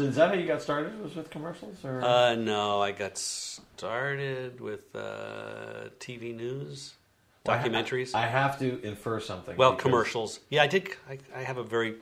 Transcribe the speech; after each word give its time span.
So 0.00 0.06
is 0.06 0.16
that 0.16 0.30
how 0.30 0.34
you 0.34 0.46
got 0.46 0.62
started? 0.62 0.98
Was 1.02 1.14
with 1.14 1.28
commercials 1.28 1.84
or? 1.84 2.00
Uh, 2.02 2.34
no, 2.34 2.80
I 2.80 2.90
got 2.90 3.18
started 3.18 4.58
with 4.58 4.96
uh, 4.96 5.90
TV 5.98 6.34
news, 6.34 6.94
Well, 7.44 7.54
I 7.54 7.58
ha- 7.60 7.66
documentaries. 7.68 8.14
I 8.14 8.26
have 8.26 8.58
to 8.60 8.80
infer 8.82 9.20
something. 9.20 9.58
well, 9.58 9.72
because- 9.72 9.82
commercials. 9.82 10.40
Yeah, 10.48 10.62
I 10.62 10.68
did. 10.68 10.88
I, 11.06 11.18
I 11.36 11.42
have 11.42 11.58
a 11.58 11.62
very 11.62 11.96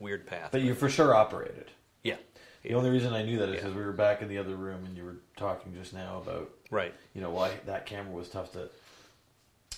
weird 0.00 0.26
path. 0.26 0.50
But 0.52 0.60
you 0.60 0.74
for 0.74 0.90
sure 0.90 1.14
operated. 1.14 1.70
yeah, 2.02 2.16
The 2.62 2.74
only 2.74 2.90
reason 2.90 3.14
I 3.14 3.22
knew 3.22 3.38
that 3.38 3.48
is 3.48 3.54
Yeah. 3.54 3.60
because 3.62 3.74
we 3.74 3.84
were 3.86 3.92
back 3.92 4.20
in 4.20 4.28
the 4.28 4.36
other 4.36 4.56
room 4.56 4.84
and 4.84 4.94
you 4.94 5.04
were 5.04 5.16
talking 5.38 5.72
just 5.72 5.94
now 5.94 6.18
about 6.18 6.50
right. 6.70 6.92
you 7.14 7.22
know 7.22 7.30
why 7.30 7.52
that 7.64 7.86
camera 7.86 8.12
was 8.12 8.28
tough 8.28 8.52
to. 8.52 8.68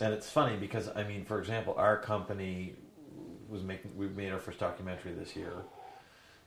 And 0.00 0.12
it's 0.12 0.28
funny 0.28 0.56
because 0.56 0.88
I 0.96 1.04
mean, 1.04 1.24
for 1.24 1.38
example, 1.38 1.74
our 1.78 1.96
company 1.96 2.74
was 3.48 3.62
making 3.62 3.96
we 3.96 4.08
made 4.08 4.32
our 4.32 4.40
first 4.40 4.58
documentary 4.58 5.12
this 5.12 5.36
year, 5.36 5.52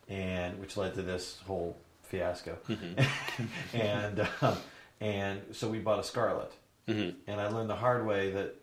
and 0.09 0.59
which 0.59 0.77
led 0.77 0.93
to 0.95 1.01
this 1.01 1.39
whole 1.45 1.77
fiasco, 2.03 2.57
and 3.73 4.27
um, 4.41 4.57
and 5.01 5.41
so 5.51 5.69
we 5.69 5.79
bought 5.79 5.99
a 5.99 6.03
Scarlett, 6.03 6.51
Mhm. 6.87 7.15
and 7.27 7.41
I 7.41 7.47
learned 7.49 7.69
the 7.69 7.75
hard 7.75 8.05
way 8.05 8.31
that 8.31 8.55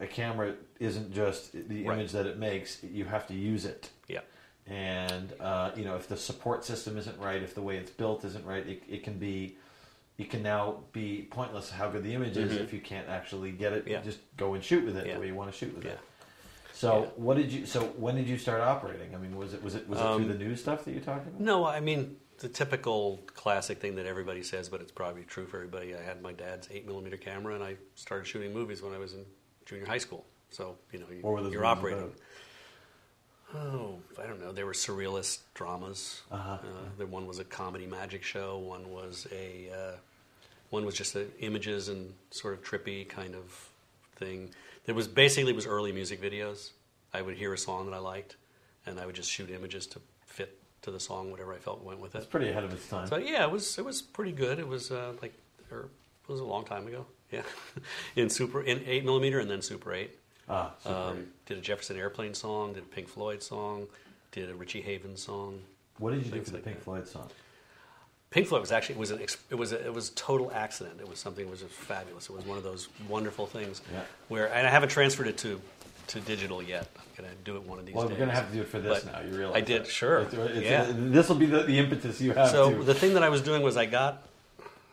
a 0.00 0.06
camera 0.06 0.54
isn't 0.78 1.12
just 1.12 1.52
the 1.52 1.84
Right. 1.84 1.98
image 1.98 2.12
that 2.12 2.26
it 2.26 2.38
makes; 2.38 2.82
you 2.82 3.04
have 3.04 3.26
to 3.28 3.34
use 3.34 3.64
it. 3.64 3.90
Yeah, 4.08 4.20
and 4.66 5.32
uh, 5.40 5.72
you 5.76 5.84
know 5.84 5.96
if 5.96 6.08
the 6.08 6.16
support 6.16 6.64
system 6.64 6.96
isn't 6.96 7.18
right 7.18 7.42
if 7.42 7.54
the 7.54 7.62
way 7.62 7.76
it's 7.76 7.90
built 7.90 8.24
isn't 8.24 8.44
right 8.46 8.66
it, 8.66 8.82
it 8.88 9.02
can 9.02 9.18
be 9.18 9.56
it 10.18 10.30
can 10.30 10.42
now 10.42 10.80
be 10.92 11.28
pointless 11.30 11.70
how 11.70 11.88
good 11.88 12.02
the 12.02 12.12
image 12.12 12.36
is 12.36 12.52
if 12.56 12.72
you 12.72 12.80
can't 12.80 13.08
actually 13.08 13.52
get 13.52 13.72
it 13.72 13.84
Mm-hmm. 13.84 13.92
Yeah. 13.92 14.00
just 14.02 14.18
go 14.36 14.54
and 14.54 14.62
shoot 14.64 14.84
with 14.84 14.96
it 14.96 15.06
Yeah. 15.06 15.14
the 15.14 15.20
way 15.20 15.26
you 15.28 15.34
want 15.34 15.50
to 15.50 15.56
shoot 15.56 15.74
with 15.74 15.84
Yeah. 15.84 15.92
it 15.92 15.98
so 16.78 16.90
Yeah. 17.02 17.08
what 17.16 17.36
did 17.36 17.50
you 17.52 17.66
so 17.66 17.80
when 18.04 18.14
did 18.16 18.28
you 18.28 18.38
start 18.38 18.60
operating 18.60 19.14
i 19.14 19.18
mean 19.18 19.34
was 19.36 19.52
it 19.54 19.62
was 19.62 19.74
it 19.74 19.88
was 19.88 19.98
it 20.00 20.06
Um, 20.06 20.22
through 20.24 20.32
the 20.34 20.38
new 20.44 20.54
stuff 20.56 20.84
that 20.84 20.92
you 20.94 21.00
talked 21.00 21.26
about 21.26 21.40
No, 21.40 21.64
I 21.66 21.80
mean 21.80 22.16
the 22.38 22.48
typical 22.48 23.18
classic 23.34 23.80
thing 23.80 23.96
that 23.96 24.06
everybody 24.06 24.44
says, 24.44 24.68
but 24.68 24.80
it's 24.80 24.92
probably 24.92 25.24
true 25.24 25.44
for 25.50 25.56
everybody. 25.56 25.88
I 25.96 26.02
had 26.10 26.22
my 26.22 26.32
dad's 26.32 26.68
eight 26.70 26.86
millimeter 26.86 27.16
camera, 27.16 27.52
and 27.56 27.64
I 27.64 27.72
started 27.96 28.26
shooting 28.28 28.52
movies 28.54 28.80
when 28.80 28.92
I 28.94 28.98
was 28.98 29.12
in 29.14 29.24
junior 29.66 29.86
high 29.86 29.98
school. 30.06 30.24
So 30.50 30.76
you 30.92 31.00
know, 31.00 31.06
you, 31.10 31.22
what 31.22 31.32
were 31.32 31.42
those 31.42 31.52
you're 31.52 31.64
operating. 31.74 31.98
about? 32.04 32.14
Oh, 33.56 33.98
I 34.22 34.26
don't 34.28 34.40
know. 34.40 34.52
They 34.52 34.62
were 34.62 34.72
surrealist 34.74 35.38
dramas. 35.54 36.22
Uh-huh. 36.30 36.52
Uh, 36.52 36.58
the 36.98 37.06
one 37.06 37.26
was 37.26 37.38
a 37.40 37.44
comedy 37.44 37.86
magic 37.86 38.22
show. 38.22 38.58
One 38.58 38.90
was 38.92 39.26
a 39.32 39.70
uh, 39.74 39.96
one 40.70 40.84
was 40.84 40.94
just 40.94 41.16
a 41.16 41.26
images 41.42 41.88
and 41.88 42.12
sort 42.30 42.54
of 42.54 42.62
trippy 42.62 43.08
kind 43.08 43.34
of 43.34 43.68
thing. 44.16 44.50
There 44.88 44.94
was 44.94 45.06
basically 45.06 45.50
it 45.50 45.54
was 45.54 45.66
early 45.66 45.92
music 45.92 46.18
videos. 46.18 46.70
I 47.12 47.20
would 47.20 47.36
hear 47.36 47.52
a 47.52 47.58
song 47.58 47.84
that 47.90 47.94
I 47.94 47.98
liked, 47.98 48.36
and 48.86 48.98
I 48.98 49.04
would 49.04 49.14
just 49.14 49.30
shoot 49.30 49.50
images 49.50 49.86
to 49.88 50.00
fit 50.24 50.58
to 50.80 50.90
the 50.90 50.98
song, 50.98 51.30
whatever 51.30 51.52
I 51.52 51.58
felt 51.58 51.84
went 51.84 52.00
with 52.00 52.14
it. 52.14 52.18
it's 52.18 52.26
pretty 52.26 52.48
ahead 52.48 52.64
of 52.64 52.72
its 52.72 52.88
time 52.88 53.06
So 53.06 53.18
yeah, 53.18 53.44
it 53.44 53.50
was 53.50 53.76
it 53.76 53.84
was 53.84 54.00
pretty 54.00 54.32
good. 54.32 54.58
It 54.58 54.66
was 54.66 54.90
uh, 54.90 55.12
like 55.20 55.34
or 55.70 55.90
it 56.26 56.32
was 56.32 56.40
a 56.40 56.44
long 56.44 56.64
time 56.64 56.86
ago. 56.86 57.04
Yeah, 57.30 57.42
in 58.16 58.30
super 58.30 58.62
in 58.62 58.82
eight 58.86 59.04
millimeter 59.04 59.40
and 59.40 59.50
then 59.50 59.60
super 59.60 59.92
eight. 59.92 60.18
ah 60.48 60.72
super 60.82 60.94
Um, 60.94 61.26
did 61.44 61.58
a 61.58 61.60
Jefferson 61.60 61.98
Airplane 61.98 62.32
song, 62.32 62.72
did 62.72 62.84
a 62.84 62.86
Pink 62.86 63.08
Floyd 63.08 63.42
song, 63.42 63.88
did 64.32 64.48
a 64.48 64.54
Richie 64.54 64.80
Havens 64.80 65.22
song. 65.22 65.60
what 65.98 66.14
did 66.14 66.24
you 66.24 66.32
do 66.32 66.40
for 66.42 66.48
the 66.48 66.56
like 66.56 66.64
pink 66.64 66.78
that. 66.78 66.84
floyd 66.84 67.06
song 67.06 67.28
Pink 68.30 68.46
Floyd 68.46 68.60
was 68.60 68.72
actually 68.72 68.96
it 68.96 68.98
was 68.98 69.10
an 69.10 69.20
it 69.50 69.54
was 69.54 69.72
a, 69.72 69.86
it 69.86 69.92
was 69.94 70.10
a 70.10 70.14
total 70.14 70.52
accident. 70.52 71.00
It 71.00 71.08
was 71.08 71.18
something 71.18 71.44
that 71.44 71.50
was 71.50 71.60
just 71.60 71.72
fabulous. 71.72 72.28
It 72.28 72.32
was 72.36 72.44
one 72.44 72.58
of 72.58 72.64
those 72.64 72.88
wonderful 73.08 73.46
things 73.46 73.80
Yeah. 73.92 74.02
where 74.28 74.52
and 74.52 74.66
I 74.66 74.70
haven't 74.70 74.90
transferred 74.90 75.28
it 75.28 75.38
to 75.38 75.60
to 76.08 76.20
digital 76.20 76.62
yet. 76.62 76.88
I'm 76.96 77.04
gonna 77.24 77.34
do 77.44 77.56
it 77.56 77.62
one 77.62 77.78
of 77.78 77.86
these 77.86 77.94
well 77.94 78.04
days. 78.08 78.12
we're 78.18 78.24
gonna 78.26 78.34
have 78.34 78.48
to 78.48 78.54
do 78.54 78.62
it 78.62 78.68
for 78.68 78.80
this 78.80 79.04
But 79.04 79.12
now 79.12 79.20
you 79.28 79.36
realize 79.36 79.56
I 79.56 79.60
did, 79.62 79.82
that. 79.84 79.88
sure. 79.90 80.26
Yeah. 80.54 80.86
this 80.94 81.28
will 81.28 81.36
be 81.36 81.46
the, 81.46 81.62
the 81.62 81.78
impetus 81.78 82.20
you 82.20 82.32
have 82.32 82.50
So 82.50 82.70
to 82.70 82.82
the 82.84 82.94
thing 82.94 83.14
that 83.14 83.22
I 83.22 83.28
was 83.30 83.40
doing 83.42 83.62
was 83.62 83.76
I 83.76 83.86
got 83.86 84.22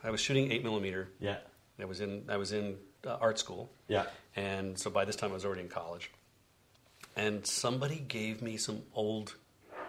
I 0.04 0.12
was 0.12 0.22
shooting 0.22 0.52
eight 0.52 0.64
millimeter. 0.64 1.10
yeah 1.20 1.38
I 1.80 1.86
was 1.86 2.00
in 2.02 2.24
I 2.30 2.38
was 2.38 2.52
in 2.54 2.78
uh, 3.06 3.18
art 3.20 3.38
school. 3.38 3.70
yeah 3.90 4.06
And 4.36 4.78
so 4.80 4.90
by 4.90 5.04
this 5.06 5.16
time 5.18 5.32
I 5.32 5.34
was 5.34 5.46
already 5.46 5.62
in 5.62 5.70
college. 5.70 6.10
And 7.18 7.46
somebody 7.46 7.98
gave 8.08 8.42
me 8.42 8.58
some 8.58 8.82
old 8.94 9.36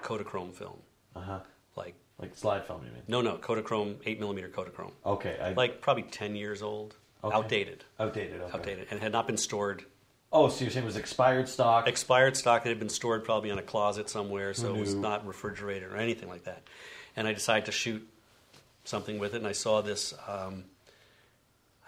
Kodachrome 0.02 0.52
film. 0.54 0.78
uh-huh 1.16 1.40
Like, 1.76 1.94
like 2.20 2.36
slide 2.36 2.64
film 2.66 2.82
you 2.84 2.92
mean 2.92 3.02
no, 3.08 3.20
no, 3.20 3.36
Kodachrome, 3.36 3.96
8 4.04 4.20
millimeter 4.20 4.48
Kodachrome. 4.48 4.92
okay 5.04 5.38
I, 5.42 5.52
Like 5.52 5.80
probably 5.80 6.04
10 6.04 6.36
years 6.36 6.62
old. 6.62 6.96
Okay. 7.24 7.34
Outdated. 7.34 7.84
outdated 7.98 8.40
okay. 8.40 8.52
Outdated. 8.56 8.86
And 8.90 9.00
had 9.00 9.12
not 9.12 9.26
been 9.26 9.36
stored. 9.36 9.84
Oh, 10.32 10.48
so 10.48 10.64
you're 10.64 10.70
saying 10.70 10.84
it 10.84 10.86
was 10.86 10.96
expired 10.96 11.48
stock? 11.48 11.88
Expired 11.88 12.36
stock 12.36 12.62
that 12.64 12.68
had 12.68 12.78
been 12.78 12.88
stored 12.88 13.24
probably 13.24 13.50
in 13.50 13.58
a 13.58 13.62
closet 13.62 14.10
somewhere, 14.10 14.54
so 14.54 14.74
it 14.74 14.78
was 14.78 14.94
not 14.94 15.26
refrigerated 15.26 15.90
or 15.90 15.96
anything 15.96 16.28
like 16.28 16.44
that. 16.44 16.62
And 17.16 17.26
I 17.26 17.32
decided 17.32 17.66
to 17.66 17.72
shoot 17.72 18.06
something 18.84 19.18
with 19.18 19.34
it, 19.34 19.38
and 19.38 19.46
I 19.46 19.52
saw 19.52 19.80
this. 19.80 20.14
Um, 20.28 20.64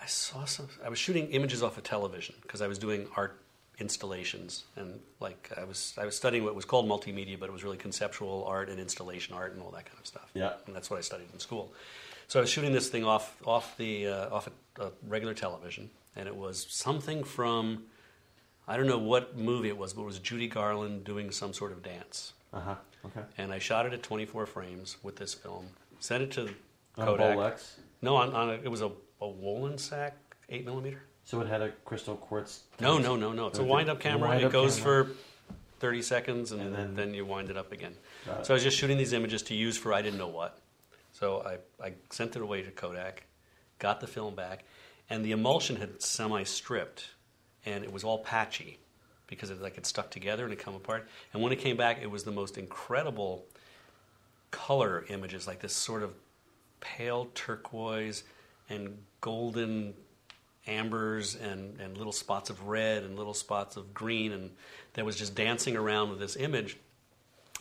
I 0.00 0.06
saw 0.06 0.44
some. 0.44 0.68
I 0.84 0.88
was 0.88 0.98
shooting 0.98 1.28
images 1.28 1.62
off 1.62 1.76
of 1.76 1.84
television 1.84 2.36
because 2.42 2.62
I 2.62 2.68
was 2.68 2.78
doing 2.78 3.08
art 3.16 3.38
installations 3.78 4.64
and 4.76 4.98
like 5.20 5.50
I 5.56 5.64
was 5.64 5.94
I 6.00 6.04
was 6.04 6.16
studying 6.16 6.44
what 6.44 6.54
was 6.54 6.64
called 6.64 6.88
multimedia, 6.88 7.38
but 7.38 7.48
it 7.48 7.52
was 7.52 7.62
really 7.64 7.76
conceptual 7.76 8.44
art 8.46 8.68
and 8.68 8.80
installation 8.80 9.34
art 9.34 9.52
and 9.52 9.62
all 9.62 9.70
that 9.70 9.86
kind 9.86 9.98
of 9.98 10.06
stuff. 10.06 10.30
Yeah. 10.34 10.52
and 10.66 10.74
that's 10.74 10.90
what 10.90 10.98
I 10.98 11.02
studied 11.02 11.28
in 11.32 11.38
school. 11.38 11.72
So 12.26 12.40
I 12.40 12.42
was 12.42 12.50
shooting 12.50 12.72
this 12.72 12.88
thing 12.88 13.04
off 13.04 13.36
off 13.46 13.76
the 13.76 14.08
uh, 14.08 14.34
off 14.34 14.48
a, 14.78 14.86
a 14.86 14.90
regular 15.06 15.34
television, 15.34 15.90
and 16.16 16.26
it 16.28 16.36
was 16.36 16.66
something 16.68 17.24
from 17.24 17.84
I 18.66 18.76
don't 18.76 18.86
know 18.86 18.98
what 18.98 19.36
movie 19.36 19.68
it 19.68 19.78
was, 19.78 19.92
but 19.94 20.02
it 20.02 20.06
was 20.06 20.18
Judy 20.18 20.48
Garland 20.48 21.04
doing 21.04 21.30
some 21.30 21.54
sort 21.54 21.72
of 21.72 21.82
dance. 21.82 22.34
Uh 22.52 22.60
huh. 22.60 22.74
Okay. 23.06 23.20
And 23.38 23.52
I 23.52 23.58
shot 23.58 23.86
it 23.86 23.92
at 23.92 24.02
24 24.02 24.44
frames 24.46 24.96
with 25.02 25.16
this 25.16 25.32
film. 25.32 25.68
Sent 26.00 26.22
it 26.22 26.30
to 26.32 26.48
On 26.98 27.06
Kodak. 27.06 27.36
Bolex. 27.36 27.72
No, 28.02 28.16
on, 28.16 28.34
on 28.34 28.50
a, 28.50 28.52
it 28.54 28.68
was 28.68 28.82
a, 28.82 28.86
a 29.20 29.26
Wollensak 29.26 30.12
8 30.48 30.64
millimeter. 30.64 31.02
So 31.28 31.42
it 31.42 31.46
had 31.46 31.60
a 31.60 31.68
crystal 31.84 32.16
quartz. 32.16 32.62
No, 32.80 32.96
no, 32.96 33.14
no, 33.14 33.34
no. 33.34 33.48
It's 33.48 33.58
a 33.58 33.62
wind 33.62 33.90
up 33.90 34.00
camera. 34.00 34.30
wind-up 34.30 34.48
it 34.48 34.50
goes 34.50 34.78
camera. 34.78 35.04
for 35.04 35.10
30 35.78 36.00
seconds 36.00 36.52
and, 36.52 36.62
And 36.62 36.74
then, 36.74 36.94
then- 36.94 37.12
you 37.12 37.26
wind 37.26 37.50
it 37.50 37.56
up 37.58 37.70
again. 37.70 37.94
It. 38.24 38.46
So 38.46 38.54
I 38.54 38.56
was 38.56 38.62
just 38.62 38.78
shooting 38.78 38.96
these 38.96 39.12
images 39.12 39.42
to 39.42 39.54
use 39.54 39.76
for 39.76 39.92
I 39.92 40.00
didn't 40.00 40.18
know 40.18 40.28
what. 40.28 40.58
So 41.12 41.42
I, 41.42 41.86
I 41.86 41.92
sent 42.08 42.34
it 42.34 42.40
away 42.40 42.62
to 42.62 42.70
Kodak, 42.70 43.24
got 43.78 44.00
the 44.00 44.06
film 44.06 44.36
back, 44.36 44.64
and 45.10 45.22
the 45.22 45.32
emulsion 45.32 45.76
had 45.76 46.00
semi 46.00 46.44
stripped 46.44 47.10
and 47.66 47.84
it 47.84 47.92
was 47.92 48.04
all 48.04 48.20
patchy 48.20 48.78
because 49.26 49.50
it 49.50 49.60
like 49.60 49.76
it 49.76 49.84
stuck 49.84 50.10
together 50.10 50.44
and 50.44 50.52
it 50.54 50.58
come 50.58 50.76
apart. 50.76 51.06
And 51.34 51.42
when 51.42 51.52
it 51.52 51.56
came 51.56 51.76
back, 51.76 51.98
it 52.00 52.10
was 52.10 52.24
the 52.24 52.32
most 52.32 52.56
incredible 52.56 53.44
color 54.50 55.04
images, 55.10 55.46
like 55.46 55.60
this 55.60 55.74
sort 55.74 56.02
of 56.02 56.14
pale 56.80 57.28
turquoise 57.34 58.24
and 58.70 58.96
golden 59.20 59.92
ambers 60.68 61.34
and, 61.34 61.80
and 61.80 61.96
little 61.96 62.12
spots 62.12 62.50
of 62.50 62.68
red 62.68 63.02
and 63.02 63.16
little 63.16 63.34
spots 63.34 63.76
of 63.76 63.94
green, 63.94 64.32
and 64.32 64.50
that 64.94 65.04
was 65.04 65.16
just 65.16 65.34
dancing 65.34 65.76
around 65.76 66.10
with 66.10 66.18
this 66.18 66.36
image. 66.36 66.76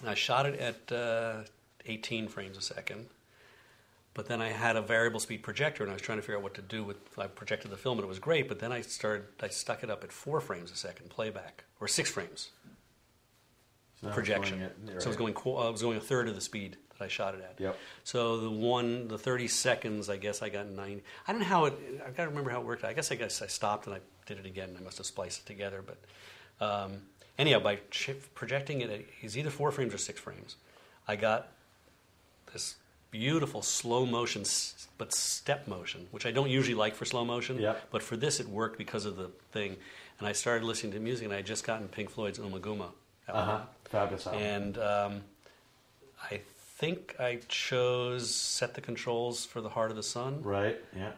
And 0.01 0.09
I 0.09 0.13
shot 0.13 0.45
it 0.45 0.59
at 0.59 0.91
uh, 0.91 1.41
18 1.85 2.28
frames 2.28 2.57
a 2.57 2.62
second. 2.62 3.07
But 4.13 4.28
then 4.28 4.41
I 4.41 4.50
had 4.50 4.75
a 4.75 4.81
variable 4.81 5.19
speed 5.19 5.44
projector, 5.44 5.84
and 5.84 5.91
I 5.91 5.94
was 5.94 6.01
trying 6.01 6.17
to 6.17 6.23
figure 6.23 6.38
out 6.38 6.44
what 6.44 6.56
to 6.56 6.62
do 6.62 6.84
with. 6.84 6.97
I 7.19 7.28
projected 7.28 7.69
the 7.69 7.78
film, 7.78 8.00
and 8.00 8.06
it 8.06 8.07
was 8.07 8.17
great. 8.17 8.47
But 8.47 8.59
then 8.59 8.72
I 8.72 8.81
started. 8.81 9.25
I 9.41 9.47
stuck 9.50 9.84
it 9.84 9.91
up 9.91 10.03
at 10.03 10.12
four 10.12 10.41
frames 10.41 10.72
a 10.72 10.75
second 10.75 11.09
playback, 11.12 11.66
or 11.79 11.88
six 11.88 12.09
frames 12.09 12.50
So 14.02 14.09
projection. 14.09 14.62
at- 14.62 14.75
So 15.02 15.06
it 15.06 15.08
was 15.08 15.16
going. 15.16 15.34
it 15.34 15.46
was 15.46 15.81
going 15.81 15.97
a 15.97 16.02
third 16.02 16.28
of 16.30 16.35
the 16.35 16.41
speed 16.41 16.78
that 16.97 17.03
I 17.03 17.08
shot 17.08 17.34
it 17.35 17.41
at. 17.41 17.59
Yep. 17.59 17.78
So 18.03 18.38
the 18.40 18.50
one, 18.50 19.08
the 19.08 19.18
30 19.18 19.47
seconds, 19.47 20.09
I 20.09 20.18
guess 20.18 20.41
I 20.41 20.50
got 20.50 20.68
nine. 20.68 21.02
I 21.28 21.31
don't 21.31 21.41
know 21.41 21.47
how 21.47 21.66
it. 21.66 21.74
I've 22.06 22.16
got 22.16 22.24
to 22.24 22.30
remember 22.30 22.50
how 22.52 22.59
it 22.62 22.66
worked. 22.66 22.84
I 22.84 22.94
guess 22.94 23.12
I 23.12 23.16
guess 23.16 23.41
I 23.41 23.47
stopped 23.47 23.88
and 23.88 23.96
I 23.96 24.00
did 24.25 24.38
it 24.40 24.46
again. 24.46 24.75
I 24.80 24.84
must 24.84 24.97
have 24.97 25.08
spliced 25.08 25.41
it 25.41 25.46
together. 25.47 25.84
But 25.85 25.97
um, 26.66 27.02
anyhow, 27.40 27.59
by 27.59 27.78
projecting 28.35 28.81
it, 28.81 28.90
at, 28.90 29.02
it's 29.22 29.35
either 29.38 29.50
four 29.50 29.72
frames 29.72 29.94
or 29.94 29.97
six 29.97 30.19
frames. 30.19 30.56
I 31.08 31.16
got 31.16 31.47
this 32.53 32.76
beautiful 33.09 33.61
slow 33.61 34.05
motion, 34.05 34.43
but 34.97 35.14
step 35.14 35.67
motion, 35.67 36.08
which 36.11 36.26
I 36.26 36.32
don't 36.32 36.50
usually 36.50 36.76
like 36.76 36.93
for 36.96 37.05
slow 37.05 37.26
motion. 37.26 37.59
Yeah. 37.59 37.76
But 37.91 38.03
for 38.03 38.17
this, 38.17 38.40
it 38.40 38.47
worked 38.47 38.78
because 38.78 39.05
of 39.05 39.16
the 39.17 39.29
thing. 39.52 39.76
And 40.20 40.28
I 40.28 40.34
started 40.34 40.66
listening 40.66 40.93
to 40.93 41.00
music, 41.00 41.26
and 41.26 41.34
I 41.34 41.38
had 41.38 41.46
just 41.46 41.64
gotten 41.66 41.88
Pink 41.88 42.09
Floyd's 42.09 42.40
Ummagumma. 42.40 42.90
Uh 43.29 43.43
huh. 43.43 43.52
one 43.58 43.67
Fabulous. 43.89 44.28
album. 44.28 44.41
and 44.41 44.78
um, 44.78 45.22
I 46.31 46.41
think 46.78 47.16
I 47.19 47.39
chose 47.47 48.34
Set 48.34 48.73
the 48.73 48.81
Controls 48.81 49.45
for 49.45 49.61
the 49.61 49.69
Heart 49.69 49.91
of 49.91 49.97
the 49.97 50.03
Sun, 50.03 50.43
right. 50.43 50.78
Yeah. 50.95 51.11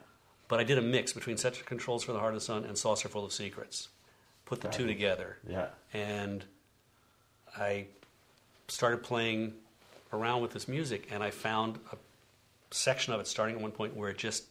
but 0.47 0.59
I 0.59 0.63
did 0.63 0.77
a 0.77 0.81
mix 0.81 1.11
between 1.13 1.37
Set 1.37 1.55
the 1.55 1.63
Controls 1.63 2.03
for 2.03 2.13
the 2.13 2.19
Heart 2.19 2.33
of 2.33 2.39
the 2.39 2.45
Sun 2.45 2.63
and 2.65 2.77
Saucerful 2.77 3.25
of 3.25 3.33
Secrets. 3.33 3.89
Put 4.45 4.61
the 4.61 4.67
two 4.69 4.87
together, 4.87 5.37
Yeah. 5.47 5.67
and 5.93 6.43
I 7.57 7.85
started 8.67 9.03
playing 9.03 9.53
around 10.11 10.41
with 10.41 10.51
this 10.53 10.67
music, 10.67 11.07
and 11.11 11.21
I 11.23 11.29
found 11.31 11.79
a 11.91 11.97
section 12.71 13.13
of 13.13 13.19
it 13.19 13.27
starting 13.27 13.55
at 13.57 13.61
one 13.61 13.71
point 13.71 13.95
where 13.95 14.09
it 14.09 14.17
just 14.17 14.45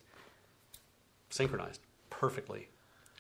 synchronized 1.31 1.81
perfectly 2.11 2.69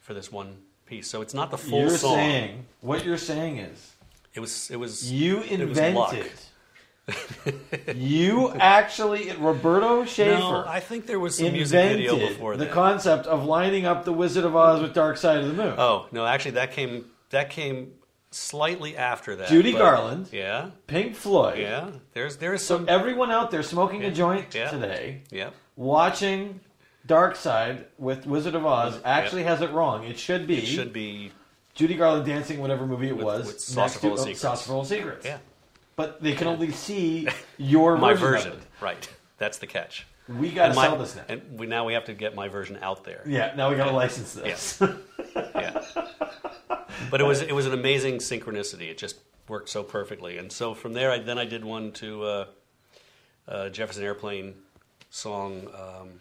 for 0.02 0.14
this 0.14 0.30
one 0.32 0.58
piece. 0.86 1.08
So 1.08 1.20
it's 1.20 1.34
not 1.34 1.50
the 1.50 1.58
full 1.58 1.80
you're 1.80 1.90
song. 1.98 2.14
saying 2.16 2.66
what 2.80 3.04
you're 3.04 3.18
saying 3.18 3.58
is 3.58 3.94
it 4.34 4.40
was 4.40 4.70
it 4.70 4.76
was 4.76 5.10
you 5.12 5.40
it 5.42 5.66
was 5.69 5.78
luck. 5.78 6.12
invented 6.12 6.32
you 7.96 8.50
actually, 8.52 9.32
Roberto 9.32 10.04
Schaefer. 10.04 10.38
No, 10.38 10.64
I 10.66 10.80
think 10.80 11.06
there 11.06 11.19
was 11.19 11.38
some 11.38 11.52
music 11.52 11.96
video 11.96 12.16
before 12.19 12.56
the 12.56 12.66
that. 12.66 12.75
concept 12.75 13.26
of 13.26 13.44
lining 13.46 13.86
up 13.86 14.04
the 14.04 14.12
Wizard 14.12 14.44
of 14.44 14.54
Oz 14.54 14.82
with 14.82 14.92
Dark 14.94 15.16
Side 15.16 15.38
of 15.38 15.46
the 15.46 15.54
Moon. 15.54 15.75
oh 15.78 16.06
no, 16.12 16.26
actually 16.26 16.52
that 16.52 16.72
came 16.72 17.06
that 17.30 17.50
came 17.50 17.92
slightly 18.30 18.94
after 18.96 19.36
that. 19.36 19.48
Judy 19.48 19.72
but- 19.72 19.78
Garland. 19.78 20.28
Yeah, 20.32 20.70
Pink 20.86 21.14
Floyd. 21.16 21.58
yeah. 21.58 21.90
There's 22.12 22.36
there's 22.36 22.62
So 22.62 22.84
everyone 22.86 23.30
out 23.30 23.50
there 23.50 23.62
smoking 23.62 24.04
a 24.04 24.10
joint 24.10 24.54
Yeah. 24.54 24.69
today, 24.70 25.22
Yeah, 25.30 25.50
watching 25.76 26.60
Dark 27.06 27.36
Side 27.36 27.86
with 27.98 28.26
Wizard 28.26 28.54
of 28.54 28.66
Oz, 28.66 29.00
actually 29.04 29.44
has 29.44 29.62
it 29.62 29.70
wrong. 29.70 30.04
It 30.04 30.19
should 30.19 30.46
be 30.46 30.58
it 30.58 30.66
should 30.66 30.92
be. 30.92 31.32
Judy 31.78 31.94
Garland 31.94 32.26
dancing 32.26 32.58
whatever 32.58 32.84
movie 32.88 33.06
it 33.08 33.16
With- 33.16 33.25
was. 33.25 33.46
with 33.46 33.60
Saucer 33.60 34.00
Full 34.00 34.14
of 34.14 34.19
oh, 34.19 34.22
Secrets. 34.22 34.40
Saucerful 34.40 34.80
of 34.80 34.86
Secrets. 34.88 35.25
Yeah, 35.25 35.38
But 35.94 36.20
they 36.20 36.32
can 36.34 36.48
only 36.48 36.72
see 36.72 37.28
your 37.56 37.96
my 37.98 38.14
version. 38.14 38.32
version. 38.32 38.52
of. 38.54 38.66
Right. 38.82 39.08
That's 39.38 39.58
the 39.58 39.69
catch. 39.69 40.04
We 40.28 40.50
got 40.50 40.69
to 40.70 40.75
my- 40.75 40.86
sell 40.88 40.98
this 40.98 41.14
now. 41.14 41.22
And 41.28 41.40
we 41.56 41.66
now 41.69 41.84
we 41.86 41.92
have 41.94 42.06
to 42.06 42.14
get 42.14 42.34
my 42.34 42.48
version 42.48 42.80
out 42.82 43.04
there. 43.04 43.22
yeah, 43.26 43.54
now 43.56 43.70
we 43.70 43.76
got 43.76 43.86
to 43.86 43.92
license 43.92 44.32
this. 44.34 44.82
yeah. 45.36 45.84
But 47.10 47.20
it 47.20 47.25
was 47.25 47.40
it 47.42 47.52
was 47.54 47.64
an 47.66 47.72
amazing 47.75 48.16
synchronicity. 48.16 48.90
It 48.90 48.98
just 48.98 49.16
worked 49.48 49.69
so 49.69 49.84
perfectly. 49.84 50.36
And 50.36 50.50
so 50.52 50.75
from 50.75 50.92
there, 50.94 51.12
I, 51.12 51.19
then 51.20 51.38
I 51.38 51.44
did 51.44 51.64
one 51.64 51.92
to 51.92 52.25
uh, 52.25 52.44
uh, 53.46 53.69
Jefferson 53.70 54.02
Airplane 54.02 54.56
song. 55.10 55.69
Um, 55.75 56.20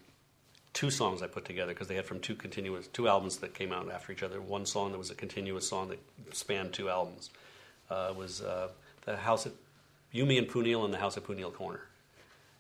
two 0.78 0.92
songs 0.92 1.24
I 1.24 1.28
put 1.28 1.44
together 1.44 1.74
because 1.74 1.88
they 1.88 1.96
had 1.96 2.06
from 2.06 2.20
two 2.20 2.36
continuous 2.36 2.86
two 2.86 3.08
albums 3.08 3.38
that 3.38 3.56
came 3.56 3.74
out 3.74 3.92
after 3.92 4.12
each 4.12 4.22
other. 4.22 4.40
One 4.40 4.64
song 4.64 4.92
that 4.92 5.00
was 5.00 5.10
a 5.10 5.16
continuous 5.16 5.68
song 5.68 5.90
that 5.90 6.00
spanned 6.36 6.72
two 6.72 6.88
albums 6.88 7.32
uh, 7.90 8.14
was 8.16 8.44
uh, 8.44 8.68
the 9.04 9.18
house 9.18 9.48
at 9.48 9.54
Yumi 10.14 10.38
and 10.38 10.48
Pooneil 10.48 10.86
and 10.86 10.94
the 10.94 11.00
house 11.00 11.18
at 11.18 11.24
Pooneil 11.24 11.52
Corner, 11.52 11.82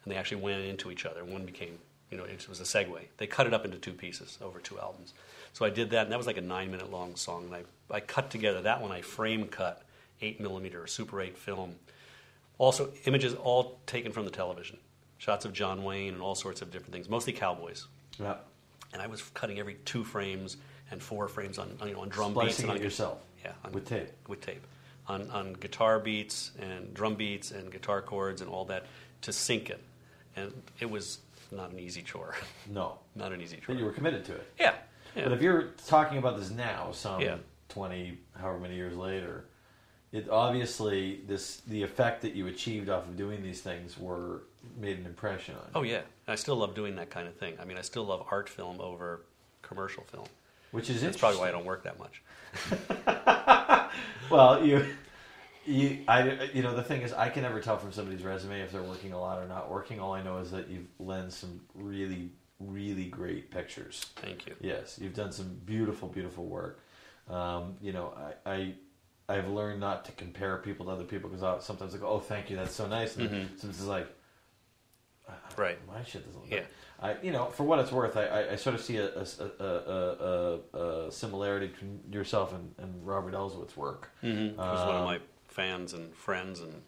and 0.03 0.11
they 0.11 0.17
actually 0.17 0.41
went 0.41 0.63
into 0.63 0.89
each 0.89 1.05
other. 1.05 1.23
One 1.23 1.45
became 1.45 1.77
you 2.09 2.17
know 2.17 2.23
it 2.23 2.49
was 2.49 2.59
a 2.59 2.63
segue. 2.63 2.99
They 3.17 3.27
cut 3.27 3.45
it 3.45 3.53
up 3.53 3.65
into 3.65 3.77
two 3.77 3.93
pieces 3.93 4.39
over 4.41 4.57
two 4.57 4.79
albums. 4.79 5.13
So 5.53 5.63
I 5.63 5.69
did 5.69 5.91
that, 5.91 6.05
and 6.05 6.11
that 6.11 6.17
was 6.17 6.25
like 6.25 6.37
a 6.37 6.41
nine 6.41 6.71
minute 6.71 6.89
long 6.89 7.15
song. 7.15 7.43
And 7.45 7.53
I 7.53 7.95
I 7.95 7.99
cut 7.99 8.31
together 8.31 8.63
that 8.63 8.81
one. 8.81 8.91
I 8.91 9.01
frame 9.03 9.45
cut 9.45 9.83
eight 10.23 10.41
millimeter 10.41 10.87
Super 10.87 11.21
Eight 11.21 11.37
film. 11.37 11.75
Also 12.57 12.89
images 13.05 13.35
all 13.35 13.77
taken 13.85 14.11
from 14.11 14.25
the 14.25 14.31
television. 14.31 14.79
Shots 15.19 15.45
of 15.45 15.53
John 15.53 15.83
Wayne 15.83 16.13
and 16.13 16.21
all 16.23 16.33
sorts 16.33 16.63
of 16.63 16.71
different 16.71 16.93
things, 16.93 17.07
mostly 17.07 17.33
cowboys 17.33 17.85
yeah. 18.19 18.35
and 18.93 19.01
I 19.01 19.07
was 19.07 19.21
cutting 19.33 19.59
every 19.59 19.75
two 19.85 20.03
frames 20.03 20.57
and 20.91 21.01
four 21.01 21.27
frames 21.27 21.57
on 21.57 21.77
you 21.85 21.93
know 21.93 22.01
on 22.01 22.09
drum 22.09 22.33
beats 22.33 22.59
and 22.59 22.69
on 22.69 22.77
it 22.77 22.81
yourself. 22.83 23.19
Yeah, 23.43 23.53
on, 23.63 23.71
With 23.71 23.85
tape. 23.85 24.09
With 24.27 24.41
tape, 24.41 24.65
on 25.07 25.29
on 25.31 25.53
guitar 25.53 25.99
beats 25.99 26.51
and 26.59 26.93
drum 26.93 27.15
beats 27.15 27.51
and 27.51 27.71
guitar 27.71 28.01
chords 28.01 28.41
and 28.41 28.49
all 28.49 28.65
that 28.65 28.85
to 29.21 29.33
sync 29.33 29.69
it, 29.69 29.81
and 30.35 30.53
it 30.79 30.89
was 30.89 31.19
not 31.51 31.71
an 31.71 31.79
easy 31.79 32.01
chore. 32.01 32.35
No. 32.71 32.99
not 33.15 33.31
an 33.31 33.41
easy 33.41 33.57
chore. 33.57 33.75
But 33.75 33.77
you 33.77 33.85
were 33.85 33.91
committed 33.91 34.25
to 34.25 34.33
it. 34.33 34.53
yeah, 34.59 34.75
yeah. 35.15 35.23
But 35.23 35.33
if 35.33 35.41
you're 35.41 35.69
talking 35.87 36.17
about 36.17 36.37
this 36.37 36.49
now, 36.49 36.91
some 36.91 37.21
Yeah. 37.21 37.37
20, 37.69 38.17
however 38.39 38.59
many 38.59 38.75
years 38.75 38.95
later, 38.95 39.45
it 40.11 40.29
obviously 40.29 41.21
this 41.27 41.61
the 41.67 41.83
effect 41.83 42.21
that 42.21 42.33
you 42.33 42.47
achieved 42.47 42.89
off 42.89 43.05
of 43.07 43.17
doing 43.17 43.43
these 43.43 43.61
things 43.61 43.97
were 43.97 44.43
made 44.77 44.97
an 44.97 45.05
impression 45.05 45.55
on. 45.55 45.61
you. 45.61 45.71
oh 45.75 45.83
yeah, 45.83 46.01
I 46.27 46.35
still 46.35 46.55
love 46.57 46.75
doing 46.75 46.95
that 46.97 47.09
kind 47.09 47.27
of 47.27 47.35
thing. 47.35 47.55
I 47.61 47.65
mean, 47.65 47.77
I 47.77 47.81
still 47.81 48.05
love 48.05 48.25
art 48.29 48.49
film 48.49 48.81
over 48.81 49.21
commercial 49.61 50.03
film. 50.03 50.27
which 50.71 50.89
is 50.89 51.01
That's 51.01 51.17
probably 51.17 51.39
why 51.39 51.49
I 51.49 51.51
don't 51.51 51.65
work 51.65 51.83
that 51.83 51.97
much. 51.99 52.21
Well, 54.29 54.65
you, 54.65 54.85
you, 55.65 55.99
I, 56.07 56.49
you 56.53 56.61
know, 56.61 56.75
the 56.75 56.83
thing 56.83 57.01
is, 57.01 57.13
I 57.13 57.29
can 57.29 57.43
never 57.43 57.61
tell 57.61 57.77
from 57.77 57.93
somebody's 57.93 58.23
resume 58.23 58.59
if 58.59 58.73
they're 58.73 58.83
working 58.83 59.13
a 59.13 59.19
lot 59.19 59.41
or 59.41 59.47
not 59.47 59.71
working. 59.71 60.01
All 60.01 60.13
I 60.13 60.21
know 60.21 60.39
is 60.39 60.51
that 60.51 60.67
you've 60.69 60.87
lent 60.99 61.31
some 61.31 61.61
really, 61.73 62.29
really 62.59 63.05
great 63.05 63.51
pictures. 63.51 64.05
Thank 64.17 64.47
you. 64.47 64.55
Yes, 64.59 64.99
you've 65.01 65.15
done 65.15 65.31
some 65.31 65.55
beautiful, 65.65 66.09
beautiful 66.09 66.45
work. 66.45 66.81
Um, 67.29 67.77
you 67.81 67.93
know, 67.93 68.13
I, 68.45 68.51
I, 68.51 68.73
I've 69.29 69.47
learned 69.47 69.79
not 69.79 70.03
to 70.05 70.11
compare 70.13 70.57
people 70.57 70.87
to 70.87 70.91
other 70.91 71.03
people 71.05 71.29
because 71.29 71.63
sometimes 71.63 71.95
I 71.95 71.99
go, 71.99 72.07
"Oh, 72.07 72.19
thank 72.19 72.49
you, 72.49 72.57
that's 72.57 72.75
so 72.75 72.87
nice," 72.87 73.15
and 73.15 73.29
Mhm. 73.29 73.47
sometimes 73.59 73.79
it's 73.79 73.87
like, 73.87 74.07
Right. 75.57 75.77
my 75.87 76.03
shit 76.03 76.25
doesn't 76.25 76.41
look. 76.41 76.51
Yeah. 76.51 76.61
I, 77.01 77.15
you 77.21 77.31
know, 77.31 77.45
for 77.45 77.63
what 77.63 77.79
it's 77.79 77.91
worth, 77.91 78.15
I, 78.17 78.25
I, 78.25 78.51
I 78.53 78.55
sort 78.55 78.75
of 78.75 78.81
see 78.81 78.97
a, 78.97 79.09
a, 79.09 79.63
a, 79.63 80.77
a, 81.07 81.11
similarity 81.11 81.67
between 81.67 81.99
yourself 82.11 82.53
and, 82.53 82.73
and 82.77 83.05
Robert 83.05 83.33
Elswit's 83.33 83.75
work. 83.77 84.09
Mm-hmm. 84.23 84.37
He 84.49 84.55
was 84.55 84.85
one 84.85 84.95
of 84.95 85.01
Um, 85.01 85.05
my 85.05 85.19
fans 85.47 85.93
and 85.93 86.13
friends 86.15 86.59
and 86.59 86.81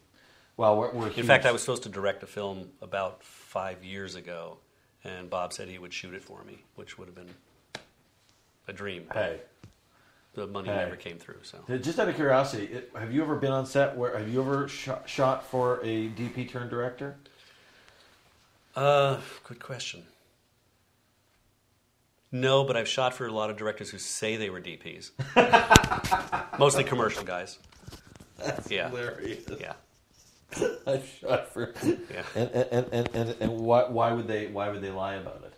Well, 0.58 0.78
we're, 0.78 0.92
we're 0.92 1.08
In 1.08 1.14
huge- 1.14 1.26
fact, 1.28 1.46
I 1.46 1.52
was 1.52 1.62
supposed 1.62 1.84
to 1.84 1.90
direct 1.90 2.24
a 2.24 2.28
film 2.28 2.70
about 2.82 3.24
five 3.24 3.84
years 3.84 4.16
ago, 4.16 4.58
and 5.04 5.30
Bob 5.30 5.54
said 5.54 5.68
he 5.68 5.78
would 5.80 5.94
shoot 5.94 6.14
it 6.14 6.24
for 6.24 6.44
me, 6.44 6.64
which 6.76 6.98
would 6.98 7.08
have 7.08 7.16
been 7.16 7.30
a 8.68 8.74
dream. 8.74 9.06
Hey, 9.14 9.42
the 10.34 10.48
money 10.48 10.70
Hey. 10.70 10.76
never 10.76 10.96
came 10.96 11.18
through. 11.18 11.40
So 11.44 11.60
just 11.78 12.00
out 12.00 12.08
of 12.10 12.16
curiosity, 12.16 12.82
have 12.96 13.12
you 13.14 13.22
ever 13.22 13.36
been 13.36 13.52
on 13.52 13.66
set 13.66 13.96
where 13.96 14.18
have 14.18 14.30
you 14.30 14.42
ever 14.42 14.68
shot, 14.68 15.08
shot 15.10 15.46
for 15.46 15.80
a 15.84 16.10
DP 16.10 16.50
turned 16.50 16.70
director? 16.70 17.18
Uh, 18.80 19.20
good 19.44 19.62
question. 19.62 20.04
No, 22.32 22.64
but 22.64 22.78
I've 22.78 22.88
shot 22.88 23.14
for 23.14 23.28
a 23.28 23.32
lot 23.32 23.50
of 23.50 23.58
directors 23.58 23.90
who 23.90 23.98
say 23.98 24.38
they 24.38 24.50
were 24.50 24.62
DPs. 24.62 25.12
Mostly 26.60 26.86
commercial 26.86 27.26
guys. 27.26 27.60
yeah. 28.70 28.88
hilarious. 28.88 29.44
Yeah. 29.60 29.74
I 30.88 31.02
shot 31.20 31.50
for. 31.50 31.74
Yeah. 31.84 32.24
And 32.36 32.50
and, 32.52 32.88
and, 32.94 33.10
and, 33.14 33.36
and 33.42 33.52
why, 33.60 33.84
why 33.90 34.14
would 34.14 34.30
they 34.30 34.48
why 34.48 34.70
would 34.70 34.82
they 34.82 34.92
lie 34.92 35.16
about 35.16 35.44
it? 35.44 35.54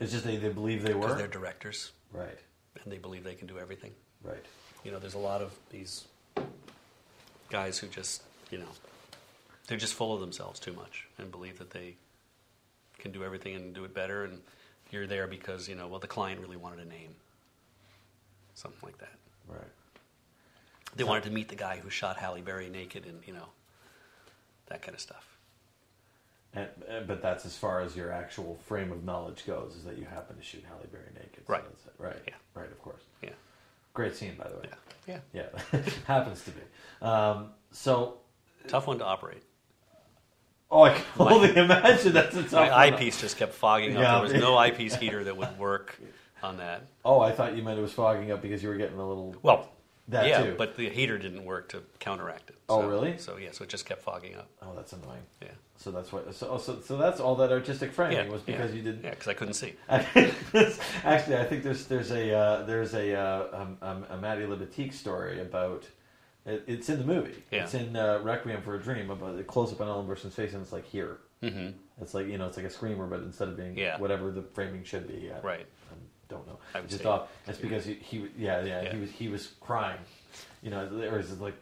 It's 0.00 0.10
just 0.10 0.24
they, 0.24 0.36
they 0.36 0.48
believe 0.48 0.82
they 0.82 0.94
were 0.94 1.14
they're 1.14 1.28
directors 1.28 1.92
right, 2.12 2.38
and 2.82 2.92
they 2.92 2.98
believe 2.98 3.22
they 3.22 3.34
can 3.34 3.46
do 3.46 3.60
everything. 3.60 3.92
right. 4.24 4.44
You 4.82 4.90
know, 4.90 4.98
there's 4.98 5.14
a 5.14 5.18
lot 5.18 5.40
of 5.40 5.54
these 5.70 6.06
guys 7.48 7.78
who 7.78 7.86
just, 7.86 8.22
you 8.50 8.58
know, 8.58 8.72
they're 9.68 9.78
just 9.78 9.94
full 9.94 10.12
of 10.12 10.20
themselves 10.20 10.58
too 10.58 10.72
much 10.72 11.06
and 11.16 11.30
believe 11.30 11.58
that 11.58 11.70
they 11.70 11.94
can 13.00 13.12
do 13.12 13.24
everything 13.24 13.54
and 13.56 13.74
do 13.74 13.84
it 13.84 13.94
better. 13.94 14.24
And 14.24 14.40
you're 14.90 15.06
there 15.06 15.26
because, 15.26 15.68
you 15.68 15.74
know, 15.74 15.88
well, 15.88 15.98
the 16.00 16.06
client 16.06 16.40
really 16.40 16.56
wanted 16.56 16.80
a 16.80 16.84
name. 16.88 17.14
Something 18.54 18.80
like 18.82 18.98
that. 18.98 19.14
Right. 19.48 19.60
They 20.96 21.04
wanted 21.04 21.24
to 21.24 21.30
meet 21.30 21.48
the 21.48 21.54
guy 21.56 21.78
who 21.78 21.88
shot 21.90 22.16
Halle 22.16 22.40
Berry 22.42 22.68
naked 22.68 23.06
and, 23.06 23.20
you 23.26 23.32
know, 23.32 23.46
that 24.66 24.82
kind 24.82 24.94
of 24.94 25.00
stuff. 25.00 25.26
And, 26.52 26.68
and- 26.88 27.06
but 27.06 27.22
that's 27.22 27.46
as 27.46 27.56
far 27.56 27.80
as 27.80 27.94
your 27.96 28.10
actual 28.10 28.56
frame 28.66 28.90
of 28.92 29.04
knowledge 29.04 29.46
goes, 29.46 29.76
is 29.76 29.84
that 29.84 29.98
you 29.98 30.04
happen 30.04 30.36
to 30.36 30.42
shoot 30.42 30.64
Halle 30.68 30.84
Berry 30.90 31.04
naked. 31.14 31.44
So 31.46 31.52
Right. 31.52 31.64
that's 31.64 31.86
it. 31.86 31.92
Right. 31.98 32.16
Yeah. 32.26 32.34
Right. 32.54 32.70
Of 32.70 32.80
course. 32.82 33.02
Yeah. 33.22 33.30
Great 33.94 34.16
scene, 34.16 34.34
by 34.36 34.48
the 34.48 34.56
way. 34.56 34.64
Yeah. 35.06 35.18
Yeah. 35.34 35.50
Yeah. 35.72 35.80
Happens 36.06 36.42
to 36.44 36.50
be. 36.50 36.60
Um, 37.02 37.50
so, 37.72 38.18
Tough 38.68 38.86
one 38.86 38.98
to 38.98 39.04
operate. 39.04 39.42
Oh, 40.70 40.82
I 40.82 40.94
can 40.94 41.04
only 41.18 41.56
imagine 41.56 42.12
that's 42.12 42.34
a 42.36 42.42
tough 42.42 42.52
My 42.52 42.60
one. 42.62 42.70
eyepiece 42.72 43.20
just 43.20 43.36
kept 43.36 43.54
fogging 43.54 43.96
up. 43.96 44.02
Yeah. 44.02 44.12
There 44.14 44.22
was 44.22 44.32
no 44.34 44.56
eyepiece 44.56 44.94
heater 44.96 45.24
that 45.24 45.36
would 45.36 45.58
work 45.58 45.98
on 46.42 46.56
that. 46.58 46.86
Oh, 47.04 47.20
I 47.20 47.32
thought 47.32 47.56
you 47.56 47.62
meant 47.62 47.78
it 47.78 47.82
was 47.82 47.92
fogging 47.92 48.30
up 48.30 48.42
because 48.42 48.62
you 48.62 48.68
were 48.68 48.76
getting 48.76 48.98
a 48.98 49.06
little. 49.08 49.34
Well, 49.42 49.68
That 50.08 50.26
yeah, 50.26 50.42
too. 50.42 50.54
but 50.56 50.76
the 50.76 50.88
heater 50.88 51.18
didn't 51.18 51.44
work 51.44 51.68
to 51.70 51.82
counteract 51.98 52.50
it. 52.50 52.56
Oh, 52.68 52.86
really? 52.86 53.18
So 53.18 53.36
yeah, 53.36 53.50
so 53.52 53.64
it 53.64 53.68
just 53.70 53.84
kept 53.86 54.02
fogging 54.02 54.36
up. 54.36 54.48
Oh, 54.62 54.72
that's 54.74 54.92
annoying. 54.92 55.22
Yeah. 55.42 55.48
So 55.76 55.90
that's 55.90 56.12
what. 56.12 56.34
So, 56.34 56.48
oh, 56.52 56.58
so, 56.58 56.78
so 56.84 56.96
that's 56.98 57.20
all 57.20 57.34
that 57.36 57.50
artistic 57.50 57.90
framing 57.92 58.16
Yeah, 58.18 58.28
was 58.30 58.42
because 58.42 58.70
yeah. 58.70 58.76
you 58.76 58.82
didn't. 58.82 59.02
Yeah, 59.04 59.10
because 59.10 59.28
I 59.28 59.34
couldn't 59.34 59.54
see. 59.54 59.74
Actually, 59.88 61.36
I 61.38 61.44
think 61.44 61.62
there's 61.62 61.86
there's 61.86 62.10
a 62.10 62.34
uh, 62.36 62.62
there's 62.64 62.94
a 62.94 63.14
uh, 63.18 63.46
um, 63.52 63.78
um, 63.82 64.06
a 64.10 64.16
Matty 64.16 64.42
Libatique 64.42 64.92
story 64.92 65.40
about. 65.40 65.84
It, 66.46 66.64
it's 66.66 66.88
in 66.88 66.98
the 66.98 67.04
movie. 67.04 67.42
Yeah. 67.50 67.64
It's 67.64 67.74
in 67.74 67.94
uh, 67.96 68.20
Requiem 68.22 68.62
for 68.62 68.74
a 68.74 68.82
Dream 68.82 69.10
about 69.10 69.36
the 69.36 69.44
close 69.44 69.72
up 69.72 69.80
on 69.80 69.88
Ellen 69.88 70.06
Burstyn's 70.06 70.34
face, 70.34 70.52
and 70.54 70.62
it's 70.62 70.72
like 70.72 70.86
here. 70.86 71.18
hmm 71.42 71.68
It's 72.00 72.14
like 72.14 72.26
you 72.28 72.38
know, 72.38 72.46
it's 72.46 72.56
like 72.56 72.66
a 72.66 72.70
screamer, 72.70 73.06
but 73.06 73.20
instead 73.20 73.48
of 73.48 73.56
being 73.56 73.76
Yeah. 73.76 73.98
whatever 73.98 74.30
the 74.30 74.42
framing 74.42 74.84
should 74.84 75.06
be. 75.06 75.30
I, 75.30 75.40
Right. 75.40 75.66
I 75.90 75.94
don't 76.28 76.46
know. 76.46 76.58
I 76.74 76.80
just 76.82 77.02
thought 77.02 77.28
it's 77.46 77.58
because 77.58 77.84
he, 77.84 77.94
he 77.94 78.28
yeah, 78.38 78.62
yeah 78.62 78.82
Yeah. 78.82 78.92
he 78.94 79.00
was 79.00 79.10
he 79.10 79.28
was 79.28 79.48
crying. 79.60 79.98
You 80.62 80.70
know, 80.70 80.86
or 81.10 81.18
is 81.18 81.30
it 81.32 81.40
like 81.40 81.54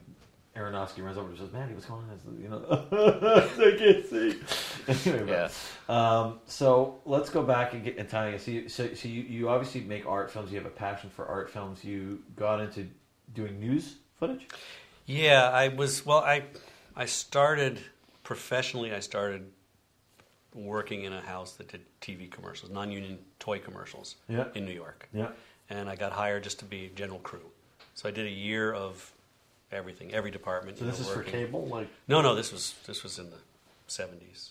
Aronofsky 0.56 1.04
runs 1.04 1.16
over 1.16 1.28
and 1.28 1.38
says, 1.38 1.52
"Matty, 1.52 1.72
what's 1.74 1.86
going 1.86 2.04
on?" 2.10 2.38
You 2.40 2.48
know, 2.48 2.64
I 2.92 3.76
can't 3.78 4.06
see. 4.06 5.08
anyway, 5.08 5.30
Yeah. 5.30 5.48
but, 5.86 5.94
um, 5.94 6.40
so 6.46 7.00
let's 7.04 7.30
go 7.30 7.42
back 7.42 7.74
and 7.74 7.82
get 7.84 7.96
it. 7.98 8.10
So, 8.10 8.50
you, 8.50 8.68
so, 8.68 8.92
so 8.94 9.08
you, 9.08 9.22
you 9.22 9.48
obviously 9.48 9.82
make 9.82 10.06
art 10.06 10.30
films. 10.30 10.50
You 10.50 10.58
have 10.58 10.66
a 10.66 10.70
passion 10.70 11.10
for 11.10 11.26
art 11.26 11.48
films. 11.50 11.84
You 11.84 12.20
got 12.36 12.60
into 12.60 12.86
doing 13.34 13.58
news 13.60 13.96
footage. 14.18 14.46
Yeah, 15.06 15.48
I 15.48 15.68
was. 15.68 16.04
Well, 16.04 16.18
I 16.18 16.44
I 16.96 17.06
started 17.06 17.80
professionally. 18.22 18.92
I 18.92 19.00
started 19.00 19.50
working 20.54 21.04
in 21.04 21.12
a 21.12 21.20
house 21.20 21.52
that 21.52 21.68
did 21.68 21.82
TV 22.00 22.30
commercials, 22.30 22.70
non-union 22.70 23.18
toy 23.38 23.58
commercials 23.58 24.16
Yeah. 24.28 24.46
in 24.54 24.64
New 24.64 24.72
York, 24.72 25.08
Yeah. 25.12 25.28
and 25.70 25.88
I 25.88 25.94
got 25.94 26.12
hired 26.12 26.42
just 26.42 26.58
to 26.60 26.64
be 26.64 26.90
general 26.96 27.20
crew. 27.20 27.50
So 27.94 28.08
I 28.08 28.12
did 28.12 28.26
a 28.26 28.30
year 28.30 28.72
of 28.72 29.12
everything, 29.70 30.12
every 30.12 30.30
department. 30.30 30.78
So 30.78 30.84
this 30.84 30.98
know, 31.00 31.06
is 31.06 31.12
for 31.12 31.22
cable, 31.22 31.66
like 31.66 31.88
No, 32.08 32.20
no, 32.22 32.34
this 32.34 32.50
was 32.52 32.74
this 32.86 33.02
was 33.02 33.18
in 33.18 33.30
the 33.30 33.36
seventies. 33.86 34.50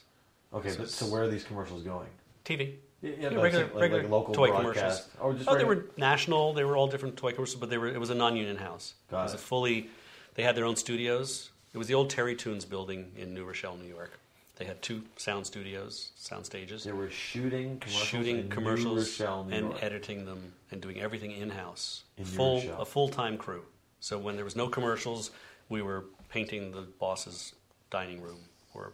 okay. 0.53 0.69
So 0.71 0.77
But, 0.79 0.89
so 0.89 1.05
where 1.07 1.24
are 1.24 1.27
these 1.27 1.43
commercials 1.43 1.83
going? 1.83 2.09
TV. 2.45 2.75
Yeah, 3.01 3.11
Yeah, 3.19 3.27
regular, 3.39 3.65
like, 3.65 3.73
like 3.73 3.81
regular 3.81 4.07
local 4.07 4.33
toy 4.33 4.49
broadcast, 4.49 5.11
commercials. 5.11 5.17
or 5.21 5.33
just 5.33 5.49
oh, 5.49 5.55
they 5.57 5.65
were 5.65 5.85
national. 5.97 6.53
They 6.53 6.63
were 6.63 6.75
all 6.75 6.87
different 6.87 7.15
toy 7.17 7.31
commercials, 7.31 7.59
but 7.59 7.69
they 7.69 7.77
were. 7.77 7.87
It 7.87 7.99
was 7.99 8.09
a 8.09 8.15
non-union 8.15 8.57
house. 8.57 8.93
Got 9.11 9.19
it 9.19 9.23
was 9.23 9.33
it. 9.33 9.35
a 9.35 9.39
fully. 9.39 9.89
They 10.35 10.43
had 10.43 10.55
their 10.55 10.65
own 10.65 10.75
studios. 10.75 11.49
It 11.73 11.77
was 11.77 11.87
the 11.87 11.93
old 11.93 12.09
Terrytoons 12.11 12.67
building 12.67 13.11
in 13.17 13.33
New 13.33 13.43
Rochelle, 13.45 13.77
New 13.77 13.87
York. 13.87 14.19
They 14.55 14.65
had 14.65 14.81
two 14.81 15.03
sound 15.17 15.45
studios, 15.45 16.09
sound 16.15 16.43
stages, 16.43 16.83
They 16.83 16.91
were 16.91 17.11
shooting 17.11 17.77
commercials 17.79 18.07
shooting 18.07 18.39
in 18.39 18.49
commercials 18.49 19.19
New 19.19 19.25
Rochelle, 19.25 19.43
New 19.43 19.55
and 19.55 19.65
York. 19.69 19.83
editing 19.83 20.25
them 20.25 20.53
and 20.71 20.81
doing 20.81 20.99
everything 20.99 21.31
in 21.31 21.51
house. 21.51 22.03
In 22.17 22.23
New 22.23 22.29
Full 22.31 22.55
Rochelle. 22.55 22.81
a 22.81 22.85
full 22.85 23.09
time 23.09 23.37
crew. 23.37 23.63
So 23.99 24.17
when 24.17 24.35
there 24.35 24.45
was 24.45 24.55
no 24.55 24.67
commercials, 24.67 25.29
we 25.69 25.83
were 25.83 26.05
painting 26.29 26.71
the 26.71 26.81
boss's 26.81 27.53
dining 27.91 28.19
room 28.21 28.39
or 28.73 28.93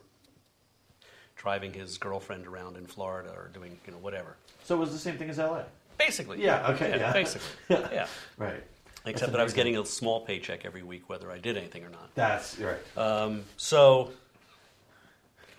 driving 1.44 1.74
his 1.74 1.98
girlfriend 1.98 2.48
around 2.48 2.78
in 2.78 2.86
Florida 2.86 3.30
or 3.36 3.50
doing 3.54 3.78
you 3.86 3.92
know 3.92 4.00
whatever. 4.00 4.38
So 4.64 4.76
it 4.76 4.80
was 4.80 4.94
the 4.94 4.98
same 4.98 5.18
thing 5.18 5.30
as 5.30 5.38
LA. 5.38 5.64
Basically. 5.98 6.42
Yeah, 6.42 6.70
okay, 6.72 6.98
yeah. 6.98 7.12
Basically. 7.12 7.48
Yeah. 7.70 7.90
yeah. 7.92 8.08
Right. 8.38 8.64
Except 9.06 9.34
that 9.34 9.42
I 9.42 9.44
was 9.44 9.54
getting 9.54 9.78
a 9.78 9.86
small 9.86 10.22
paycheck 10.22 10.64
every 10.64 10.82
week, 10.84 11.10
whether 11.10 11.30
I 11.30 11.38
did 11.38 11.58
anything 11.58 11.84
or 11.84 11.90
not. 11.90 12.16
That's 12.16 12.58
right. 12.58 12.78
Um, 12.98 13.44
so 13.58 14.12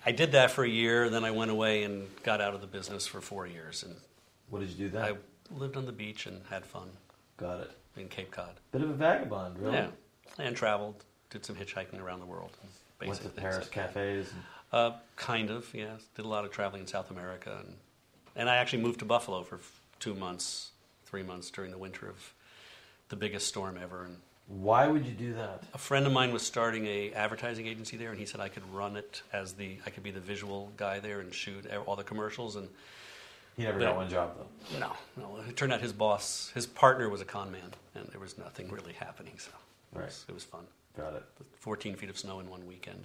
I 0.06 0.12
did 0.12 0.32
that 0.32 0.50
for 0.50 0.64
a 0.64 0.68
year. 0.68 1.10
Then 1.10 1.24
I 1.24 1.30
went 1.30 1.50
away 1.50 1.82
and 1.82 2.08
got 2.22 2.40
out 2.40 2.54
of 2.54 2.62
the 2.62 2.66
business 2.66 3.06
for 3.06 3.20
four 3.20 3.46
years, 3.46 3.82
and 3.82 3.94
What 4.48 4.60
did 4.60 4.70
you 4.70 4.86
do 4.86 4.88
then? 4.88 5.02
I 5.04 5.12
lived 5.54 5.76
on 5.76 5.84
the 5.84 5.92
beach 5.92 6.24
and 6.24 6.40
had 6.48 6.64
fun 6.64 6.88
Got 7.36 7.60
it. 7.60 7.70
in 7.98 8.08
Cape 8.08 8.30
Cod. 8.30 8.54
Bit 8.72 8.80
of 8.80 8.88
a 8.88 8.94
vagabond, 8.94 9.58
really. 9.58 9.74
Yeah, 9.76 9.88
and 10.38 10.56
traveled, 10.56 11.04
did 11.28 11.44
some 11.44 11.56
hitchhiking 11.56 12.00
around 12.00 12.20
the 12.20 12.26
world. 12.26 12.52
Went 13.06 13.20
to 13.20 13.28
Paris 13.28 13.68
cafes. 13.68 14.30
And, 14.32 14.42
Uh, 14.74 14.90
kind 15.14 15.50
of, 15.50 15.72
yeah. 15.72 15.92
Did 16.16 16.24
a 16.24 16.28
lot 16.28 16.44
of 16.44 16.50
traveling 16.50 16.82
in 16.82 16.88
South 16.88 17.12
America, 17.12 17.58
and 17.64 17.76
and 18.34 18.50
I 18.50 18.56
actually 18.56 18.82
moved 18.82 18.98
to 18.98 19.04
Buffalo 19.04 19.44
for 19.44 19.60
two 20.00 20.14
months, 20.16 20.70
three 21.06 21.22
months 21.22 21.48
during 21.50 21.70
the 21.70 21.78
winter 21.78 22.08
of 22.08 22.34
the 23.08 23.14
biggest 23.14 23.46
storm 23.46 23.78
ever. 23.80 24.02
And 24.06 24.16
why 24.48 24.88
would 24.88 25.06
you 25.06 25.12
do 25.12 25.32
that? 25.34 25.62
a 25.74 25.78
friend 25.78 26.04
of 26.06 26.12
mine 26.12 26.32
was 26.32 26.42
starting 26.42 26.86
a 26.88 27.12
advertising 27.12 27.68
agency 27.68 27.96
there, 27.96 28.10
and 28.10 28.18
he 28.18 28.26
said 28.26 28.40
I 28.40 28.48
could 28.48 28.64
run 28.74 28.96
it 28.96 29.22
as 29.32 29.52
the 29.52 29.78
I 29.86 29.90
could 29.90 30.02
be 30.02 30.10
the 30.10 30.18
visual 30.18 30.72
guy 30.76 30.98
there 30.98 31.20
and 31.20 31.32
shoot 31.32 31.66
all 31.86 31.94
the 31.94 32.02
commercials. 32.02 32.56
And 32.56 32.68
He 33.56 33.62
never 33.62 33.78
Yeah. 33.78 33.90
got 33.90 33.96
one 33.96 34.08
job 34.10 34.36
though. 34.36 34.78
no, 34.80 34.92
no, 35.16 35.36
it 35.48 35.56
turned 35.56 35.72
out 35.72 35.82
his 35.82 35.92
boss, 35.92 36.50
his 36.52 36.66
partner 36.66 37.08
was 37.08 37.20
a 37.20 37.24
con 37.24 37.52
man, 37.52 37.70
and 37.94 38.08
there 38.08 38.18
was 38.20 38.36
nothing 38.38 38.68
really 38.72 38.94
happening. 38.94 39.38
So 39.38 39.52
it, 39.92 39.98
Right. 39.98 40.06
was, 40.06 40.24
it 40.28 40.34
was 40.34 40.42
fun. 40.42 40.66
Got 40.96 41.14
it. 41.14 41.22
14 41.60 41.94
feet 41.94 42.10
of 42.10 42.18
snow 42.18 42.40
in 42.40 42.50
one 42.50 42.66
weekend. 42.66 43.04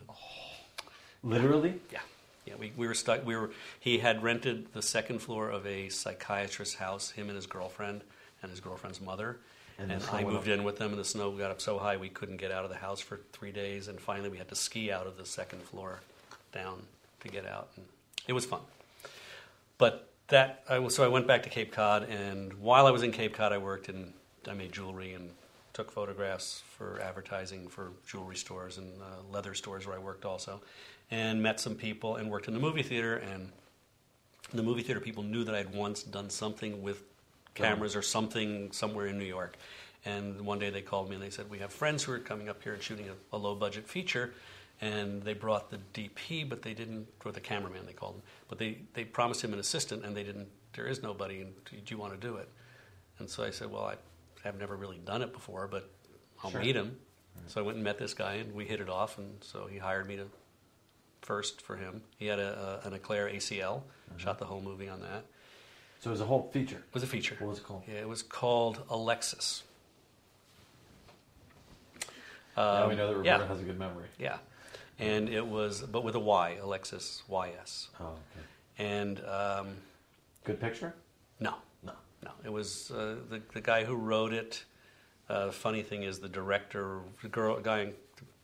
Literally. 1.23 1.79
Yeah, 1.91 1.99
yeah. 2.45 2.53
We, 2.59 2.71
we 2.75 2.87
were 2.87 2.93
stuck. 2.93 3.25
We 3.25 3.35
were. 3.35 3.51
He 3.79 3.99
had 3.99 4.23
rented 4.23 4.73
the 4.73 4.81
second 4.81 5.19
floor 5.19 5.49
of 5.49 5.65
a 5.65 5.89
psychiatrist's 5.89 6.75
house. 6.75 7.11
Him 7.11 7.27
and 7.27 7.35
his 7.35 7.47
girlfriend 7.47 8.01
and 8.41 8.49
his 8.49 8.59
girlfriend's 8.59 9.01
mother. 9.01 9.37
And 9.77 9.91
And, 9.91 10.03
I 10.11 10.23
moved 10.23 10.47
in 10.47 10.63
with 10.63 10.77
them, 10.77 10.91
and 10.91 10.99
the 10.99 11.05
snow 11.05 11.31
got 11.31 11.51
up 11.51 11.61
so 11.61 11.79
high 11.79 11.95
we 11.97 12.09
couldn't 12.09 12.37
get 12.37 12.51
out 12.51 12.65
of 12.65 12.69
the 12.69 12.75
house 12.77 12.99
for 12.99 13.19
three 13.31 13.51
days. 13.51 13.87
And 13.87 13.99
finally, 13.99 14.29
we 14.29 14.37
had 14.37 14.49
to 14.49 14.55
ski 14.55 14.91
out 14.91 15.07
of 15.07 15.17
the 15.17 15.25
second 15.25 15.61
floor 15.61 16.01
down 16.51 16.81
to 17.21 17.27
get 17.29 17.45
out. 17.45 17.69
And 17.77 17.85
it 18.27 18.33
was 18.33 18.45
fun. 18.45 18.59
But 19.77 20.09
that 20.27 20.63
I 20.69 20.79
was, 20.79 20.95
so 20.95 21.03
I 21.03 21.07
went 21.07 21.27
back 21.27 21.43
to 21.43 21.49
Cape 21.49 21.71
Cod, 21.71 22.03
and 22.03 22.53
while 22.53 22.85
I 22.85 22.91
was 22.91 23.03
in 23.03 23.11
Cape 23.11 23.33
Cod, 23.33 23.51
I 23.51 23.57
worked 23.57 23.89
in 23.89 24.13
I 24.47 24.53
made 24.53 24.71
jewelry 24.71 25.13
and 25.13 25.29
took 25.73 25.91
photographs 25.91 26.63
for 26.77 26.99
advertising 27.01 27.67
for 27.67 27.91
jewelry 28.07 28.35
stores 28.35 28.77
and 28.77 28.89
uh, 29.01 29.05
leather 29.31 29.53
stores 29.53 29.85
where 29.85 29.95
I 29.95 29.99
worked 29.99 30.25
also, 30.25 30.61
and 31.11 31.41
met 31.41 31.59
some 31.59 31.75
people 31.75 32.15
and 32.15 32.29
worked 32.29 32.47
in 32.47 32.53
the 32.53 32.59
movie 32.59 32.83
theater. 32.83 33.15
And 33.17 33.51
the 34.53 34.63
movie 34.63 34.83
theater 34.83 34.99
people 34.99 35.23
knew 35.23 35.43
that 35.43 35.55
I'd 35.55 35.73
once 35.73 36.03
done 36.03 36.29
something 36.29 36.81
with 36.81 36.97
uh-huh. 36.97 37.63
cameras 37.65 37.95
or 37.95 38.01
something 38.01 38.71
somewhere 38.71 39.07
in 39.07 39.17
New 39.17 39.25
York. 39.25 39.57
And 40.05 40.41
one 40.41 40.59
day 40.59 40.69
they 40.69 40.81
called 40.81 41.09
me 41.09 41.15
and 41.15 41.23
they 41.23 41.29
said, 41.29 41.49
We 41.49 41.59
have 41.59 41.73
friends 41.73 42.03
who 42.03 42.13
are 42.13 42.19
coming 42.19 42.49
up 42.49 42.63
here 42.63 42.73
and 42.73 42.81
shooting 42.81 43.09
a, 43.09 43.35
a 43.35 43.37
low 43.37 43.55
budget 43.55 43.87
feature. 43.87 44.33
And 44.81 45.21
they 45.23 45.33
brought 45.33 45.69
the 45.69 45.79
DP, 45.93 46.47
but 46.47 46.61
they 46.61 46.73
didn't, 46.73 47.05
or 47.25 47.33
the 47.33 47.41
cameraman 47.41 47.85
they 47.85 47.91
called 47.91 48.15
him, 48.15 48.21
but 48.47 48.57
they, 48.57 48.77
they 48.93 49.03
promised 49.03 49.43
him 49.43 49.51
an 49.51 49.59
assistant 49.59 50.05
and 50.05 50.15
they 50.15 50.23
didn't, 50.23 50.47
there 50.73 50.87
is 50.87 51.03
nobody, 51.03 51.41
and 51.41 51.53
do 51.65 51.81
you 51.87 51.97
want 51.97 52.13
to 52.13 52.27
do 52.27 52.37
it? 52.37 52.47
And 53.17 53.29
so 53.29 53.43
I 53.43 53.49
said, 53.49 53.69
Well, 53.69 53.83
I 53.83 53.95
have 54.45 54.57
never 54.57 54.77
really 54.77 54.99
done 54.99 55.21
it 55.21 55.33
before, 55.33 55.67
but 55.67 55.89
I'll 56.43 56.51
Sure. 56.51 56.61
meet 56.61 56.75
him. 56.75 56.97
So 57.47 57.61
I 57.61 57.63
went 57.63 57.75
and 57.75 57.83
met 57.83 57.97
this 57.97 58.13
guy 58.13 58.33
and 58.33 58.53
we 58.53 58.65
hit 58.65 58.79
it 58.79 58.89
off. 58.89 59.17
And 59.17 59.43
so 59.43 59.65
he 59.65 59.77
hired 59.77 60.07
me 60.07 60.17
to 60.17 60.27
first 61.21 61.61
for 61.61 61.75
him. 61.75 62.01
He 62.17 62.27
had 62.27 62.39
a, 62.39 62.81
a, 62.83 62.87
an 62.87 62.93
Eclair 62.93 63.29
ACL, 63.29 63.81
shot 64.17 64.39
the 64.39 64.45
whole 64.45 64.61
movie 64.61 64.89
on 64.89 65.01
that. 65.01 65.25
So 65.99 66.09
it 66.09 66.11
was 66.11 66.21
a 66.21 66.25
whole 66.25 66.49
feature. 66.53 66.77
It 66.77 66.93
was 66.93 67.03
a 67.03 67.07
feature. 67.07 67.35
What 67.39 67.49
was 67.49 67.57
it 67.59 67.63
called? 67.65 67.83
Yeah, 67.87 67.95
it 67.99 68.07
was 68.07 68.23
called 68.23 68.81
Alexis. 68.89 69.63
now 72.55 72.83
Um, 72.83 72.89
we 72.89 72.95
know 72.95 73.13
that 73.13 73.25
yeah. 73.25 73.33
Roberto 73.33 73.53
has 73.53 73.61
a 73.61 73.65
good 73.65 73.79
memory. 73.79 74.05
Yeah, 74.17 74.37
and 74.97 75.29
it 75.29 75.45
was, 75.45 75.81
but 75.81 76.03
with 76.03 76.15
a 76.15 76.19
Y, 76.19 76.57
Alexis 76.61 77.23
YS. 77.29 77.89
Oh, 77.99 78.05
okay. 78.05 78.45
And 78.77 79.21
um, 79.25 79.67
Good 80.45 80.59
picture. 80.59 80.93
no, 81.39 81.55
No. 81.83 81.93
no, 82.23 82.31
it 82.45 82.51
was 82.51 82.91
uh, 82.91 83.15
the 83.29 83.41
the 83.53 83.61
guy 83.61 83.83
who 83.83 83.95
wrote 83.95 84.33
it. 84.33 84.63
Uh, 85.29 85.51
funny 85.51 85.83
thing 85.83 86.03
is, 86.03 86.19
the 86.19 86.29
director, 86.29 87.01
the 87.21 87.27
girl, 87.29 87.59
guy, 87.59 87.79
and 87.79 87.93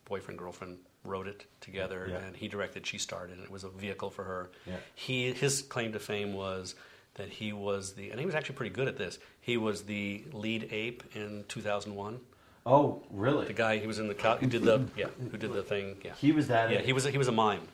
boyfriend, 0.05 0.37
girlfriend 0.37 0.77
wrote 1.05 1.27
it 1.27 1.45
together, 1.61 2.07
Yeah. 2.09 2.17
and 2.17 2.35
he 2.35 2.47
directed. 2.47 2.85
She 2.85 2.97
starred 2.97 3.31
in 3.31 3.39
it. 3.39 3.43
It 3.43 3.51
was 3.51 3.63
a 3.63 3.69
vehicle 3.69 4.09
for 4.09 4.23
her. 4.23 4.49
Yeah. 4.65 4.77
He 4.95 5.31
his 5.33 5.61
claim 5.61 5.93
to 5.93 5.99
fame 5.99 6.33
was 6.33 6.75
that 7.15 7.29
he 7.29 7.53
was 7.53 7.93
the, 7.93 8.11
and 8.11 8.19
he 8.19 8.25
was 8.25 8.35
actually 8.35 8.55
pretty 8.55 8.73
good 8.75 8.87
at 8.87 8.97
this. 8.97 9.19
He 9.41 9.57
was 9.57 9.83
the 9.83 10.23
lead 10.33 10.67
ape 10.71 11.03
in 11.15 11.45
2001. 11.47 12.19
Oh, 12.65 13.03
really? 13.11 13.45
The 13.45 13.53
guy 13.53 13.77
he 13.77 13.87
was 13.87 13.99
in 13.99 14.07
the 14.07 14.15
co- 14.15 14.37
who 14.37 14.47
did 14.47 14.63
the 14.63 14.87
yeah 14.97 15.07
who 15.31 15.37
did 15.37 15.53
the 15.53 15.61
thing 15.63 15.97
yeah 16.03 16.13
He 16.17 16.31
was 16.31 16.47
that. 16.47 16.71
yeah 16.71 16.79
in- 16.79 16.85
he 16.85 16.93
was 16.93 17.05
a, 17.05 17.11
he 17.11 17.17
was 17.17 17.27
a 17.27 17.31
mime, 17.31 17.67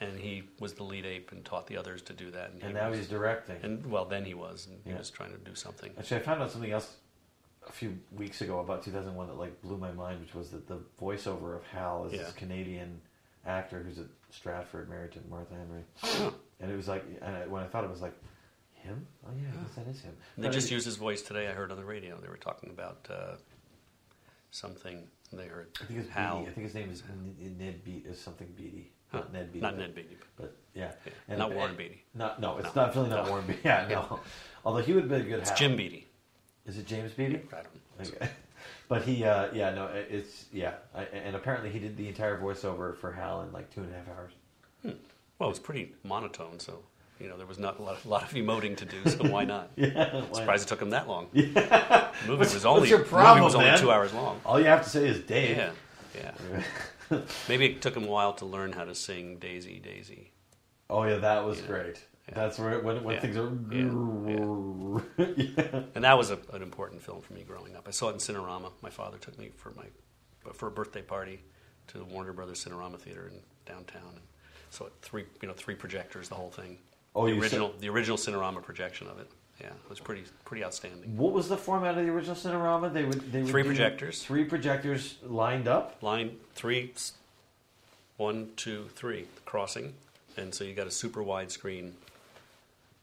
and 0.00 0.18
he 0.20 0.42
was 0.60 0.74
the 0.74 0.84
lead 0.84 1.06
ape 1.06 1.32
and 1.32 1.44
taught 1.44 1.66
the 1.66 1.76
others 1.78 2.02
to 2.02 2.12
do 2.12 2.30
that. 2.32 2.50
And, 2.50 2.62
And 2.62 2.72
he 2.72 2.78
now 2.78 2.90
was, 2.90 2.98
he's 2.98 3.08
directing. 3.08 3.56
and 3.62 3.86
well 3.90 4.04
then 4.04 4.24
he 4.26 4.34
was 4.34 4.66
and 4.66 4.78
he 4.84 4.92
was 4.92 5.08
trying 5.10 5.32
to 5.32 5.38
do 5.38 5.54
something. 5.54 5.90
Actually, 5.98 6.18
I 6.18 6.24
found 6.24 6.42
out 6.42 6.50
something 6.50 6.70
else 6.70 6.96
a 7.68 7.72
few 7.72 7.98
weeks 8.12 8.40
ago 8.40 8.60
about 8.60 8.82
2001 8.82 9.26
that 9.28 9.34
like 9.38 9.60
blew 9.62 9.76
my 9.76 9.92
mind, 9.92 10.20
which 10.20 10.34
was 10.34 10.50
that 10.50 10.66
the 10.66 10.78
voiceover 11.00 11.56
of 11.56 11.62
Hal 11.64 12.06
is 12.06 12.12
Yeah. 12.12 12.24
this 12.24 12.32
Canadian 12.32 13.00
actor 13.46 13.82
who's 13.86 13.98
at 13.98 14.06
Stratford, 14.30 14.88
married 14.88 15.12
to 15.12 15.18
Martha 15.30 15.54
Henry, 15.54 16.32
and 16.60 16.70
it 16.70 16.76
was 16.76 16.88
like, 16.88 17.04
and 17.22 17.36
I, 17.36 17.46
when 17.46 17.62
I 17.62 17.66
thought 17.66 17.84
it 17.84 17.90
was 17.90 18.02
like, 18.02 18.14
him? 18.72 19.06
Oh 19.26 19.30
yeah, 19.40 19.48
I 19.52 19.62
guess 19.64 19.74
that 19.74 19.86
is 19.88 20.00
him. 20.00 20.14
They 20.36 20.44
But 20.48 20.52
just 20.52 20.70
used 20.70 20.84
his 20.86 20.96
voice 20.96 21.22
today. 21.22 21.48
I 21.48 21.52
heard 21.52 21.70
on 21.70 21.76
the 21.76 21.84
radio 21.84 22.16
they 22.20 22.28
were 22.28 22.36
talking 22.36 22.70
about 22.70 23.06
uh, 23.10 23.36
something. 24.50 25.06
They 25.32 25.46
heard 25.46 25.68
I 25.80 25.84
think 25.84 26.00
it's 26.00 26.08
Hal, 26.08 26.38
Beatty. 26.38 26.50
I 26.50 26.54
think 26.54 26.64
his 26.66 26.74
name 26.74 26.90
is 26.90 27.02
N- 27.10 27.56
Ned 27.58 27.84
Beat 27.84 28.06
is 28.06 28.18
something 28.18 28.46
Beatty, 28.56 28.92
not 29.12 29.30
Ned 29.32 29.52
Beatty. 29.52 29.62
not 29.62 29.72
but- 29.74 29.80
Ned 29.80 29.94
Beatty, 29.94 30.16
but 30.36 30.56
yeah, 30.74 30.92
yeah. 31.04 31.12
And- 31.28 31.38
not 31.38 31.54
Warren 31.54 31.76
Beatty. 31.76 32.02
Not 32.14 32.40
no, 32.40 32.56
it's 32.58 32.74
No. 32.74 32.86
not 32.86 32.94
really 32.96 33.10
not 33.10 33.24
No. 33.26 33.30
Warren 33.30 33.46
Beatty. 33.46 33.60
Yeah, 33.64 33.86
no. 33.90 34.20
Although 34.64 34.80
he 34.82 34.92
would 34.94 35.02
have 35.04 35.10
been 35.10 35.20
a 35.22 35.24
good. 35.24 35.40
It's 35.40 35.50
Hal. 35.50 35.58
Jim 35.58 35.76
Beatty. 35.76 36.06
Is 36.68 36.78
it 36.78 36.86
James 36.86 37.12
Beatty? 37.12 37.40
I 37.52 37.56
don't 37.56 37.64
know. 37.64 38.16
Okay. 38.16 38.30
But 38.88 39.02
he, 39.02 39.22
uh, 39.22 39.48
yeah, 39.52 39.70
no, 39.74 39.86
it's 39.92 40.46
yeah, 40.52 40.72
I, 40.94 41.02
and 41.04 41.36
apparently 41.36 41.68
he 41.70 41.78
did 41.78 41.96
the 41.98 42.08
entire 42.08 42.40
voiceover 42.40 42.96
for 42.96 43.12
Hal 43.12 43.42
in 43.42 43.52
like 43.52 43.72
two 43.74 43.82
and 43.82 43.92
a 43.92 43.96
half 43.96 44.08
hours. 44.08 44.32
Well, 45.38 45.48
it 45.48 45.52
was 45.52 45.58
pretty 45.58 45.92
monotone, 46.04 46.58
so 46.58 46.78
you 47.20 47.28
know 47.28 47.36
there 47.36 47.46
was 47.46 47.58
not 47.58 47.78
a 47.78 47.82
lot, 47.82 48.02
a 48.04 48.08
lot 48.08 48.22
of 48.22 48.30
emoting 48.30 48.76
to 48.78 48.86
do. 48.86 49.04
So 49.10 49.28
why 49.28 49.44
not? 49.44 49.70
Yeah, 49.76 50.22
why- 50.22 50.38
Surprised 50.40 50.66
it 50.66 50.68
took 50.70 50.80
him 50.80 50.90
that 50.90 51.06
long. 51.06 51.28
The 51.34 52.10
movie 52.26 52.38
was 52.38 52.64
only 52.64 52.88
problem, 52.90 53.34
movie 53.34 53.44
was 53.44 53.54
only 53.54 53.78
two 53.78 53.90
hours 53.90 54.12
long. 54.14 54.40
All 54.46 54.58
you 54.58 54.66
have 54.66 54.82
to 54.84 54.88
say 54.90 55.06
is 55.06 55.20
Dave. 55.20 55.56
Yeah, 55.58 55.70
yeah. 57.10 57.20
Maybe 57.48 57.66
it 57.66 57.82
took 57.82 57.94
him 57.96 58.04
a 58.04 58.08
while 58.10 58.32
to 58.34 58.46
learn 58.46 58.72
how 58.72 58.84
to 58.84 58.94
sing 58.94 59.36
Daisy, 59.38 59.78
Daisy. 59.80 60.32
oh 60.88 61.04
yeah, 61.04 61.16
that 61.18 61.44
was 61.44 61.60
Yeah. 61.60 61.66
great. 61.66 62.02
That's 62.34 62.58
where 62.58 62.80
when 62.80 63.02
when 63.04 63.20
things 63.20 63.36
are. 63.36 63.48
And 65.94 66.04
that 66.04 66.16
was 66.16 66.30
a, 66.30 66.38
an 66.52 66.62
important 66.62 67.02
film 67.02 67.20
for 67.20 67.32
me 67.32 67.42
growing 67.42 67.76
up. 67.76 67.86
I 67.88 67.90
saw 67.90 68.08
it 68.08 68.12
in 68.12 68.18
Cinerama. 68.18 68.70
My 68.82 68.90
father 68.90 69.18
took 69.18 69.38
me 69.38 69.50
for 69.56 69.72
my 69.76 69.84
for 70.52 70.68
a 70.68 70.70
birthday 70.70 71.02
party 71.02 71.40
to 71.88 71.98
the 71.98 72.04
Warner 72.04 72.32
Brothers 72.32 72.64
Cinerama 72.64 72.98
Theater 72.98 73.28
in 73.32 73.40
downtown. 73.66 74.02
And 74.12 74.20
saw 74.70 74.86
it 74.86 74.92
three 75.02 75.24
you 75.42 75.48
know 75.48 75.54
three 75.54 75.74
projectors, 75.74 76.28
the 76.28 76.34
whole 76.34 76.50
thing. 76.50 76.78
Oh, 77.14 77.26
the 77.26 77.34
you 77.34 77.36
said- 77.36 77.42
original 77.42 77.74
the 77.80 77.88
original 77.88 78.16
Cinerama 78.16 78.62
projection 78.62 79.08
of 79.08 79.18
it. 79.18 79.28
Yeah, 79.60 79.68
it 79.68 79.90
was 79.90 79.98
pretty 79.98 80.24
pretty 80.44 80.64
outstanding. 80.64 81.16
What 81.16 81.32
was 81.32 81.48
the 81.48 81.56
format 81.56 81.98
of 81.98 82.04
the 82.04 82.12
original 82.12 82.36
Cinerama? 82.36 82.92
They 82.92 83.04
would 83.04 83.32
they 83.32 83.40
would 83.42 83.50
Three 83.50 83.64
projectors. 83.64 84.22
Three 84.22 84.44
projectors 84.44 85.16
lined 85.24 85.66
up. 85.66 86.00
Line 86.02 86.36
three, 86.54 86.92
one, 88.18 88.50
two, 88.56 88.88
three, 88.94 89.26
crossing, 89.44 89.94
and 90.36 90.54
so 90.54 90.62
you 90.62 90.74
got 90.74 90.86
a 90.86 90.92
super 90.92 91.22
wide 91.24 91.50
screen 91.50 91.94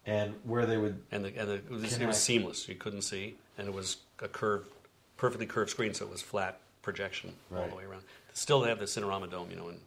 And 0.06 0.36
where 0.44 0.66
they 0.66 0.78
would 0.78 1.02
and 1.12 1.26
the, 1.26 1.38
and 1.38 1.50
the, 1.50 1.54
it, 1.56 1.70
was, 1.70 1.98
it 1.98 2.06
was 2.06 2.22
seamless. 2.22 2.68
You 2.70 2.76
couldn't 2.76 3.02
see, 3.02 3.36
and 3.58 3.68
it 3.68 3.74
was 3.74 3.98
a 4.22 4.28
curved, 4.28 4.70
perfectly 5.18 5.48
curved 5.48 5.72
screen, 5.72 5.94
so 5.94 6.06
it 6.06 6.12
was 6.12 6.22
flat 6.22 6.60
projection 6.84 7.34
all 7.56 7.68
the 7.68 7.76
way 7.76 7.84
around. 7.84 8.04
Still, 8.34 8.62
they 8.62 8.70
have 8.70 8.80
the 8.80 8.86
Cinerama 8.86 9.32
Dome, 9.32 9.50
you 9.50 9.56
know, 9.56 9.70
in 9.70 9.78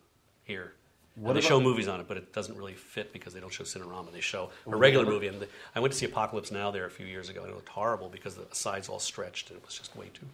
here. 0.45 0.73
What 1.15 1.31
and 1.31 1.39
they 1.39 1.47
show 1.47 1.61
movies 1.61 1.89
on 1.89 2.01
it, 2.01 2.07
but 2.07 2.17
it 2.17 2.33
doesn't 2.33 2.57
really 2.57 2.75
fit 2.75 3.13
because 3.13 3.35
they 3.35 3.41
don't 3.41 3.53
show 3.53 3.65
Cinerama. 3.65 4.13
They 4.13 4.21
show 4.21 4.51
a 4.67 4.77
regular 4.77 5.05
movie. 5.05 5.27
And 5.27 5.41
the, 5.41 5.49
I 5.75 5.81
went 5.81 5.93
to 5.93 5.99
see 5.99 6.07
Apocalypse 6.07 6.53
Now 6.53 6.71
there 6.71 6.87
a 6.87 6.91
few 6.91 7.07
years 7.07 7.29
ago, 7.29 7.43
and 7.43 7.51
it 7.51 7.55
looked 7.55 7.69
horrible 7.69 8.09
because 8.09 8.37
the 8.37 8.47
sides 8.53 8.89
all 8.89 9.01
stretched, 9.01 9.51
and 9.51 9.59
it 9.59 9.65
was 9.65 9.77
just 9.77 9.97
way 9.97 10.11
too. 10.15 10.27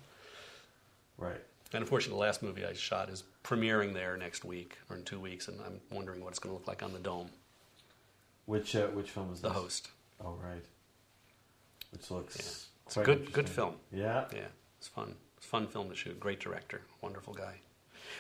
Right. 1.17 1.41
And 1.73 1.83
unfortunately, 1.83 2.17
the 2.17 2.21
last 2.21 2.43
movie 2.43 2.65
I 2.65 2.73
shot 2.75 3.09
is 3.09 3.25
premiering 3.43 3.95
there 3.95 4.17
next 4.17 4.45
week 4.45 4.79
or 4.89 4.97
in 4.97 5.05
two 5.05 5.19
weeks, 5.19 5.49
and 5.49 5.59
I'm 5.67 5.81
wondering 5.91 6.23
what 6.23 6.31
it's 6.31 6.39
going 6.39 6.55
to 6.55 6.59
look 6.59 6.69
like 6.69 6.83
on 6.83 6.93
the 6.93 6.99
dome. 6.99 7.31
Which 8.47 8.77
uh, 8.77 8.87
which 8.89 9.11
film 9.11 9.33
is 9.33 9.41
The 9.41 9.49
this? 9.49 9.57
host. 9.59 9.89
Oh 10.25 10.37
right. 10.43 10.65
Which 11.93 12.11
looks 12.11 12.37
Yeah. 12.37 12.87
It's 12.87 12.97
a 12.97 13.03
good 13.03 13.33
good 13.33 13.49
film. 13.49 13.75
Yeah. 13.93 14.25
Yeah, 14.33 14.41
it's 14.79 14.89
fun. 14.89 15.15
It's 15.37 15.47
a 15.47 15.49
fun 15.49 15.67
film 15.67 15.89
to 15.89 15.95
shoot. 15.95 16.19
Great 16.21 16.41
director, 16.41 16.83
wonderful 17.01 17.35
guy. 17.35 17.55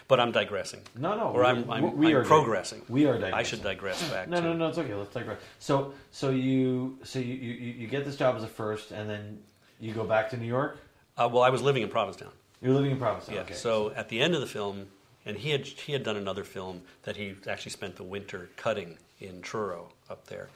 But 0.09 0.19
I'm 0.19 0.33
digressing. 0.33 0.81
No, 0.97 1.15
no. 1.15 1.25
Or 1.29 1.41
we- 1.43 1.47
I'm, 1.47 1.71
I'm, 1.71 1.97
we 1.97 2.09
I'm 2.15 2.17
are 2.17 2.25
progressing. 2.25 2.83
We 2.89 3.05
are 3.07 3.13
digressing. 3.15 3.35
I 3.35 3.43
should 3.43 3.63
digress 3.63 4.09
back. 4.11 4.29
No, 4.29 4.39
to, 4.41 4.43
no, 4.49 4.53
no. 4.55 4.69
It's 4.69 4.79
okay. 4.79 4.95
Let's 4.95 5.13
digress. 5.13 5.39
So, 5.59 5.93
so 6.11 6.31
you, 6.31 6.99
so 7.05 7.19
you, 7.19 7.35
you, 7.35 7.53
you 7.75 7.87
get 7.87 8.05
this 8.05 8.17
job 8.17 8.35
as 8.35 8.43
a 8.43 8.47
first, 8.49 8.93
and 8.93 9.09
then 9.09 9.39
you 9.79 9.93
go 9.93 10.05
back 10.05 10.31
to 10.31 10.37
New 10.39 10.47
York. 10.47 10.79
Uh, 11.19 11.29
well, 11.31 11.43
I 11.43 11.51
was 11.51 11.61
living 11.63 11.83
in 11.83 11.91
Provincetown. 11.91 12.31
You're 12.63 12.73
living 12.73 12.91
in 12.93 12.99
Provincetown. 12.99 13.37
Yeah. 13.37 13.43
Okay. 13.43 13.55
So 13.55 13.93
at 13.95 14.09
the 14.09 14.21
end 14.21 14.35
of 14.35 14.41
the 14.41 14.47
film, 14.47 14.87
and 15.27 15.37
he 15.37 15.51
had 15.51 15.67
he 15.67 15.93
had 15.93 16.03
done 16.03 16.17
another 16.17 16.45
film 16.45 16.81
that 17.03 17.17
he 17.17 17.35
actually 17.47 17.73
spent 17.73 17.97
the 17.97 18.05
winter 18.05 18.49
cutting 18.57 18.97
in 19.21 19.43
Truro 19.43 19.91
up 20.11 20.27
there, 20.27 20.49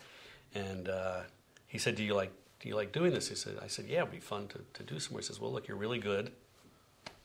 and 0.55 0.89
uh, 0.89 1.21
he 1.67 1.79
said, 1.79 1.97
"Do 1.97 2.05
you 2.05 2.15
like 2.15 2.33
do 2.61 2.69
you 2.69 2.77
like 2.77 2.93
doing 2.93 3.13
this?" 3.13 3.29
He 3.29 3.35
said, 3.35 3.57
"I 3.63 3.69
said, 3.69 3.87
yeah, 3.89 3.99
it'd 3.99 4.11
be 4.11 4.19
fun 4.19 4.49
to, 4.49 4.61
to 4.75 4.83
do 4.83 4.99
some 4.99 5.13
more." 5.13 5.21
He 5.21 5.27
says, 5.27 5.41
"Well, 5.41 5.53
look, 5.53 5.69
you're 5.69 5.77
really 5.77 5.99
good. 5.99 6.33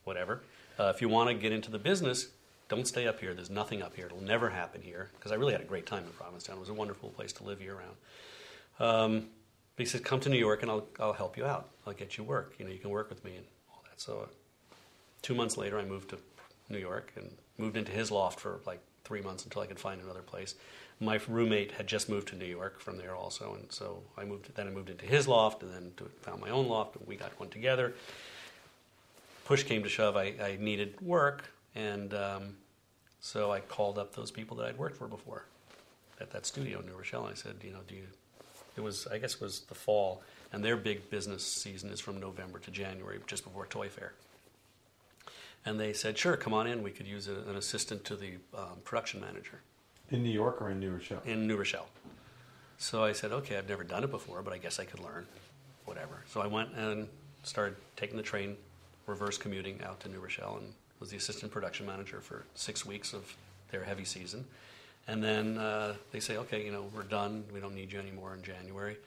Whatever. 0.04 0.44
Uh, 0.80 0.92
if 0.94 1.02
you 1.02 1.10
want 1.10 1.30
to 1.30 1.36
get 1.36 1.52
into 1.52 1.72
the 1.72 1.80
business." 1.80 2.28
Don't 2.70 2.88
stay 2.88 3.06
up 3.08 3.20
here. 3.20 3.34
There's 3.34 3.50
nothing 3.52 3.84
up 3.84 3.96
here. 3.96 4.08
It'll 4.08 4.22
never 4.22 4.50
happen 4.50 4.82
here. 4.82 5.12
Because 5.16 5.32
I 5.32 5.36
really 5.36 5.52
had 5.52 5.62
a 5.62 5.66
great 5.66 5.86
time 5.86 6.06
in 6.06 6.12
Provincetown. 6.12 6.56
It 6.56 6.62
was 6.62 6.70
a 6.70 6.74
wonderful 6.74 7.10
place 7.10 7.32
to 7.34 7.44
live 7.44 7.62
year 7.62 7.76
round. 7.76 7.96
Um, 8.80 9.30
but 9.76 9.86
he 9.86 9.86
said, 9.86 10.04
"Come 10.04 10.20
to 10.22 10.30
New 10.30 10.38
York, 10.38 10.62
and 10.62 10.72
I'll 10.72 10.88
I'll 11.00 11.14
help 11.14 11.38
you 11.38 11.46
out. 11.46 11.70
I'll 11.86 11.94
get 11.94 12.18
you 12.18 12.24
work. 12.24 12.56
You 12.58 12.66
know, 12.66 12.72
you 12.72 12.80
can 12.80 12.90
work 12.90 13.10
with 13.10 13.24
me 13.24 13.36
and 13.36 13.46
all 13.70 13.84
that." 13.90 14.00
So, 14.00 14.22
uh, 14.22 14.76
two 15.22 15.36
months 15.36 15.58
later, 15.58 15.78
I 15.78 15.86
moved 15.86 16.10
to 16.12 16.18
New 16.70 16.80
York 16.80 17.12
and 17.16 17.30
moved 17.58 17.78
into 17.78 17.92
his 17.92 18.12
loft 18.12 18.40
for 18.40 18.62
like 18.66 18.80
three 19.04 19.22
months 19.22 19.44
until 19.44 19.62
I 19.62 19.68
could 19.68 19.80
find 19.80 20.02
another 20.02 20.22
place. 20.22 20.56
My 21.00 21.20
roommate 21.28 21.74
had 21.74 21.88
just 21.88 22.08
moved 22.08 22.30
to 22.30 22.36
New 22.36 22.46
York 22.46 22.80
from 22.80 22.98
there 22.98 23.16
also, 23.16 23.56
and 23.56 23.72
so 23.72 24.04
I 24.18 24.24
moved. 24.24 24.54
Then 24.56 24.68
I 24.68 24.72
moved 24.72 24.90
into 24.90 25.06
his 25.06 25.28
loft, 25.28 25.64
and 25.64 25.74
then 25.74 25.92
to, 25.98 26.06
found 26.22 26.40
my 26.40 26.50
own 26.50 26.68
loft, 26.68 26.96
and 26.96 27.08
we 27.08 27.16
got 27.16 27.38
one 27.40 27.50
together. 27.50 27.94
Push 29.46 29.64
came 29.64 29.84
to 29.84 29.90
shove, 29.90 30.16
I, 30.16 30.34
I 30.42 30.58
needed 30.60 31.00
work, 31.02 31.52
and 31.76 32.14
um, 32.14 32.56
so 33.20 33.52
I 33.52 33.60
called 33.60 33.98
up 33.98 34.16
those 34.16 34.32
people 34.32 34.56
that 34.58 34.68
I'd 34.68 34.78
worked 34.78 34.96
for 34.96 35.08
before 35.08 35.46
at 36.22 36.32
that 36.32 36.46
studio 36.46 36.80
in 36.80 36.86
New 36.86 36.94
Rochelle. 36.94 37.26
And 37.26 37.34
I 37.34 37.36
said, 37.36 37.56
you 37.62 37.72
know, 37.72 37.80
do 37.88 37.96
you? 37.96 38.08
It 38.78 38.82
was, 38.82 39.06
I 39.08 39.18
guess, 39.18 39.36
it 39.36 39.42
was 39.42 39.62
the 39.62 39.76
fall, 39.76 40.24
and 40.54 40.64
their 40.64 40.78
big 40.78 41.10
business 41.10 41.46
season 41.46 41.90
is 41.90 42.00
from 42.00 42.20
November 42.20 42.60
to 42.60 42.72
January, 42.72 43.20
just 43.28 43.44
before 43.44 43.66
Toy 43.66 43.90
Fair. 43.90 44.14
And 45.66 45.80
they 45.80 45.94
said, 45.94 46.18
sure, 46.18 46.36
come 46.38 46.54
on 46.54 46.68
in. 46.68 46.84
We 46.84 46.92
could 46.92 47.08
use 47.08 47.28
a, 47.28 47.36
an 47.50 47.56
assistant 47.56 48.04
to 48.06 48.16
the 48.16 48.34
um, 48.58 48.78
production 48.84 49.22
manager 49.22 49.62
in 50.10 50.24
New 50.24 50.30
York 50.32 50.62
or 50.62 50.70
in 50.70 50.80
New 50.80 50.92
Rochelle. 50.92 51.22
in 51.26 51.48
New 51.48 51.58
Rochelle. 51.58 51.88
So 52.78 53.04
I 53.04 53.14
said, 53.14 53.32
okay, 53.32 53.58
I've 53.58 53.70
never 53.70 53.84
done 53.84 54.04
it 54.04 54.12
before, 54.12 54.42
but 54.42 54.54
I 54.54 54.58
guess 54.58 54.80
I 54.80 54.86
could 54.86 55.00
learn, 55.00 55.26
whatever. 55.86 56.24
So 56.28 56.42
I 56.42 56.48
went 56.48 56.74
and 56.76 57.08
started 57.44 57.76
taking 57.96 58.18
the 58.18 58.24
train, 58.24 58.58
reverse 59.08 59.38
commuting 59.38 59.82
out 59.84 60.00
to 60.02 60.10
New 60.10 60.20
Rochelle, 60.20 60.58
and 60.58 60.74
was 61.00 61.10
the 61.10 61.18
assistant 61.18 61.52
production 61.52 61.86
manager 61.86 62.20
for 62.22 62.46
six 62.56 62.86
weeks 62.86 63.14
of 63.14 63.36
their 63.72 63.84
heavy 63.84 64.06
season. 64.06 64.46
And 65.08 65.24
then 65.24 65.58
uh, 65.58 65.96
they 66.12 66.20
say, 66.20 66.38
okay, 66.38 66.66
you 66.66 66.72
know, 66.72 66.86
we're 66.96 67.04
done. 67.04 67.44
We 67.54 67.60
don't 67.60 67.76
need 67.76 67.92
you 67.92 68.00
anymore 68.00 68.34
in 68.36 68.42
January. 68.42 68.98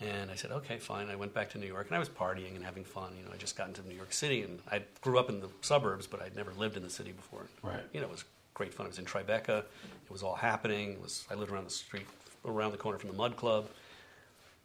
And 0.00 0.30
I 0.30 0.34
said, 0.34 0.50
okay, 0.52 0.78
fine. 0.78 1.08
I 1.08 1.16
went 1.16 1.32
back 1.34 1.50
to 1.50 1.58
New 1.58 1.66
York, 1.66 1.86
and 1.86 1.96
I 1.96 1.98
was 1.98 2.08
partying 2.08 2.56
and 2.56 2.64
having 2.64 2.84
fun. 2.84 3.12
You 3.18 3.24
know, 3.24 3.30
I 3.32 3.36
just 3.36 3.56
got 3.56 3.68
into 3.68 3.86
New 3.86 3.94
York 3.94 4.12
City, 4.12 4.42
and 4.42 4.58
I 4.70 4.82
grew 5.00 5.18
up 5.18 5.28
in 5.28 5.40
the 5.40 5.48
suburbs, 5.60 6.06
but 6.06 6.20
I'd 6.20 6.34
never 6.34 6.52
lived 6.52 6.76
in 6.76 6.82
the 6.82 6.90
city 6.90 7.12
before. 7.12 7.46
Right. 7.62 7.82
You 7.92 8.00
know, 8.00 8.06
it 8.06 8.12
was 8.12 8.24
great 8.54 8.72
fun. 8.74 8.86
I 8.86 8.88
was 8.88 8.98
in 8.98 9.04
Tribeca. 9.04 9.58
It 9.60 10.10
was 10.10 10.22
all 10.22 10.34
happening. 10.34 10.92
It 10.92 11.00
was 11.00 11.24
I 11.30 11.34
lived 11.34 11.50
around 11.52 11.64
the 11.64 11.70
street, 11.70 12.06
around 12.44 12.72
the 12.72 12.78
corner 12.78 12.98
from 12.98 13.10
the 13.10 13.16
Mud 13.16 13.36
Club. 13.36 13.68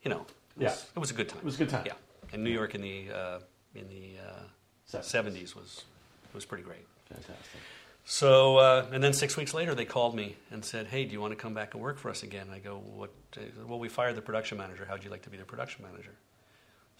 You 0.03 0.09
know, 0.11 0.21
it 0.57 0.63
was, 0.63 0.63
Yeah. 0.63 0.75
it 0.95 0.99
was 0.99 1.11
a 1.11 1.13
good 1.13 1.29
time. 1.29 1.39
It 1.39 1.45
was 1.45 1.55
a 1.55 1.59
good 1.59 1.69
time. 1.69 1.83
Yeah, 1.85 1.93
and 2.33 2.43
New 2.43 2.51
York 2.51 2.75
in 2.75 2.81
the 2.81 3.09
uh, 3.11 3.39
in 3.75 3.87
the 3.89 4.15
uh, 4.21 4.43
Seventies. 4.85 5.11
seventies 5.11 5.55
was 5.55 5.83
it 6.25 6.35
was 6.35 6.45
pretty 6.45 6.63
great. 6.63 6.85
Fantastic. 7.09 7.35
So, 8.09 8.57
uh, 8.57 8.85
and 8.93 9.03
then 9.03 9.11
six 9.11 9.35
weeks 9.35 9.53
later, 9.53 9.75
they 9.75 9.83
called 9.83 10.15
me 10.15 10.37
and 10.51 10.63
said, 10.63 10.87
"Hey, 10.87 11.03
do 11.03 11.11
you 11.11 11.19
want 11.19 11.31
to 11.33 11.35
come 11.35 11.53
back 11.53 11.73
and 11.73 11.83
work 11.83 11.97
for 11.97 12.09
us 12.09 12.23
again?" 12.23 12.43
And 12.43 12.51
I 12.51 12.59
go, 12.59 12.77
"What?" 12.77 13.11
uh, 13.35 13.41
Well, 13.65 13.79
we 13.79 13.89
fired 13.89 14.15
the 14.15 14.21
production 14.21 14.57
manager. 14.57 14.85
How'd 14.85 15.03
you 15.03 15.09
like 15.09 15.23
to 15.23 15.29
be 15.29 15.35
the 15.37 15.43
production 15.43 15.83
manager? 15.83 16.11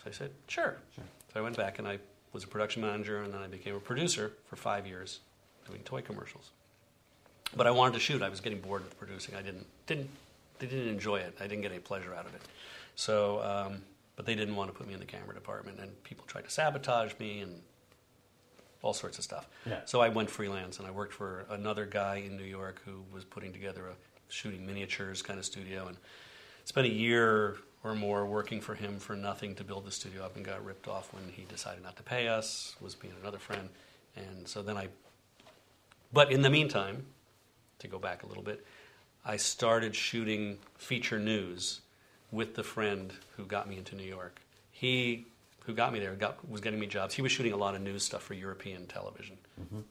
So 0.03 0.09
I 0.09 0.11
said, 0.11 0.31
"Sure." 0.47 0.77
Sure. 0.95 1.03
So 1.33 1.39
I 1.39 1.43
went 1.43 1.55
back 1.55 1.79
and 1.79 1.87
I 1.87 1.99
was 2.33 2.43
a 2.43 2.47
production 2.47 2.81
manager, 2.81 3.21
and 3.23 3.33
then 3.33 3.41
I 3.41 3.47
became 3.47 3.73
a 3.75 3.79
producer 3.79 4.33
for 4.47 4.57
five 4.57 4.85
years, 4.85 5.21
doing 5.65 5.81
toy 5.83 6.01
commercials. 6.01 6.51
But 7.55 7.67
I 7.67 7.71
wanted 7.71 7.93
to 7.93 7.99
shoot. 7.99 8.21
I 8.21 8.29
was 8.29 8.41
getting 8.41 8.59
bored 8.59 8.83
with 8.83 8.97
producing. 8.99 9.35
I 9.35 9.41
didn't 9.41 9.65
didn't 9.85 10.09
they 10.59 10.67
didn't 10.67 10.89
enjoy 10.89 11.17
it. 11.17 11.35
I 11.39 11.47
didn't 11.47 11.61
get 11.61 11.71
any 11.71 11.79
pleasure 11.79 12.13
out 12.13 12.25
of 12.25 12.33
it. 12.33 12.41
So, 12.95 13.41
um, 13.43 13.81
but 14.15 14.25
they 14.25 14.35
didn't 14.35 14.55
want 14.55 14.71
to 14.71 14.77
put 14.77 14.87
me 14.87 14.93
in 14.93 14.99
the 14.99 15.05
camera 15.05 15.33
department, 15.33 15.79
and 15.79 16.03
people 16.03 16.25
tried 16.25 16.45
to 16.45 16.49
sabotage 16.49 17.13
me 17.19 17.41
and 17.41 17.61
all 18.81 18.93
sorts 18.93 19.17
of 19.17 19.23
stuff. 19.23 19.47
Yeah. 19.65 19.81
So 19.85 20.01
I 20.01 20.09
went 20.09 20.29
freelance, 20.29 20.79
and 20.79 20.87
I 20.87 20.91
worked 20.91 21.13
for 21.13 21.45
another 21.49 21.85
guy 21.85 22.23
in 22.25 22.37
New 22.37 22.43
York 22.43 22.81
who 22.85 23.03
was 23.13 23.23
putting 23.23 23.53
together 23.53 23.87
a 23.87 23.93
shooting 24.29 24.65
miniatures 24.65 25.21
kind 25.21 25.39
of 25.39 25.45
studio, 25.45 25.87
and 25.87 25.97
spent 26.65 26.87
a 26.87 26.91
year 26.91 27.57
or 27.83 27.93
more 27.93 28.25
working 28.25 28.59
for 28.59 28.73
him 28.73 28.97
for 28.97 29.15
nothing 29.15 29.53
to 29.55 29.63
build 29.63 29.85
the 29.85 29.91
studio 29.91 30.23
up, 30.23 30.35
and 30.35 30.43
got 30.43 30.63
ripped 30.65 30.87
off 30.87 31.13
when 31.13 31.23
he 31.31 31.43
decided 31.43 31.83
not 31.83 31.95
to 31.97 32.03
pay 32.03 32.27
us. 32.27 32.75
Was 32.81 32.95
being 32.95 33.13
another 33.21 33.39
friend, 33.39 33.69
and 34.15 34.47
so 34.47 34.63
then 34.63 34.77
I. 34.77 34.87
But 36.11 36.31
in 36.31 36.41
the 36.41 36.49
meantime, 36.49 37.05
to 37.79 37.87
go 37.87 37.99
back 37.99 38.23
a 38.23 38.27
little 38.27 38.43
bit, 38.43 38.65
I 39.25 39.37
started 39.37 39.95
shooting 39.95 40.57
feature 40.77 41.19
news 41.19 41.81
with 42.31 42.55
the 42.55 42.63
friend 42.63 43.13
who 43.35 43.45
got 43.45 43.67
me 43.69 43.77
into 43.77 43.95
New 43.95 44.03
York. 44.03 44.41
He, 44.71 45.25
who 45.65 45.73
got 45.73 45.91
me 45.91 45.99
there, 45.99 46.13
got, 46.13 46.47
was 46.49 46.61
getting 46.61 46.79
me 46.79 46.87
jobs. 46.87 47.13
He 47.13 47.21
was 47.21 47.31
shooting 47.31 47.53
a 47.53 47.57
lot 47.57 47.75
of 47.75 47.81
news 47.81 48.03
stuff 48.03 48.23
for 48.23 48.33
European 48.33 48.85
television, 48.87 49.37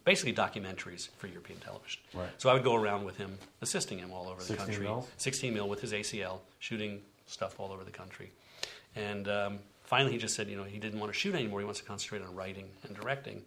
basically 0.04 0.32
documentaries 0.32 1.08
for 1.18 1.26
European 1.26 1.58
television. 1.60 2.00
Right. 2.14 2.28
So 2.38 2.48
I 2.48 2.54
would 2.54 2.64
go 2.64 2.74
around 2.74 3.04
with 3.04 3.16
him, 3.16 3.36
assisting 3.62 3.98
him 3.98 4.12
all 4.12 4.28
over 4.28 4.40
the 4.40 4.46
16 4.46 4.66
country. 4.66 4.84
mils? 4.84 5.08
16 5.18 5.52
mil 5.54 5.68
with 5.68 5.80
his 5.80 5.92
ACL, 5.92 6.38
shooting 6.60 7.00
stuff 7.26 7.58
all 7.60 7.72
over 7.72 7.84
the 7.84 7.90
country. 7.90 8.30
And 8.94 9.28
um, 9.28 9.58
finally, 9.82 10.12
he 10.12 10.18
just 10.18 10.34
said, 10.34 10.48
you 10.48 10.56
know, 10.56 10.64
he 10.64 10.78
didn't 10.78 10.98
want 11.00 11.12
to 11.12 11.18
shoot 11.18 11.34
anymore. 11.34 11.60
He 11.60 11.64
wants 11.66 11.80
to 11.80 11.86
concentrate 11.86 12.22
on 12.22 12.34
writing 12.34 12.68
and 12.84 12.96
directing. 12.96 13.42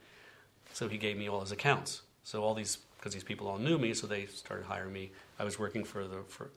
So 0.73 0.87
he 0.87 0.97
gave 0.97 1.17
me 1.17 1.27
all 1.29 1.39
his 1.39 1.51
accounts. 1.51 2.03
So 2.23 2.43
all 2.43 2.53
these, 2.53 2.77
because 2.99 3.13
these 3.13 3.23
people 3.23 3.47
all 3.47 3.57
knew 3.57 3.77
me, 3.77 3.93
so 3.93 4.05
they 4.07 4.25
started 4.25 4.65
hiring 4.65 4.91
me. 4.93 5.11
I 5.39 5.43
was 5.45 5.57
working 5.57 5.83
for 5.85 6.05
the 6.07 6.19
for 6.27 6.49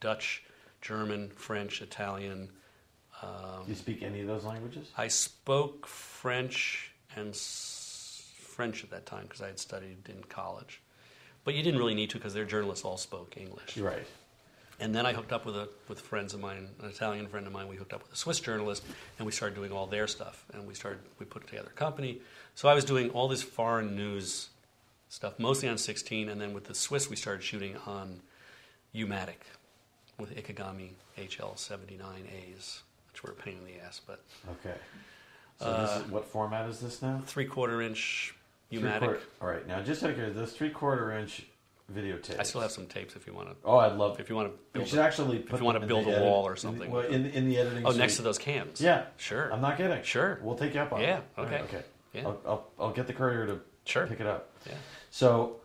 Dutch, 0.00 0.42
German, 0.82 1.30
French, 1.30 1.80
Italian. 1.80 2.48
Do 3.20 3.26
Um, 3.26 3.64
you 3.66 3.74
speak 3.74 4.02
any 4.02 4.20
of 4.20 4.26
those 4.26 4.44
languages? 4.44 4.88
I 4.96 5.08
spoke 5.08 5.86
French 5.86 6.92
and 7.16 7.30
s- 7.30 8.30
French 8.38 8.84
at 8.84 8.90
that 8.90 9.06
time 9.06 9.22
because 9.22 9.40
I 9.40 9.46
had 9.46 9.58
studied 9.58 10.08
in 10.08 10.22
college. 10.24 10.80
But 11.44 11.54
you 11.54 11.62
didn't 11.62 11.78
really 11.78 11.94
need 11.94 12.10
to 12.10 12.18
because 12.18 12.34
their 12.34 12.44
journalists 12.44 12.84
all 12.84 12.96
spoke 12.98 13.36
English. 13.36 13.76
Right. 13.78 14.06
And 14.78 14.94
then 14.94 15.06
I 15.06 15.14
hooked 15.14 15.32
up 15.32 15.46
with 15.46 15.56
a 15.56 15.68
with 15.88 16.00
friends 16.00 16.34
of 16.34 16.40
mine, 16.40 16.68
an 16.82 16.90
Italian 16.90 17.28
friend 17.28 17.46
of 17.46 17.52
mine. 17.52 17.68
We 17.68 17.76
hooked 17.76 17.94
up 17.94 18.02
with 18.02 18.12
a 18.12 18.16
Swiss 18.16 18.40
journalist, 18.40 18.82
and 19.18 19.24
we 19.24 19.32
started 19.32 19.54
doing 19.54 19.72
all 19.72 19.86
their 19.86 20.06
stuff. 20.06 20.44
And 20.52 20.66
we 20.66 20.74
started 20.74 21.00
we 21.18 21.24
put 21.24 21.46
together 21.46 21.70
a 21.70 21.78
company. 21.78 22.20
So 22.54 22.68
I 22.68 22.74
was 22.74 22.84
doing 22.84 23.08
all 23.10 23.28
this 23.28 23.42
foreign 23.42 23.96
news 23.96 24.50
stuff, 25.08 25.38
mostly 25.38 25.68
on 25.68 25.78
16, 25.78 26.28
and 26.28 26.40
then 26.40 26.52
with 26.52 26.64
the 26.64 26.74
Swiss, 26.74 27.08
we 27.08 27.16
started 27.16 27.42
shooting 27.42 27.76
on 27.86 28.20
Umatic 28.92 29.40
with 30.18 30.34
Ikegami 30.36 30.90
HL79As, 31.18 32.80
which 33.12 33.22
were 33.22 33.30
a 33.30 33.34
pain 33.34 33.58
in 33.58 33.64
the 33.74 33.80
ass, 33.84 34.00
but 34.06 34.22
Okay. 34.50 34.76
So 35.58 35.66
Uh, 35.66 35.86
this 35.96 36.04
is, 36.06 36.10
what 36.12 36.26
format 36.26 36.68
is 36.68 36.80
this 36.80 37.00
now? 37.00 37.22
three 37.26 37.46
quarter 37.46 37.80
inch 37.80 38.34
Umatic. 38.70 39.20
all 39.40 39.48
right. 39.48 39.66
Now, 39.66 39.80
just 39.80 40.00
curiosity, 40.00 40.32
this 40.38 40.52
three 40.52 40.70
quarter 40.70 41.12
inch 41.12 41.46
videotape. 41.94 42.38
I 42.38 42.42
still 42.42 42.60
have 42.60 42.72
some 42.72 42.86
tapes 42.86 43.14
if 43.16 43.26
you 43.26 43.32
want 43.32 43.48
to. 43.50 43.56
Oh, 43.64 43.78
I'd 43.78 43.92
love. 43.92 44.18
If 44.20 44.28
you 44.28 44.34
want 44.36 44.52
to 44.52 44.58
build. 44.72 44.88
should 44.88 44.98
a- 44.98 45.02
actually 45.02 45.38
put 45.38 45.60
you 45.60 45.64
wanna 45.64 45.86
build 45.86 46.06
a 46.08 46.10
edit- 46.10 46.22
wall 46.22 46.44
or 46.46 46.50
in 46.50 46.54
the- 46.56 46.60
something. 46.60 46.90
well, 46.90 47.02
in 47.06 47.22
the, 47.22 47.34
in 47.34 47.48
the 47.48 47.58
editing. 47.58 47.86
oh, 47.86 47.90
suite. 47.90 48.00
next 48.00 48.16
to 48.16 48.22
those 48.22 48.38
cams. 48.38 48.80
Yeah, 48.80 49.06
Sure. 49.16 49.50
I'm 49.52 49.60
not 49.62 49.76
kidding. 49.78 50.02
Sure. 50.02 50.38
We'll 50.42 50.56
take 50.56 50.74
you 50.74 50.80
up 50.80 50.92
on 50.92 51.00
Yeah, 51.00 51.18
it. 51.18 51.24
Okay. 51.38 51.50
right, 51.52 51.60
okay. 51.62 51.82
Yeah. 52.12 52.22
I'll, 52.26 52.40
I'll, 52.46 52.66
I'll 52.80 52.92
get 52.92 53.06
the 53.06 53.12
courier 53.14 53.46
to 53.46 53.60
Sure. 53.84 54.06
pick 54.08 54.20
it 54.20 54.26
up. 54.26 54.50
Yeah. 54.66 54.74
So, 55.16 55.56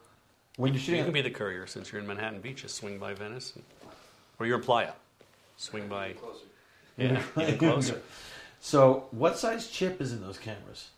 when 0.55 0.71
you're 0.71 0.79
shooting, 0.79 0.99
You 0.99 1.03
can 1.03 1.13
be 1.13 1.21
the 1.21 1.29
courier 1.29 1.67
since 1.67 1.91
you're 1.91 1.99
in 1.99 2.07
Manhattan 2.07 2.39
Beach. 2.39 2.61
Just 2.61 2.75
swing 2.75 2.97
by 2.97 3.13
Venice, 3.13 3.51
and, 3.53 3.65
or 4.39 4.45
you're 4.45 4.59
in 4.59 4.63
Playa. 4.63 4.93
Swing 5.57 5.89
by. 5.89 6.13
Closer. 6.13 6.45
Yeah, 6.95 7.21
even 7.37 7.57
closer. 7.57 8.01
So, 8.61 9.07
what 9.11 9.37
size 9.37 9.67
chip 9.67 9.99
is 9.99 10.13
in 10.13 10.21
those 10.21 10.37
cameras? 10.37 10.91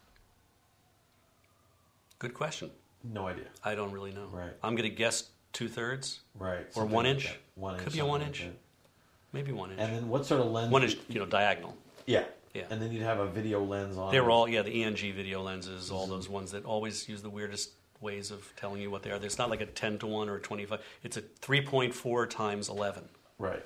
Good 2.19 2.35
question. 2.35 2.69
No 3.03 3.25
idea. 3.25 3.45
I 3.63 3.73
don't 3.73 3.91
really 3.91 4.11
know. 4.11 4.27
Right. 4.31 4.51
I'm 4.61 4.75
going 4.75 4.87
to 4.87 4.95
guess 4.95 5.29
two 5.51 5.67
thirds, 5.67 6.19
Right. 6.37 6.67
Or 6.75 6.85
one 6.85 7.05
like 7.05 7.15
inch? 7.15 7.23
that. 7.23 7.37
One 7.55 7.79
Could 7.79 7.93
be 7.93 7.99
a 8.01 8.05
one 8.05 8.21
something 8.21 8.33
like 8.33 8.41
inch. 8.41 8.53
that. 8.53 9.35
maybe 9.35 9.51
one 9.51 9.71
inch. 9.71 9.79
And 9.79 9.95
then 9.95 10.09
what 10.09 10.27
sort 10.27 10.41
of 10.41 10.51
lens? 10.51 10.71
one 10.71 10.83
inch, 10.83 10.97
you 11.09 11.19
know, 11.19 11.25
diagonal. 11.25 11.75
Yeah. 12.05 12.25
Yeah. 12.53 12.65
And 12.69 12.79
then 12.79 12.91
you'd 12.91 13.01
have 13.01 13.17
a 13.17 13.25
video 13.25 13.63
lens 13.63 13.97
on. 13.97 14.11
They 14.11 14.17
it. 14.17 14.23
were 14.23 14.29
all, 14.29 14.47
yeah, 14.47 14.61
the 14.61 14.83
ENG 14.83 14.95
video 14.95 15.41
lenses, 15.41 15.89
all 15.89 16.03
mm-hmm. 16.03 16.11
those 16.11 16.29
ones 16.29 16.51
that 16.51 16.65
always 16.65 17.09
use 17.09 17.23
the 17.23 17.31
weirdest 17.31 17.71
ways 18.03 18.29
of 18.29 18.53
telling 18.55 18.81
you 18.81 18.91
what 18.91 19.01
they 19.01 19.09
are. 19.11 19.15
It's 19.15 19.37
not 19.39 19.49
like 19.49 19.61
a 19.61 19.65
10 19.65 19.97
to 19.99 20.07
1 20.07 20.29
or 20.29 20.35
a 20.35 20.39
25. 20.41 20.79
It's 21.03 21.17
a 21.17 21.21
3.4 21.21 22.29
times 22.29 22.69
11. 22.69 23.03
Right. 23.39 23.65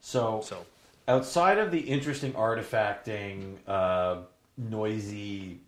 So, 0.00 0.40
So, 0.44 0.64
outside 1.08 1.58
of 1.58 1.70
the 1.70 1.80
interesting 1.80 2.32
artifacting, 2.32 3.56
uh, 3.66 4.18
noisy 4.56 5.60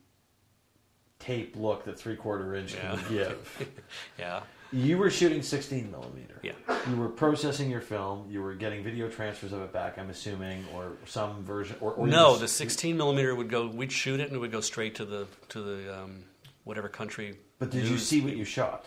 tape 1.18 1.56
look 1.56 1.84
that 1.84 1.98
three 1.98 2.16
quarter 2.16 2.54
inch 2.54 2.74
Yeah. 2.74 2.96
can 2.96 3.08
give, 3.12 3.68
yeah. 4.18 4.40
you 4.72 4.96
were 4.96 5.10
shooting 5.10 5.42
16 5.42 5.90
millimeter. 5.90 6.38
Yeah. 6.42 6.52
You 6.88 6.96
were 6.96 7.08
processing 7.08 7.70
your 7.70 7.80
film. 7.80 8.26
You 8.30 8.40
were 8.42 8.54
getting 8.54 8.84
video 8.84 9.08
transfers 9.08 9.52
of 9.52 9.60
it 9.62 9.72
back. 9.72 9.98
I'm 9.98 10.10
assuming, 10.10 10.64
or 10.74 10.92
some 11.06 11.42
version. 11.44 11.76
Or, 11.80 11.92
or 11.94 12.06
No, 12.06 12.36
the 12.36 12.46
16 12.48 12.96
millimeter 12.96 13.34
would 13.34 13.48
go, 13.50 13.66
we'd 13.66 13.90
shoot 13.92 14.20
it 14.20 14.28
and 14.28 14.36
it 14.36 14.38
would 14.38 14.52
go 14.52 14.60
straight 14.60 14.94
to 14.96 15.04
the, 15.04 15.26
to 15.48 15.60
the 15.60 16.02
um, 16.02 16.22
whatever 16.64 16.88
country. 16.88 17.34
But 17.58 17.70
did 17.70 17.84
you 17.84 17.90
news- 17.92 18.06
see 18.06 18.20
what 18.20 18.36
you 18.36 18.44
shot? 18.44 18.86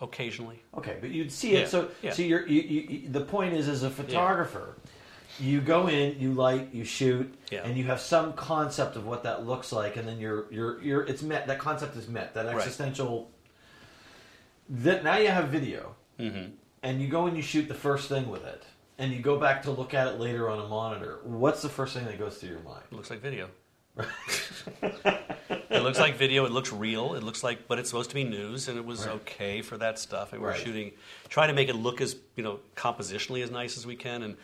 Occasionally. 0.00 0.62
Okay, 0.76 0.98
but 1.00 1.10
you'd 1.10 1.32
see 1.32 1.52
it. 1.54 1.60
Yeah, 1.60 1.66
So, 1.66 1.88
yeah. 2.02 2.12
so 2.12 2.22
you're, 2.22 2.46
you, 2.46 2.60
you, 2.62 2.80
you, 2.82 3.08
the 3.08 3.20
point 3.22 3.54
is, 3.54 3.68
as 3.68 3.82
a 3.84 3.90
photographer, 3.90 4.76
you 5.40 5.60
go 5.60 5.88
in, 5.88 6.18
you 6.20 6.32
light, 6.32 6.72
you 6.74 6.84
shoot, 6.84 7.32
Yeah. 7.50 7.62
and 7.64 7.76
you 7.78 7.84
have 7.84 8.00
some 8.00 8.32
concept 8.34 8.96
of 8.96 9.06
what 9.06 9.22
that 9.22 9.46
looks 9.46 9.72
like, 9.72 9.96
and 9.96 10.06
then 10.06 10.18
you're, 10.18 10.46
you're, 10.52 10.82
you're, 10.82 11.02
it's 11.02 11.22
met. 11.22 11.46
That 11.46 11.58
concept 11.58 11.96
is 11.96 12.08
met. 12.08 12.34
That 12.34 12.46
existential. 12.46 13.30
That 14.68 15.04
now 15.04 15.16
you 15.18 15.28
have 15.28 15.48
video, 15.48 15.94
hmm 16.18 16.46
and 16.82 17.00
you 17.00 17.08
go 17.08 17.24
and 17.26 17.34
you 17.34 17.42
shoot 17.42 17.66
the 17.66 17.72
first 17.74 18.10
thing 18.10 18.28
with 18.28 18.44
it, 18.44 18.62
and 18.98 19.10
you 19.10 19.20
go 19.20 19.38
back 19.40 19.62
to 19.62 19.70
look 19.70 19.94
at 19.94 20.06
it 20.06 20.20
later 20.20 20.50
on 20.50 20.58
a 20.60 20.68
monitor. 20.68 21.20
What's 21.24 21.62
the 21.62 21.68
first 21.70 21.94
thing 21.94 22.04
that 22.04 22.18
goes 22.18 22.36
through 22.36 22.50
your 22.50 22.60
mind? 22.60 22.82
It 22.92 22.94
looks 22.94 23.08
like 23.08 23.20
video. 23.22 23.48
It 23.98 25.82
looks 25.82 25.98
like 25.98 26.16
video. 26.16 26.44
It 26.44 26.52
looks 26.52 26.72
real. 26.72 27.14
It 27.14 27.22
looks 27.22 27.42
like, 27.44 27.68
but 27.68 27.78
it's 27.78 27.88
supposed 27.88 28.10
to 28.10 28.14
be 28.14 28.24
news, 28.24 28.68
and 28.68 28.78
it 28.78 28.84
was 28.84 29.06
Right. 29.06 29.14
okay 29.16 29.62
for 29.62 29.76
that 29.78 29.98
stuff. 29.98 30.32
And 30.32 30.42
we're 30.42 30.50
Right. 30.50 30.60
shooting, 30.60 30.92
trying 31.28 31.48
to 31.48 31.54
make 31.54 31.68
it 31.68 31.74
look 31.76 32.00
as 32.00 32.16
you 32.36 32.42
know 32.42 32.60
compositionally 32.76 33.42
as 33.42 33.50
nice 33.50 33.76
as 33.76 33.86
we 33.86 33.96
can. 33.96 34.22
And 34.22 34.36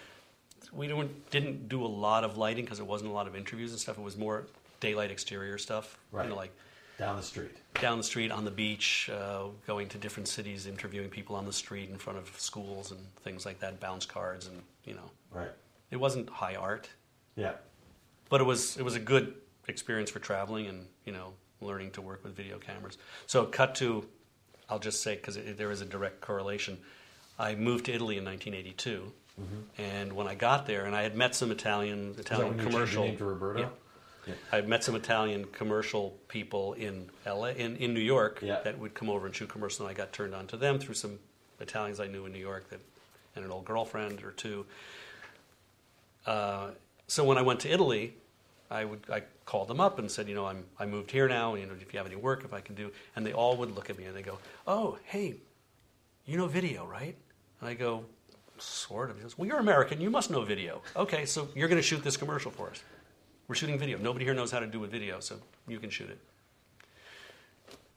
we 0.72 0.86
don't, 0.86 1.30
didn't 1.30 1.68
do 1.68 1.84
a 1.84 1.88
lot 1.88 2.22
of 2.22 2.36
lighting 2.36 2.64
because 2.64 2.78
it 2.78 2.86
wasn't 2.86 3.10
a 3.10 3.12
lot 3.12 3.26
of 3.26 3.34
interviews 3.34 3.72
and 3.72 3.80
stuff. 3.80 3.98
It 3.98 4.02
was 4.02 4.16
more 4.16 4.46
daylight 4.78 5.10
exterior 5.10 5.58
stuff. 5.58 5.98
Right. 6.12 6.24
You 6.24 6.30
know, 6.30 6.36
like 6.36 6.52
Down 6.96 7.16
the 7.16 7.22
street. 7.22 7.50
down 7.80 7.98
the 7.98 8.04
street, 8.04 8.30
on 8.30 8.44
the 8.44 8.50
beach, 8.50 9.10
uh, 9.12 9.46
going 9.66 9.88
to 9.88 9.98
different 9.98 10.28
cities, 10.28 10.66
interviewing 10.66 11.08
people 11.10 11.34
on 11.34 11.44
the 11.46 11.52
street 11.52 11.88
in 11.90 11.96
front 11.98 12.18
of 12.18 12.30
schools 12.38 12.90
and 12.92 13.00
things 13.24 13.44
like 13.46 13.58
that. 13.60 13.80
Bounce 13.80 14.06
cards, 14.06 14.46
and 14.46 14.62
you 14.84 14.94
know, 14.94 15.10
Right. 15.32 15.50
it 15.90 15.96
wasn't 15.96 16.28
high 16.30 16.54
art 16.54 16.88
Yeah. 17.36 17.54
But 18.30 18.40
it 18.40 18.44
was 18.44 18.78
it 18.78 18.82
was 18.82 18.94
a 18.96 19.00
good 19.00 19.34
experience 19.68 20.10
for 20.10 20.18
traveling 20.20 20.66
and 20.66 20.86
you 21.04 21.12
know 21.12 21.34
learning 21.60 21.90
to 21.90 22.00
work 22.00 22.24
with 22.24 22.34
video 22.34 22.58
cameras. 22.58 22.96
So 23.26 23.44
cut 23.44 23.74
to, 23.76 24.06
I'll 24.70 24.78
just 24.78 25.02
say 25.02 25.16
because 25.16 25.36
there 25.58 25.70
is 25.70 25.82
a 25.82 25.84
direct 25.84 26.22
correlation. 26.22 26.78
I 27.38 27.54
moved 27.54 27.84
to 27.86 27.92
Italy 27.92 28.16
in 28.16 28.24
1982, 28.24 29.12
and 29.78 30.12
when 30.14 30.26
I 30.26 30.34
got 30.34 30.66
there, 30.66 30.86
and 30.86 30.94
I 30.96 31.02
had 31.02 31.14
met 31.16 31.34
some 31.34 31.50
Italian 31.50 32.14
Italian 32.18 32.58
you 32.58 32.64
commercial. 32.64 33.04
name 33.04 33.18
to 33.18 33.24
Roberto? 33.26 33.60
Yeah. 33.60 33.68
Yeah. 34.26 34.34
I 34.52 34.60
met 34.60 34.84
some 34.84 34.94
Italian 34.94 35.46
commercial 35.46 36.14
people 36.28 36.74
in 36.74 37.08
LA, 37.26 37.46
in, 37.48 37.76
in 37.76 37.94
New 37.94 38.00
York, 38.00 38.40
Yeah. 38.42 38.60
that 38.62 38.78
would 38.78 38.92
come 38.92 39.08
over 39.08 39.24
and 39.26 39.34
shoot 39.34 39.48
commercials, 39.48 39.80
and 39.80 39.88
I 39.88 39.94
got 39.94 40.12
turned 40.12 40.34
on 40.34 40.46
to 40.48 40.58
them 40.58 40.78
through 40.78 40.94
some 40.94 41.18
Italians 41.58 42.00
I 42.00 42.06
knew 42.06 42.26
in 42.26 42.32
New 42.32 42.38
York 42.38 42.68
that, 42.68 42.80
and 43.34 43.46
an 43.46 43.50
old 43.50 43.64
girlfriend 43.64 44.22
or 44.22 44.32
two. 44.32 44.66
Uh, 46.26 46.70
so 47.06 47.24
when 47.24 47.38
I 47.38 47.42
went 47.42 47.60
to 47.60 47.70
Italy, 47.72 48.14
I 48.70 48.84
would 48.84 49.00
I 49.12 49.22
called 49.44 49.68
them 49.68 49.80
up 49.80 49.98
and 49.98 50.10
said, 50.10 50.28
you 50.28 50.34
know, 50.34 50.46
I'm 50.46 50.64
I 50.78 50.86
moved 50.86 51.10
here 51.10 51.28
now. 51.28 51.54
You 51.54 51.66
know, 51.66 51.72
if 51.80 51.92
you 51.92 51.98
have 51.98 52.06
any 52.06 52.16
work, 52.16 52.44
if 52.44 52.52
I 52.54 52.60
can 52.60 52.74
do, 52.74 52.90
and 53.16 53.26
they 53.26 53.32
all 53.32 53.56
would 53.56 53.74
look 53.74 53.90
at 53.90 53.98
me 53.98 54.04
and 54.04 54.16
they 54.16 54.22
go, 54.22 54.38
oh, 54.66 54.98
hey, 55.04 55.34
you 56.26 56.36
know 56.36 56.46
video, 56.46 56.86
right? 56.86 57.16
And 57.60 57.68
I 57.68 57.74
go, 57.74 58.04
sort 58.58 59.10
of. 59.10 59.16
He 59.16 59.22
goes, 59.22 59.36
well, 59.36 59.46
you're 59.46 59.58
American, 59.58 60.00
you 60.00 60.10
must 60.10 60.30
know 60.30 60.42
video. 60.42 60.82
Okay, 60.96 61.26
so 61.26 61.48
you're 61.54 61.68
going 61.68 61.80
to 61.80 61.86
shoot 61.86 62.02
this 62.02 62.16
commercial 62.16 62.50
for 62.50 62.70
us. 62.70 62.82
We're 63.48 63.56
shooting 63.56 63.78
video. 63.78 63.98
Nobody 63.98 64.24
here 64.24 64.34
knows 64.34 64.50
how 64.50 64.60
to 64.60 64.66
do 64.66 64.84
a 64.84 64.86
video, 64.86 65.18
so 65.20 65.36
you 65.66 65.80
can 65.80 65.90
shoot 65.90 66.10
it. 66.10 66.18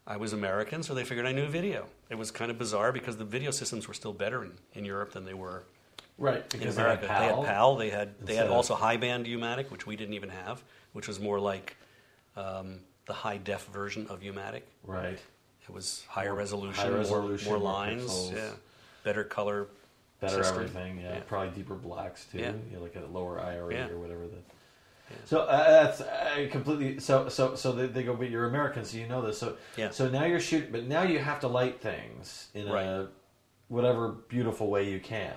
I 0.05 0.17
was 0.17 0.33
American, 0.33 0.83
so 0.83 0.93
they 0.93 1.03
figured 1.03 1.25
I 1.25 1.31
knew 1.31 1.47
video. 1.47 1.85
It 2.09 2.17
was 2.17 2.31
kind 2.31 2.51
of 2.51 2.57
bizarre 2.57 2.91
because 2.91 3.17
the 3.17 3.23
video 3.23 3.51
systems 3.51 3.87
were 3.87 3.93
still 3.93 4.13
better 4.13 4.43
in, 4.43 4.51
in 4.73 4.83
Europe 4.83 5.13
than 5.13 5.25
they 5.25 5.33
were 5.33 5.63
Right. 6.17 6.43
in 6.53 6.59
Because 6.59 6.77
America. 6.77 7.01
they 7.01 7.07
had 7.07 7.29
PAL. 7.31 7.41
They 7.41 7.47
had 7.47 7.55
PAL. 7.55 7.75
They 7.75 7.89
had 7.89 8.25
they 8.25 8.35
had 8.35 8.47
also 8.49 8.75
high 8.75 8.97
band 8.97 9.27
U-matic, 9.27 9.71
which 9.71 9.85
we 9.87 9.95
didn't 9.95 10.13
even 10.13 10.29
have, 10.29 10.63
which 10.93 11.07
was 11.07 11.19
more 11.19 11.39
like 11.39 11.75
um, 12.37 12.79
the 13.05 13.13
high 13.13 13.37
def 13.37 13.65
version 13.67 14.07
of 14.07 14.23
U-matic. 14.23 14.61
Right. 14.83 15.19
It 15.61 15.69
was 15.69 16.03
higher 16.07 16.33
resolution, 16.35 16.75
higher 16.81 16.91
more- 16.91 16.99
resolution, 16.99 17.49
more, 17.49 17.59
more 17.59 17.71
lines, 17.71 18.03
pixels. 18.11 18.33
yeah, 18.35 18.49
better 19.03 19.23
color. 19.23 19.67
Better 20.19 20.43
system. 20.43 20.55
everything, 20.63 20.99
yeah. 20.99 21.15
Yeah. 21.15 21.19
Probably 21.27 21.49
deeper 21.49 21.75
blacks 21.75 22.25
too. 22.31 22.37
Yeah. 22.39 22.53
You 22.69 22.77
know, 22.77 22.83
like 22.83 22.95
a 22.95 23.05
lower 23.11 23.41
IRE 23.41 23.71
Yeah. 23.73 23.89
or 23.89 23.97
whatever. 23.97 24.21
The... 24.27 24.35
Yeah. 25.09 25.17
So 25.25 25.41
uh, 25.41 25.83
that's 25.83 25.99
uh, 25.99 26.47
completely. 26.49 26.99
So 26.99 27.27
so 27.27 27.55
so 27.55 27.73
they, 27.73 27.87
they 27.87 28.03
go, 28.03 28.15
but 28.15 28.29
you're 28.29 28.45
American, 28.45 28.85
so 28.85 28.97
you 28.97 29.07
know 29.07 29.21
this. 29.21 29.37
So 29.37 29.57
Yeah. 29.75 29.89
so 29.89 30.09
now 30.09 30.23
you're 30.23 30.39
shooting, 30.39 30.71
but 30.71 30.85
now 30.85 31.01
you 31.03 31.19
have 31.19 31.41
to 31.41 31.49
light 31.49 31.81
things 31.81 32.47
in 32.53 32.67
a 32.69 33.09
whatever 33.67 34.09
beautiful 34.29 34.69
way 34.69 34.89
you 34.89 34.99
can, 35.01 35.33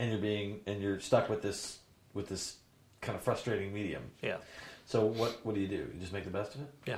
and 0.00 0.10
you're 0.10 0.20
being 0.20 0.60
and 0.66 0.82
you're 0.82 0.98
stuck 1.00 1.28
with 1.28 1.42
this 1.42 1.78
with 2.14 2.28
this 2.28 2.56
kind 3.00 3.16
of 3.16 3.22
frustrating 3.22 3.72
medium. 3.72 4.02
Yeah, 4.22 4.38
So 4.86 5.04
what 5.06 5.38
what 5.44 5.54
do 5.54 5.60
you 5.60 5.68
do? 5.68 5.76
You 5.94 6.00
just 6.00 6.12
make 6.12 6.24
the 6.24 6.30
best 6.30 6.54
of 6.54 6.62
it. 6.62 6.68
yeah, 6.86 6.96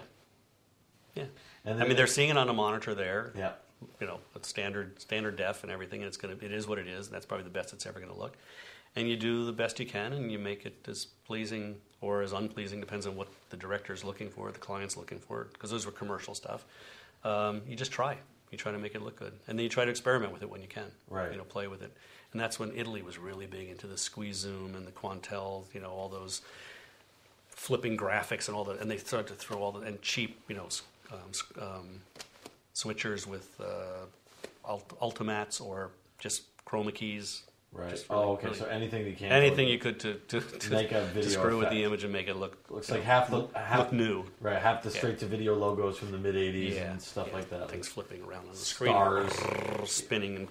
yeah. 1.14 1.24
And 1.64 1.82
I 1.82 1.86
mean, 1.86 1.96
they're 1.96 2.06
seeing 2.06 2.30
it 2.30 2.36
on 2.38 2.48
a 2.48 2.52
monitor 2.54 2.94
there. 2.94 3.32
yeah. 3.36 3.52
you 4.00 4.06
know, 4.06 4.20
standard 4.42 5.00
standard 5.00 5.36
def 5.36 5.62
and 5.64 5.72
everything, 5.72 6.00
and 6.02 6.08
it's 6.08 6.16
gonna 6.16 6.36
it 6.40 6.52
is 6.52 6.66
what 6.66 6.78
it 6.78 6.86
is, 6.86 7.06
and 7.06 7.14
that's 7.14 7.26
probably 7.26 7.44
the 7.44 7.50
best 7.50 7.72
it's 7.72 7.86
ever 7.86 8.00
gonna 8.00 8.16
look. 8.16 8.36
And 8.94 9.08
you 9.08 9.16
do 9.16 9.46
the 9.46 9.52
best 9.52 9.80
you 9.80 9.86
can, 9.86 10.12
and 10.12 10.30
you 10.30 10.38
make 10.38 10.66
it 10.66 10.86
as 10.86 11.06
pleasing 11.26 11.76
or 12.02 12.20
as 12.20 12.32
unpleasing, 12.32 12.78
depends 12.80 13.06
on 13.06 13.16
what 13.16 13.28
the 13.48 13.56
director's 13.56 14.04
looking 14.04 14.28
for, 14.28 14.50
the 14.52 14.58
client's 14.58 14.96
looking 14.98 15.18
for, 15.18 15.48
because 15.52 15.70
those 15.70 15.86
were 15.86 15.92
commercial 15.92 16.34
stuff. 16.34 16.64
Um, 17.24 17.62
you 17.66 17.74
just 17.76 17.90
try. 17.92 18.18
You 18.50 18.58
try 18.58 18.70
to 18.72 18.78
make 18.78 18.94
it 18.94 19.00
look 19.02 19.16
good, 19.18 19.32
and 19.46 19.58
then 19.58 19.62
you 19.64 19.70
try 19.70 19.84
to 19.86 19.90
experiment 19.90 20.30
with 20.32 20.42
it 20.42 20.50
when 20.50 20.60
you 20.60 20.68
can. 20.68 20.90
Right. 21.08 21.30
You 21.32 21.38
know, 21.38 21.44
play 21.44 21.68
with 21.68 21.80
it, 21.82 21.96
and 22.32 22.40
that's 22.40 22.58
when 22.58 22.72
Italy 22.74 23.02
was 23.02 23.18
really 23.18 23.46
big 23.46 23.68
into 23.68 23.86
the 23.86 23.98
squeeze 23.98 24.36
zoom 24.36 24.74
and 24.74 24.86
the 24.86 24.90
Quantel. 24.92 25.64
You 25.74 25.80
know, 25.80 25.90
all 25.90 26.08
those 26.08 26.42
flipping 27.48 27.96
graphics 27.96 28.48
and 28.48 28.56
all 28.56 28.64
that, 28.64 28.80
and 28.80 28.90
they 28.90 28.96
started 28.96 29.28
to 29.28 29.34
throw 29.34 29.58
all 29.58 29.72
the 29.72 29.80
and 29.80 30.00
cheap, 30.02 30.40
you 30.48 30.56
know, 30.56 30.68
um, 31.12 31.62
um, 31.62 31.88
switchers 32.74 33.26
with 33.26 33.60
uh, 33.60 34.06
ult- 34.64 34.98
Ultimattes 35.00 35.60
or 35.60 35.90
just 36.18 36.44
chroma 36.64 36.94
keys. 36.94 37.42
Right. 37.74 37.88
Just 37.90 38.10
really- 38.10 38.22
oh, 38.22 38.32
okay. 38.32 38.46
really- 38.48 38.58
so 38.58 38.66
anything 38.66 39.06
you 39.06 39.14
can. 39.14 39.32
Anything 39.32 39.66
you 39.68 39.78
could 39.78 39.98
to 40.00 40.14
to, 40.14 40.40
to, 40.58 40.70
Make 40.70 40.92
a 40.92 41.00
to 41.00 41.06
video 41.06 41.30
screw 41.30 41.58
with 41.58 41.70
the 41.70 41.84
image 41.84 42.04
and 42.04 42.12
make 42.12 42.28
it 42.28 42.36
look 42.36 42.58
Looks 42.68 42.90
like 42.90 43.00
know, 43.00 43.06
half 43.06 43.30
the 43.30 43.36
look, 43.38 43.56
half 43.56 43.78
look 43.78 43.92
new. 43.92 44.24
Right, 44.40 44.60
half 44.60 44.82
the 44.82 44.90
Yeah. 44.90 44.96
straight 44.98 45.18
to 45.20 45.26
video 45.26 45.54
logos 45.54 45.96
from 45.98 46.10
the 46.12 46.18
mid 46.18 46.34
'80s 46.34 46.74
Yeah, 46.74 46.90
and 46.92 47.00
stuff 47.00 47.28
yeah, 47.30 47.34
like 47.36 47.48
that. 47.50 47.70
Things 47.70 47.88
flipping 47.88 48.22
around 48.22 48.44
on 48.46 48.50
the 48.52 48.56
screen, 48.58 48.92
Stars. 48.92 49.32
spinning 49.90 50.36
and, 50.36 50.48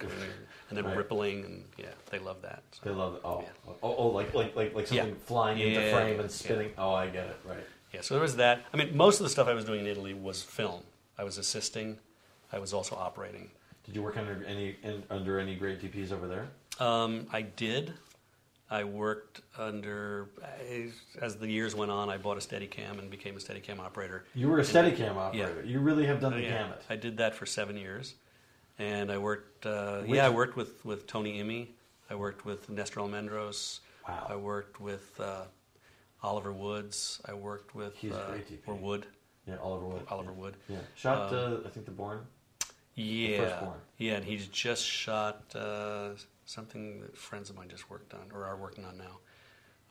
and 0.69 0.77
then 0.77 0.85
Right. 0.85 0.97
rippling, 0.97 1.45
and 1.45 1.65
yeah, 1.77 1.85
they 2.09 2.17
love 2.19 2.41
that. 2.41 2.63
So. 2.71 2.89
They 2.89 2.95
love 2.95 3.15
it. 3.15 3.21
Oh, 3.23 3.41
Yeah. 3.41 3.73
oh, 3.83 3.95
oh, 3.95 4.07
like 4.07 4.33
like 4.33 4.55
like 4.55 4.73
like 4.73 4.87
something 4.87 5.09
Yeah. 5.09 5.13
flying 5.25 5.59
into 5.59 5.79
Yeah, 5.79 5.93
frame 5.93 6.19
and 6.19 6.31
spinning. 6.31 6.71
Oh, 6.77 6.93
I 6.93 7.07
get 7.07 7.27
it. 7.27 7.37
Right. 7.45 7.63
Yeah, 7.93 8.01
so 8.01 8.13
there 8.15 8.21
was 8.21 8.37
that. 8.37 8.61
I 8.73 8.77
mean, 8.77 8.95
most 8.97 9.19
of 9.19 9.25
the 9.25 9.29
stuff 9.29 9.47
I 9.47 9.53
was 9.53 9.65
doing 9.65 9.81
in 9.81 9.85
Italy 9.85 10.13
was 10.13 10.41
film. 10.41 10.83
I 11.17 11.23
was 11.23 11.37
assisting. 11.37 11.99
I 12.51 12.57
was 12.57 12.73
also 12.73 12.95
operating. 12.95 13.51
Did 13.85 13.95
you 13.95 14.01
work 14.01 14.17
under 14.17 14.43
any 14.45 14.77
in, 14.81 15.03
under 15.09 15.39
any 15.39 15.55
great 15.55 15.81
DPs 15.81 16.11
over 16.11 16.27
there? 16.27 16.49
Um, 16.81 17.27
I 17.31 17.43
did. 17.43 17.93
I 18.71 18.85
worked 18.85 19.41
under 19.57 20.29
as 21.21 21.35
the 21.35 21.47
years 21.47 21.75
went 21.75 21.91
on. 21.91 22.09
I 22.09 22.17
bought 22.17 22.37
a 22.37 22.39
Steadicam 22.39 22.97
and 22.97 23.11
became 23.11 23.35
a 23.35 23.39
Steadicam 23.39 23.79
operator. 23.79 24.25
You 24.33 24.47
were 24.47 24.59
a 24.59 24.63
Steadicam 24.63 25.15
operator. 25.15 25.61
Yeah. 25.63 25.71
You 25.71 25.79
really 25.79 26.07
have 26.07 26.19
done 26.19 26.33
the 26.33 26.41
yeah, 26.41 26.63
gamut. 26.63 26.81
I 26.89 26.95
did 26.95 27.17
that 27.17 27.35
for 27.35 27.45
seven 27.45 27.77
years, 27.77 28.15
and 28.79 29.11
I 29.11 29.19
worked. 29.19 29.65
Uh, 29.65 30.01
yeah, 30.07 30.25
I 30.25 30.29
worked 30.29 30.55
with, 30.55 30.83
with 30.83 31.05
Tony 31.05 31.39
Imi. 31.43 31.67
I 32.09 32.15
worked 32.15 32.45
with 32.45 32.69
Nestor 32.69 33.01
Almendros. 33.01 33.81
Wow. 34.07 34.27
I 34.29 34.35
worked 34.37 34.81
with 34.81 35.19
uh, 35.19 35.43
Oliver 36.23 36.53
Woods. 36.53 37.21
I 37.25 37.33
worked 37.33 37.75
with 37.75 37.95
He's 37.97 38.13
uh, 38.13 38.25
great 38.29 38.63
or 38.65 38.73
Wood. 38.73 39.05
Yeah, 39.45 39.57
Oliver 39.61 39.85
Wood. 39.85 40.03
Oliver 40.09 40.33
Wood. 40.33 40.55
Yeah, 40.67 40.77
shot. 40.95 41.33
Um, 41.33 41.61
uh, 41.63 41.67
I 41.67 41.69
think 41.69 41.85
the 41.85 41.91
Born. 41.91 42.21
Yeah, 42.95 43.37
firstborn. 43.37 43.79
yeah, 43.97 44.13
and 44.13 44.25
he's 44.25 44.47
just 44.47 44.85
shot 44.85 45.43
uh, 45.55 46.09
something 46.51 46.99
that 46.99 47.17
friends 47.17 47.49
of 47.49 47.55
mine 47.55 47.69
just 47.69 47.89
worked 47.89 48.13
on 48.13 48.31
or 48.33 48.45
are 48.45 48.57
working 48.57 48.83
on 48.83 48.97
now. 48.97 49.19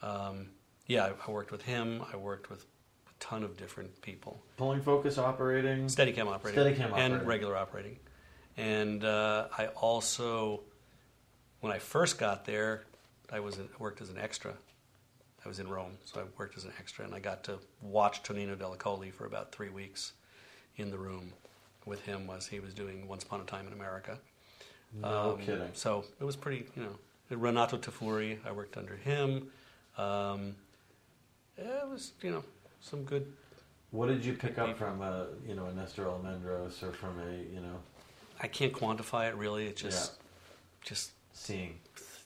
Um, 0.03 0.51
yeah, 0.87 1.07
I, 1.07 1.13
I 1.27 1.31
worked 1.31 1.53
with 1.53 1.63
him. 1.63 2.03
I 2.13 2.17
worked 2.17 2.51
with 2.51 2.65
a 3.09 3.13
ton 3.19 3.43
of 3.43 3.57
different 3.57 4.03
people. 4.03 4.43
Pulling 4.57 4.83
focus 4.83 5.17
operating. 5.19 5.87
Steadicam 5.87 6.27
operating. 6.27 6.61
Steadicam 6.61 6.93
And 6.97 7.27
regular 7.27 7.57
operating. 7.57 7.99
And 8.57 9.05
uh, 9.05 9.49
I 9.57 9.69
also, 9.69 10.61
when 11.61 11.73
I 11.73 11.79
first 11.79 12.19
got 12.19 12.45
there, 12.45 12.85
I 13.33 13.41
was 13.41 13.57
in, 13.57 13.69
worked 13.79 14.03
as 14.03 14.11
an 14.11 14.19
extra. 14.19 14.53
I 15.43 15.49
was 15.49 15.59
in 15.59 15.69
Rome, 15.69 15.97
so 16.05 16.21
I 16.21 16.25
worked 16.37 16.59
as 16.59 16.65
an 16.65 16.73
extra, 16.79 17.07
and 17.07 17.15
I 17.15 17.21
got 17.21 17.45
to 17.45 17.59
watch 17.81 18.23
Tonino 18.23 18.59
Della 18.59 18.77
Delli 18.77 18.79
Colli 18.79 19.11
for 19.11 19.25
about 19.25 19.53
three 19.53 19.71
weeks 19.71 20.13
in 20.77 20.91
the 20.91 20.99
room 20.99 21.33
with 21.87 22.03
him 22.03 22.29
as 22.37 22.49
he 22.49 22.61
was 22.61 22.75
doing 22.75 23.09
Once 23.09 23.23
Upon 23.23 23.41
a 23.41 23.45
Time 23.45 23.67
in 23.67 23.73
America. 23.73 24.19
No 24.95 25.33
Um, 25.33 25.39
kidding. 25.39 25.71
So 25.75 26.05
it 26.21 26.25
was 26.25 26.37
pretty, 26.37 26.67
you 26.77 26.83
know, 26.83 27.37
Renato 27.37 27.77
Tafuri, 27.79 28.39
I 28.45 28.53
worked 28.53 28.77
under 28.77 28.97
him. 28.97 29.51
Um, 29.97 30.57
it 31.57 31.89
was, 31.89 32.13
you 32.23 32.31
know, 32.31 32.45
some 32.81 33.05
good 33.05 33.33
What 33.91 34.07
did 34.09 34.25
you 34.25 34.33
pick 34.35 34.59
up 34.59 34.77
from 34.79 35.03
a 35.03 35.27
you 35.47 35.55
know 35.55 35.67
a 35.67 35.73
Nestor 35.73 36.05
Almendros 36.05 36.83
or 36.83 36.93
from 36.93 37.19
a 37.21 37.33
you 37.55 37.61
know 37.61 37.77
I 38.43 38.47
can't 38.49 38.73
quantify 38.73 39.29
it 39.29 39.35
really. 39.37 39.67
It's 39.67 39.83
just, 39.83 40.13
just 40.81 41.11
seeing? 41.35 41.79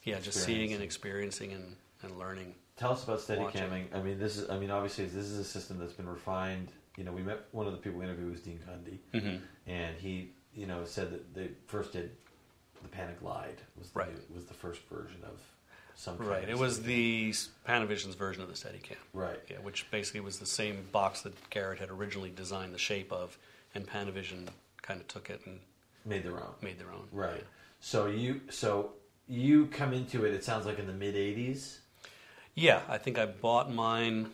yeah, 0.05 0.21
just 0.21 0.45
seeing 0.45 0.73
and 0.73 0.83
Experiencing. 0.83 1.53
and, 1.53 1.75
and 2.03 2.19
learning. 2.19 2.55
Tell 2.77 2.93
us 2.93 3.03
about. 3.05 3.19
Steadicamming. 3.21 3.87
I 3.95 4.01
mean, 4.03 4.19
this 4.19 4.37
is 4.37 4.49
I 4.51 4.59
mean 4.59 4.71
obviously 4.71 5.07
this 5.07 5.25
is 5.27 5.39
a 5.39 5.45
system 5.45 5.79
that's 5.79 5.93
been 5.95 6.09
refined. 6.09 6.69
You 6.97 7.03
know, 7.05 7.13
we 7.13 7.23
met 7.23 7.41
one 7.51 7.67
of 7.67 7.73
the 7.73 7.79
people 7.79 7.99
we 7.99 8.05
interviewed 8.05 8.31
was 8.31 8.41
Dean 8.41 8.61
Cundey, 8.69 8.99
Mm-hmm. 9.13 9.37
and 9.71 9.97
he 9.99 10.31
you 10.55 10.67
know 10.67 10.85
said 10.85 11.11
that 11.13 11.35
they 11.35 11.49
first 11.67 11.93
did 11.93 12.11
the 12.85 12.89
Panic 12.97 13.21
was 13.21 13.91
the, 13.91 13.99
Right. 13.99 14.31
was 14.35 14.45
the 14.45 14.55
first 14.55 14.81
version 14.91 15.21
of 15.25 15.41
some 15.97 16.17
Right. 16.19 16.49
It 16.49 16.59
was 16.59 16.83
the 16.83 17.33
Panavision's 17.67 18.15
version 18.15 18.43
of 18.43 18.49
the 18.49 18.55
Steadicam. 18.55 18.97
right. 19.13 19.41
Yeah, 19.49 19.59
which 19.59 19.91
basically 19.91 20.21
was 20.21 20.39
the 20.39 20.47
same 20.47 20.87
box 20.93 21.23
that 21.23 21.51
Garrett 21.51 21.79
had 21.81 21.91
originally 21.91 22.31
designed 22.31 22.75
the 22.75 22.79
shape 22.79 23.13
of, 23.13 23.39
and 23.75 23.87
Panavision 23.89 24.49
kind 24.83 25.01
of 25.01 25.09
took 25.09 25.31
it 25.31 25.41
and 25.47 25.61
Made 26.05 26.23
their 26.25 26.37
own. 26.37 26.55
made 26.61 26.79
their 26.79 26.91
own. 26.93 27.09
Right. 27.13 27.45
So 27.81 28.07
you 28.07 28.41
so 28.51 28.93
you 29.29 29.67
come 29.67 29.93
into 29.95 30.25
it. 30.27 30.35
It 30.35 30.45
sounds 30.45 30.67
like 30.67 30.79
in 30.79 30.87
the 30.87 30.93
mid 30.93 31.15
'80s. 31.15 31.79
Yeah, 32.55 32.83
I 32.89 32.99
think 32.99 33.19
I 33.19 33.27
bought 33.27 33.73
mine, 33.73 34.31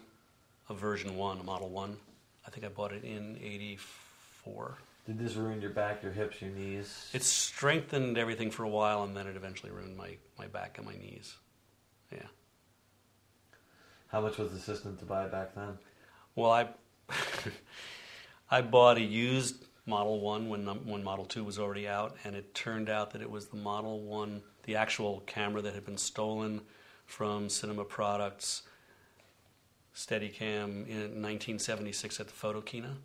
a 0.69 0.75
version 0.75 1.17
one, 1.17 1.39
a 1.39 1.43
Model 1.45 1.69
One. 1.69 1.97
I 2.47 2.51
think 2.51 2.65
I 2.67 2.69
bought 2.69 2.93
it 2.93 3.05
in 3.05 3.39
'84. 3.43 4.79
Did 5.07 5.19
this 5.19 5.35
ruin 5.35 5.61
your 5.61 5.71
back, 5.71 6.03
your 6.03 6.13
hips, 6.13 6.41
your 6.41 6.51
knees? 6.51 7.11
It 7.13 7.23
strengthened 7.23 8.19
everything 8.19 8.51
for 8.51 8.65
a 8.65 8.69
while, 8.69 9.03
and 9.03 9.17
then 9.17 9.27
it 9.27 9.37
eventually 9.37 9.73
ruined 9.73 9.97
my, 9.97 10.17
my 10.39 10.47
back 10.47 10.79
and 10.79 10.87
my 10.87 10.95
knees. 10.95 11.37
Yeah. 12.13 12.27
How 14.09 14.21
much 14.21 14.39
was 14.39 14.53
the 14.53 14.59
system 14.59 14.97
to 14.99 15.05
buy 15.05 15.27
back 15.27 15.55
then? 15.55 15.79
Well, 16.35 16.51
I 16.51 16.69
I 18.51 18.63
bought 18.63 18.97
a 18.97 19.03
used 19.03 19.65
Model 19.87 20.21
One 20.21 20.49
when 20.49 20.67
when 20.67 21.03
Model 21.03 21.25
Two 21.25 21.45
was 21.45 21.59
already 21.59 21.89
out, 21.89 22.17
and 22.25 22.35
it 22.35 22.55
turned 22.55 22.89
out 22.89 23.13
that 23.13 23.23
it 23.23 23.31
was 23.31 23.47
the 23.47 23.57
Model 23.57 24.01
One, 24.03 24.43
the 24.65 24.77
actual 24.77 25.21
camera 25.27 25.63
that 25.63 25.75
had 25.75 25.85
been 25.85 25.99
stolen 25.99 26.63
from 27.07 27.49
Cinema 27.49 27.85
Products 27.85 28.63
Steadicam 29.95 30.87
in 30.87 31.21
1976 31.21 32.21
at 32.21 32.29
the 32.29 32.33
Photokina. 32.33 32.97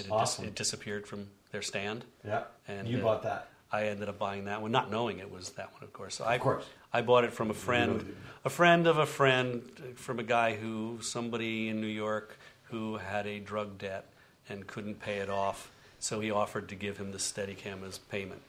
It, 0.00 0.06
had 0.06 0.18
dis- 0.20 0.38
it 0.40 0.54
disappeared 0.54 1.06
from 1.06 1.28
their 1.52 1.62
stand. 1.62 2.04
Yeah. 2.26 2.44
And, 2.68 2.88
you 2.88 2.98
uh, 2.98 3.02
bought 3.02 3.22
that. 3.22 3.48
I 3.72 3.86
ended 3.86 4.08
up 4.08 4.18
buying 4.18 4.44
that 4.44 4.62
one, 4.62 4.70
not 4.70 4.90
knowing 4.90 5.18
it 5.18 5.30
was 5.30 5.50
that 5.50 5.72
one, 5.72 5.82
of 5.82 5.92
course. 5.92 6.14
So 6.16 6.24
I, 6.24 6.34
Of 6.36 6.40
course. 6.42 6.64
I 6.92 7.02
bought 7.02 7.24
it 7.24 7.32
from 7.32 7.50
a 7.50 7.54
friend, 7.54 8.14
a 8.44 8.50
friend 8.50 8.86
of 8.86 8.98
a 8.98 9.06
friend, 9.06 9.62
from 9.96 10.20
a 10.20 10.22
guy 10.22 10.54
who, 10.54 10.98
somebody 11.02 11.68
in 11.68 11.80
New 11.80 11.88
York 11.88 12.38
who 12.70 12.96
had 12.98 13.26
a 13.26 13.40
drug 13.40 13.78
debt 13.78 14.06
and 14.48 14.66
couldn't 14.66 15.00
pay 15.00 15.16
it 15.18 15.28
off. 15.30 15.70
So 15.98 16.20
he 16.20 16.30
offered 16.30 16.68
to 16.68 16.74
give 16.76 16.98
him 16.98 17.10
the 17.10 17.18
Steadicam 17.18 17.86
as 17.86 17.98
payment. 17.98 18.42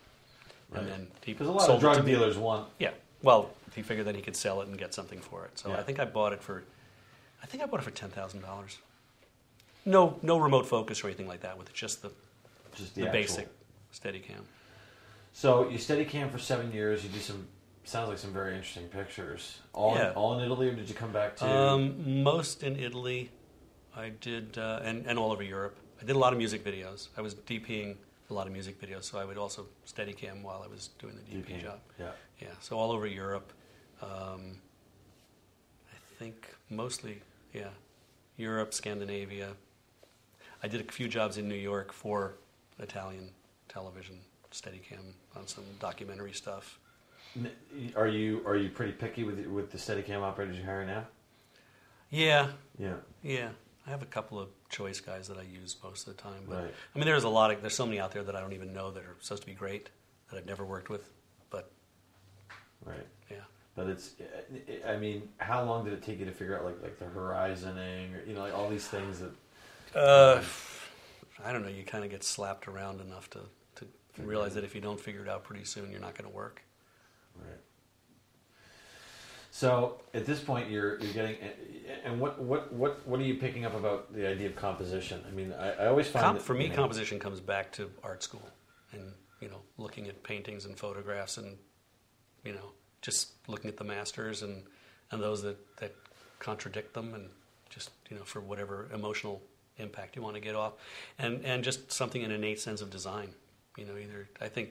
And 0.73 0.87
then 0.87 1.07
he 1.23 1.33
Because 1.33 1.47
a 1.47 1.51
lot 1.51 1.61
sold 1.65 1.75
of 1.77 1.81
drug 1.81 1.97
it 1.99 2.05
me. 2.05 2.11
dealers 2.11 2.37
want. 2.37 2.67
Yeah. 2.79 2.91
Well, 3.23 3.49
he 3.73 3.81
figured 3.81 4.05
that 4.07 4.15
he 4.15 4.21
could 4.21 4.35
sell 4.35 4.61
it 4.61 4.67
and 4.67 4.77
get 4.77 4.93
something 4.93 5.19
for 5.21 5.45
it. 5.45 5.57
So 5.57 5.69
Yeah. 5.69 5.77
I 5.77 5.83
think 5.83 5.99
I 5.99 6.05
bought 6.05 6.33
it 6.33 6.43
for, 6.43 6.63
I 7.41 7.45
think 7.47 7.63
I 7.63 7.65
bought 7.65 7.79
it 7.79 7.83
for 7.83 7.91
ten 7.91 8.09
thousand 8.09 8.41
dollars. 8.41 8.77
No, 9.85 10.17
no 10.21 10.37
remote 10.37 10.65
focus 10.65 11.03
or 11.03 11.07
anything 11.07 11.27
like 11.27 11.41
that. 11.41 11.57
With 11.57 11.71
just 11.73 12.01
the, 12.01 12.11
Just 12.75 12.95
the, 12.95 13.03
the, 13.03 13.09
basic 13.11 13.47
Steadicam. 13.93 14.41
So 15.33 15.69
you 15.69 15.77
steady 15.77 16.05
cam 16.05 16.29
for 16.29 16.39
seven 16.39 16.71
years. 16.71 17.03
You 17.03 17.09
do 17.09 17.19
some. 17.19 17.47
Sounds 17.83 18.09
like 18.09 18.17
some 18.17 18.33
very 18.33 18.55
interesting 18.55 18.87
pictures. 18.87 19.59
All 19.73 19.95
Yeah. 19.95 20.09
in, 20.09 20.15
all 20.15 20.37
in 20.39 20.43
Italy, 20.43 20.69
or 20.69 20.73
did 20.73 20.89
you 20.89 20.95
come 20.95 21.11
back 21.11 21.35
to? 21.37 21.47
Um, 21.47 22.23
most 22.23 22.63
in 22.63 22.77
Italy, 22.77 23.29
I 23.95 24.09
did, 24.09 24.57
uh, 24.57 24.79
and, 24.83 25.05
and 25.05 25.19
all 25.19 25.31
over 25.31 25.43
Europe. 25.43 25.77
I 26.01 26.05
did 26.05 26.15
a 26.15 26.19
lot 26.19 26.33
of 26.33 26.39
music 26.39 26.63
videos. 26.65 27.09
I 27.15 27.21
was 27.21 27.35
DPing 27.35 27.95
a 28.31 28.33
lot 28.33 28.47
of 28.47 28.53
music 28.53 28.81
videos, 28.81 29.03
so 29.03 29.19
I 29.19 29.25
would 29.25 29.37
also 29.37 29.67
Steadicam 29.85 30.41
while 30.41 30.63
I 30.63 30.67
was 30.67 30.89
doing 30.97 31.13
the 31.15 31.21
DP 31.21 31.57
DP. 31.59 31.61
job. 31.61 31.79
Yeah. 31.99 32.11
Yeah, 32.41 32.47
so 32.59 32.77
all 32.77 32.91
over 32.91 33.05
Europe. 33.05 33.53
Um, 34.01 34.57
I 35.93 35.97
think 36.17 36.55
mostly, 36.69 37.21
yeah, 37.53 37.69
Europe, 38.37 38.73
Scandinavia. 38.73 39.49
I 40.65 40.67
did 40.67 40.81
a 40.81 40.91
few 40.91 41.07
jobs 41.07 41.37
in 41.37 41.47
New 41.47 41.53
York 41.53 41.93
for 41.93 42.33
Italian 42.79 43.29
television, 43.69 44.15
Steadicam, 44.51 45.13
on 45.35 45.45
some 45.45 45.63
documentary 45.79 46.33
stuff. 46.33 46.79
Are 47.95 48.07
you 48.07 48.41
are 48.47 48.55
you 48.55 48.69
pretty 48.69 48.93
picky 48.93 49.23
with 49.23 49.45
with 49.45 49.69
the 49.71 49.77
Steadicam 49.77 50.23
operators 50.23 50.57
you 50.57 50.63
hire 50.65 50.83
now? 50.83 51.05
Yeah, 52.09 52.47
Yeah. 52.79 52.95
yeah. 53.21 53.49
I 53.85 53.91
have 53.91 54.01
a 54.01 54.07
couple 54.07 54.39
of 54.39 54.49
choice 54.69 54.99
guys 54.99 55.27
that 55.27 55.37
I 55.37 55.43
use 55.43 55.75
most 55.83 56.07
of 56.07 56.17
the 56.17 56.23
time. 56.23 56.41
But 56.49 56.63
Right. 56.63 56.73
I 56.95 56.97
mean, 56.97 57.05
there's 57.05 57.25
a 57.25 57.29
lot 57.29 57.51
of 57.51 57.61
there's 57.61 57.75
so 57.75 57.85
many 57.85 57.99
out 57.99 58.11
there 58.11 58.23
that 58.23 58.35
I 58.35 58.41
don't 58.41 58.53
even 58.53 58.73
know 58.73 58.89
that 58.89 59.03
are 59.03 59.17
supposed 59.19 59.43
to 59.43 59.47
be 59.47 59.53
great 59.53 59.91
that 60.31 60.37
I've 60.37 60.47
never 60.47 60.65
worked 60.65 60.89
with. 60.89 61.07
But 61.51 61.69
Right. 62.83 63.05
yeah, 63.29 63.37
But 63.75 63.85
it's. 63.89 64.15
I 64.87 64.97
mean, 64.97 65.29
how 65.37 65.63
long 65.63 65.83
did 65.85 65.93
it 65.93 66.01
take 66.01 66.17
you 66.17 66.25
to 66.25 66.31
figure 66.31 66.57
out 66.57 66.65
like 66.65 66.81
like 66.81 66.97
the 66.97 67.05
horizoning 67.05 68.15
or 68.15 68.25
you 68.27 68.33
know 68.33 68.41
like 68.41 68.55
all 68.55 68.67
these 68.67 68.87
things 68.87 69.19
that 69.19 69.31
uh, 69.93 70.41
I 71.45 71.51
don't 71.51 71.63
know. 71.63 71.69
You 71.69 71.83
kind 71.83 72.03
of 72.03 72.09
get 72.09 72.23
slapped 72.23 72.67
around 72.67 73.01
enough 73.01 73.29
to 73.31 73.39
to 74.15 74.23
realize 74.23 74.53
that 74.55 74.63
if 74.63 74.73
you 74.73 74.81
don't 74.81 74.99
figure 74.99 75.21
it 75.21 75.29
out 75.29 75.43
pretty 75.43 75.65
soon, 75.65 75.91
you're 75.91 75.99
not 75.99 76.15
going 76.15 76.29
to 76.29 76.35
work. 76.35 76.61
Right. 77.37 77.59
So 79.51 80.01
at 80.13 80.25
this 80.25 80.39
point, 80.39 80.69
you're 80.69 80.99
you're 80.99 81.13
getting, 81.13 81.37
and 82.03 82.19
what 82.19 82.41
what 82.41 82.73
what 82.73 83.07
what 83.07 83.19
are 83.19 83.23
you 83.23 83.35
picking 83.35 83.65
up 83.65 83.75
about 83.75 84.13
the 84.13 84.27
idea 84.27 84.47
of 84.47 84.55
composition? 84.55 85.23
I 85.27 85.31
mean, 85.31 85.53
I, 85.53 85.71
I 85.71 85.87
always 85.87 86.07
find 86.07 86.35
that, 86.35 86.41
for 86.41 86.53
me, 86.53 86.65
you 86.65 86.69
know, 86.71 86.75
composition 86.75 87.19
comes 87.19 87.39
back 87.39 87.71
to 87.73 87.89
art 88.03 88.21
school, 88.21 88.49
and 88.91 89.13
you 89.39 89.47
know, 89.47 89.61
looking 89.77 90.07
at 90.07 90.23
paintings 90.23 90.65
and 90.65 90.77
photographs, 90.77 91.37
and 91.37 91.57
you 92.43 92.51
know, 92.51 92.71
just 93.01 93.31
looking 93.47 93.69
at 93.69 93.77
the 93.77 93.85
masters 93.85 94.43
and 94.43 94.63
and 95.11 95.23
those 95.23 95.41
that 95.43 95.57
that 95.77 95.95
contradict 96.39 96.93
them, 96.93 97.13
and 97.13 97.29
just 97.69 97.91
you 98.09 98.17
know, 98.17 98.23
for 98.23 98.41
whatever 98.41 98.89
emotional 98.93 99.41
impact 99.77 100.15
you 100.15 100.21
want 100.21 100.35
to 100.35 100.41
get 100.41 100.55
off, 100.55 100.73
and 101.19 101.43
and 101.45 101.63
just 101.63 101.91
something 101.91 102.23
an 102.23 102.31
innate 102.31 102.59
sense 102.59 102.81
of 102.81 102.89
design. 102.89 103.29
You 103.77 103.85
know, 103.85 103.97
either 103.97 104.27
I 104.41 104.47
think 104.47 104.69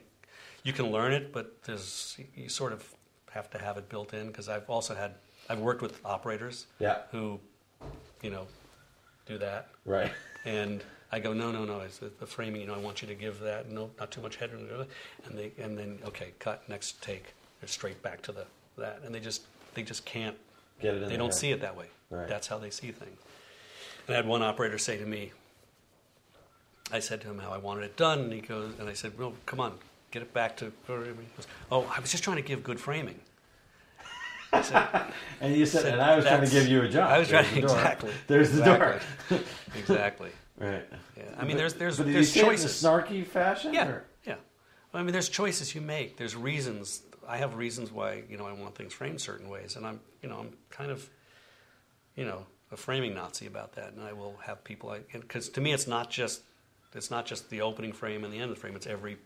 you 0.63 0.73
can 0.73 0.91
learn 0.91 1.13
it, 1.13 1.33
but 1.33 1.63
there's 1.65 2.17
you 2.35 2.49
sort 2.49 2.73
of 2.73 2.89
have 3.33 3.51
to 3.51 3.59
have 3.59 3.77
it 3.77 3.89
built 3.89 4.15
in 4.15 4.29
because 4.29 4.49
I've 4.49 4.69
also 4.71 4.95
had 4.95 5.15
I've 5.49 5.59
worked 5.61 5.83
with 5.83 6.01
operators 6.05 6.67
Yeah. 6.79 6.99
who, 7.11 7.39
you 8.23 8.31
know, 8.31 8.47
do 9.27 9.37
that 9.39 9.69
Right. 9.85 10.11
and 10.45 10.83
I 11.13 11.19
go, 11.21 11.33
no, 11.33 11.53
no, 11.53 11.65
no. 11.65 11.81
It's 11.81 11.99
the, 11.99 12.11
the 12.19 12.27
framing. 12.27 12.61
You 12.61 12.67
know, 12.67 12.75
I 12.75 12.79
want 12.79 13.03
you 13.03 13.09
to 13.09 13.15
give 13.15 13.39
that 13.41 13.71
no, 13.71 13.91
not 14.01 14.11
too 14.11 14.21
much 14.23 14.37
headroom. 14.37 14.67
And 15.27 15.39
they, 15.39 15.53
and 15.63 15.77
then 15.79 15.99
okay, 16.07 16.33
cut 16.39 16.67
next 16.69 17.03
take. 17.03 17.35
They're 17.61 17.69
straight 17.69 18.03
back 18.03 18.23
to 18.23 18.33
the 18.33 18.47
that, 18.79 19.01
and 19.05 19.15
they 19.15 19.21
just 19.21 19.43
they 19.75 19.83
just 19.83 20.05
can't. 20.05 20.37
Get 20.81 20.95
it 20.95 21.03
in. 21.03 21.09
They 21.09 21.17
don't 21.17 21.29
head. 21.29 21.35
see 21.39 21.51
it 21.53 21.61
that 21.61 21.77
way. 21.77 21.87
Right. 22.11 22.27
That's 22.27 22.47
how 22.49 22.59
they 22.59 22.71
see 22.71 22.91
things. 22.91 23.19
And 24.07 24.15
I 24.15 24.17
had 24.17 24.27
one 24.27 24.43
operator 24.43 24.79
say 24.79 24.97
to 24.99 25.07
me, 25.07 25.33
I 26.93 27.01
said 27.01 27.21
to 27.23 27.29
him 27.31 27.39
how 27.39 27.51
I 27.51 27.59
wanted 27.59 27.85
it 27.85 27.97
done, 27.97 28.21
and 28.21 28.33
he 28.33 28.41
goes, 28.41 28.73
and 28.79 28.89
I 28.89 28.93
said, 28.93 29.19
well, 29.19 29.33
come 29.47 29.61
on, 29.61 29.75
get 30.11 30.23
it 30.23 30.33
back 30.35 30.57
to. 30.59 30.73
Goes, 30.87 31.07
oh, 31.73 31.91
I 31.95 32.01
was 32.01 32.11
just 32.11 32.23
trying 32.23 32.37
to 32.37 32.43
give 32.43 32.63
good 32.63 32.79
framing. 32.79 33.19
Said, 34.63 34.87
And 35.41 35.57
you 35.57 35.67
said, 35.67 35.83
said, 35.83 35.93
and 35.95 36.03
I 36.03 36.17
was 36.17 36.25
trying 36.27 36.45
to 36.45 36.51
give 36.51 36.69
you 36.69 36.83
a 36.83 36.89
job. 36.89 37.11
I 37.11 37.19
was 37.19 37.29
There's 37.29 37.47
trying 37.49 37.61
the 37.63 37.67
door. 37.67 37.77
exactly. 37.77 38.11
There's 38.29 38.53
the 38.53 38.61
exactly, 38.61 39.41
exactly. 39.79 40.31
Right. 40.57 40.89
Yeah. 41.17 41.25
I 41.37 41.45
mean, 41.45 41.57
there's 41.57 41.75
there's 41.75 41.97
but 41.97 42.07
there's 42.07 42.33
choices. 42.33 42.85
in 42.85 42.89
a 42.89 42.93
snarky 42.93 43.27
fashion? 43.27 43.75
Yeah, 43.75 43.89
or- 43.89 44.05
yeah. 44.25 44.37
I 44.93 45.03
mean, 45.03 45.13
there's 45.13 45.29
choices 45.29 45.75
you 45.75 45.81
make. 45.81 46.17
There's 46.17 46.37
reasons. 46.37 47.03
I 47.27 47.39
have 47.39 47.57
reasons 47.57 47.91
why 47.91 48.23
you 48.31 48.37
know 48.37 48.47
I 48.47 48.53
want 48.53 48.77
things 48.77 48.93
framed 48.93 49.21
certain 49.21 49.49
ways, 49.49 49.75
and 49.75 49.85
I'm 49.85 49.99
you 50.23 50.29
know 50.29 50.37
I'm 50.39 50.53
kind 50.71 50.93
of 50.93 51.11
you 52.15 52.25
know 52.25 52.47
a 52.75 52.77
framing 52.77 53.15
Nazi 53.15 53.47
about 53.47 53.73
that, 53.77 53.93
and 53.95 54.03
I 54.03 54.13
will 54.13 54.37
have 54.45 54.63
people 54.65 54.95
because 55.13 55.49
to 55.51 55.61
me 55.61 55.73
it's 55.73 55.87
not 55.87 56.11
just 56.11 56.43
it's 56.95 57.11
not 57.11 57.25
just 57.25 57.49
the 57.51 57.63
opening 57.63 57.93
frame 57.93 58.25
and 58.25 58.33
the 58.33 58.37
end 58.39 58.51
of 58.51 58.57
the 58.57 58.61
frame. 58.61 58.77
It's 58.77 58.87
every 58.87 59.17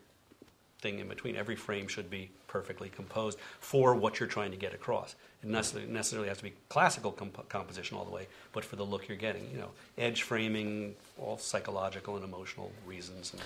thing 0.80 1.00
in 1.00 1.08
between. 1.08 1.34
Every 1.37 1.56
frame 1.56 1.88
should 1.88 2.08
be 2.08 2.30
perfectly 2.46 2.88
composed 2.88 3.38
for 3.61 3.94
what 3.94 4.20
you're 4.20 4.28
trying 4.28 4.52
to 4.52 4.56
get 4.56 4.72
across. 4.72 5.16
It 5.42 5.48
necessarily, 5.48 5.90
necessarily 5.90 6.28
has 6.28 6.38
to 6.38 6.44
be 6.44 6.54
classical 6.68 7.12
comp- 7.12 7.48
composition 7.48 7.96
all 7.96 8.04
the 8.04 8.11
way, 8.11 8.26
but 8.52 8.64
for 8.64 8.76
the 8.76 8.84
look 8.84 9.08
you're 9.08 9.16
getting, 9.18 9.50
you 9.50 9.58
know, 9.58 9.70
edge 9.98 10.22
framing, 10.22 10.94
all 11.18 11.37
psychological 11.37 12.14
and 12.16 12.24
emotional 12.24 12.72
reasons. 12.87 13.32
And, 13.32 13.42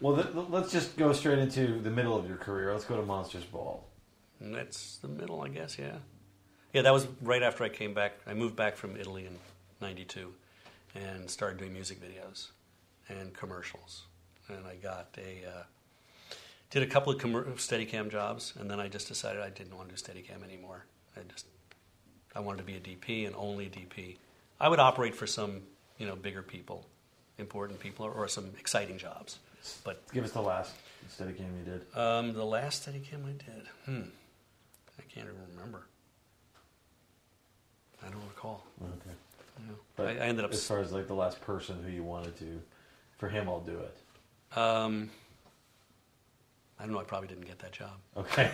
Well, 0.00 0.14
th- 0.16 0.28
let's 0.50 0.70
just 0.70 0.96
go 0.96 1.12
straight 1.12 1.38
into 1.38 1.80
the 1.80 1.90
middle 1.90 2.16
of 2.16 2.28
your 2.28 2.36
career. 2.36 2.72
Let's 2.72 2.84
go 2.84 2.96
to 2.96 3.02
Monsters 3.02 3.44
Ball. 3.44 3.82
that's 4.40 4.98
the 4.98 5.08
middle, 5.08 5.40
I 5.42 5.48
guess. 5.48 5.78
Yeah, 5.78 5.96
yeah. 6.74 6.82
That 6.82 6.92
was 6.92 7.06
right 7.22 7.42
after 7.42 7.64
I 7.64 7.70
came 7.70 7.94
back. 7.94 8.12
I 8.26 8.34
moved 8.34 8.54
back 8.56 8.76
from 8.76 8.96
Italy 8.96 9.24
in 9.24 9.38
'92 9.80 10.32
and 10.94 11.28
started 11.30 11.58
doing 11.58 11.72
music 11.72 11.98
videos 12.00 12.48
and 13.08 13.32
commercials. 13.32 14.02
And 14.48 14.66
I 14.66 14.74
got 14.76 15.08
a 15.16 15.48
uh, 15.48 15.62
did 16.70 16.82
a 16.82 16.86
couple 16.86 17.12
of 17.12 17.20
commer- 17.20 17.46
Steadicam 17.54 18.10
jobs, 18.10 18.52
and 18.60 18.70
then 18.70 18.78
I 18.80 18.88
just 18.88 19.08
decided 19.08 19.40
I 19.40 19.48
didn't 19.50 19.74
want 19.76 19.88
to 19.88 19.94
do 19.94 20.00
Steadicam 20.02 20.44
anymore. 20.44 20.84
I 21.16 21.20
just 21.32 21.46
I 22.34 22.40
wanted 22.40 22.58
to 22.58 22.64
be 22.64 22.74
a 22.74 22.80
DP 22.80 23.26
and 23.26 23.34
only 23.36 23.66
a 23.66 23.70
DP. 23.70 24.16
I 24.60 24.68
would 24.68 24.80
operate 24.80 25.14
for 25.14 25.26
some 25.26 25.62
you 25.98 26.06
know 26.06 26.16
bigger 26.16 26.42
people, 26.42 26.86
important 27.38 27.80
people, 27.80 28.04
or, 28.06 28.12
or 28.12 28.28
some 28.28 28.50
exciting 28.58 28.98
jobs. 28.98 29.38
But 29.82 30.02
Give 30.12 30.24
us 30.24 30.32
the 30.32 30.42
last 30.42 30.74
Steadicam 31.08 31.48
you 31.58 31.64
did. 31.64 31.98
um, 31.98 32.34
the 32.34 32.44
last 32.44 32.86
Steadicam 32.86 33.24
I 33.24 33.32
did, 33.32 33.66
hmm, 33.86 34.02
I 34.98 35.02
can't 35.08 35.26
even 35.26 35.40
remember. 35.56 35.86
I 38.06 38.10
don't 38.10 38.22
recall. 38.28 38.64
Okay. 38.82 39.16
But 39.96 40.06
I, 40.06 40.10
I 40.10 40.26
ended 40.26 40.44
up. 40.44 40.52
as 40.52 40.66
far 40.66 40.80
as 40.80 40.92
like 40.92 41.06
the 41.06 41.14
last 41.14 41.40
person 41.40 41.82
who 41.84 41.90
you 41.90 42.02
wanted 42.02 42.36
to, 42.38 42.60
for 43.18 43.28
him, 43.28 43.48
I'll 43.48 43.60
do 43.60 43.78
it. 43.78 44.58
Um, 44.58 45.10
I 46.78 46.82
don't 46.84 46.92
know. 46.92 46.98
I 47.00 47.04
probably 47.04 47.28
didn't 47.28 47.46
get 47.46 47.58
that 47.60 47.72
job. 47.72 47.92
Okay. 48.16 48.50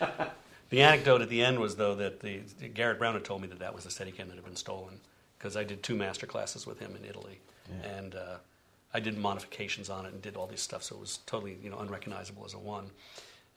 The 0.70 0.80
anecdote 0.80 1.20
at 1.20 1.28
the 1.28 1.44
end 1.44 1.58
was 1.58 1.76
though 1.76 1.94
that 1.96 2.20
the 2.20 2.40
Garrett 2.72 2.98
Brown 2.98 3.12
had 3.12 3.24
told 3.26 3.42
me 3.42 3.48
that 3.48 3.58
that 3.58 3.74
was 3.74 3.84
the 3.84 3.90
Steadicam 3.90 4.28
that 4.28 4.36
had 4.36 4.44
been 4.44 4.56
stolen 4.56 5.00
because 5.36 5.54
I 5.54 5.64
did 5.64 5.82
two 5.82 5.94
master 5.94 6.24
classes 6.26 6.66
with 6.66 6.78
him 6.80 6.96
in 6.96 7.04
Italy, 7.04 7.40
Yeah. 7.68 7.90
and 7.90 8.14
uh, 8.14 8.36
I 8.94 9.00
did 9.00 9.18
modifications 9.18 9.90
on 9.90 10.06
it 10.06 10.14
and 10.14 10.22
did 10.22 10.34
all 10.34 10.46
this 10.46 10.62
stuff, 10.62 10.82
so 10.82 10.96
it 10.96 11.00
was 11.00 11.18
totally 11.26 11.58
you 11.62 11.68
know 11.68 11.78
unrecognizable 11.78 12.46
as 12.46 12.54
a 12.54 12.58
one. 12.58 12.86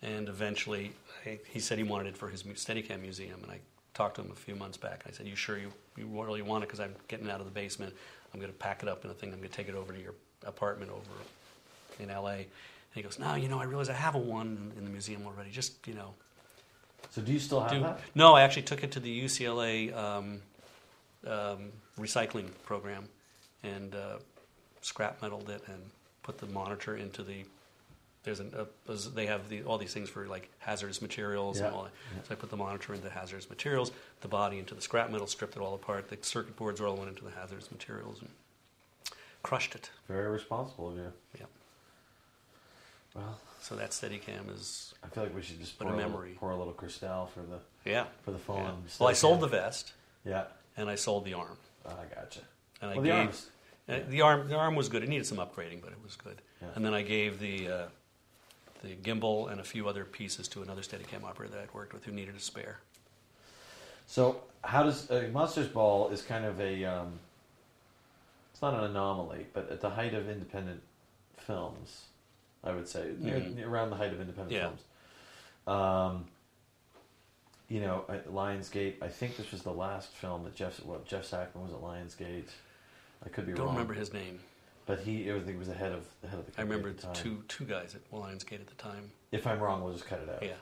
And 0.02 0.28
eventually, 0.28 0.91
I, 1.26 1.39
he 1.50 1.62
said 1.62 1.78
he 1.78 1.86
wanted 1.86 2.08
it 2.08 2.18
for 2.18 2.28
his 2.28 2.44
Steadicam 2.44 3.00
museum, 3.02 3.39
and 3.44 3.50
I 3.54 3.60
talked 3.96 4.16
to 4.18 4.22
him 4.22 4.30
a 4.32 4.36
few 4.36 4.56
months 4.56 4.78
back. 4.78 5.02
and 5.04 5.14
I 5.14 5.18
said, 5.18 5.26
"You 5.26 5.36
sure 5.36 5.58
you, 5.58 5.72
you 5.98 6.06
really 6.06 6.44
want 6.44 6.64
it? 6.64 6.68
Because 6.68 6.80
I'm 6.80 6.94
getting 7.08 7.30
out 7.30 7.40
of 7.40 7.46
the 7.46 7.52
basement. 7.52 7.96
I'm 8.34 8.40
going 8.40 8.52
to 8.52 8.58
pack 8.58 8.84
it 8.84 8.90
up 8.90 9.04
in 9.04 9.10
a 9.10 9.14
thing. 9.14 9.32
I'm 9.32 9.40
going 9.40 9.50
to 9.50 9.56
take 9.56 9.70
it 9.70 9.76
over 9.76 9.94
to 9.94 10.00
your 10.00 10.14
apartment 10.46 10.92
over 10.92 12.04
in 12.04 12.12
L.A." 12.12 12.36
And 12.36 12.46
he 12.94 13.02
goes, 13.02 13.18
"No, 13.18 13.34
you 13.34 13.48
know, 13.48 13.60
I 13.60 13.64
realize 13.64 13.90
I 13.90 13.94
have 13.94 14.14
a 14.14 14.20
one 14.20 14.72
in 14.78 14.84
the 14.84 14.92
museum 14.92 15.26
already. 15.26 15.50
Just 15.50 15.88
you 15.88 15.96
know." 15.96 16.14
so 17.10 17.22
do 17.22 17.32
you 17.32 17.40
still 17.40 17.62
have 17.62 17.72
do- 17.72 17.80
that? 17.82 18.00
No, 18.14 18.34
I 18.34 18.44
actually 18.44 18.64
took 18.64 18.84
it 18.84 18.92
to 18.92 19.00
the 19.00 19.24
UCLA 19.24 19.96
um, 19.96 20.42
um, 21.26 21.72
recycling 22.00 22.50
program 22.66 23.08
and 23.64 23.96
uh, 23.96 24.18
scrap 24.82 25.22
metaled 25.22 25.50
it 25.50 25.64
and 25.68 25.82
put 26.24 26.38
the 26.38 26.48
monitor 26.48 26.98
into 26.98 27.24
the. 27.24 27.46
There's 28.26 28.40
an, 28.42 28.52
there's- 28.86 29.06
they 29.06 29.28
have 29.28 29.48
the, 29.50 29.64
all 29.64 29.78
these 29.78 29.94
things 29.94 30.10
for 30.10 30.28
like 30.28 30.50
hazardous 30.60 31.02
materials 31.02 31.60
Yeah, 31.60 31.68
and 31.68 31.76
all 31.76 31.84
that. 31.84 31.92
yeah. 32.16 32.22
So 32.28 32.32
I 32.32 32.36
put 32.36 32.50
the 32.50 32.58
monitor 32.58 32.94
into 32.94 33.10
hazardous 33.10 33.50
materials, 33.50 33.92
the 34.22 34.28
body 34.28 34.60
into 34.60 34.76
the 34.76 34.82
scrap 34.82 35.10
metal, 35.12 35.28
stripped 35.28 35.56
it 35.56 35.62
all 35.62 35.76
apart. 35.76 36.10
The 36.10 36.18
circuit 36.22 36.56
boards 36.58 36.82
all 36.82 36.96
went 36.98 37.10
into 37.10 37.24
the 37.24 37.32
hazardous 37.32 37.72
materials 37.72 38.20
and 38.22 38.30
crushed 39.44 39.76
it. 39.76 39.90
Very 40.08 40.28
responsible 40.30 40.90
of 40.90 40.96
you. 40.98 41.14
Yeah. 41.40 41.46
Well, 43.16 43.40
So 43.62 43.76
that 43.76 43.92
Steadicam 43.92 44.54
is 44.54 44.94
I 45.04 45.08
feel 45.08 45.24
like 45.24 45.36
we 45.36 45.42
should 45.42 45.60
just 45.60 45.78
pour 45.80 45.88
a 45.90 45.94
a, 45.94 45.96
little, 45.96 46.10
memory. 46.12 46.36
pour 46.40 46.52
a 46.52 46.56
little 46.58 46.74
Cristal 46.74 47.28
for 47.34 47.42
the 47.42 47.60
yeah. 47.90 48.06
for 48.24 48.32
the 48.32 48.38
phone. 48.40 48.58
yeah. 48.64 48.72
Well, 49.00 49.10
I 49.10 49.14
sold 49.14 49.40
the 49.42 49.48
vest 49.48 49.94
Yeah, 50.26 50.46
and 50.76 50.90
I 50.90 50.96
sold 50.96 51.26
the 51.26 51.34
arm. 51.36 51.58
oh, 51.86 51.92
I 51.92 52.14
gotcha. 52.14 52.42
And 52.82 52.92
I 52.92 52.94
well, 52.96 53.04
the 53.04 53.10
gave, 53.10 53.18
arms. 53.20 53.50
Uh, 53.88 54.00
the 54.10 54.22
arm, 54.22 54.50
the 54.50 54.56
arm 54.56 54.76
was 54.76 54.90
good. 54.90 55.04
It 55.04 55.10
needed 55.10 55.26
some 55.28 55.38
upgrading, 55.38 55.82
but 55.82 55.92
it 55.92 56.00
was 56.04 56.16
good. 56.16 56.42
Yeah. 56.62 56.70
And 56.76 56.84
then 56.84 56.94
I 56.94 57.04
gave 57.04 57.40
the 57.40 57.68
uh, 57.70 57.86
the 58.84 58.96
gimbal 58.96 59.52
and 59.52 59.60
a 59.60 59.64
few 59.64 59.88
other 59.88 60.06
pieces 60.06 60.48
to 60.50 60.62
another 60.62 60.82
Steadicam 60.82 61.24
operator 61.24 61.54
that 61.56 61.62
I'd 61.64 61.74
worked 61.74 61.94
with 61.94 62.06
who 62.06 62.12
needed 62.12 62.36
a 62.36 62.40
spare. 62.40 62.80
So 64.08 64.42
how 64.64 64.84
does 64.84 65.10
uh, 65.10 65.28
Monsters 65.32 65.68
Ball 65.68 66.10
is 66.10 66.22
kind 66.22 66.46
of 66.46 66.60
a 66.62 66.86
um, 66.86 67.14
it's 68.54 68.62
not 68.62 68.74
an 68.76 68.84
anomaly, 68.84 69.48
but 69.54 69.70
at 69.72 69.82
the 69.82 69.90
height 69.90 70.14
of 70.14 70.30
independent 70.30 70.82
films, 71.38 72.04
I 72.64 72.72
would 72.72 72.88
say 72.88 73.14
near, 73.20 73.36
Mhm. 73.40 73.56
near- 73.56 73.68
around 73.70 73.90
the 73.90 73.96
height 73.96 74.14
of 74.14 74.20
independent 74.22 74.52
Yeah. 74.52 74.70
films. 74.70 74.82
Um, 75.68 76.26
you 77.68 77.82
know, 77.82 78.06
at 78.08 78.28
Lionsgate. 78.30 79.02
I 79.02 79.08
think 79.08 79.38
this 79.38 79.52
was 79.52 79.64
the 79.64 79.72
last 79.74 80.10
film 80.10 80.44
that 80.44 80.56
Jeff 80.56 80.84
well, 80.86 81.02
Jeff 81.08 81.30
Sackman 81.30 81.56
was 81.64 81.74
at 81.74 81.80
Lionsgate. 81.82 82.50
I 83.26 83.30
could 83.30 83.48
be 83.48 83.54
wrong. 83.54 83.66
Don't 83.68 83.74
remember 83.76 83.96
his 83.96 84.14
name. 84.14 84.40
But 84.86 85.00
he 85.00 85.30
I 85.32 85.34
think 85.36 85.48
he 85.50 85.56
was 85.56 85.67
the 85.67 85.74
head 85.74 85.91
of 85.91 86.06
the 86.21 86.28
head 86.28 86.39
of 86.39 86.45
the. 86.45 86.52
I 86.54 86.56
company 86.63 86.78
remember 86.82 86.89
at 86.89 86.98
the 86.98 87.04
time. 87.08 87.15
two 87.15 87.43
two 87.48 87.65
guys 87.65 87.95
at 87.95 88.12
Lionsgate 88.12 88.62
at 88.62 88.67
the 88.67 88.76
time. 88.76 89.12
If 89.32 89.48
I'm 89.48 89.60
wrong, 89.60 89.84
we'll 89.84 89.93
just 89.93 90.06
cut 90.08 90.19
it 90.19 90.30
out. 90.30 90.43
Yeah. 90.43 90.54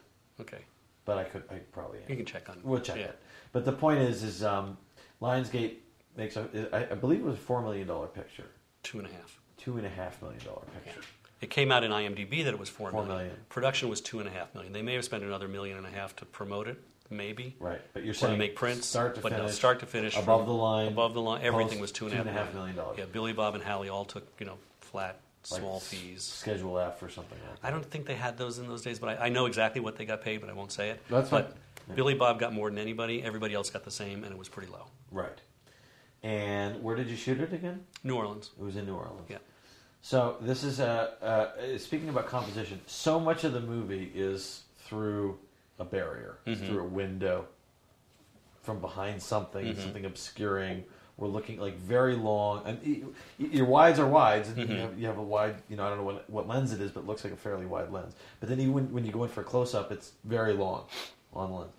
Okay. 0.42 0.60
But 1.06 1.18
I 1.18 1.24
could. 1.26 1.44
I 1.52 1.56
probably. 1.72 2.00
Am. 2.00 2.06
You 2.10 2.16
can 2.16 2.26
check 2.26 2.50
on. 2.50 2.58
We'll 2.64 2.80
check 2.80 2.96
yeah. 2.98 3.04
it. 3.06 3.20
But 3.52 3.66
the 3.66 3.74
point 3.74 4.00
is, 4.00 4.24
is 4.24 4.44
um, 4.44 4.78
Lionsgate 5.22 5.76
makes 6.16 6.36
a. 6.38 6.48
I, 6.74 6.92
I 6.92 6.96
believe 6.96 7.20
it 7.20 7.26
was 7.26 7.36
a 7.36 7.38
four 7.40 7.62
million 7.62 7.88
dollar 7.88 8.08
picture, 8.08 8.46
Two 8.84 9.00
and 9.00 9.08
a 9.08 9.12
half. 9.12 9.40
two 9.58 9.78
and 9.78 9.86
a 9.86 9.90
half 9.90 10.22
million 10.22 10.44
dollar 10.46 10.64
picture. 10.84 11.02
It 11.42 11.50
came 11.50 11.74
out 11.74 11.84
in 11.84 11.92
IMDb 11.92 12.46
that 12.46 12.54
it 12.54 12.60
was 12.60 12.70
four 12.70 12.90
Four 12.92 13.02
million. 13.04 13.18
million. 13.26 13.38
Production 13.50 13.90
was 13.90 14.00
two 14.00 14.20
and 14.20 14.30
a 14.30 14.32
half 14.32 14.54
million. 14.56 14.72
They 14.72 14.82
may 14.82 14.94
have 14.94 15.04
spent 15.04 15.24
another 15.24 15.50
million 15.50 15.78
and 15.78 15.86
a 15.86 15.90
half 15.90 16.16
to 16.18 16.26
promote 16.26 16.70
it, 16.70 16.82
maybe. 17.10 17.56
Right, 17.60 17.82
but 17.94 18.04
you're 18.04 18.14
to 18.14 18.20
saying 18.20 18.38
make 18.38 18.56
prints, 18.56 18.88
start 18.88 19.16
to 19.16 19.22
but 19.22 19.32
finish, 19.32 19.48
no, 19.48 19.52
start 19.52 19.80
to 19.82 19.86
finish, 19.86 20.16
above 20.16 20.42
from 20.42 20.48
the 20.48 20.54
line, 20.54 20.88
above 20.88 21.14
the 21.14 21.22
line, 21.22 21.42
everything 21.44 21.80
was 21.80 21.92
two 21.92 22.06
and 22.06 22.14
two 22.14 22.18
a 22.18 22.22
and 22.22 22.30
a 22.30 22.34
half 22.34 22.54
million 22.54 22.76
dollars. 22.76 22.98
Yeah, 22.98 23.06
Billy 23.12 23.34
Bob 23.34 23.56
and 23.56 23.64
Halle 23.64 23.90
all 23.90 24.06
took 24.06 24.28
you 24.40 24.46
know 24.46 24.58
flat, 24.82 25.20
like 25.52 25.62
small 25.62 25.80
fees. 25.80 26.24
Schedule 26.24 26.80
F 26.80 27.02
or 27.02 27.10
something 27.10 27.38
like 27.48 27.62
that. 27.62 27.68
I 27.68 27.72
don't 27.72 27.86
think 27.86 28.06
they 28.06 28.16
had 28.16 28.38
those 28.38 28.60
in 28.60 28.68
those 28.68 28.82
days, 28.82 29.00
but 29.00 29.20
I, 29.20 29.26
I 29.26 29.30
know 29.30 29.46
exactly 29.46 29.82
what 29.82 29.98
they 29.98 30.06
got 30.06 30.22
paid, 30.22 30.42
but 30.42 30.50
I 30.50 30.54
won't 30.54 30.72
say 30.72 30.90
it. 30.90 31.02
That's 31.10 31.30
but. 31.30 31.56
Yeah. 31.90 31.96
Billy 31.96 32.14
Bob 32.14 32.40
got 32.40 32.54
more 32.54 32.70
than 32.70 32.80
anybody. 32.80 33.22
Everybody 33.22 33.54
else 33.54 33.70
got 33.70 33.84
the 33.84 33.92
same, 33.92 34.24
and 34.24 34.32
it 34.32 34.38
was 34.38 34.48
pretty 34.48 34.72
low. 34.72 34.86
Right. 35.12 35.42
And 36.24 36.82
where 36.82 36.96
did 36.96 37.08
you 37.08 37.18
shoot 37.18 37.42
it 37.42 37.52
again? 37.52 37.84
New 38.04 38.16
Orleans. 38.16 38.52
It 38.58 38.64
was 38.64 38.78
in 38.78 38.86
New 38.86 38.96
Orleans. 38.96 39.28
Yeah. 39.30 39.40
So 40.02 40.38
this 40.42 40.64
is 40.64 40.80
a 40.80 41.14
uh, 41.22 41.78
speaking 41.78 42.10
about 42.10 42.28
composition. 42.28 42.80
So 42.88 43.20
much 43.20 43.44
of 43.44 43.54
the 43.54 43.60
movie 43.60 44.12
is 44.16 44.64
through 44.86 45.38
a 45.80 45.86
barrier, 45.86 46.38
Mhm. 46.46 46.68
through 46.68 46.82
a 46.82 46.88
window, 46.88 47.46
from 48.62 48.80
behind 48.80 49.22
something, 49.22 49.66
Mhm. 49.66 49.82
something 49.82 50.06
obscuring. 50.06 50.84
We're 51.18 51.28
looking 51.28 51.60
like 51.60 51.76
very 51.78 52.16
long, 52.16 52.64
and 52.66 53.14
your 53.38 53.66
wides 53.66 54.00
are 54.00 54.08
wides. 54.08 54.50
and 54.50 54.58
You, 54.58 54.66
Mhm. 54.66 54.80
have, 54.80 55.00
you 55.00 55.08
have 55.08 55.18
a 55.18 55.24
wide, 55.24 55.56
you 55.70 55.76
know, 55.78 55.86
I 55.86 55.90
don't 55.90 56.00
know 56.00 56.04
what, 56.06 56.30
what 56.30 56.48
lens 56.48 56.74
it 56.74 56.82
is, 56.82 56.92
but 56.92 57.02
it 57.02 57.06
looks 57.08 57.24
like 57.24 57.34
a 57.34 57.38
fairly 57.38 57.66
wide 57.66 57.92
lens. 57.92 58.16
But 58.40 58.50
then 58.50 58.60
even 58.60 58.74
when, 58.74 58.92
when 58.94 59.06
you 59.06 59.12
go 59.12 59.24
in 59.24 59.30
for 59.30 59.42
a 59.42 59.44
close 59.44 59.76
up, 59.76 59.92
it's 59.92 60.14
very 60.24 60.54
long 60.54 60.86
on 61.34 61.52
the 61.52 61.58
lens. 61.58 61.72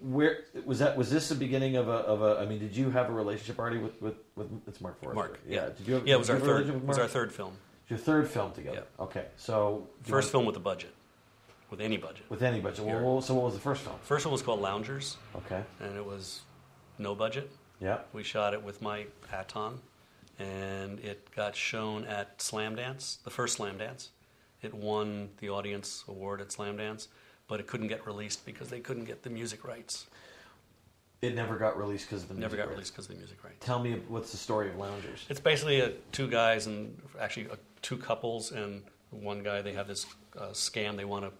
Where 0.00 0.44
was 0.66 0.78
that? 0.80 0.96
Was 0.96 1.10
this 1.10 1.28
the 1.30 1.34
beginning 1.34 1.76
of 1.76 1.88
a? 1.88 1.92
Of 1.92 2.20
a 2.22 2.38
I 2.38 2.44
mean, 2.44 2.58
did 2.58 2.76
you 2.76 2.90
have 2.90 3.08
a 3.08 3.12
relationship 3.12 3.58
already 3.58 3.78
with 3.78 4.00
with, 4.02 4.14
with 4.36 4.48
it's 4.68 4.78
Marc 4.82 5.00
Forster? 5.00 5.14
Mark, 5.14 5.40
yeah. 5.48 5.70
Did 5.70 5.88
you 5.88 5.94
have, 5.94 6.06
Yeah, 6.06 6.16
it 6.16 6.18
was 6.18 6.28
our 6.28 6.36
you 6.36 6.44
third. 6.44 6.68
It 6.68 6.84
was 6.84 6.98
our 6.98 7.08
third 7.08 7.32
film. 7.32 7.56
Your 7.88 7.98
third 7.98 8.28
film 8.28 8.52
together. 8.52 8.84
Okay, 9.00 9.24
so 9.36 9.86
First 10.02 10.30
film 10.30 10.44
with 10.44 10.56
a 10.56 10.60
budget, 10.60 10.92
with 11.70 11.80
any 11.80 11.96
budget. 11.96 12.24
with 12.28 12.42
any 12.42 12.60
budget. 12.60 12.84
Well, 12.84 13.00
well, 13.02 13.20
so 13.20 13.34
what 13.34 13.44
was 13.44 13.54
the 13.54 13.60
first 13.60 13.82
film? 13.82 13.96
First 14.02 14.24
one 14.26 14.32
was 14.32 14.42
called 14.42 14.60
Loungers, 14.60 15.16
Okay. 15.34 15.62
and 15.80 15.96
it 15.96 16.04
was 16.04 16.42
no 16.98 17.14
budget. 17.14 17.50
Yeah. 17.80 17.98
We 18.12 18.22
shot 18.22 18.54
it 18.54 18.62
with 18.62 18.80
my 18.82 19.06
Aaton, 19.32 19.78
and 20.38 20.98
it 21.00 21.28
got 21.34 21.54
shown 21.56 22.04
at 22.04 22.38
Slamdance, 22.38 23.22
the 23.24 23.30
first 23.30 23.58
Slamdance. 23.58 24.08
It 24.62 24.72
won 24.74 25.30
the 25.38 25.50
audience 25.50 26.04
award 26.08 26.40
at 26.40 26.48
Slamdance, 26.48 27.08
but 27.48 27.60
it 27.60 27.66
couldn't 27.66 27.88
get 27.88 28.06
released 28.06 28.44
because 28.46 28.68
they 28.68 28.80
couldn't 28.80 29.04
get 29.04 29.22
the 29.22 29.30
music 29.30 29.64
rights. 29.64 30.06
It 31.22 31.34
never 31.34 31.56
got 31.56 31.76
released 31.78 32.06
because 32.08 32.22
of 32.22 32.28
the 32.28 32.34
Never 32.34 32.56
music 32.56 32.58
got 32.58 32.64
rights. 32.64 32.72
released 32.76 32.92
because 32.92 33.04
of 33.06 33.12
the 33.12 33.18
music 33.18 33.44
rights. 33.44 33.56
Tell 33.64 33.78
me 33.78 34.00
what's 34.08 34.30
the 34.30 34.36
story 34.36 34.68
of 34.68 34.76
Loungers. 34.76 35.24
It's 35.28 35.40
basically 35.40 35.80
a, 35.80 35.90
two 36.12 36.28
guys 36.28 36.66
and 36.66 36.96
actually 37.18 37.48
uh 37.50 37.56
two 37.82 37.96
couples 37.96 38.52
and 38.52 38.82
one 39.10 39.42
guy. 39.42 39.62
They 39.62 39.72
have 39.72 39.88
this 39.88 40.06
uh, 40.38 40.48
scam. 40.48 40.96
They 40.96 41.04
want 41.06 41.24
to 41.24 41.32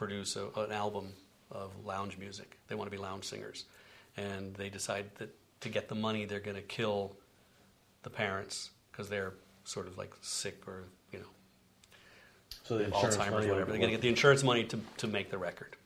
produce 0.00 0.34
a, 0.36 0.46
an 0.58 0.72
album 0.72 1.12
of 1.50 1.70
lounge 1.84 2.16
music. 2.16 2.58
They 2.68 2.74
want 2.74 2.90
to 2.90 2.96
be 2.96 3.00
lounge 3.02 3.24
singers, 3.24 3.66
and 4.16 4.54
they 4.54 4.70
decide 4.70 5.04
that 5.18 5.28
to 5.60 5.68
get 5.68 5.88
the 5.90 5.94
money, 5.94 6.24
they're 6.24 6.40
going 6.40 6.56
to 6.56 6.62
kill 6.62 7.16
the 8.02 8.08
parents 8.08 8.70
because 8.90 9.10
they're 9.10 9.34
sort 9.64 9.86
of 9.86 9.98
like 9.98 10.12
sick 10.22 10.66
or 10.66 10.84
you 11.12 11.18
know 11.18 11.26
So 12.64 12.78
the 12.78 12.84
Alzheimer's, 12.84 13.46
whatever. 13.46 13.66
They're 13.66 13.66
going 13.66 13.80
to 13.82 13.88
get 13.98 14.00
the 14.00 14.08
insurance 14.08 14.42
money 14.42 14.64
to 14.72 14.80
to 15.02 15.06
make 15.06 15.30
the 15.30 15.36
record, 15.38 15.76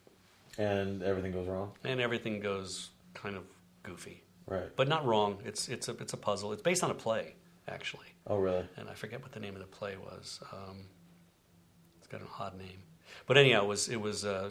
and 0.59 1.03
everything 1.03 1.33
goes 1.33 1.49
wrong. 1.49 1.73
and 1.83 2.01
everything 2.01 2.39
goes 2.41 2.91
kind 3.15 3.37
of 3.37 3.43
goofy, 3.83 4.23
Right. 4.47 4.71
but 4.77 4.87
not 4.87 5.05
wrong. 5.05 5.39
It's 5.45 5.69
it's 5.69 5.89
a 5.89 5.93
it's 6.03 6.13
a 6.13 6.17
puzzle. 6.29 6.53
It's 6.53 6.63
based 6.63 6.85
on 6.85 6.91
a 6.93 6.95
play 7.07 7.35
actually. 7.67 8.11
Oh, 8.29 8.39
really? 8.39 8.65
and 8.77 8.89
I 8.89 8.95
forget 8.95 9.21
what 9.23 9.33
the 9.33 9.41
name 9.41 9.55
of 9.59 9.61
the 9.61 9.73
play 9.79 9.97
was. 9.97 10.39
Um, 10.53 10.77
it's 11.99 12.07
got 12.07 12.21
an 12.21 12.29
odd 12.39 12.57
name. 12.57 12.81
But 13.27 13.37
anyhow, 13.39 13.63
it 13.65 13.69
was 13.69 13.89
it 13.89 14.01
was 14.01 14.25
uh, 14.25 14.51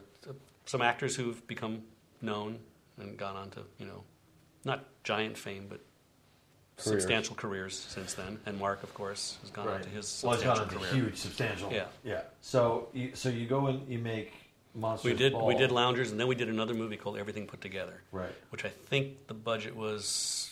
some 0.66 0.82
actors 0.82 1.16
who've 1.16 1.46
become 1.48 1.82
known 2.22 2.60
and 2.98 3.18
gone 3.18 3.36
on 3.36 3.50
to 3.52 3.60
you 3.80 3.86
know, 3.86 4.04
not 4.66 4.86
giant 5.04 5.38
fame, 5.38 5.68
but 5.70 5.80
Careers. 6.78 7.02
substantial 7.02 7.36
careers 7.36 7.78
since 7.78 8.14
then. 8.16 8.40
And 8.46 8.58
Mark, 8.60 8.82
of 8.84 8.94
course, 8.94 9.38
has 9.42 9.52
gone 9.52 9.68
on 9.68 9.82
to 9.82 9.90
his 9.90 10.22
well, 10.24 10.34
it's 10.34 10.42
substantial 10.44 10.56
gone 10.56 10.64
into 10.64 10.92
career. 10.92 11.04
huge, 11.06 11.18
substantial. 11.18 11.72
Yeah. 11.72 11.86
yeah. 12.04 12.22
So, 12.42 12.88
you, 12.94 13.12
so 13.14 13.30
you 13.30 13.46
go 13.46 13.68
and 13.68 13.88
you 13.88 14.00
make 14.00 14.34
monsters. 14.74 15.12
We 15.12 15.18
did 15.18 15.34
Ball. 15.34 15.46
we 15.46 15.56
did 15.56 15.72
Loungers, 15.72 16.10
and 16.12 16.20
then 16.20 16.28
we 16.28 16.34
did 16.36 16.50
another 16.50 16.74
movie 16.74 16.98
called 16.98 17.18
Everything 17.20 17.46
Put 17.46 17.62
Together, 17.62 18.02
Right. 18.12 18.32
which 18.50 18.66
I 18.66 18.70
think 18.70 19.28
the 19.28 19.36
budget 19.36 19.76
was 19.76 20.50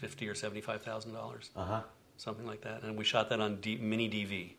fifty 0.00 0.26
or 0.28 0.34
seventy 0.34 0.62
five 0.62 0.80
thousand 0.82 1.12
dollars, 1.12 1.50
Uh 1.54 1.64
huh. 1.64 1.80
something 2.16 2.46
like 2.46 2.62
that. 2.62 2.82
And 2.82 2.96
we 2.96 3.04
shot 3.04 3.28
that 3.28 3.40
on 3.40 3.56
D, 3.56 3.76
mini 3.76 4.08
DV. 4.08 4.52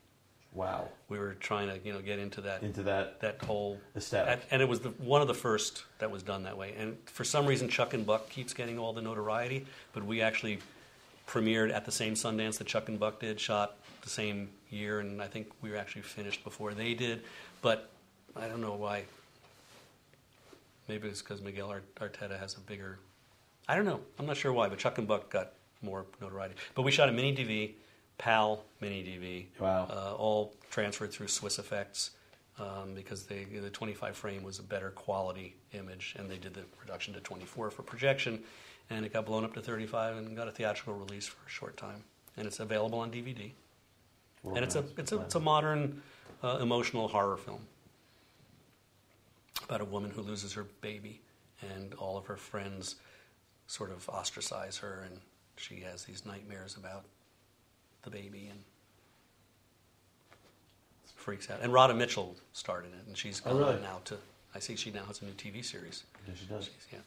Wow. 0.54 0.88
We 1.08 1.18
were 1.18 1.34
trying 1.34 1.68
to 1.68 1.78
you 1.86 1.92
know 1.92 2.00
get 2.00 2.18
into 2.18 2.42
that 2.42 2.62
Into 2.62 2.82
that 2.84 3.20
that 3.20 3.42
whole 3.42 3.80
aesthetic. 3.96 4.32
and, 4.34 4.42
and 4.50 4.62
it 4.62 4.68
was 4.68 4.80
the, 4.80 4.90
one 4.90 5.22
of 5.22 5.28
the 5.28 5.34
first 5.34 5.84
that 5.98 6.10
was 6.10 6.22
done 6.22 6.42
that 6.44 6.56
way. 6.58 6.74
And 6.78 6.96
for 7.06 7.24
some 7.24 7.46
reason, 7.46 7.68
Chuck 7.68 7.94
and 7.94 8.04
Buck 8.04 8.28
keeps 8.28 8.52
getting 8.52 8.78
all 8.78 8.92
the 8.92 9.02
notoriety, 9.02 9.66
but 9.92 10.04
we 10.04 10.20
actually 10.20 10.58
premiered 11.26 11.72
at 11.72 11.84
the 11.86 11.92
same 11.92 12.14
Sundance 12.14 12.58
that 12.58 12.66
Chuck 12.66 12.88
and 12.88 12.98
Buck 13.00 13.20
did, 13.20 13.40
shot 13.40 13.76
the 14.02 14.10
same 14.10 14.50
year, 14.70 15.00
and 15.00 15.22
I 15.22 15.26
think 15.26 15.48
we 15.62 15.70
were 15.70 15.76
actually 15.76 16.02
finished 16.02 16.44
before 16.44 16.74
they 16.74 16.92
did. 16.94 17.22
But 17.62 17.88
I 18.36 18.48
don't 18.48 18.60
know 18.60 18.74
why. 18.74 19.04
Maybe 20.88 21.08
it's 21.08 21.22
because 21.22 21.40
Miguel 21.40 21.74
Arteta 22.00 22.38
has 22.38 22.56
a 22.56 22.60
bigger. 22.60 22.98
I 23.68 23.76
don't 23.76 23.84
know. 23.84 24.00
I'm 24.18 24.26
not 24.26 24.36
sure 24.36 24.52
why, 24.52 24.68
but 24.68 24.78
Chuck 24.78 24.98
and 24.98 25.06
Buck 25.06 25.30
got 25.30 25.52
more 25.80 26.04
notoriety. 26.20 26.56
But 26.74 26.82
we 26.82 26.90
shot 26.90 27.08
a 27.08 27.12
mini 27.12 27.34
DV, 27.34 27.70
PAL 28.18 28.64
mini 28.80 29.02
DV. 29.02 29.60
Wow. 29.60 29.88
Uh, 29.90 30.14
all 30.14 30.54
transferred 30.70 31.12
through 31.12 31.28
Swiss 31.28 31.58
Effects 31.58 32.12
um, 32.58 32.94
because 32.94 33.24
they, 33.24 33.44
the 33.44 33.70
25 33.70 34.16
frame 34.16 34.42
was 34.42 34.58
a 34.58 34.62
better 34.62 34.90
quality 34.90 35.54
image, 35.72 36.14
and 36.18 36.30
they 36.30 36.36
did 36.36 36.54
the 36.54 36.62
reduction 36.80 37.14
to 37.14 37.20
24 37.20 37.70
for 37.70 37.82
projection, 37.82 38.42
and 38.90 39.04
it 39.04 39.12
got 39.12 39.26
blown 39.26 39.44
up 39.44 39.54
to 39.54 39.60
35 39.60 40.16
and 40.16 40.36
got 40.36 40.48
a 40.48 40.52
theatrical 40.52 40.94
release 40.94 41.26
for 41.26 41.46
a 41.46 41.50
short 41.50 41.76
time, 41.76 42.02
and 42.36 42.46
it's 42.46 42.60
available 42.60 42.98
on 42.98 43.10
DVD. 43.10 43.50
And 44.44 44.58
it's 44.58 44.74
a 44.74 44.84
it's 44.98 45.12
a, 45.12 45.20
it's 45.20 45.36
a 45.36 45.40
modern 45.40 46.02
uh, 46.42 46.58
emotional 46.60 47.06
horror 47.06 47.36
film 47.36 47.60
about 49.64 49.80
a 49.80 49.84
woman 49.84 50.10
who 50.10 50.20
loses 50.22 50.52
her 50.52 50.66
baby, 50.80 51.20
and 51.74 51.94
all 51.94 52.18
of 52.18 52.26
her 52.26 52.36
friends 52.36 52.96
sort 53.68 53.90
of 53.92 54.08
ostracize 54.08 54.76
her, 54.78 55.06
and 55.08 55.20
she 55.56 55.80
has 55.80 56.04
these 56.04 56.26
nightmares 56.26 56.76
about 56.76 57.04
the 58.02 58.10
baby 58.10 58.48
and 58.50 58.58
freaks 61.16 61.50
out. 61.50 61.60
And 61.62 61.72
Radha 61.72 61.94
Mitchell 61.94 62.36
starred 62.52 62.84
in 62.84 62.92
it, 62.92 63.06
and 63.06 63.16
she's 63.16 63.40
Oh, 63.44 63.50
gone 63.50 63.58
really? 63.60 63.74
on 63.76 63.82
now 63.82 64.00
to. 64.06 64.18
I 64.54 64.58
see 64.58 64.76
she 64.76 64.90
now 64.90 65.04
has 65.04 65.22
a 65.22 65.24
new 65.24 65.32
TV 65.32 65.64
series. 65.64 66.04
Yeah, 66.26 66.34
she 66.34 66.44
does. 66.46 66.64
She's, 66.64 66.86
yeah, 66.92 66.98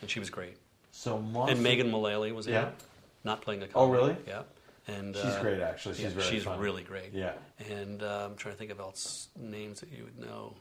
and 0.00 0.10
she 0.10 0.18
was 0.18 0.30
great. 0.30 0.56
So 0.92 1.18
monster. 1.18 1.54
And 1.54 1.62
Megan 1.62 1.90
Mullally 1.90 2.32
was 2.32 2.46
in 2.46 2.54
Yeah. 2.54 2.68
it, 2.68 2.74
not 3.22 3.42
playing 3.42 3.62
a 3.62 3.68
Oh, 3.74 3.88
really? 3.90 4.16
Yeah, 4.26 4.42
and 4.88 5.14
She's 5.14 5.24
uh, 5.24 5.42
great, 5.42 5.60
actually. 5.60 5.94
She's 5.96 6.14
yeah, 6.14 6.22
she's 6.22 6.46
really 6.46 6.82
great. 6.82 7.12
Yeah. 7.12 7.32
And 7.70 8.02
uh, 8.02 8.26
I'm 8.30 8.36
trying 8.36 8.54
to 8.54 8.58
think 8.58 8.70
of 8.70 8.80
else 8.80 9.28
names 9.38 9.80
that 9.80 9.92
you 9.92 10.04
would 10.04 10.18
know. 10.18 10.54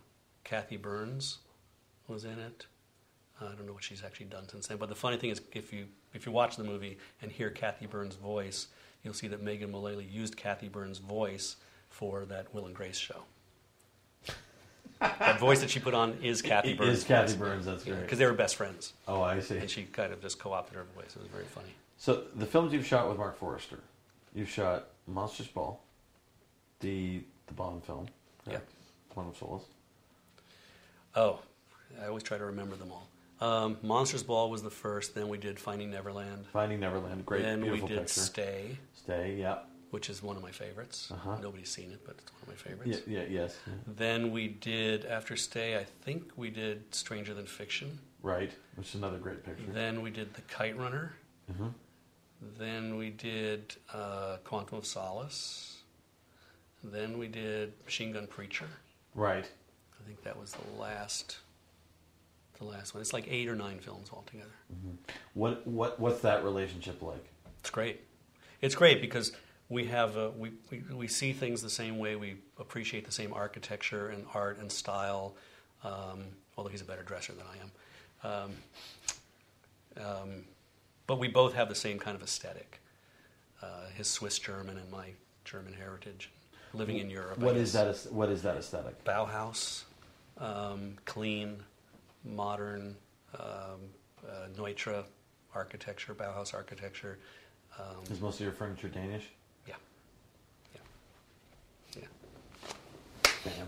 Kathy 0.43 0.77
Burns 0.77 1.39
was 2.07 2.25
in 2.25 2.37
it. 2.39 2.65
Uh, 3.41 3.45
I 3.45 3.55
don't 3.55 3.65
know 3.65 3.73
what 3.73 3.83
she's 3.83 4.03
actually 4.03 4.25
done 4.27 4.47
since 4.49 4.67
then. 4.67 4.77
But 4.77 4.89
the 4.89 4.95
funny 4.95 5.17
thing 5.17 5.29
is, 5.29 5.41
if 5.53 5.71
you 5.71 5.85
if 6.13 6.25
you 6.25 6.31
watch 6.31 6.57
the 6.57 6.63
movie 6.63 6.97
and 7.21 7.31
hear 7.31 7.49
Kathy 7.49 7.85
Burns' 7.87 8.15
voice, 8.15 8.67
you'll 9.03 9.13
see 9.13 9.27
that 9.27 9.41
Megan 9.41 9.71
Mullally 9.71 10.05
used 10.05 10.35
Kathy 10.37 10.67
Burns' 10.69 10.97
voice 10.99 11.55
for 11.89 12.25
that 12.25 12.53
Will 12.53 12.65
and 12.65 12.75
Grace 12.75 12.97
show. 12.97 13.23
that 14.99 15.39
voice 15.39 15.61
that 15.61 15.69
she 15.69 15.79
put 15.79 15.93
on 15.93 16.17
is 16.21 16.41
Kathy 16.41 16.71
It 16.71 16.77
Burns. 16.77 16.99
is 16.99 17.03
Kathy 17.03 17.37
Burns, 17.37 17.65
that's 17.65 17.83
great. 17.83 18.01
Because 18.01 18.19
they 18.19 18.25
were 18.25 18.33
best 18.33 18.55
friends, 18.55 18.93
Oh, 19.07 19.21
I 19.21 19.39
see. 19.39 19.57
and 19.57 19.69
she 19.69 19.83
kind 19.83 20.11
of 20.11 20.21
just 20.21 20.39
co-opted 20.39 20.75
her 20.75 20.85
voice. 20.95 21.15
It 21.15 21.19
was 21.21 21.27
very 21.31 21.45
funny. 21.45 21.69
So 21.97 22.23
the 22.35 22.45
films 22.45 22.73
you've 22.73 22.85
shot 22.85 23.07
with 23.09 23.17
Marc 23.17 23.37
Forster, 23.37 23.79
you've 24.33 24.49
shot 24.49 24.87
Monsters 25.07 25.47
Ball, 25.47 25.81
the 26.81 27.21
the 27.47 27.53
Bond 27.53 27.83
film, 27.83 28.07
Yeah. 28.45 28.59
Quantum 29.09 29.31
of 29.31 29.37
Solace. 29.37 29.63
Oh, 31.15 31.39
I 32.01 32.05
always 32.07 32.21
try 32.23 32.37
to 32.37 32.45
remember 32.45 32.75
them 32.75 32.91
all. 32.91 33.07
Um, 33.41 33.77
Monsters 33.81 34.23
Ball 34.23 34.49
was 34.49 34.63
the 34.63 34.69
first. 34.69 35.15
Then 35.15 35.29
we 35.29 35.37
did 35.37 35.59
Finding 35.59 35.91
Neverland. 35.91 36.45
Finding 36.51 36.79
Neverland, 36.81 37.25
great, 37.25 37.41
then 37.43 37.61
we 37.69 37.79
did 37.79 37.87
picture. 37.89 38.07
Stay, 38.07 38.77
Stay, 38.93 39.37
yeah, 39.39 39.59
which 39.91 40.09
is 40.09 40.21
one 40.21 40.35
of 40.35 40.43
my 40.43 40.51
favorites. 40.51 41.09
Uh-huh. 41.11 41.37
Nobody's 41.41 41.69
seen 41.69 41.91
it, 41.91 42.01
but 42.05 42.15
it's 42.17 42.31
one 42.33 42.41
of 42.43 42.47
my 42.49 42.55
favorites. 42.55 43.01
yeah, 43.07 43.23
yes, 43.29 43.57
yeah. 43.65 43.73
Then 43.87 44.31
we 44.31 44.49
did 44.49 45.05
after 45.05 45.35
Stay. 45.37 45.77
I 45.77 45.85
think 46.03 46.31
we 46.35 46.49
did 46.49 46.93
Stranger 46.93 47.33
Than 47.33 47.45
Fiction. 47.45 47.99
right, 48.21 48.51
which 48.75 48.89
is 48.89 48.95
another 48.95 49.17
great 49.19 49.43
picture. 49.45 49.63
Then 49.71 50.01
we 50.01 50.09
did 50.09 50.33
The 50.33 50.41
Kite 50.41 50.77
Runner. 50.77 51.13
Mhm. 51.51 51.73
Then 52.57 52.97
we 52.97 53.09
did 53.09 53.75
uh, 53.93 54.37
Quantum 54.43 54.77
of 54.79 54.85
Solace. 54.85 55.77
Then 56.83 57.17
we 57.17 57.27
did 57.27 57.73
Machine 57.85 58.11
Gun 58.13 58.27
Preacher. 58.27 58.67
Right, 59.15 59.45
I 59.99 60.03
think 60.07 60.23
that 60.23 60.37
was 60.39 60.51
the 60.53 60.79
last. 60.81 61.37
The 62.59 62.65
last 62.65 62.93
one. 62.93 63.01
It's 63.01 63.13
like 63.13 63.25
eight 63.29 63.47
or 63.47 63.55
nine 63.55 63.79
films 63.79 64.09
altogether. 64.13 64.51
what 65.33 65.65
what 65.65 65.99
what's 65.99 66.21
that 66.21 66.43
relationship 66.43 67.01
like? 67.01 67.25
It's 67.61 67.69
great. 67.69 68.01
It's 68.61 68.75
great 68.75 69.01
because 69.01 69.31
we 69.69 69.85
have 69.85 70.17
a, 70.17 70.31
we, 70.31 70.51
we 70.69 70.83
we 70.93 71.07
see 71.07 71.31
things 71.31 71.61
the 71.61 71.69
same 71.69 71.97
way. 71.97 72.15
We 72.17 72.35
appreciate 72.59 73.05
the 73.05 73.11
same 73.11 73.31
architecture 73.33 74.09
and 74.09 74.25
art 74.33 74.59
and 74.59 74.69
style. 74.71 75.35
Um, 75.83 76.25
although 76.57 76.69
he's 76.69 76.81
a 76.81 76.85
better 76.85 77.03
dresser 77.03 77.31
than 77.31 77.45
I 77.47 78.33
am, 78.33 78.51
um, 79.97 80.05
um, 80.05 80.29
but 81.07 81.17
we 81.19 81.29
both 81.29 81.53
have 81.53 81.69
the 81.69 81.75
same 81.75 81.97
kind 81.97 82.15
of 82.15 82.21
aesthetic. 82.21 82.81
Uh, 83.61 83.87
his 83.95 84.07
Swiss 84.07 84.39
German 84.39 84.77
and 84.77 84.89
my 84.91 85.11
German 85.45 85.73
heritage. 85.73 86.29
Living 86.73 86.97
in 86.97 87.09
Europe. 87.09 87.39
What 87.39 87.55
is 87.55 87.73
that? 87.73 87.95
What 88.11 88.29
is 88.29 88.41
that 88.43 88.57
aesthetic? 88.57 89.03
Bauhaus, 89.03 89.83
um, 90.37 90.97
clean, 91.05 91.63
modern, 92.23 92.95
um, 93.39 93.45
uh, 94.27 94.47
Neutra 94.57 95.03
architecture, 95.55 96.13
Bauhaus 96.13 96.53
architecture. 96.53 97.19
Um, 97.77 98.03
Is 98.11 98.19
most 98.21 98.35
of 98.35 98.41
your 98.41 98.51
furniture 98.51 98.87
Danish? 98.89 99.25
yeah, 99.67 99.75
yeah, 100.75 100.81
yeah. 101.95 102.03
Damn. 103.45 103.67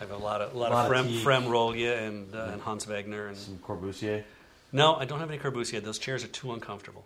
I 0.00 0.04
have 0.04 0.10
a 0.12 0.16
lot 0.16 0.40
of 0.40 0.54
a 0.54 0.58
lot, 0.58 0.70
A 0.72 0.74
lot 0.74 0.86
of 0.86 0.92
of 0.92 1.04
Frem, 1.06 1.08
tea. 1.08 1.24
Frem 1.24 2.06
and, 2.06 2.34
uh, 2.34 2.50
and 2.52 2.62
Hans 2.62 2.86
Wegner. 2.86 3.28
And 3.28 3.36
Some 3.36 3.58
Corbusier. 3.58 4.24
no, 4.72 4.94
I 4.94 5.04
don't 5.04 5.20
have 5.20 5.30
any 5.30 5.38
Corbusier. 5.38 5.82
Those 5.82 5.98
chairs 5.98 6.24
are 6.24 6.28
too 6.28 6.52
uncomfortable. 6.52 7.04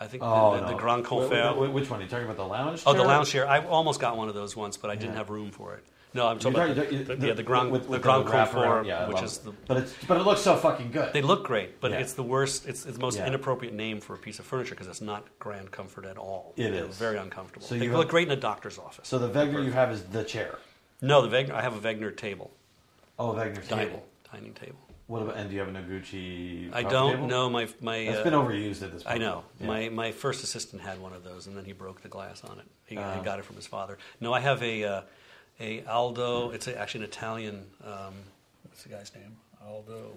I 0.00 0.06
think 0.08 0.22
Oh 0.26 0.50
the, 0.54 0.56
the, 0.56 0.62
no. 0.66 0.72
the 0.72 0.78
Grand 0.78 1.04
Confort. 1.04 1.30
wh- 1.56 1.70
wh- 1.70 1.74
Which 1.74 1.88
one? 1.88 2.00
Are 2.00 2.02
you 2.02 2.08
talking 2.08 2.24
about 2.24 2.36
the 2.36 2.44
lounge? 2.44 2.82
chair? 2.84 2.92
Oh, 2.92 2.96
the 2.96 3.04
lounge 3.04 3.28
chair. 3.30 3.48
I 3.48 3.64
almost 3.64 4.00
got 4.00 4.16
one 4.16 4.28
of 4.28 4.34
those 4.34 4.56
once, 4.56 4.76
but 4.76 4.90
I 4.90 4.96
didn't 4.96 5.12
Yeah. 5.12 5.18
have 5.18 5.30
room 5.30 5.50
for 5.52 5.74
it. 5.74 5.84
No, 6.14 6.28
I'm 6.28 6.38
talking 6.38 6.54
about 6.60 6.76
the, 6.76 6.94
you- 6.94 7.04
the, 7.04 7.26
yeah, 7.26 7.32
the 7.32 7.42
Grand, 7.42 7.72
with- 7.72 7.84
the 7.84 7.88
with 7.90 8.02
Grand 8.02 8.24
wraparound. 8.26 8.50
Confort, 8.52 8.86
Yeah, 8.86 9.08
which 9.08 9.20
is 9.22 9.38
the 9.38 9.50
But 9.66 9.78
it's 9.78 9.94
but 10.06 10.16
it 10.16 10.22
looks 10.24 10.42
so 10.42 10.56
fucking 10.56 10.92
good. 10.92 11.12
They 11.12 11.22
look 11.22 11.44
great, 11.44 11.80
but 11.80 11.90
Yeah. 11.90 11.98
it's 11.98 12.12
the 12.12 12.22
worst. 12.22 12.66
It's, 12.68 12.86
it's 12.86 12.96
the 12.96 13.02
most 13.02 13.18
Yeah. 13.18 13.26
inappropriate 13.26 13.74
name 13.74 14.00
for 14.00 14.14
a 14.14 14.18
piece 14.18 14.38
of 14.38 14.44
furniture 14.46 14.74
because 14.76 14.86
it's 14.86 15.00
not 15.00 15.26
grand 15.40 15.72
comfort 15.72 16.04
at 16.06 16.16
all. 16.16 16.52
It 16.56 16.70
They're 16.70 16.84
is. 16.84 16.96
very 16.96 17.18
uncomfortable. 17.18 17.66
So 17.66 17.74
they 17.74 17.84
you 17.86 17.90
look 17.92 18.02
have- 18.02 18.10
great 18.10 18.28
in 18.28 18.32
a 18.32 18.40
doctor's 18.40 18.78
office. 18.78 19.08
so 19.08 19.18
the 19.18 19.28
Wegner 19.28 19.64
you 19.64 19.72
have 19.72 19.90
is 19.90 20.04
the 20.04 20.22
chair. 20.22 20.58
no, 21.02 21.20
the 21.26 21.36
Wegner. 21.36 21.52
I 21.52 21.62
have 21.62 21.74
a 21.74 21.80
Wegner 21.80 22.16
table, 22.16 22.52
Oh, 23.18 23.32
Wegner 23.34 23.68
dining, 23.68 23.88
table. 23.88 24.06
dining 24.32 24.54
table. 24.54 24.78
What 25.08 25.20
about? 25.22 25.36
And 25.36 25.50
do 25.50 25.54
you 25.56 25.60
have 25.60 25.68
a 25.68 25.72
Noguchi? 25.76 26.72
I 26.72 26.82
don't 26.84 27.26
know 27.26 27.50
my 27.50 27.68
my. 27.80 28.06
That's 28.06 28.20
uh, 28.20 28.24
been 28.24 28.32
overused 28.34 28.82
at 28.82 28.92
this 28.92 29.02
point. 29.02 29.16
I 29.16 29.18
know. 29.18 29.44
Yeah. 29.60 29.66
My 29.66 29.88
my 29.90 30.12
first 30.12 30.42
assistant 30.44 30.80
had 30.80 30.98
one 31.00 31.12
of 31.12 31.24
those, 31.24 31.46
and 31.48 31.56
then 31.56 31.64
he 31.66 31.72
broke 31.72 32.00
the 32.02 32.08
glass 32.08 32.42
on 32.44 32.58
it. 32.60 32.64
He, 32.86 32.96
Ah. 32.96 33.14
he 33.18 33.22
got 33.22 33.38
it 33.38 33.44
from 33.44 33.56
his 33.56 33.66
father. 33.66 33.98
No, 34.20 34.32
I 34.32 34.40
have 34.40 34.62
a 34.62 34.84
uh, 34.84 35.02
a 35.60 35.84
Aldo. 35.84 36.50
It's 36.50 36.66
a, 36.68 36.78
actually 36.78 37.04
an 37.04 37.10
Italian. 37.10 37.64
Um, 37.84 38.14
what's 38.64 38.82
the 38.82 38.88
guy's 38.88 39.12
name? 39.14 39.36
Aldo. 39.66 40.12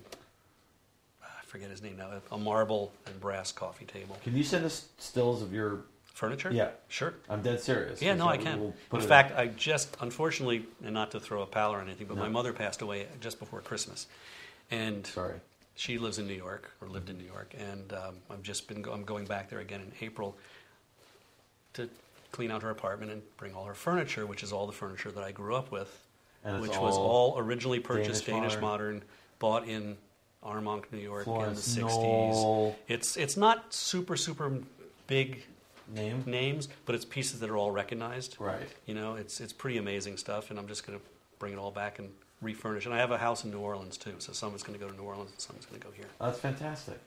I 1.23 1.45
forget 1.45 1.69
his 1.69 1.81
name 1.81 1.97
now. 1.97 2.09
A 2.31 2.37
marble 2.37 2.91
and 3.05 3.19
brass 3.19 3.51
coffee 3.51 3.85
table. 3.85 4.17
Can 4.23 4.35
you 4.35 4.43
send 4.43 4.65
us 4.65 4.87
stills 4.97 5.41
of 5.41 5.53
your? 5.53 5.81
Furniture? 6.13 6.49
Yeah. 6.51 6.69
Sure. 6.87 7.13
I'm 7.29 7.43
dead 7.43 7.59
serious. 7.59 8.01
Yeah, 8.01 8.15
no, 8.15 8.27
I 8.27 8.37
can. 8.37 8.59
we'll 8.59 8.73
in 8.91 9.07
fact, 9.07 9.37
I 9.37 9.49
just, 9.49 9.95
unfortunately, 10.01 10.65
and 10.83 10.91
not 10.91 11.11
to 11.11 11.19
throw 11.19 11.43
a 11.43 11.45
pal 11.45 11.71
or 11.71 11.79
anything, 11.79 12.07
but 12.07 12.17
No. 12.17 12.23
my 12.23 12.27
mother 12.27 12.53
passed 12.53 12.81
away 12.81 13.05
just 13.21 13.37
before 13.37 13.61
Christmas, 13.61 14.07
and 14.71 15.05
Sorry. 15.05 15.35
she 15.75 15.99
lives 15.99 16.17
in 16.17 16.25
New 16.25 16.33
York 16.33 16.71
or 16.81 16.87
lived 16.87 17.11
in 17.11 17.19
New 17.19 17.23
York, 17.23 17.53
and 17.59 17.93
um, 17.93 18.15
I've 18.31 18.41
just 18.41 18.67
been 18.67 18.81
go- 18.81 18.93
I'm 18.93 19.03
going 19.03 19.25
back 19.25 19.47
there 19.47 19.59
again 19.59 19.79
in 19.81 19.91
April 20.03 20.35
to 21.73 21.87
clean 22.37 22.51
out 22.51 22.61
her 22.61 22.69
apartment 22.69 23.11
and 23.11 23.23
bring 23.37 23.55
all 23.55 23.65
her 23.65 23.73
furniture, 23.73 24.27
which 24.27 24.43
is 24.43 24.53
all 24.53 24.67
the 24.67 24.73
furniture 24.73 25.11
that 25.11 25.23
I 25.23 25.31
grew 25.31 25.55
up 25.55 25.71
with, 25.71 25.89
And 26.43 26.61
which 26.61 26.77
was 26.77 26.95
all 26.95 27.33
all 27.33 27.39
originally 27.39 27.79
purchased 27.79 28.27
Danish 28.27 28.51
Danish, 28.53 28.61
modern. 28.61 28.93
modern, 28.95 29.03
bought 29.39 29.67
in 29.67 29.97
Armonk, 30.43 30.91
New 30.91 30.99
York 30.99 31.23
Florence 31.23 31.75
in 31.75 31.81
the 31.81 31.87
Knoll. 31.89 32.75
'60s. 32.77 32.93
It's 32.93 33.17
it's 33.17 33.35
not 33.37 33.73
super 33.73 34.15
super 34.15 34.51
big 35.07 35.43
Name. 35.87 36.23
names, 36.27 36.69
but 36.85 36.93
it's 36.93 37.05
pieces 37.05 37.39
that 37.39 37.49
are 37.49 37.57
all 37.57 37.71
recognized. 37.71 38.35
Right. 38.39 38.69
You 38.85 38.93
know, 38.93 39.15
it's 39.15 39.41
it's 39.41 39.51
pretty 39.53 39.77
amazing 39.79 40.17
stuff, 40.17 40.51
and 40.51 40.59
I'm 40.59 40.67
just 40.67 40.85
going 40.85 40.99
to 40.99 41.03
bring 41.39 41.53
it 41.53 41.57
all 41.59 41.71
back 41.71 41.97
and 41.97 42.09
refurnish. 42.41 42.85
And 42.85 42.93
I 42.93 42.99
have 42.99 43.09
a 43.11 43.17
house 43.17 43.43
in 43.45 43.49
New 43.51 43.59
Orleans 43.59 43.97
too, 43.97 44.13
so 44.19 44.31
some 44.31 44.49
of 44.49 44.53
it's 44.53 44.63
going 44.63 44.77
to 44.77 44.85
go 44.85 44.91
to 44.91 44.95
New 44.95 45.03
Orleans 45.07 45.31
and 45.31 45.41
some 45.41 45.55
is 45.59 45.65
going 45.65 45.81
to 45.81 45.87
go 45.87 45.91
here. 45.93 46.05
That's 46.21 46.37
fantastic. 46.39 46.99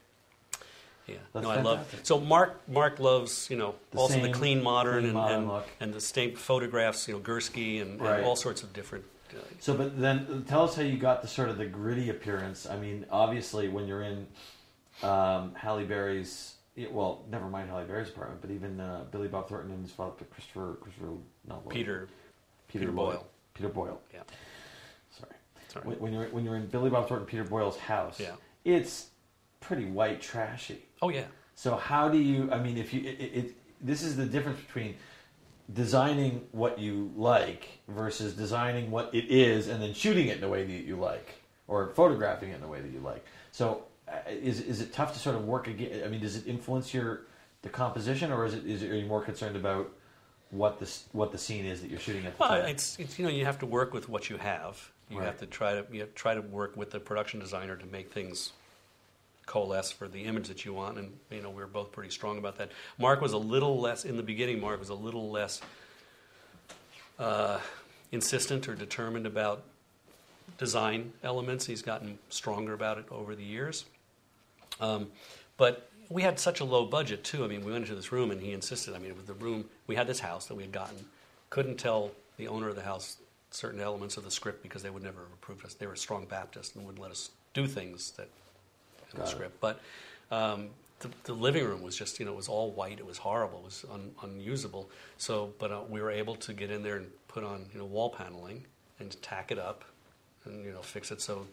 Yeah, 1.06 1.16
That's 1.32 1.44
no, 1.44 1.50
I 1.50 1.60
love. 1.60 1.78
fantastic. 1.78 2.06
So 2.06 2.20
Mark 2.20 2.68
Mark 2.68 3.00
loves 3.00 3.48
you 3.50 3.56
know 3.56 3.74
The 3.90 3.98
also 3.98 4.20
the 4.20 4.30
clean 4.32 4.62
modern 4.62 4.92
clean 5.02 5.04
and 5.06 5.14
modern 5.14 5.48
and, 5.50 5.62
and 5.80 5.94
the 5.94 6.00
same 6.00 6.36
photographs, 6.36 7.08
you 7.08 7.14
know 7.14 7.20
Gursky 7.20 7.82
and, 7.82 8.00
Right. 8.00 8.18
and 8.18 8.24
all 8.26 8.36
sorts 8.36 8.62
of 8.62 8.72
different. 8.72 9.04
Uh, 9.32 9.38
So, 9.60 9.74
but 9.74 9.98
then 10.00 10.44
tell 10.48 10.64
us 10.64 10.74
how 10.76 10.82
you 10.82 10.96
got 10.96 11.22
the 11.22 11.28
sort 11.28 11.48
of 11.50 11.58
the 11.58 11.66
gritty 11.66 12.10
appearance. 12.10 12.66
I 12.66 12.76
mean, 12.76 13.06
obviously, 13.10 13.68
when 13.68 13.86
you're 13.86 14.02
in 14.02 14.26
um, 15.02 15.54
Halle 15.54 15.84
Berry's, 15.84 16.54
well, 16.90 17.24
never 17.30 17.46
mind 17.48 17.70
Halle 17.70 17.84
Berry's 17.84 18.08
apartment, 18.08 18.40
but 18.40 18.50
even 18.50 18.80
uh, 18.80 19.04
Billy 19.10 19.28
Bob 19.28 19.48
Thornton 19.48 19.70
and 19.72 19.82
his 19.84 19.92
father, 19.92 20.24
Christopher, 20.32 20.78
Christopher, 20.80 21.10
not 21.46 21.64
Lloyd, 21.64 21.74
Peter, 21.74 22.08
Peter, 22.68 22.86
Peter 22.86 22.92
Lloyd. 22.92 23.14
Boyle. 23.16 23.26
Peter 23.54 23.68
Boyle. 23.68 24.00
Yeah. 24.12 24.20
Sorry. 25.18 25.32
sorry. 25.68 25.86
When, 25.86 25.98
when 25.98 26.12
you're 26.12 26.26
when 26.28 26.44
you're 26.44 26.56
in 26.56 26.66
Billy 26.66 26.90
Bob 26.90 27.08
Thornton, 27.08 27.26
Peter 27.26 27.44
Boyle's 27.44 27.76
house, 27.78 28.18
Yeah. 28.20 28.32
it's 28.64 29.08
pretty 29.60 29.84
white 29.86 30.20
trashy. 30.20 30.84
Oh 31.02 31.08
yeah. 31.08 31.24
So 31.54 31.76
how 31.76 32.08
do 32.08 32.18
you? 32.18 32.50
I 32.50 32.58
mean, 32.58 32.76
if 32.78 32.92
you, 32.92 33.00
it, 33.02 33.20
it, 33.20 33.54
this 33.80 34.02
is 34.02 34.16
the 34.16 34.26
difference 34.26 34.60
between 34.60 34.96
designing 35.72 36.46
what 36.52 36.78
you 36.78 37.12
like 37.16 37.68
versus 37.88 38.34
designing 38.34 38.90
what 38.90 39.14
it 39.14 39.26
is 39.30 39.68
and 39.68 39.80
then 39.82 39.94
shooting 39.94 40.28
it 40.28 40.38
in 40.38 40.44
a 40.44 40.48
way 40.48 40.64
that 40.64 40.72
you 40.72 40.96
like 40.96 41.34
or 41.68 41.88
photographing 41.90 42.50
it 42.50 42.56
in 42.56 42.62
a 42.64 42.68
way 42.68 42.80
that 42.80 42.90
you 42.90 43.00
like. 43.00 43.24
So 43.52 43.84
uh, 44.08 44.18
is 44.28 44.60
is 44.60 44.80
it 44.80 44.92
tough 44.92 45.12
to 45.12 45.18
sort 45.18 45.36
of 45.36 45.44
work 45.44 45.68
again? 45.68 46.02
I 46.04 46.08
mean, 46.08 46.20
does 46.20 46.36
it 46.36 46.46
influence 46.46 46.92
your 46.92 47.22
the 47.62 47.68
composition, 47.68 48.32
or 48.32 48.44
is 48.44 48.54
it 48.54 48.66
is 48.66 48.82
it, 48.82 48.90
are 48.90 48.96
you 48.96 49.06
more 49.06 49.22
concerned 49.22 49.56
about 49.56 49.90
what 50.50 50.80
the 50.80 50.90
what 51.12 51.32
the 51.32 51.38
scene 51.38 51.64
is 51.64 51.80
that 51.80 51.90
you're 51.90 52.00
shooting 52.00 52.26
at 52.26 52.36
the 52.36 52.40
Well, 52.42 52.64
it's, 52.64 52.98
it's 52.98 53.18
you 53.18 53.24
know 53.24 53.30
you 53.30 53.44
have 53.44 53.58
to 53.60 53.66
work 53.66 53.92
with 53.94 54.08
what 54.08 54.28
you 54.28 54.36
have. 54.38 54.90
You 55.08 55.18
Right. 55.18 55.26
have 55.26 55.38
to 55.38 55.46
try 55.46 55.74
to 55.74 55.84
you 55.92 56.00
have 56.00 56.10
to 56.10 56.14
try 56.14 56.34
to 56.34 56.40
work 56.40 56.76
with 56.76 56.90
the 56.90 57.00
production 57.00 57.40
designer 57.40 57.76
to 57.76 57.86
make 57.86 58.12
things 58.12 58.52
coalesce 59.50 59.90
for 59.90 60.06
the 60.06 60.24
image 60.26 60.46
that 60.46 60.64
you 60.64 60.72
want. 60.72 60.96
And 60.96 61.10
you 61.28 61.42
know 61.42 61.50
we 61.50 61.56
were 61.56 61.66
both 61.66 61.90
pretty 61.90 62.10
strong 62.10 62.38
about 62.38 62.58
that. 62.58 62.70
Mark 62.98 63.20
was 63.20 63.32
a 63.32 63.38
little 63.38 63.80
less 63.80 64.04
in 64.04 64.16
the 64.16 64.22
beginning. 64.22 64.60
Mark 64.60 64.78
was 64.78 64.90
a 64.90 64.94
little 64.94 65.28
less 65.28 65.60
uh, 67.18 67.58
insistent 68.12 68.68
or 68.68 68.76
determined 68.76 69.26
about 69.26 69.64
design 70.56 71.12
elements. 71.24 71.66
He's 71.66 71.82
gotten 71.82 72.16
stronger 72.28 72.74
about 72.74 72.98
it 72.98 73.06
over 73.10 73.34
the 73.34 73.42
years. 73.42 73.86
Um, 74.80 75.08
but 75.56 75.90
we 76.08 76.22
had 76.22 76.38
such 76.38 76.60
a 76.60 76.64
low 76.64 76.86
budget 76.86 77.24
too. 77.24 77.44
I 77.44 77.48
mean, 77.48 77.64
we 77.64 77.72
went 77.72 77.84
into 77.84 77.96
this 77.96 78.12
room 78.12 78.30
and 78.30 78.40
he 78.40 78.52
insisted. 78.52 78.94
I 78.94 78.98
mean, 78.98 79.16
with 79.16 79.26
the 79.26 79.34
room, 79.34 79.64
we 79.88 79.96
had 79.96 80.06
this 80.06 80.20
house 80.20 80.46
that 80.46 80.54
we 80.54 80.62
had 80.62 80.72
gotten. 80.72 80.96
Couldn't 81.50 81.76
tell 81.76 82.12
the 82.36 82.46
owner 82.46 82.68
of 82.68 82.76
the 82.76 82.82
house 82.82 83.16
certain 83.50 83.80
elements 83.80 84.16
of 84.16 84.22
the 84.22 84.30
script 84.30 84.62
because 84.62 84.84
they 84.84 84.90
would 84.90 85.02
never 85.02 85.22
have 85.22 85.32
approved 85.32 85.64
us. 85.64 85.74
They 85.74 85.88
were 85.88 85.96
strong 85.96 86.24
Baptists 86.24 86.76
and 86.76 86.86
wouldn't 86.86 87.02
let 87.02 87.10
us 87.10 87.30
do 87.52 87.66
things 87.66 88.12
that 88.12 88.28
in 89.12 89.18
Got 89.18 89.26
the 89.26 89.30
it. 89.30 89.34
script. 89.34 89.60
But 89.60 89.80
um, 90.30 90.68
the, 91.00 91.08
the 91.24 91.32
living 91.32 91.64
room 91.64 91.82
was 91.82 91.96
just, 91.96 92.18
you 92.18 92.26
know, 92.26 92.32
it 92.32 92.36
was 92.36 92.48
all 92.48 92.70
white. 92.70 92.98
It 92.98 93.06
was 93.06 93.18
horrible. 93.18 93.58
It 93.60 93.64
was 93.64 93.84
un, 93.92 94.10
unusable. 94.22 94.88
So, 95.18 95.52
but 95.58 95.70
uh, 95.72 95.80
we 95.88 96.00
were 96.00 96.10
able 96.10 96.36
to 96.36 96.52
get 96.52 96.70
in 96.70 96.82
there 96.82 96.96
and 96.96 97.06
put 97.28 97.44
on, 97.44 97.66
you 97.72 97.78
know, 97.78 97.86
wall 97.86 98.10
paneling 98.10 98.64
and 99.00 99.20
tack 99.22 99.50
it 99.50 99.58
up 99.58 99.84
and 100.44 100.64
you 100.64 100.72
know 100.72 100.80
fix 100.82 101.10
it 101.10 101.20
so 101.20 101.46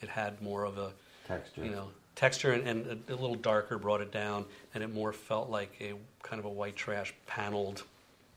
it 0.00 0.08
had 0.08 0.40
more 0.42 0.64
of 0.64 0.78
a 0.78 0.92
Texture. 1.26 1.64
you 1.64 1.70
know 1.70 1.88
texture 2.14 2.52
and, 2.52 2.66
and 2.68 3.04
a, 3.08 3.12
a 3.12 3.16
little 3.16 3.34
darker 3.34 3.78
brought 3.78 4.00
it 4.00 4.12
down 4.12 4.44
and 4.74 4.82
it 4.84 4.92
more 4.92 5.12
felt 5.12 5.48
like 5.50 5.74
a 5.80 5.94
kind 6.22 6.38
of 6.38 6.44
a 6.44 6.50
white 6.50 6.76
trash 6.76 7.14
paneled 7.26 7.84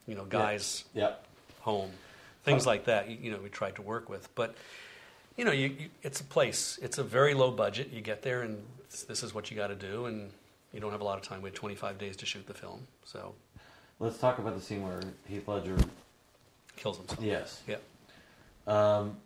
you 0.08 0.16
know 0.16 0.26
guy's 0.26 0.86
home 1.62 1.92
things 2.44 2.66
like 2.66 2.86
that 2.86 3.10
you, 3.10 3.18
you 3.22 3.32
know 3.32 3.40
we 3.40 3.50
tried 3.50 3.76
to 3.76 3.82
work 3.82 4.10
with 4.10 4.34
but 4.36 4.56
you 5.38 5.46
know 5.46 5.52
you, 5.52 5.68
you, 5.68 5.90
it's 6.04 6.22
a 6.22 6.24
place 6.24 6.80
it's 6.82 6.98
a 6.98 7.04
very 7.04 7.34
low 7.34 7.52
budget 7.52 7.92
you 7.92 8.02
get 8.02 8.22
there 8.22 8.42
and 8.42 8.62
this, 9.08 9.24
is 9.24 9.34
what 9.34 9.52
you 9.52 9.58
got 9.58 9.68
to 9.68 9.76
do 9.76 10.06
and 10.06 10.30
you 10.74 10.80
don't 10.80 10.92
have 10.92 11.02
a 11.02 11.04
lot 11.04 11.18
of 11.18 11.24
time 11.24 11.42
we 11.42 11.50
had 11.50 11.56
25 11.56 11.98
days 11.98 12.16
to 12.18 12.26
shoot 12.26 12.46
the 12.48 12.54
film 12.54 12.88
so 13.04 13.34
Let's 13.98 14.18
talk 14.18 14.40
about 14.40 14.56
the 14.56 14.62
scene 14.62 14.84
where 14.84 15.00
Heath 15.26 15.48
Ledger. 15.48 15.78
kills 16.76 16.98
himself 16.98 17.22
Yes. 17.22 17.62
yeah 17.68 17.78
Um, 18.68 19.18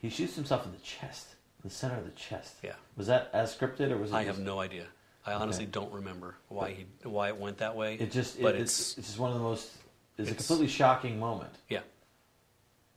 he 0.00 0.08
shoots 0.10 0.34
himself 0.34 0.64
in 0.64 0.72
the 0.72 0.78
chest, 0.78 1.34
the 1.64 1.70
center 1.70 1.96
of 1.96 2.04
the 2.04 2.10
chest. 2.12 2.54
yeah 2.62 2.72
Was 2.96 3.06
that 3.08 3.30
as 3.32 3.54
scripted, 3.56 3.90
or 3.90 3.96
was 3.98 4.10
it? 4.10 4.14
i 4.14 4.24
have 4.24 4.38
no 4.38 4.60
idea 4.60 4.86
i 5.26 5.32
honestly 5.32 5.64
Okay. 5.64 5.72
don't 5.72 5.92
remember 5.92 6.34
why 6.48 6.70
he 6.70 6.86
why 7.08 7.28
it 7.28 7.36
went 7.36 7.58
that 7.58 7.74
way 7.76 7.94
It 7.96 8.10
just, 8.10 8.40
but 8.40 8.54
it, 8.54 8.62
it's, 8.62 8.78
it's, 8.80 8.98
it's 8.98 9.06
just 9.08 9.18
one 9.18 9.30
of 9.30 9.36
the 9.36 9.42
most. 9.42 9.70
It's, 10.18 10.30
a 10.30 10.34
completely 10.34 10.68
shocking 10.68 11.18
moment. 11.18 11.50
yeah 11.68 11.80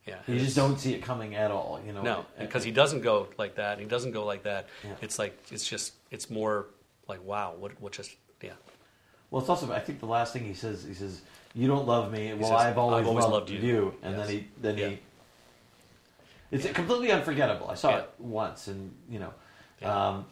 yeah 0.06 0.16
You 0.28 0.40
just 0.40 0.56
don't 0.56 0.80
see 0.80 0.94
it 0.94 1.02
coming 1.02 1.36
at 1.36 1.52
all. 1.52 1.80
You 1.86 1.94
know. 1.94 2.02
No, 2.02 2.26
because 2.40 2.64
he 2.64 2.72
doesn't 2.72 3.02
go 3.02 3.28
like 3.38 3.56
that. 3.56 3.80
He 3.80 3.86
doesn't 3.86 4.12
go 4.12 4.26
like 4.26 4.44
that. 4.44 4.68
Yeah. 4.84 4.92
It's 5.02 5.18
like 5.20 5.38
it's 5.52 5.68
just 5.68 5.94
it's 6.12 6.30
more 6.30 6.68
like 7.08 7.24
wow, 7.24 7.56
what 7.58 7.80
what 7.82 7.94
just 7.94 8.12
yeah. 8.42 8.52
Well, 9.32 9.42
it's 9.42 9.50
also. 9.50 9.72
I 9.72 9.80
think 9.80 10.00
the 10.00 10.06
last 10.06 10.34
thing 10.34 10.44
he 10.46 10.54
says, 10.54 10.84
he 10.84 10.94
says, 10.94 11.22
"You 11.56 11.68
don't 11.68 11.88
love 11.88 12.12
me. 12.12 12.34
Well, 12.34 12.50
says, 12.50 12.62
I've 12.68 12.78
always, 12.78 13.00
"I've 13.02 13.08
always 13.08 13.24
loved, 13.26 13.34
loved 13.34 13.50
you." 13.50 13.60
you." 13.60 13.96
And 14.04 14.16
Yes. 14.18 14.28
then 14.28 14.36
he, 14.38 14.48
then 14.62 14.78
Yeah. 14.78 14.88
he. 14.90 15.00
It's 16.52 16.66
completely 16.72 17.12
unforgettable. 17.12 17.68
I 17.70 17.74
saw 17.76 17.90
Yeah. 17.90 17.98
it 18.00 18.10
once, 18.20 18.68
and 18.68 18.96
you 19.10 19.20
know. 19.20 19.34
Yeah. 19.82 20.08
Um, 20.10 20.26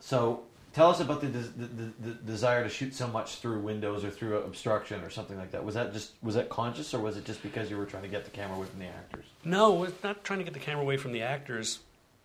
so 0.00 0.44
tell 0.72 0.90
us 0.90 1.00
about 1.00 1.20
the, 1.20 1.26
the, 1.26 1.66
the, 1.66 1.92
the 2.00 2.14
desire 2.14 2.62
to 2.62 2.68
shoot 2.68 2.94
so 2.94 3.06
much 3.06 3.36
through 3.36 3.60
windows 3.60 4.04
or 4.04 4.10
through 4.10 4.38
obstruction 4.38 5.02
or 5.02 5.10
something 5.10 5.36
like 5.36 5.50
that. 5.52 5.64
Was 5.64 5.74
that 5.74 5.92
just 5.92 6.12
was 6.22 6.34
that 6.34 6.48
conscious, 6.48 6.94
or 6.94 7.00
was 7.00 7.16
it 7.16 7.24
just 7.24 7.42
because 7.42 7.70
you 7.70 7.76
were 7.76 7.86
trying 7.86 8.02
to 8.02 8.08
get 8.08 8.24
the 8.24 8.30
camera 8.30 8.56
away 8.56 8.66
from 8.66 8.80
the 8.80 8.86
actors? 8.86 9.24
No, 9.44 9.74
we're 9.74 9.92
not 10.02 10.24
trying 10.24 10.38
to 10.38 10.44
get 10.44 10.54
the 10.54 10.60
camera 10.60 10.82
away 10.82 10.96
from 10.96 11.12
the 11.12 11.22
actors. 11.22 11.80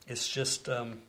It's 0.07 0.27
just 0.27 0.69
um, 0.69 0.99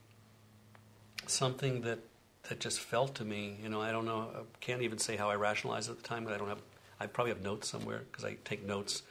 something 1.26 1.82
that 1.82 2.00
that 2.48 2.60
just 2.60 2.80
felt 2.80 3.14
to 3.16 3.24
me. 3.24 3.58
You 3.62 3.68
know, 3.68 3.80
I 3.80 3.92
don't 3.92 4.04
know. 4.06 4.28
I 4.34 4.40
can't 4.60 4.82
even 4.82 4.98
say 4.98 5.16
how 5.16 5.30
I 5.30 5.36
rationalized 5.36 5.90
at 5.90 5.96
the 5.96 6.02
time. 6.02 6.24
But 6.24 6.34
I 6.34 6.38
don't 6.38 6.48
have. 6.48 6.62
I 7.00 7.06
probably 7.06 7.32
have 7.32 7.42
notes 7.42 7.68
somewhere 7.68 8.02
because 8.10 8.24
I 8.24 8.36
take 8.44 8.66
notes 8.66 9.02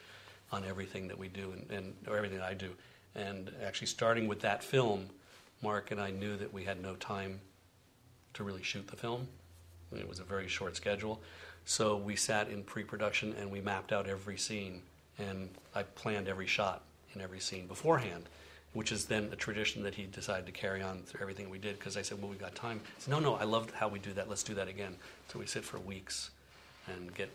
on 0.52 0.64
everything 0.64 1.08
that 1.08 1.18
we 1.18 1.28
do 1.28 1.52
and, 1.52 1.70
and 1.70 1.94
or 2.06 2.16
everything 2.16 2.40
I 2.40 2.54
do. 2.54 2.70
And 3.14 3.50
actually, 3.64 3.86
starting 3.86 4.28
with 4.28 4.40
that 4.40 4.62
film, 4.62 5.06
Mark 5.62 5.90
and 5.90 6.00
I 6.00 6.10
knew 6.10 6.36
that 6.36 6.52
we 6.52 6.64
had 6.64 6.82
no 6.82 6.94
time 6.94 7.40
to 8.38 8.44
really 8.44 8.62
shoot 8.62 8.86
the 8.86 8.96
film. 8.96 9.28
It 9.92 10.08
was 10.08 10.20
a 10.20 10.24
very 10.24 10.48
short 10.48 10.76
schedule. 10.76 11.20
So 11.64 11.96
we 11.96 12.16
sat 12.16 12.48
in 12.48 12.62
pre 12.62 12.84
production 12.84 13.34
and 13.38 13.50
we 13.50 13.60
mapped 13.60 13.92
out 13.92 14.06
every 14.08 14.38
scene. 14.38 14.80
And 15.18 15.48
I 15.74 15.82
planned 15.82 16.28
every 16.28 16.46
shot 16.46 16.82
in 17.14 17.20
every 17.20 17.40
scene 17.40 17.66
beforehand, 17.66 18.24
which 18.72 18.92
is 18.92 19.06
then 19.06 19.28
a 19.32 19.36
tradition 19.36 19.82
that 19.82 19.96
he 19.96 20.04
decided 20.04 20.46
to 20.46 20.52
carry 20.52 20.80
on 20.80 21.02
through 21.02 21.20
everything 21.20 21.50
we 21.50 21.58
did. 21.58 21.78
Because 21.78 21.96
I 21.96 22.02
said, 22.02 22.22
Well, 22.22 22.30
we've 22.30 22.38
got 22.38 22.54
time. 22.54 22.80
He 22.96 23.02
said, 23.02 23.10
No, 23.10 23.18
no, 23.18 23.34
I 23.34 23.44
loved 23.44 23.72
how 23.72 23.88
we 23.88 23.98
do 23.98 24.12
that. 24.12 24.28
Let's 24.28 24.44
do 24.44 24.54
that 24.54 24.68
again. 24.68 24.94
So 25.32 25.40
we 25.40 25.46
sit 25.46 25.64
for 25.64 25.78
weeks 25.80 26.30
and 26.86 27.12
get 27.14 27.28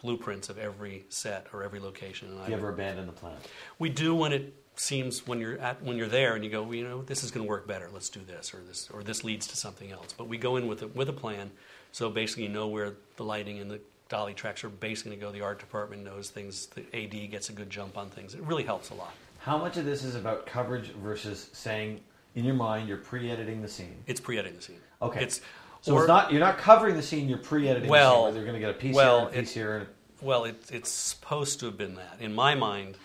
blueprints 0.00 0.48
of 0.48 0.56
every 0.58 1.04
set 1.10 1.46
or 1.52 1.62
every 1.62 1.78
location. 1.78 2.28
And 2.28 2.44
Do 2.46 2.50
you 2.50 2.56
ever 2.56 2.70
abandon 2.70 3.06
the 3.06 3.12
plan? 3.12 3.36
we 3.78 3.90
do 3.90 4.14
when 4.14 4.32
it 4.32 4.54
seems 4.78 5.26
when 5.26 5.40
you're 5.40 5.58
at 5.58 5.82
when 5.82 5.96
you're 5.96 6.08
there 6.08 6.34
and 6.34 6.44
you 6.44 6.50
go, 6.50 6.62
well, 6.62 6.74
you 6.74 6.84
know, 6.86 7.02
this 7.02 7.24
is 7.24 7.30
going 7.30 7.44
to 7.44 7.48
work 7.48 7.66
better. 7.66 7.88
Let's 7.92 8.08
do 8.08 8.20
this, 8.26 8.54
or 8.54 8.58
this, 8.58 8.88
or 8.92 9.02
this 9.02 9.24
leads 9.24 9.46
to 9.48 9.56
something 9.56 9.90
else. 9.90 10.12
But 10.16 10.28
we 10.28 10.38
go 10.38 10.56
in 10.56 10.66
with 10.68 10.82
a, 10.82 10.86
with 10.88 11.08
a 11.08 11.12
plan. 11.12 11.50
So 11.92 12.10
basically, 12.10 12.44
you 12.44 12.48
know 12.50 12.68
where 12.68 12.92
the 13.16 13.24
lighting 13.24 13.58
and 13.58 13.70
the 13.70 13.80
dolly 14.08 14.34
tracks 14.34 14.62
are 14.64 14.68
basically 14.68 15.10
going 15.16 15.20
to 15.20 15.26
go. 15.26 15.32
The 15.32 15.44
art 15.44 15.58
department 15.58 16.04
knows 16.04 16.30
things. 16.30 16.66
The 16.66 16.82
AD 16.94 17.30
gets 17.30 17.48
a 17.48 17.52
good 17.52 17.70
jump 17.70 17.96
on 17.98 18.08
things. 18.10 18.34
It 18.34 18.42
really 18.42 18.62
helps 18.64 18.90
a 18.90 18.94
lot. 18.94 19.12
How 19.38 19.56
much 19.58 19.76
of 19.76 19.84
this 19.84 20.04
is 20.04 20.14
about 20.14 20.46
coverage 20.46 20.88
versus 20.92 21.48
saying 21.52 22.00
in 22.34 22.44
your 22.44 22.54
mind 22.54 22.88
you're 22.88 22.98
pre-editing 22.98 23.62
the 23.62 23.68
scene? 23.68 23.96
It's 24.06 24.20
pre-editing 24.20 24.56
the 24.56 24.62
scene. 24.62 24.80
Okay. 25.00 25.22
It's 25.22 25.40
So 25.80 25.94
or- 25.94 26.00
it's 26.00 26.08
not 26.08 26.30
you're 26.30 26.40
not 26.40 26.58
covering 26.58 26.96
the 26.96 27.02
scene. 27.02 27.28
You're 27.28 27.38
pre-editing. 27.38 27.88
Well, 27.88 28.10
the 28.10 28.14
scene 28.16 28.22
where 28.24 28.32
they're 28.32 28.42
going 28.44 28.54
to 28.60 28.60
get 28.60 28.70
a 28.70 28.78
piece 28.78 28.94
well, 28.94 29.20
here, 29.20 29.28
a 29.28 29.32
piece 29.42 29.50
it- 29.50 29.54
here. 29.54 29.76
And, 29.78 29.86
Well, 30.20 30.44
it, 30.44 30.56
it's 30.70 30.90
supposed 30.90 31.60
to 31.60 31.66
have 31.66 31.78
been 31.78 31.94
that. 31.94 32.18
In 32.20 32.34
my 32.34 32.54
mind, 32.54 32.96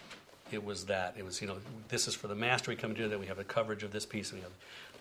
it 0.53 0.63
was 0.63 0.85
that. 0.85 1.15
It 1.17 1.25
was, 1.25 1.41
you 1.41 1.47
know, 1.47 1.57
this 1.89 2.07
is 2.07 2.15
for 2.15 2.27
the 2.27 2.35
master 2.35 2.71
we 2.71 2.75
come 2.75 2.93
to 2.93 3.01
do 3.01 3.09
that. 3.09 3.19
We 3.19 3.25
have 3.27 3.39
a 3.39 3.43
coverage 3.43 3.83
of 3.83 3.91
this 3.91 4.05
piece. 4.05 4.31
And 4.31 4.39
we 4.39 4.43
have, 4.43 4.51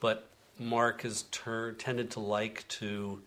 but 0.00 0.26
Mark 0.58 1.02
has 1.02 1.22
tur- 1.30 1.72
tended 1.72 2.10
to 2.12 2.20
like 2.20 2.66
to 2.68 3.20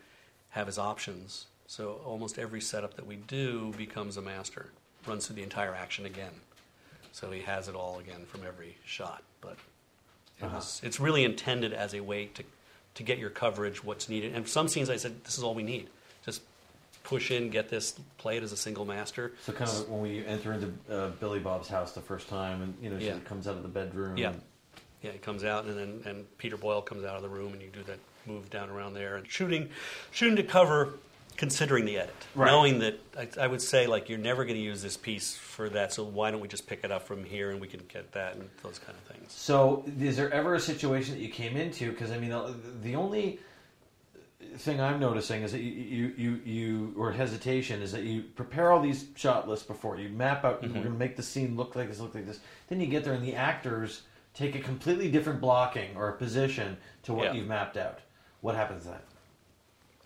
have 0.50 0.68
his 0.68 0.78
options. 0.78 1.46
So 1.68 2.02
almost 2.06 2.38
every 2.38 2.62
setup 2.62 2.96
that 2.96 3.06
we 3.06 3.16
do 3.16 3.74
becomes 3.78 4.18
a 4.18 4.22
master. 4.22 4.68
Runs 5.08 5.28
through 5.28 5.36
the 5.36 5.44
entire 5.44 5.76
action 5.76 6.06
again. 6.06 6.32
So 7.12 7.32
he 7.32 7.42
has 7.42 7.68
it 7.68 7.76
all 7.76 8.00
again 8.00 8.26
from 8.26 8.42
every 8.46 8.78
shot. 8.86 9.24
But 9.42 9.58
it 10.40 10.46
Uh-huh. 10.46 10.56
was, 10.58 10.82
it's 10.84 11.00
really 11.00 11.24
intended 11.24 11.74
as 11.74 11.94
a 11.94 12.02
way 12.02 12.26
to, 12.34 12.44
to 12.96 13.04
get 13.04 13.18
your 13.18 13.30
coverage, 13.30 13.84
what's 13.84 14.10
needed. 14.10 14.34
And 14.36 14.48
some 14.48 14.68
scenes 14.68 14.90
I 14.90 14.98
said, 14.98 15.24
this 15.24 15.38
is 15.38 15.44
all 15.44 15.56
we 15.56 15.64
need. 15.64 15.90
Push 17.06 17.32
in, 17.32 17.50
get 17.50 17.70
this, 17.70 18.00
play 18.18 18.38
it 18.38 18.44
as 18.44 18.52
a 18.52 18.58
single 18.58 18.84
master. 18.84 19.34
so 19.44 19.54
kind 19.54 19.70
of 19.70 19.88
when 19.90 20.02
we 20.02 20.26
enter 20.26 20.54
into 20.54 20.74
uh, 20.92 21.10
Billy 21.20 21.40
Bob's 21.40 21.68
house 21.68 21.92
the 21.94 22.02
first 22.02 22.28
time, 22.28 22.62
and 22.64 22.74
you 22.82 22.90
know 22.90 23.00
she 23.00 23.06
Yeah. 23.08 23.20
comes 23.26 23.48
out 23.48 23.56
of 23.56 23.62
the 23.64 23.70
bedroom. 23.70 24.18
Yeah. 24.18 24.30
and- 24.32 24.42
Yeah, 25.04 25.12
he 25.12 25.20
comes 25.20 25.44
out, 25.44 25.66
and 25.66 25.78
then 25.78 26.02
and 26.06 26.38
Peter 26.40 26.58
Boyle 26.58 26.82
comes 26.82 27.04
out 27.06 27.16
of 27.16 27.22
the 27.22 27.30
room, 27.30 27.54
and 27.54 27.62
you 27.62 27.70
do 27.70 27.84
that 27.84 28.00
move 28.26 28.50
down 28.50 28.70
around 28.72 28.96
there, 28.96 29.18
and 29.18 29.30
shooting, 29.30 29.70
shooting 30.12 30.36
to 30.38 30.44
cover 30.44 30.96
considering 31.38 31.86
the 31.86 31.98
edit, 32.00 32.16
Right. 32.34 32.48
knowing 32.50 32.80
that 32.80 32.98
I, 33.16 33.28
I 33.42 33.48
would 33.48 33.62
say 33.62 33.86
like 33.88 34.08
you're 34.10 34.18
never 34.18 34.46
going 34.46 34.56
to 34.56 34.62
use 34.64 34.82
this 34.82 34.98
piece 34.98 35.36
for 35.36 35.70
that, 35.70 35.94
so 35.94 36.04
why 36.06 36.32
don't 36.32 36.40
we 36.40 36.48
just 36.48 36.66
pick 36.66 36.80
it 36.84 36.92
up 36.92 37.04
from 37.06 37.24
here 37.26 37.52
and 37.52 37.60
we 37.62 37.68
can 37.68 37.82
get 37.88 38.14
that 38.14 38.36
and 38.36 38.50
those 38.64 38.80
kind 38.80 38.98
of 38.98 39.16
things. 39.16 39.32
So, 39.34 39.84
is 40.00 40.16
there 40.18 40.32
ever 40.34 40.56
a 40.56 40.60
situation 40.60 41.14
that 41.14 41.22
you 41.22 41.30
came 41.30 41.56
into? 41.58 41.92
Because 41.92 42.10
I 42.10 42.18
mean, 42.18 42.30
the, 42.32 42.56
the 42.82 42.96
only 42.96 43.40
thing 44.58 44.80
I'm 44.82 45.00
noticing 45.00 45.44
is 45.44 45.52
that 45.52 45.62
you, 45.62 46.14
you, 46.18 46.42
you, 46.46 46.94
or 46.98 47.12
hesitation 47.12 47.82
is 47.82 47.92
that 47.92 48.04
you 48.04 48.22
prepare 48.24 48.72
all 48.72 48.82
these 48.82 49.06
shot 49.16 49.48
lists 49.48 49.66
before 49.66 49.98
you 50.00 50.10
map 50.10 50.44
out. 50.44 50.62
Mm-hmm. 50.62 50.74
We're 50.74 50.82
going 50.84 50.94
to 50.94 51.00
make 51.00 51.16
the 51.16 51.24
scene 51.24 51.56
look 51.56 51.76
like 51.76 51.90
this, 51.90 52.00
look 52.00 52.16
like 52.16 52.26
this. 52.26 52.40
Then 52.68 52.80
you 52.80 52.88
get 52.88 53.04
there, 53.04 53.14
and 53.14 53.24
the 53.26 53.36
actors 53.36 54.04
take 54.34 54.56
a 54.56 54.60
completely 54.60 55.10
different 55.10 55.40
blocking 55.42 55.96
or 55.96 56.10
a 56.10 56.14
position 56.14 56.78
to 57.04 57.14
what 57.14 57.26
Yeah. 57.26 57.34
you've 57.34 57.48
mapped 57.48 57.78
out. 57.78 58.00
What 58.42 58.56
happens 58.56 58.86
then? 58.86 59.00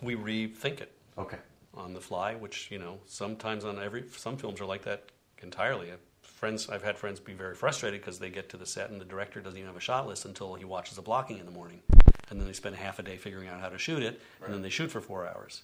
We 0.02 0.14
rethink 0.16 0.80
it 0.80 0.92
Okay. 1.18 1.38
on 1.74 1.92
the 1.92 2.00
fly, 2.00 2.34
which 2.34 2.70
you 2.70 2.78
know 2.78 3.00
sometimes 3.06 3.64
on 3.64 3.78
every 3.78 4.04
some 4.16 4.36
films 4.36 4.60
are 4.60 4.66
like 4.66 4.82
that 4.82 5.04
entirely. 5.42 5.90
Friends, 6.22 6.70
I've 6.70 6.82
had 6.82 6.96
friends 6.96 7.20
be 7.20 7.34
very 7.34 7.54
frustrated 7.54 8.00
because 8.00 8.18
they 8.18 8.30
get 8.30 8.48
to 8.50 8.56
the 8.56 8.64
set 8.64 8.88
and 8.90 8.98
the 9.00 9.04
director 9.04 9.40
doesn't 9.42 9.58
even 9.58 9.66
have 9.68 9.76
a 9.76 9.80
shot 9.80 10.06
list 10.06 10.24
until 10.24 10.54
he 10.54 10.64
watches 10.64 10.96
the 10.96 11.02
blocking 11.02 11.38
in 11.38 11.44
the 11.44 11.52
morning, 11.52 11.82
and 12.30 12.40
then 12.40 12.46
they 12.46 12.52
spend 12.52 12.76
half 12.76 12.98
a 12.98 13.02
day 13.02 13.16
figuring 13.16 13.48
out 13.48 13.60
how 13.60 13.68
to 13.68 13.78
shoot 13.78 14.02
it, 14.02 14.20
and 14.44 14.54
then 14.54 14.62
they 14.62 14.68
shoot 14.70 14.90
for 14.90 15.00
four 15.00 15.26
hours. 15.26 15.62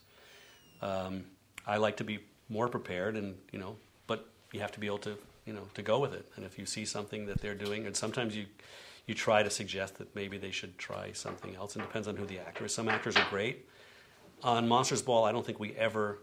Um, 0.83 1.25
I 1.67 1.79
like 1.79 1.97
to 1.99 2.05
be 2.05 2.19
more 2.49 2.69
prepared, 2.69 3.17
and 3.17 3.37
you 3.53 3.59
know, 3.59 3.77
but 4.07 4.29
you 4.53 4.61
have 4.61 4.73
to 4.73 4.81
be 4.81 4.87
able 4.87 4.99
to 4.99 5.17
you 5.47 5.53
know 5.53 5.63
to 5.75 5.83
go 5.83 5.99
with 5.99 6.13
it. 6.13 6.31
And 6.37 6.45
if 6.45 6.59
you 6.59 6.67
see 6.67 6.85
something 6.85 7.27
that 7.27 7.41
they're 7.41 7.55
doing, 7.55 7.87
and 7.87 7.97
sometimes 7.97 8.37
you 8.37 8.47
you 9.07 9.15
try 9.15 9.43
to 9.43 9.51
suggest 9.51 9.99
that 9.99 10.15
maybe 10.17 10.37
they 10.37 10.51
should 10.51 10.77
try 10.79 11.13
something 11.13 11.55
else. 11.55 11.77
It 11.77 11.81
depends 11.81 12.09
on 12.09 12.17
who 12.17 12.27
the 12.27 12.41
actor 12.41 12.67
is. 12.67 12.75
Some 12.75 12.89
actors 12.89 13.17
are 13.17 13.27
great. 13.31 13.69
On 14.43 14.67
Monsters 14.67 15.01
Ball, 15.01 15.25
I 15.25 15.33
don't 15.33 15.47
think 15.47 15.61
we 15.61 15.75
ever 15.77 16.19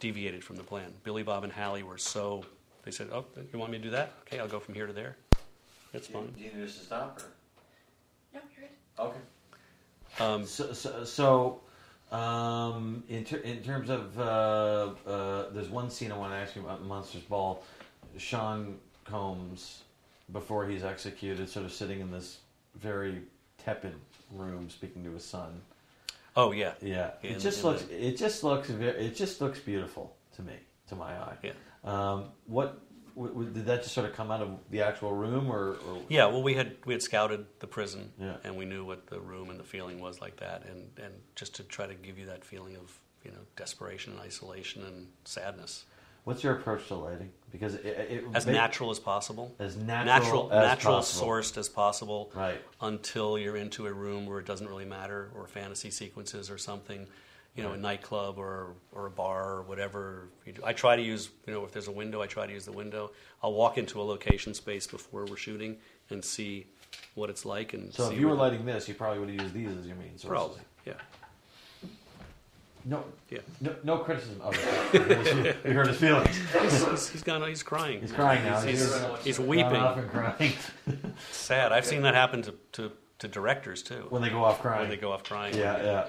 deviated 0.00 0.42
from 0.42 0.56
the 0.56 0.64
plan. 0.64 0.92
Billy 1.04 1.22
Bob 1.22 1.44
and 1.44 1.52
Halle 1.52 1.82
were 1.84 1.98
so. 1.98 2.44
They 2.82 2.90
said, 2.90 3.08
"Oh, 3.12 3.24
you 3.52 3.58
want 3.58 3.70
me 3.70 3.78
to 3.78 3.84
do 3.84 3.90
that? 3.90 4.14
Okay, 4.22 4.40
I'll 4.40 4.48
go 4.48 4.58
from 4.58 4.74
here 4.74 4.86
to 4.86 4.92
there. 4.92 5.16
It's 5.92 6.08
fine." 6.08 6.32
Do 6.32 6.42
you 6.42 6.52
need 6.52 6.64
us 6.64 6.78
to 6.78 6.84
stop? 6.84 7.20
No, 8.34 8.40
you're 8.56 8.68
good. 8.68 8.76
Okay. 8.98 9.18
Um, 10.20 10.44
So, 10.44 10.72
so, 10.72 11.04
so 11.04 11.60
um, 12.16 13.02
in, 13.08 13.24
ter- 13.24 13.38
in 13.38 13.62
terms 13.62 13.88
of, 13.90 14.18
uh, 14.18 14.90
uh, 15.08 15.50
there's 15.50 15.68
one 15.70 15.90
scene 15.90 16.12
I 16.12 16.18
want 16.18 16.32
to 16.32 16.36
ask 16.36 16.54
you 16.54 16.62
about 16.62 16.84
Monsters 16.84 17.22
Ball. 17.22 17.62
Sean 18.18 18.76
Combs, 19.04 19.82
before 20.32 20.66
he's 20.66 20.84
executed, 20.84 21.48
sort 21.48 21.64
of 21.64 21.72
sitting 21.72 22.00
in 22.00 22.10
this 22.10 22.38
very 22.74 23.22
tepid 23.64 23.94
room, 24.32 24.68
speaking 24.68 25.04
to 25.04 25.10
his 25.12 25.24
son. 25.24 25.60
oh 26.36 26.52
yeah, 26.52 26.72
Yeah, 26.82 27.12
In- 27.22 27.34
it 27.36 27.40
just 27.40 27.64
looks. 27.64 27.82
the- 27.82 28.06
It 28.08 28.16
just 28.16 28.44
looks. 28.44 28.68
very, 28.68 29.06
It 29.06 29.16
just 29.16 29.40
looks 29.40 29.58
beautiful 29.60 30.14
to 30.36 30.42
me, 30.42 30.54
to 30.88 30.96
my 30.96 31.12
eye. 31.12 31.36
yeah, 31.42 31.52
Um, 31.84 32.24
what 32.46 32.78
w- 33.14 33.32
w- 33.32 33.50
did 33.50 33.66
that 33.66 33.82
just 33.82 33.94
sort 33.94 34.08
of 34.08 34.14
come 34.14 34.30
out 34.30 34.40
of 34.40 34.58
the 34.70 34.82
actual 34.82 35.12
room, 35.12 35.50
or, 35.50 35.76
or 35.88 36.02
yeah. 36.08 36.26
Well, 36.26 36.42
we 36.42 36.54
had 36.54 36.76
we 36.84 36.94
had 36.94 37.02
scouted 37.02 37.46
the 37.60 37.66
prison, 37.66 38.12
Yeah. 38.18 38.36
and 38.44 38.56
we 38.56 38.64
knew 38.64 38.84
what 38.84 39.06
the 39.06 39.20
room 39.20 39.50
and 39.50 39.58
the 39.58 39.64
feeling 39.64 40.00
was 40.00 40.20
like 40.20 40.36
that, 40.36 40.64
and 40.66 40.90
and 41.02 41.14
just 41.34 41.54
to 41.56 41.62
try 41.62 41.86
to 41.86 41.94
give 41.94 42.18
you 42.18 42.26
that 42.26 42.44
feeling 42.44 42.76
of 42.76 42.98
you 43.24 43.30
know 43.30 43.40
desperation 43.56 44.12
and 44.12 44.20
isolation 44.20 44.84
and 44.84 45.08
sadness 45.24 45.84
what's 46.24 46.44
your 46.44 46.54
approach 46.54 46.86
to 46.88 46.94
lighting? 46.94 47.30
Because 47.50 47.74
it, 47.74 47.86
it, 47.86 48.24
as 48.34 48.44
ba- 48.44 48.52
natural 48.52 48.90
as 48.90 48.98
possible. 48.98 49.54
as 49.58 49.76
natural, 49.76 50.04
natural, 50.48 50.52
as 50.52 50.68
natural 50.68 50.94
possible. 50.96 51.26
sourced 51.28 51.58
as 51.58 51.68
possible. 51.68 52.30
Right. 52.34 52.60
Until 52.80 53.38
you're 53.38 53.56
into 53.56 53.86
a 53.86 53.92
room 53.92 54.26
where 54.26 54.38
it 54.38 54.46
doesn't 54.46 54.68
really 54.68 54.84
matter, 54.84 55.30
or 55.34 55.46
fantasy 55.46 55.90
sequences 55.90 56.50
or 56.50 56.58
something, 56.58 57.06
you 57.56 57.62
know, 57.62 57.72
a 57.72 57.76
nightclub 57.76 58.38
or 58.38 58.74
or 58.92 59.06
a 59.06 59.10
bar 59.10 59.54
or 59.56 59.62
whatever. 59.62 60.28
You 60.46 60.52
do. 60.52 60.62
I 60.64 60.72
try 60.72 60.96
to 60.96 61.02
use, 61.02 61.30
you 61.46 61.52
know, 61.52 61.64
if 61.64 61.72
there's 61.72 61.88
a 61.88 61.92
window, 61.92 62.22
I 62.22 62.26
try 62.26 62.46
to 62.46 62.52
use 62.52 62.64
the 62.64 62.72
window. 62.72 63.10
I'll 63.42 63.52
walk 63.54 63.76
into 63.78 64.00
a 64.00 64.04
location 64.04 64.54
space 64.54 64.86
before 64.86 65.24
we're 65.26 65.36
shooting 65.36 65.76
and 66.10 66.24
see 66.24 66.66
what 67.14 67.28
it's 67.30 67.44
like. 67.44 67.72
And 67.74 67.92
So 67.92 68.10
if 68.10 68.18
you 68.18 68.28
were 68.28 68.34
lighting 68.34 68.64
this, 68.64 68.88
you 68.88 68.94
probably 68.94 69.18
would 69.20 69.28
have 69.30 69.40
used 69.42 69.54
these 69.54 69.76
as 69.78 69.86
your 69.86 69.96
main 69.96 70.10
sources. 70.16 70.28
probably, 70.28 70.60
yeah, 70.86 70.94
No, 72.84 73.04
yeah. 73.28 73.38
no, 73.60 73.74
no 73.84 73.98
criticism 73.98 74.40
of 74.40 74.54
it. 74.94 75.56
you 75.64 75.72
heard 75.72 75.86
his 75.88 75.98
feelings. 75.98 76.34
he's, 76.62 77.08
he's 77.10 77.22
gone. 77.22 77.46
He's 77.46 77.62
crying. 77.62 78.00
He's 78.00 78.12
crying 78.12 78.42
now. 78.44 78.60
He's, 78.60 78.80
he's, 78.80 78.94
He's- 78.94 79.24
he's 79.24 79.40
weeping. 79.40 79.76
off 79.76 79.98
and 79.98 80.10
crying 80.10 80.52
Sad. 81.30 81.72
I've 81.72 81.84
seen 81.84 82.02
that 82.02 82.14
happen 82.14 82.40
to, 82.42 82.54
to, 82.72 82.92
to 83.18 83.28
directors 83.28 83.82
too 83.82 84.06
when 84.08 84.22
they 84.22 84.30
go 84.30 84.42
off 84.44 84.60
crying. 84.62 84.80
when 84.80 84.88
they 84.90 84.96
go 84.96 85.12
off 85.12 85.24
crying. 85.24 85.54
Yeah, 85.56 85.82
yeah. 85.82 86.06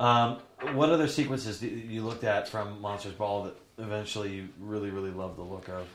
Um, 0.00 0.38
what 0.72 0.90
other 0.90 1.08
sequences 1.08 1.60
did 1.60 1.70
you 1.72 2.02
looked 2.02 2.24
at 2.24 2.48
from 2.48 2.80
Monsters 2.80 3.12
Ball 3.14 3.44
that 3.44 3.54
eventually 3.78 4.34
you 4.34 4.48
really, 4.58 4.90
really 4.90 5.10
loved 5.10 5.36
the 5.38 5.42
look 5.42 5.68
of? 5.68 5.86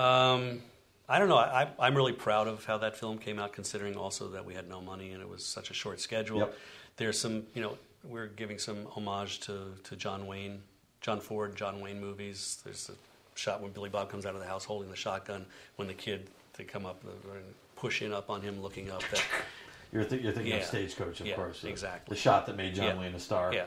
Um, 0.00 0.60
I 1.08 1.18
don't 1.18 1.28
know. 1.28 1.38
I, 1.38 1.68
I'm 1.78 1.94
really 1.96 2.12
proud 2.12 2.48
of 2.48 2.64
how 2.64 2.78
that 2.78 2.96
film 2.96 3.18
came 3.18 3.38
out, 3.38 3.52
considering 3.52 3.96
also 3.96 4.28
that 4.28 4.44
we 4.44 4.54
had 4.54 4.68
no 4.68 4.80
money 4.80 5.12
and 5.12 5.22
it 5.22 5.28
was 5.28 5.44
such 5.44 5.70
a 5.70 5.74
short 5.74 6.00
schedule. 6.00 6.38
Yep. 6.40 6.54
There's 6.96 7.18
some, 7.18 7.44
you 7.54 7.62
know, 7.62 7.78
we're 8.04 8.26
giving 8.26 8.58
some 8.58 8.86
homage 8.86 9.40
to, 9.40 9.72
to 9.84 9.96
John 9.96 10.26
Wayne, 10.26 10.60
John 11.00 11.20
Ford, 11.20 11.56
John 11.56 11.80
Wayne 11.80 12.00
movies. 12.00 12.60
There's 12.64 12.90
a 12.90 13.38
shot 13.38 13.62
when 13.62 13.70
Billy 13.72 13.88
Bob 13.88 14.10
comes 14.10 14.26
out 14.26 14.34
of 14.34 14.40
the 14.40 14.46
house 14.46 14.64
holding 14.64 14.90
the 14.90 14.96
shotgun 14.96 15.46
when 15.76 15.88
the 15.88 15.94
kid 15.94 16.28
they 16.56 16.64
come 16.64 16.84
up 16.86 17.00
and 17.04 17.42
push 17.76 18.02
in 18.02 18.12
up 18.12 18.30
on 18.30 18.42
him, 18.42 18.60
looking 18.60 18.90
up. 18.90 19.02
That 19.12 19.22
You're, 19.92 20.04
th- 20.04 20.20
you're 20.20 20.32
thinking 20.32 20.52
of 20.54 20.64
Stagecoach, 20.64 21.20
of 21.20 21.26
Yeah, 21.26 21.36
course. 21.36 21.64
exactly. 21.64 22.14
The 22.14 22.20
shot 22.20 22.44
that 22.46 22.56
made 22.56 22.74
John 22.74 22.84
Yeah. 22.86 22.98
Wayne 23.00 23.14
a 23.14 23.20
star. 23.20 23.54
Yeah. 23.54 23.64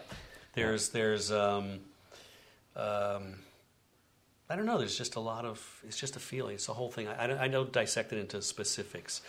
There's 0.54 0.89
there's 0.89 1.32
um, 1.32 1.80
um, 2.76 3.36
I 4.49 4.56
don't 4.56 4.66
know. 4.66 4.78
There's 4.78 4.97
just 4.97 5.16
a 5.16 5.20
lot 5.20 5.45
of 5.45 5.82
it's 5.88 5.97
just 5.99 6.16
a 6.16 6.20
feeling. 6.20 6.56
It's 6.56 6.70
a 6.70 6.74
whole 6.74 6.89
thing. 6.91 7.08
I, 7.08 7.24
I, 7.24 7.28
don't, 7.28 7.38
I 7.39 7.47
don't 7.47 7.72
dissect 7.72 8.12
it 8.14 8.20
into 8.20 8.41
specifics. 8.41 9.22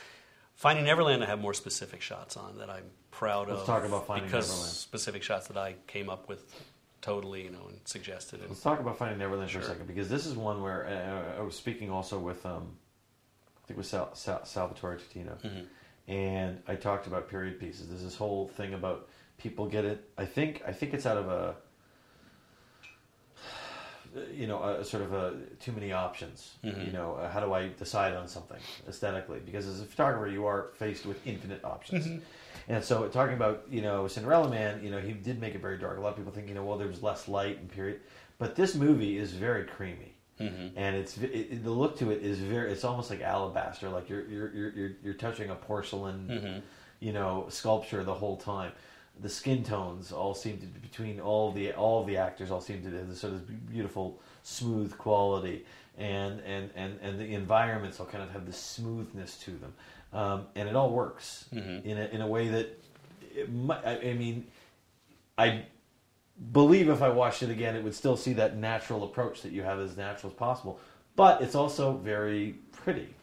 Finding 0.54 0.84
Neverland, 0.84 1.22
I 1.22 1.26
have 1.26 1.40
more 1.40 1.54
specific 1.54 2.02
shots 2.02 2.36
on 2.36 2.58
that 2.58 2.68
I'm 2.70 2.84
proud 3.10 3.48
Let's 3.48 3.60
of. 3.62 3.66
talk 3.66 3.84
about 3.84 4.06
Finding 4.06 4.26
because 4.26 4.48
Neverland. 4.50 4.72
specific 4.72 5.22
shots 5.22 5.48
that 5.48 5.56
I 5.56 5.76
came 5.86 6.10
up 6.10 6.28
with 6.28 6.44
totally, 7.00 7.44
you 7.44 7.50
know, 7.50 7.66
and 7.68 7.78
suggested. 7.84 8.40
And, 8.40 8.48
Let's 8.50 8.60
talk 8.62 8.78
about 8.80 8.98
Finding 8.98 9.18
Neverland 9.18 9.50
for 9.50 9.60
a 9.60 9.64
second 9.64 9.86
because 9.86 10.08
this 10.08 10.26
is 10.26 10.34
one 10.36 10.62
where 10.62 10.86
uh, 11.36 11.40
I 11.40 11.42
was 11.42 11.54
speaking 11.56 11.90
also 11.90 12.18
with 12.18 12.44
um, 12.44 12.76
I 13.64 13.66
think 13.66 13.76
it 13.76 13.78
was 13.78 13.88
Sal- 13.88 14.14
Sal- 14.14 14.44
Salvatore 14.44 14.98
Totino, 14.98 15.40
Mhm. 15.40 15.64
and 16.08 16.62
I 16.68 16.74
talked 16.74 17.06
about 17.06 17.28
period 17.30 17.58
pieces. 17.58 17.88
There's 17.88 18.02
this 18.02 18.16
whole 18.16 18.48
thing 18.48 18.74
about 18.74 19.08
people 19.42 19.66
get 19.66 19.84
it. 19.84 20.08
I 20.16 20.24
think 20.24 20.62
I 20.66 20.72
think 20.72 20.94
it's 20.94 21.06
out 21.06 21.16
of 21.18 21.28
a 21.28 21.54
you 24.34 24.46
know 24.46 24.62
a, 24.62 24.84
sort 24.84 25.02
of 25.02 25.12
a 25.14 25.34
too 25.58 25.72
many 25.72 25.92
options. 25.92 26.54
Mhm. 26.62 26.86
You 26.86 26.92
know, 26.92 27.14
uh, 27.14 27.30
how 27.30 27.40
do 27.40 27.52
I 27.52 27.68
decide 27.78 28.14
on 28.14 28.28
something 28.28 28.58
aesthetically? 28.88 29.40
Because 29.44 29.66
as 29.66 29.80
a 29.80 29.84
photographer, 29.84 30.28
you 30.28 30.46
are 30.46 30.68
faced 30.74 31.06
with 31.06 31.26
infinite 31.26 31.64
options. 31.64 32.22
And 32.68 32.84
so, 32.84 33.08
talking 33.08 33.34
about 33.34 33.64
you 33.70 33.82
know 33.82 34.06
Cinderella 34.06 34.48
Man, 34.48 34.82
you 34.84 34.90
know 34.90 35.00
he 35.00 35.12
did 35.12 35.40
make 35.40 35.54
it 35.54 35.60
very 35.60 35.78
dark. 35.78 35.98
A 35.98 36.00
lot 36.00 36.10
of 36.10 36.16
people 36.16 36.32
think 36.32 36.48
you 36.48 36.54
know 36.54 36.64
well 36.64 36.78
there 36.78 36.88
was 36.88 37.02
less 37.02 37.26
light 37.26 37.58
and 37.58 37.68
period, 37.70 38.00
but 38.38 38.54
this 38.54 38.74
movie 38.74 39.16
is 39.18 39.32
very 39.32 39.64
creamy, 39.64 40.14
Mhm. 40.38 40.72
and 40.76 40.94
it's 40.94 41.16
it, 41.18 41.30
it- 41.34 41.64
the 41.64 41.70
look 41.70 41.96
to 41.98 42.10
it 42.10 42.22
is 42.22 42.38
very. 42.38 42.70
It's 42.70 42.84
almost 42.84 43.10
like 43.10 43.20
alabaster, 43.22 43.88
like 43.88 44.08
you're 44.08 44.26
you're 44.28 44.52
you're 44.54 44.70
you're, 44.72 44.92
you're 45.02 45.14
touching 45.14 45.48
a 45.50 45.54
porcelain, 45.54 46.28
Mhm. 46.30 46.62
you 47.00 47.12
know, 47.12 47.46
sculpture 47.48 48.04
the 48.04 48.14
whole 48.14 48.36
time. 48.36 48.72
The 49.20 49.28
skin 49.28 49.62
tones 49.62 50.10
all 50.10 50.34
seem 50.34 50.58
to 50.58 50.66
between 50.66 51.20
all 51.20 51.52
the 51.52 51.72
all 51.72 52.04
the 52.04 52.16
actors 52.16 52.50
all 52.50 52.60
seem 52.60 52.82
to 52.82 52.90
have 52.96 53.08
this 53.08 53.20
sort 53.20 53.34
of 53.34 53.70
beautiful 53.70 54.18
smooth 54.42 54.96
quality, 54.98 55.64
and 55.98 56.40
and 56.40 56.70
and 56.74 56.98
and 57.02 57.20
the 57.20 57.34
environments 57.34 58.00
all 58.00 58.06
kind 58.06 58.24
of 58.24 58.30
have 58.30 58.46
this 58.46 58.58
smoothness 58.58 59.38
to 59.40 59.52
them, 59.52 59.74
um, 60.12 60.46
and 60.56 60.68
it 60.68 60.74
all 60.74 60.90
works 60.90 61.44
Mhm. 61.52 61.84
in 61.84 61.98
a, 61.98 62.04
in 62.06 62.20
a 62.20 62.26
way 62.26 62.48
that 62.48 62.78
it 63.34 63.52
might, 63.52 63.84
I, 63.86 63.98
I 64.10 64.14
mean, 64.14 64.46
I 65.38 65.64
believe 66.52 66.88
if 66.88 67.02
I 67.02 67.08
watched 67.10 67.42
it 67.42 67.50
again, 67.50 67.76
it 67.76 67.84
would 67.84 67.94
still 67.94 68.16
see 68.16 68.32
that 68.34 68.56
natural 68.56 69.04
approach 69.04 69.42
that 69.42 69.52
you 69.52 69.62
have 69.62 69.78
as 69.78 69.96
natural 69.96 70.32
as 70.32 70.36
possible. 70.36 70.80
But 71.14 71.42
it's 71.42 71.54
also 71.54 71.92
very 71.98 72.56
pretty. 72.72 73.14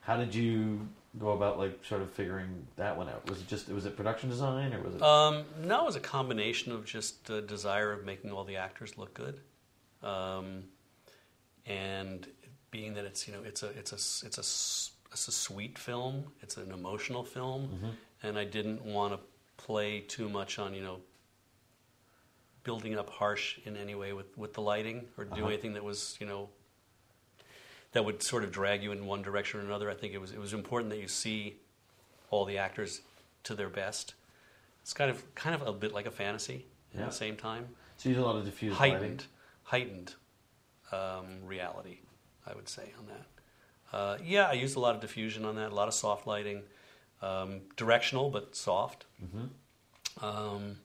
How 0.00 0.16
did 0.18 0.34
you 0.34 0.86
go 1.18 1.30
about 1.32 1.58
like 1.58 1.84
sort 1.84 2.02
of 2.02 2.10
figuring 2.12 2.66
that 2.76 2.96
one 2.96 3.08
out? 3.08 3.28
Was 3.28 3.40
it 3.40 3.48
just 3.48 3.68
was 3.68 3.86
it 3.86 3.96
production 3.96 4.28
design 4.28 4.72
or 4.74 4.80
was 4.82 4.94
it? 4.94 5.02
Um, 5.02 5.44
no, 5.62 5.82
it 5.82 5.86
was 5.86 5.96
a 5.96 6.00
combination 6.00 6.72
of 6.72 6.84
just 6.84 7.28
a 7.30 7.40
desire 7.40 7.92
of 7.92 8.04
making 8.04 8.30
all 8.32 8.44
the 8.44 8.56
actors 8.56 8.96
look 8.98 9.14
good, 9.14 9.40
um, 10.02 10.64
and 11.66 12.26
being 12.70 12.94
that 12.94 13.04
it's 13.04 13.26
you 13.26 13.34
know 13.34 13.40
it's 13.44 13.62
a 13.62 13.68
it's 13.70 13.92
a 13.92 14.26
it's 14.26 14.38
a 14.38 15.12
it's 15.12 15.28
a 15.28 15.32
sweet 15.32 15.78
film, 15.78 16.24
it's 16.42 16.56
an 16.56 16.70
emotional 16.72 17.24
film, 17.24 17.68
Mm-hmm. 17.68 17.88
and 18.24 18.38
I 18.38 18.44
didn't 18.44 18.84
want 18.84 19.14
to 19.14 19.20
play 19.56 20.00
too 20.00 20.28
much 20.28 20.58
on 20.58 20.74
you 20.74 20.82
know 20.82 20.98
building 22.64 22.98
up 22.98 23.08
harsh 23.08 23.58
in 23.64 23.76
any 23.76 23.94
way 23.94 24.12
with, 24.12 24.36
with 24.36 24.52
the 24.52 24.60
lighting 24.60 25.06
or 25.16 25.24
do 25.24 25.30
Uh-huh. 25.40 25.46
anything 25.48 25.72
that 25.74 25.82
was 25.84 26.16
you 26.20 26.26
know 26.26 26.48
that 27.92 28.04
would 28.04 28.22
sort 28.22 28.44
of 28.44 28.52
drag 28.52 28.82
you 28.82 28.92
in 28.92 29.06
one 29.06 29.22
direction 29.22 29.60
or 29.60 29.64
another. 29.64 29.90
I 29.90 29.94
think 29.94 30.14
it 30.14 30.20
was 30.20 30.32
it 30.32 30.38
was 30.38 30.52
important 30.52 30.90
that 30.90 31.00
you 31.00 31.08
see 31.08 31.56
all 32.30 32.44
the 32.44 32.58
actors 32.58 33.00
to 33.44 33.54
their 33.54 33.68
best. 33.68 34.14
It's 34.82 34.92
kind 34.92 35.10
of 35.10 35.34
kind 35.34 35.54
of 35.54 35.66
a 35.66 35.72
bit 35.72 35.92
like 35.92 36.06
a 36.06 36.10
fantasy 36.10 36.66
at 36.94 37.00
the 37.06 37.12
same 37.12 37.36
time. 37.36 37.68
So 37.96 38.08
you 38.08 38.14
use 38.14 38.22
a 38.22 38.26
lot 38.26 38.36
of 38.36 38.44
diffused 38.44 38.76
heightened, 38.76 39.24
heightened 39.64 40.14
um, 40.92 41.44
reality, 41.44 41.98
I 42.46 42.54
would 42.54 42.68
say 42.68 42.92
on 42.98 43.06
that. 43.06 43.96
Uh, 43.96 44.18
yeah, 44.24 44.46
I 44.46 44.52
used 44.52 44.76
a 44.76 44.80
lot 44.80 44.94
of 44.94 45.00
diffusion 45.00 45.44
on 45.44 45.56
that, 45.56 45.72
a 45.72 45.74
lot 45.74 45.88
of 45.88 45.94
soft 45.94 46.26
lighting, 46.26 46.62
um, 47.22 47.62
directional 47.76 48.30
but 48.30 48.54
soft, 48.54 49.06
hmm 49.18 49.46
um, 50.24 50.78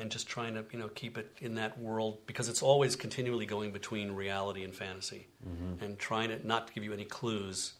and 0.00 0.10
just 0.10 0.26
trying 0.26 0.54
to 0.54 0.64
you 0.72 0.78
know 0.78 0.88
keep 0.88 1.18
it 1.18 1.30
in 1.40 1.54
that 1.56 1.78
world 1.78 2.18
because 2.26 2.48
it's 2.48 2.62
always 2.62 2.96
continually 2.96 3.46
going 3.46 3.70
between 3.70 4.12
reality 4.12 4.64
and 4.64 4.74
fantasy, 4.74 5.26
hmm 5.44 5.84
and 5.84 5.98
trying 5.98 6.30
to 6.30 6.46
not 6.46 6.66
to 6.68 6.72
give 6.72 6.82
you 6.82 6.92
any 6.92 7.04
clues, 7.04 7.74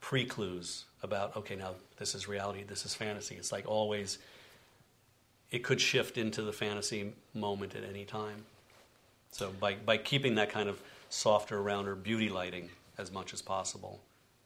pre 0.00 0.24
clues 0.24 0.86
about 1.02 1.36
okay 1.36 1.54
now 1.54 1.74
this 1.98 2.14
is 2.14 2.26
reality, 2.26 2.64
this 2.64 2.84
is 2.84 2.94
fantasy. 2.94 3.36
It's 3.36 3.52
like 3.52 3.68
always. 3.68 4.18
It 5.50 5.64
could 5.64 5.80
shift 5.80 6.16
into 6.16 6.42
the 6.42 6.52
fantasy 6.52 7.12
moment 7.34 7.74
at 7.74 7.82
any 7.82 8.04
time. 8.04 8.44
So 9.32 9.50
by, 9.50 9.74
by 9.74 9.96
keeping 9.96 10.36
that 10.36 10.50
kind 10.50 10.68
of 10.68 10.80
softer, 11.08 11.60
rounder 11.60 11.96
beauty 11.96 12.28
lighting 12.28 12.70
as 12.98 13.10
much 13.10 13.32
as 13.34 13.42
possible, 13.42 14.00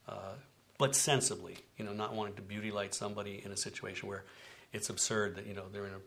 uh, 0.09 0.33
but 0.79 0.95
sensibly, 0.95 1.59
you 1.77 1.85
know, 1.85 1.93
not 1.93 2.15
wanting 2.15 2.37
to 2.37 2.43
beauty 2.43 2.71
light 2.71 2.95
somebody 2.95 3.43
in 3.45 3.53
a 3.53 3.57
situation 3.57 4.09
where 4.09 4.25
it's 4.73 4.91
absurd 4.91 5.37
that 5.37 5.47
you 5.47 5.55
know 5.55 5.65
they're 5.73 5.87
in 5.87 5.93
a 5.93 6.01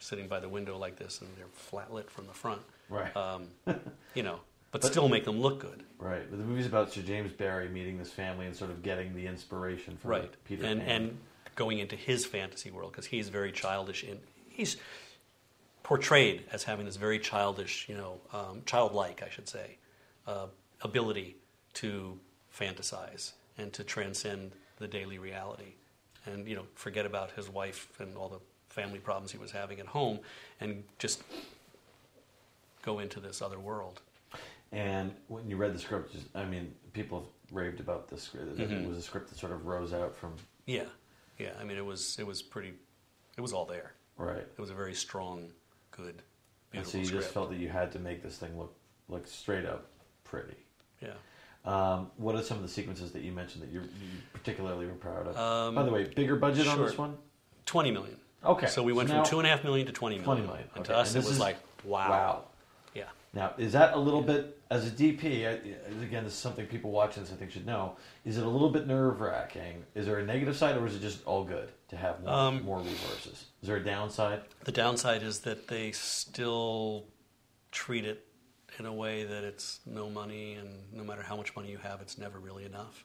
sitting 0.00 0.26
by 0.26 0.40
the 0.40 0.48
window 0.48 0.76
like 0.76 0.96
this 0.96 1.20
and 1.20 1.30
they're 1.36 1.46
flat 1.52 1.92
lit 1.92 2.10
from 2.10 2.26
the 2.26 2.32
front, 2.32 2.62
Right. 2.88 3.14
um, 3.16 3.46
you 4.14 4.22
know, 4.24 4.40
but, 4.72 4.82
But- 4.82 4.90
still 4.90 5.08
make 5.08 5.24
them 5.24 5.40
look 5.40 5.60
good, 5.60 5.84
Right. 5.98 6.28
But 6.28 6.38
the 6.38 6.44
movie's 6.44 6.66
about 6.66 6.92
Sir 6.92 7.02
James 7.02 7.32
Barrie 7.32 7.68
meeting 7.68 7.98
this 7.98 8.10
family 8.10 8.46
and 8.46 8.56
sort 8.56 8.70
of 8.70 8.82
getting 8.82 9.14
the 9.14 9.26
inspiration 9.26 9.96
from 9.98 10.10
right? 10.10 10.34
Peter 10.44 10.64
and 10.64 10.80
Pan. 10.80 10.90
and 11.02 11.18
going 11.54 11.78
into 11.78 11.94
his 11.96 12.24
fantasy 12.26 12.70
world 12.70 12.90
because 12.92 13.06
he's 13.06 13.28
very 13.28 13.52
childish 13.52 14.02
and 14.02 14.18
he's 14.48 14.76
portrayed 15.82 16.44
as 16.52 16.64
having 16.64 16.86
this 16.86 16.96
very 16.96 17.18
childish, 17.18 17.86
you 17.88 17.96
know, 17.96 18.20
um, 18.32 18.62
childlike, 18.66 19.22
I 19.24 19.28
should 19.30 19.48
say, 19.48 19.76
uh, 20.26 20.46
ability 20.82 21.36
to 21.74 22.18
fantasize 22.56 23.32
and 23.58 23.72
to 23.74 23.84
transcend 23.84 24.52
the 24.78 24.88
daily 24.88 25.18
reality, 25.18 25.74
and 26.24 26.46
you 26.48 26.56
know, 26.56 26.64
forget 26.74 27.04
about 27.04 27.32
his 27.32 27.48
wife 27.50 27.88
and 28.00 28.16
all 28.16 28.28
the 28.28 28.38
family 28.70 28.98
problems 28.98 29.30
he 29.32 29.38
was 29.38 29.50
having 29.50 29.78
at 29.80 29.86
home, 29.86 30.20
and 30.60 30.82
just 30.98 31.22
go 32.82 32.98
into 33.00 33.20
this 33.20 33.42
other 33.42 33.58
world. 33.58 34.00
And 34.72 35.12
when 35.28 35.50
you 35.50 35.56
read 35.56 35.74
the 35.74 35.78
script, 35.78 36.12
just, 36.12 36.26
I 36.34 36.44
mean, 36.44 36.72
people 36.92 37.20
have 37.20 37.28
raved 37.52 37.80
about 37.80 38.08
this 38.08 38.22
script. 38.22 38.56
that 38.56 38.70
Mhm. 38.70 38.84
It 38.84 38.88
was 38.88 38.96
a 38.98 39.02
script 39.02 39.28
that 39.28 39.38
sort 39.38 39.52
of 39.52 39.66
rose 39.66 39.92
out 39.92 40.14
from. 40.16 40.36
Yeah, 40.66 40.86
yeah. 41.38 41.52
I 41.60 41.64
mean, 41.64 41.76
it 41.76 41.84
was 41.84 42.18
it 42.18 42.26
was 42.26 42.40
pretty, 42.40 42.72
it 43.36 43.40
was 43.40 43.52
all 43.52 43.66
there. 43.66 43.92
Right. 44.16 44.38
It 44.38 44.58
was 44.60 44.70
a 44.70 44.74
very 44.74 44.94
strong, 44.94 45.50
good, 45.90 46.22
And 46.72 46.86
so 46.86 46.98
you 46.98 47.04
script. 47.06 47.22
just 47.24 47.34
felt 47.34 47.50
that 47.50 47.58
you 47.58 47.68
had 47.68 47.90
to 47.92 47.98
make 47.98 48.22
this 48.22 48.38
thing 48.38 48.56
look 48.56 48.74
look 49.08 49.26
straight 49.26 49.66
up 49.66 49.86
pretty. 50.24 50.56
yeah. 51.02 51.14
Um, 51.64 52.10
what 52.16 52.36
are 52.36 52.42
some 52.42 52.56
of 52.56 52.62
the 52.62 52.68
sequences 52.68 53.10
that 53.12 53.20
you 53.22 53.32
mentioned 53.32 53.62
that 53.64 53.70
you're, 53.70 53.82
you 53.82 54.08
particularly 54.32 54.86
were 54.86 54.94
proud 54.94 55.26
of? 55.26 55.36
Um, 55.36 55.74
By 55.74 55.82
the 55.82 55.90
way, 55.90 56.04
bigger 56.04 56.36
budget 56.36 56.66
on 56.68 56.80
this 56.80 56.96
one? 56.96 57.18
Twenty 57.66 57.90
million. 57.90 58.16
Okay. 58.44 58.66
So 58.66 58.82
we 58.82 58.92
went 58.92 59.08
now- 59.08 59.22
from 59.22 59.30
two 59.30 59.38
and 59.38 59.46
a 59.46 59.50
half 59.50 59.64
million 59.64 59.86
to 59.86 59.92
twenty 59.92 60.16
million. 60.16 60.24
20 60.24 60.46
million, 60.46 60.68
And 60.74 60.80
okay. 60.82 60.92
to 60.92 60.98
us, 60.98 61.14
And 61.14 61.22
it 61.22 61.26
was 61.26 61.34
is- 61.36 61.40
like, 61.40 61.56
wow. 61.84 62.10
Wow. 62.10 62.44
Yeah. 62.94 63.04
Now, 63.32 63.54
is 63.58 63.72
that 63.72 63.94
a 63.94 63.98
little 63.98 64.22
bit, 64.22 64.58
as 64.70 64.86
a 64.86 64.90
DP, 64.90 65.46
I, 65.46 65.50
again, 66.02 66.24
this 66.24 66.32
is 66.32 66.38
something 66.38 66.66
people 66.66 66.90
watching 66.90 67.22
this 67.22 67.32
I 67.32 67.36
think 67.36 67.50
should 67.50 67.66
know, 67.66 67.96
is 68.24 68.38
it 68.38 68.44
a 68.44 68.48
little 68.48 68.70
bit 68.70 68.86
nerve 68.86 69.20
wracking? 69.20 69.84
Is 69.94 70.06
there 70.06 70.18
a 70.18 70.24
negative 70.24 70.56
side 70.56 70.76
or 70.76 70.86
is 70.86 70.96
it 70.96 71.00
just 71.00 71.24
all 71.26 71.44
good 71.44 71.70
to 71.88 71.96
have 71.96 72.20
more, 72.22 72.30
Um, 72.32 72.62
more 72.64 72.78
resources? 72.80 73.46
Is 73.62 73.68
there 73.68 73.76
a 73.76 73.84
downside? 73.84 74.42
The 74.64 74.72
downside 74.72 75.22
is 75.22 75.40
that 75.40 75.68
they 75.68 75.92
still 75.92 77.04
treat 77.72 78.04
it 78.04 78.26
in 78.78 78.86
a 78.86 78.92
way 78.92 79.24
that 79.24 79.44
it's 79.44 79.80
no 79.84 80.08
money, 80.08 80.54
and 80.54 80.70
no 80.92 81.04
matter 81.04 81.22
how 81.22 81.36
much 81.36 81.54
money 81.54 81.70
you 81.70 81.78
have, 81.78 82.00
it's 82.00 82.16
never 82.16 82.38
really 82.38 82.64
enough. 82.64 83.04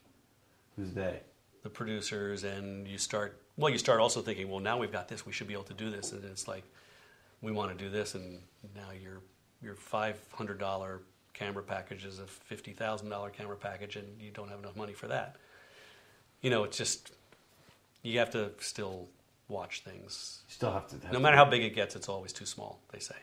Who's 0.76 0.94
they? 0.94 1.22
The 1.64 1.70
producers, 1.70 2.44
and 2.44 2.88
you 2.88 2.98
start, 2.98 3.42
well, 3.58 3.72
you 3.72 3.78
start 3.78 4.00
also 4.00 4.22
thinking, 4.22 4.50
well, 4.50 4.60
now 4.60 4.78
we've 4.78 4.92
got 4.92 5.08
this, 5.08 5.26
we 5.26 5.32
should 5.32 5.48
be 5.48 5.54
able 5.54 5.64
to 5.64 5.74
do 5.74 5.90
this. 5.90 6.12
And 6.12 6.24
it's 6.26 6.48
like, 6.48 6.64
we 7.42 7.52
want 7.52 7.78
to 7.78 7.84
do 7.84 7.90
this, 7.90 8.16
and 8.16 8.40
now 8.76 8.90
your, 9.02 9.20
your 9.62 9.76
$500 9.76 11.00
camera 11.34 11.64
package 11.64 12.06
is 12.06 12.20
a 12.20 12.24
$50,000 12.54 13.34
camera 13.34 13.56
package, 13.56 13.96
and 13.98 14.08
you 14.20 14.32
don't 14.32 14.50
have 14.50 14.60
enough 14.60 14.76
money 14.76 14.94
for 14.94 15.08
that. 15.08 15.36
You 16.42 16.50
know, 16.50 16.64
it's 16.64 16.78
just, 16.78 17.12
you 18.04 18.20
have 18.20 18.30
to 18.32 18.52
still 18.60 19.08
watch 19.48 19.82
things. 19.84 20.42
You 20.48 20.54
still 20.54 20.72
have 20.72 20.88
to. 20.88 20.96
Have 20.96 21.04
No 21.06 21.12
to- 21.14 21.20
matter 21.20 21.36
how 21.36 21.46
big 21.46 21.64
it 21.64 21.76
gets, 21.76 21.96
it's 21.96 22.10
always 22.10 22.34
too 22.34 22.46
small, 22.46 22.80
they 22.92 23.00
say. 23.00 23.16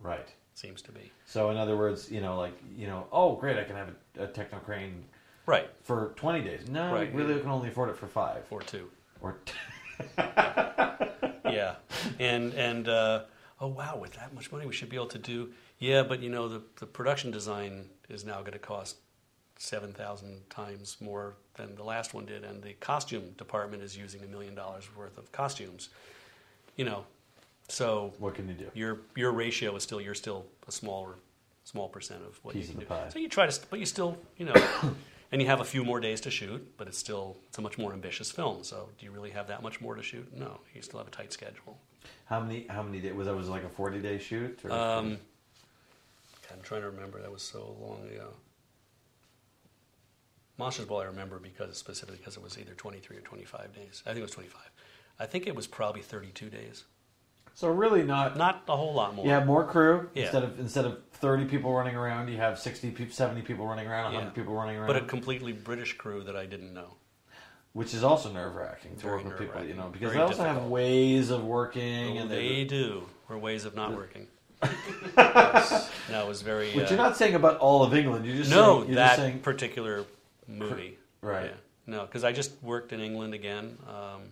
Right. 0.00 0.28
Seems 0.54 0.82
to 0.82 0.92
be. 0.92 1.10
So, 1.26 1.50
in 1.50 1.56
other 1.56 1.76
words, 1.76 2.10
you 2.10 2.20
know, 2.20 2.38
like, 2.38 2.52
you 2.76 2.86
know, 2.86 3.06
oh, 3.12 3.36
great, 3.36 3.56
I 3.56 3.64
can 3.64 3.76
have 3.76 3.88
a, 4.18 4.24
a 4.24 4.28
Technocrane 4.28 5.02
Right, 5.46 5.70
for 5.82 6.12
20 6.16 6.42
days. 6.42 6.68
No, 6.68 6.92
Right. 6.92 7.12
really, 7.14 7.34
I 7.34 7.38
can 7.38 7.48
only 7.50 7.68
afford 7.70 7.88
it 7.88 7.96
for 7.96 8.06
five. 8.06 8.42
or 8.50 8.60
two. 8.60 8.88
Or 9.22 9.36
yeah, 11.44 11.74
and 12.18 12.52
and 12.54 12.88
uh, 12.88 13.22
oh 13.60 13.68
wow, 13.68 13.96
with 14.00 14.12
that 14.14 14.34
much 14.34 14.50
money, 14.52 14.66
we 14.66 14.72
should 14.72 14.88
be 14.88 14.96
able 14.96 15.06
to 15.06 15.18
do. 15.18 15.50
Yeah, 15.78 16.02
but 16.02 16.20
you 16.20 16.30
know 16.30 16.48
the 16.48 16.62
the 16.78 16.86
production 16.86 17.30
design 17.30 17.86
is 18.08 18.24
now 18.24 18.40
going 18.40 18.52
to 18.52 18.58
cost 18.58 18.96
seven 19.56 19.92
thousand 19.92 20.48
times 20.50 20.96
more 21.00 21.34
than 21.54 21.74
the 21.76 21.84
last 21.84 22.14
one 22.14 22.26
did, 22.26 22.44
and 22.44 22.62
the 22.62 22.72
costume 22.74 23.30
department 23.36 23.82
is 23.82 23.96
using 23.96 24.22
a 24.22 24.26
million 24.26 24.54
dollars 24.54 24.88
worth 24.96 25.18
of 25.18 25.30
costumes. 25.32 25.88
You 26.76 26.84
know, 26.86 27.04
so 27.68 28.12
what 28.18 28.34
can 28.34 28.48
you 28.48 28.54
do? 28.54 28.70
your 28.74 28.98
your 29.16 29.32
ratio 29.32 29.74
is 29.76 29.82
still 29.82 30.00
you're 30.00 30.14
still 30.14 30.46
a 30.66 30.72
smaller 30.72 31.14
small 31.64 31.88
percent 31.88 32.22
of 32.26 32.38
what 32.42 32.54
Piece 32.54 32.66
you 32.68 32.72
can 32.72 32.80
do. 32.80 32.86
pie. 32.86 33.08
So 33.12 33.18
you 33.18 33.28
try 33.28 33.46
to, 33.46 33.60
but 33.70 33.78
you 33.78 33.86
still 33.86 34.16
you 34.38 34.46
know, 34.46 34.54
and 35.32 35.40
you 35.40 35.46
have 35.48 35.60
a 35.60 35.64
few 35.64 35.84
more 35.84 36.00
days 36.00 36.20
to 36.22 36.30
shoot, 36.30 36.74
but 36.76 36.88
it's 36.88 36.98
still 36.98 37.36
it's 37.48 37.58
a 37.58 37.62
much 37.62 37.78
more 37.78 37.92
ambitious 37.92 38.30
film. 38.30 38.64
So 38.64 38.88
do 38.98 39.06
you 39.06 39.12
really 39.12 39.30
have 39.30 39.48
that 39.48 39.62
much 39.62 39.80
more 39.80 39.94
to 39.94 40.02
shoot? 40.02 40.36
No, 40.36 40.60
you 40.74 40.82
still 40.82 40.98
have 40.98 41.08
a 41.08 41.12
tight 41.12 41.32
schedule. 41.32 41.78
How 42.24 42.40
many, 42.40 42.66
how 42.68 42.82
many 42.82 43.00
days? 43.00 43.12
Was 43.14 43.26
that 43.26 43.34
was 43.36 43.48
it 43.48 43.50
like 43.50 43.64
a 43.64 43.68
40 43.68 44.00
day 44.00 44.18
shoot? 44.18 44.58
Or 44.64 44.72
Um, 44.72 45.18
I'm 46.52 46.60
trying 46.62 46.82
to 46.82 46.90
remember. 46.90 47.20
That 47.20 47.30
was 47.30 47.42
so 47.42 47.76
long 47.80 48.02
ago. 48.12 48.34
Monsters 50.58 50.86
Ball 50.86 51.00
I 51.00 51.04
remember 51.04 51.38
because 51.38 51.78
specifically 51.78 52.18
because 52.18 52.36
it 52.36 52.42
was 52.42 52.58
either 52.58 52.74
23 52.74 53.16
or 53.16 53.20
25 53.20 53.74
days. 53.74 54.02
I 54.04 54.10
think 54.10 54.18
it 54.18 54.22
was 54.22 54.32
25. 54.32 54.60
I 55.18 55.26
think 55.26 55.46
it 55.46 55.54
was 55.54 55.66
probably 55.66 56.02
32 56.02 56.50
days. 56.50 56.84
So, 57.54 57.68
really 57.68 58.02
not. 58.02 58.36
Not 58.36 58.62
a 58.68 58.76
whole 58.76 58.94
lot 58.94 59.14
more. 59.14 59.24
You 59.24 59.32
have 59.32 59.46
more 59.46 59.64
crew 59.64 60.08
Yeah. 60.14 60.22
instead 60.24 60.42
of 60.44 60.58
instead 60.60 60.84
of 60.86 60.98
thirty 61.12 61.44
people 61.44 61.72
running 61.74 61.96
around. 61.96 62.28
You 62.28 62.36
have 62.38 62.58
sixty, 62.58 62.90
people, 62.90 63.12
seventy 63.14 63.42
people 63.42 63.66
running 63.66 63.86
around, 63.86 64.14
hundred 64.14 64.26
Yeah. 64.28 64.30
people 64.32 64.54
running 64.54 64.76
around, 64.76 64.86
But 64.86 64.96
a 64.96 65.02
completely 65.02 65.52
British 65.52 65.94
crew 65.96 66.22
that 66.24 66.36
I 66.36 66.46
didn't 66.46 66.72
know. 66.74 66.94
which 67.72 67.94
is 67.94 68.02
also 68.02 68.32
nerve 68.32 68.54
wracking 68.56 68.96
to 68.96 69.06
work 69.06 69.24
with 69.24 69.38
people. 69.38 69.62
You 69.64 69.74
know, 69.74 69.88
because 69.92 70.08
Very 70.12 70.16
they 70.18 70.22
also 70.24 70.42
have 70.42 70.64
ways 70.64 71.30
of 71.30 71.44
working, 71.44 72.18
and 72.18 72.28
they 72.30 72.64
do. 72.64 73.04
Or 73.28 73.38
ways 73.38 73.64
of 73.64 73.76
not 73.76 73.92
working. 73.94 74.26
yes. 75.16 75.90
No, 76.10 76.24
it 76.24 76.28
was 76.28 76.42
very. 76.42 76.72
Which 76.72 76.86
uh, 76.86 76.88
you're 76.90 76.98
not 76.98 77.16
saying 77.16 77.34
about 77.34 77.58
all 77.58 77.82
of 77.82 77.94
England. 77.94 78.26
You're 78.26 78.36
just 78.36 78.50
no, 78.50 78.78
saying, 78.78 78.86
you're 78.88 78.96
that 78.96 79.06
just 79.10 79.18
saying 79.18 79.38
particular 79.40 80.04
movie. 80.48 80.98
right. 81.20 81.46
Yeah. 81.46 81.56
No, 81.86 82.02
because 82.06 82.24
I 82.24 82.32
just 82.32 82.52
worked 82.62 82.92
in 82.92 83.00
England 83.00 83.34
again 83.34 83.76
um, 83.88 84.22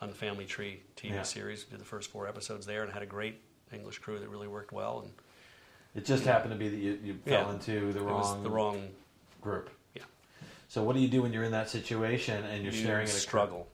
on 0.00 0.08
the 0.10 0.14
Family 0.14 0.44
Tree 0.46 0.82
TV 0.96 1.14
Yeah. 1.14 1.22
series. 1.22 1.64
Did 1.64 1.80
the 1.80 1.84
first 1.84 2.10
four 2.10 2.28
episodes 2.28 2.66
there, 2.66 2.82
and 2.82 2.92
had 2.92 3.02
a 3.02 3.06
great 3.06 3.40
English 3.72 3.98
crew 3.98 4.18
that 4.18 4.28
really 4.28 4.48
worked 4.48 4.72
well. 4.72 5.00
And 5.00 5.12
It 5.94 6.04
just 6.04 6.24
happened 6.24 6.52
to 6.52 6.58
be 6.58 6.68
that 6.68 6.76
you, 6.76 6.98
you 7.02 7.18
Yeah. 7.26 7.42
fell 7.44 7.50
into 7.52 7.92
the 7.92 7.98
it 8.00 8.02
wrong, 8.02 8.36
was 8.36 8.42
the 8.42 8.50
wrong. 8.50 8.94
group. 9.40 9.70
Yeah. 9.94 10.02
So 10.68 10.82
what 10.82 10.94
do 10.94 11.00
you 11.00 11.08
do 11.08 11.22
when 11.22 11.32
you're 11.32 11.44
in 11.44 11.52
that 11.52 11.68
situation 11.70 12.44
and 12.44 12.62
you're 12.62 12.72
you 12.72 12.78
staring 12.80 13.04
at 13.08 13.14
a 13.14 13.18
struggle. 13.18 13.68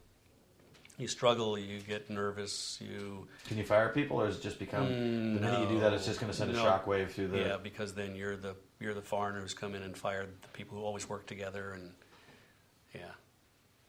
You 0.97 1.09
struggle. 1.09 1.59
You 1.59 1.81
get 1.81 2.09
nervous. 2.09 2.79
You 2.81 3.27
Can 3.47 3.59
you 3.59 3.65
fire 3.65 3.89
people, 3.89 4.21
or 4.21 4.27
has 4.27 4.37
it 4.37 4.43
just 4.43 4.59
become 4.61 4.87
Mm, 4.87 5.35
the 5.35 5.41
minute 5.41 5.61
you 5.61 5.67
do 5.75 5.81
that, 5.81 5.93
it's 5.93 6.07
just 6.07 6.21
going 6.21 6.31
to 6.31 6.37
send 6.39 6.51
a 6.51 6.55
No. 6.55 6.65
shockwave 6.65 7.11
through 7.11 7.29
the? 7.29 7.39
yeah, 7.41 7.57
because 7.57 7.95
then 7.95 8.15
you're 8.15 8.37
the 8.37 8.55
you're 8.81 8.95
the 8.95 9.03
foreigner 9.03 9.41
who's 9.41 9.55
come 9.55 9.75
in 9.75 9.83
and 9.83 9.97
fired 9.99 10.29
the 10.43 10.49
people 10.49 10.79
who 10.79 10.85
always 10.85 11.09
work 11.09 11.27
together, 11.27 11.73
and 11.73 11.93
yeah, 12.95 13.11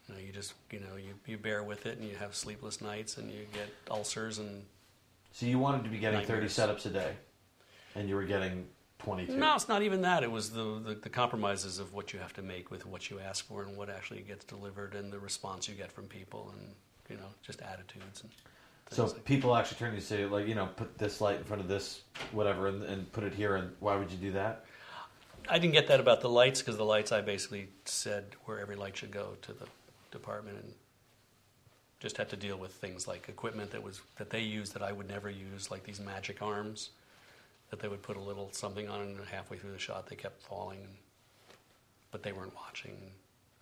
you 0.08 0.14
know, 0.14 0.20
you 0.20 0.32
just 0.32 0.54
you 0.70 0.80
know 0.80 0.96
you, 0.96 1.14
you 1.26 1.38
bear 1.38 1.62
with 1.62 1.86
it, 1.86 1.98
and 1.98 2.08
you 2.08 2.16
have 2.16 2.34
sleepless 2.34 2.80
nights, 2.80 3.16
and 3.16 3.30
you 3.30 3.46
get 3.52 3.68
ulcers, 3.90 4.38
and 4.38 4.64
So 5.32 5.46
you 5.46 5.58
wanted 5.58 5.84
to 5.84 5.90
be 5.90 5.98
getting 5.98 6.20
Nightmares. 6.20 6.54
30 6.54 6.72
setups 6.72 6.86
a 6.86 6.90
day, 6.90 7.12
and 7.94 8.08
you 8.08 8.14
were 8.14 8.24
getting 8.24 8.66
22. 8.98 9.36
No, 9.36 9.54
it's 9.54 9.68
not 9.68 9.82
even 9.82 10.02
that. 10.02 10.22
It 10.22 10.30
was 10.30 10.50
the, 10.50 10.80
the, 10.84 10.94
the 10.94 11.08
compromises 11.08 11.78
of 11.78 11.92
what 11.92 12.12
you 12.12 12.18
have 12.18 12.32
to 12.34 12.42
make 12.42 12.70
with 12.70 12.86
what 12.86 13.10
you 13.10 13.20
ask 13.20 13.46
for 13.46 13.62
and 13.62 13.76
what 13.76 13.90
actually 13.90 14.20
gets 14.22 14.44
delivered 14.44 14.94
and 14.94 15.12
the 15.12 15.18
response 15.18 15.68
you 15.68 15.74
get 15.74 15.92
from 15.92 16.04
people 16.04 16.52
and, 16.58 16.74
you 17.10 17.16
know, 17.16 17.28
just 17.42 17.60
attitudes 17.62 18.22
and 18.22 18.30
So 18.90 19.04
like 19.04 19.24
people 19.24 19.54
actually 19.54 19.78
turn 19.78 19.90
to 19.90 19.94
you 19.94 19.98
and 19.98 20.06
say, 20.06 20.24
like, 20.24 20.48
you 20.48 20.54
know, 20.54 20.66
put 20.76 20.96
this 20.98 21.20
light 21.20 21.36
in 21.36 21.44
front 21.44 21.60
of 21.60 21.68
this, 21.68 22.02
whatever, 22.32 22.68
and, 22.68 22.82
and 22.84 23.12
put 23.12 23.22
it 23.22 23.34
here. 23.34 23.56
And 23.56 23.70
why 23.80 23.96
would 23.96 24.10
you 24.10 24.18
do 24.18 24.32
that? 24.32 24.64
I 25.48 25.58
didn't 25.58 25.74
get 25.74 25.86
that 25.88 26.00
about 26.00 26.22
the 26.22 26.30
lights 26.30 26.60
because 26.60 26.76
the 26.76 26.84
lights 26.84 27.12
I 27.12 27.20
basically 27.20 27.68
said 27.84 28.24
where 28.46 28.58
every 28.58 28.74
light 28.76 28.96
should 28.96 29.12
go 29.12 29.36
to 29.42 29.52
the 29.52 29.66
department 30.18 30.58
and 30.62 30.72
just 31.98 32.16
had 32.16 32.28
to 32.28 32.36
deal 32.36 32.56
with 32.56 32.72
things 32.72 33.08
like 33.08 33.28
equipment 33.28 33.70
that 33.70 33.82
was 33.82 34.00
that 34.16 34.30
they 34.30 34.40
used 34.40 34.74
that 34.74 34.82
I 34.82 34.92
would 34.92 35.08
never 35.08 35.30
use, 35.30 35.70
like 35.70 35.84
these 35.84 36.00
magic 36.00 36.42
arms 36.42 36.90
that 37.70 37.80
they 37.80 37.88
would 37.88 38.02
put 38.02 38.16
a 38.16 38.20
little 38.20 38.50
something 38.52 38.88
on, 38.88 39.00
and 39.00 39.18
halfway 39.30 39.56
through 39.56 39.72
the 39.72 39.78
shot 39.78 40.06
they 40.08 40.16
kept 40.16 40.42
falling, 40.42 40.86
but 42.10 42.22
they 42.22 42.32
weren't 42.32 42.54
watching. 42.54 42.96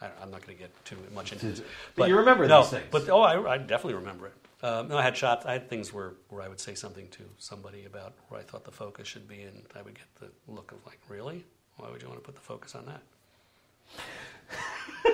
I, 0.01 0.07
I'm 0.21 0.31
not 0.31 0.45
going 0.45 0.57
to 0.57 0.63
get 0.63 0.85
too 0.85 0.97
much 1.15 1.33
into 1.33 1.49
it. 1.49 1.65
but 1.97 2.09
you 2.09 2.17
remember 2.19 2.47
no, 2.47 2.63
these 2.63 2.71
things. 2.71 2.87
But 2.91 3.09
oh, 3.09 3.23
I, 3.23 3.55
I 3.55 3.59
definitely 3.59 3.95
remember 3.95 4.27
it. 4.27 4.35
Um, 4.65 4.89
no, 4.89 4.99
I 4.99 5.03
had 5.03 5.17
shots. 5.17 5.45
I 5.47 5.53
had 5.53 5.69
things 5.69 5.93
where, 5.93 6.15
where 6.31 6.43
I 6.43 6.49
would 6.49 6.59
say 6.59 6.75
something 6.75 7.09
to 7.09 7.23
somebody 7.39 7.85
about 7.85 8.15
where 8.29 8.41
I 8.41 8.43
thought 8.43 8.65
the 8.65 8.73
focus 8.73 9.07
should 9.07 9.29
be, 9.29 9.43
and 9.43 9.63
I 9.77 9.83
would 9.83 9.95
get 9.95 10.07
the 10.21 10.31
look 10.51 10.73
of 10.73 10.79
like, 10.87 10.99
really? 11.09 11.45
Why 11.77 11.91
would 11.91 12.01
you 12.03 12.09
want 12.09 12.21
to 12.21 12.25
put 12.25 12.35
the 12.35 12.41
focus 12.41 12.75
on 12.75 12.87
that? 12.87 13.03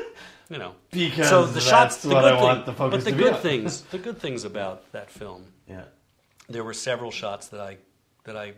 you 0.51 0.59
know, 0.59 0.74
Because 0.90 1.28
so 1.28 1.46
the 1.46 1.61
shots. 1.61 2.03
The 2.03 2.11
good 2.11 2.38
thing, 2.38 2.64
the 2.66 2.72
but 2.72 3.05
the 3.05 3.12
good 3.12 3.36
things, 3.38 3.82
the 3.82 3.98
good 3.98 4.18
things 4.18 4.44
about 4.44 4.90
that 4.92 5.11
film 5.11 5.44
Yeah. 5.68 5.84
there 6.48 6.64
were 6.64 6.74
several 6.74 7.11
shots 7.11 7.48
that 7.48 7.61
I 7.61 7.78
that 8.24 8.36
I 8.36 8.53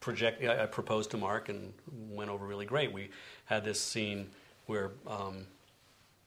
project 0.00 0.44
I, 0.44 0.62
I 0.64 0.66
proposed 0.66 1.10
to 1.12 1.16
Mark 1.16 1.48
and 1.48 1.72
went 2.10 2.30
over 2.30 2.46
really 2.46 2.66
great. 2.66 2.92
We 2.92 3.10
had 3.46 3.64
this 3.64 3.80
scene 3.80 4.30
where 4.66 4.92
um, 5.06 5.46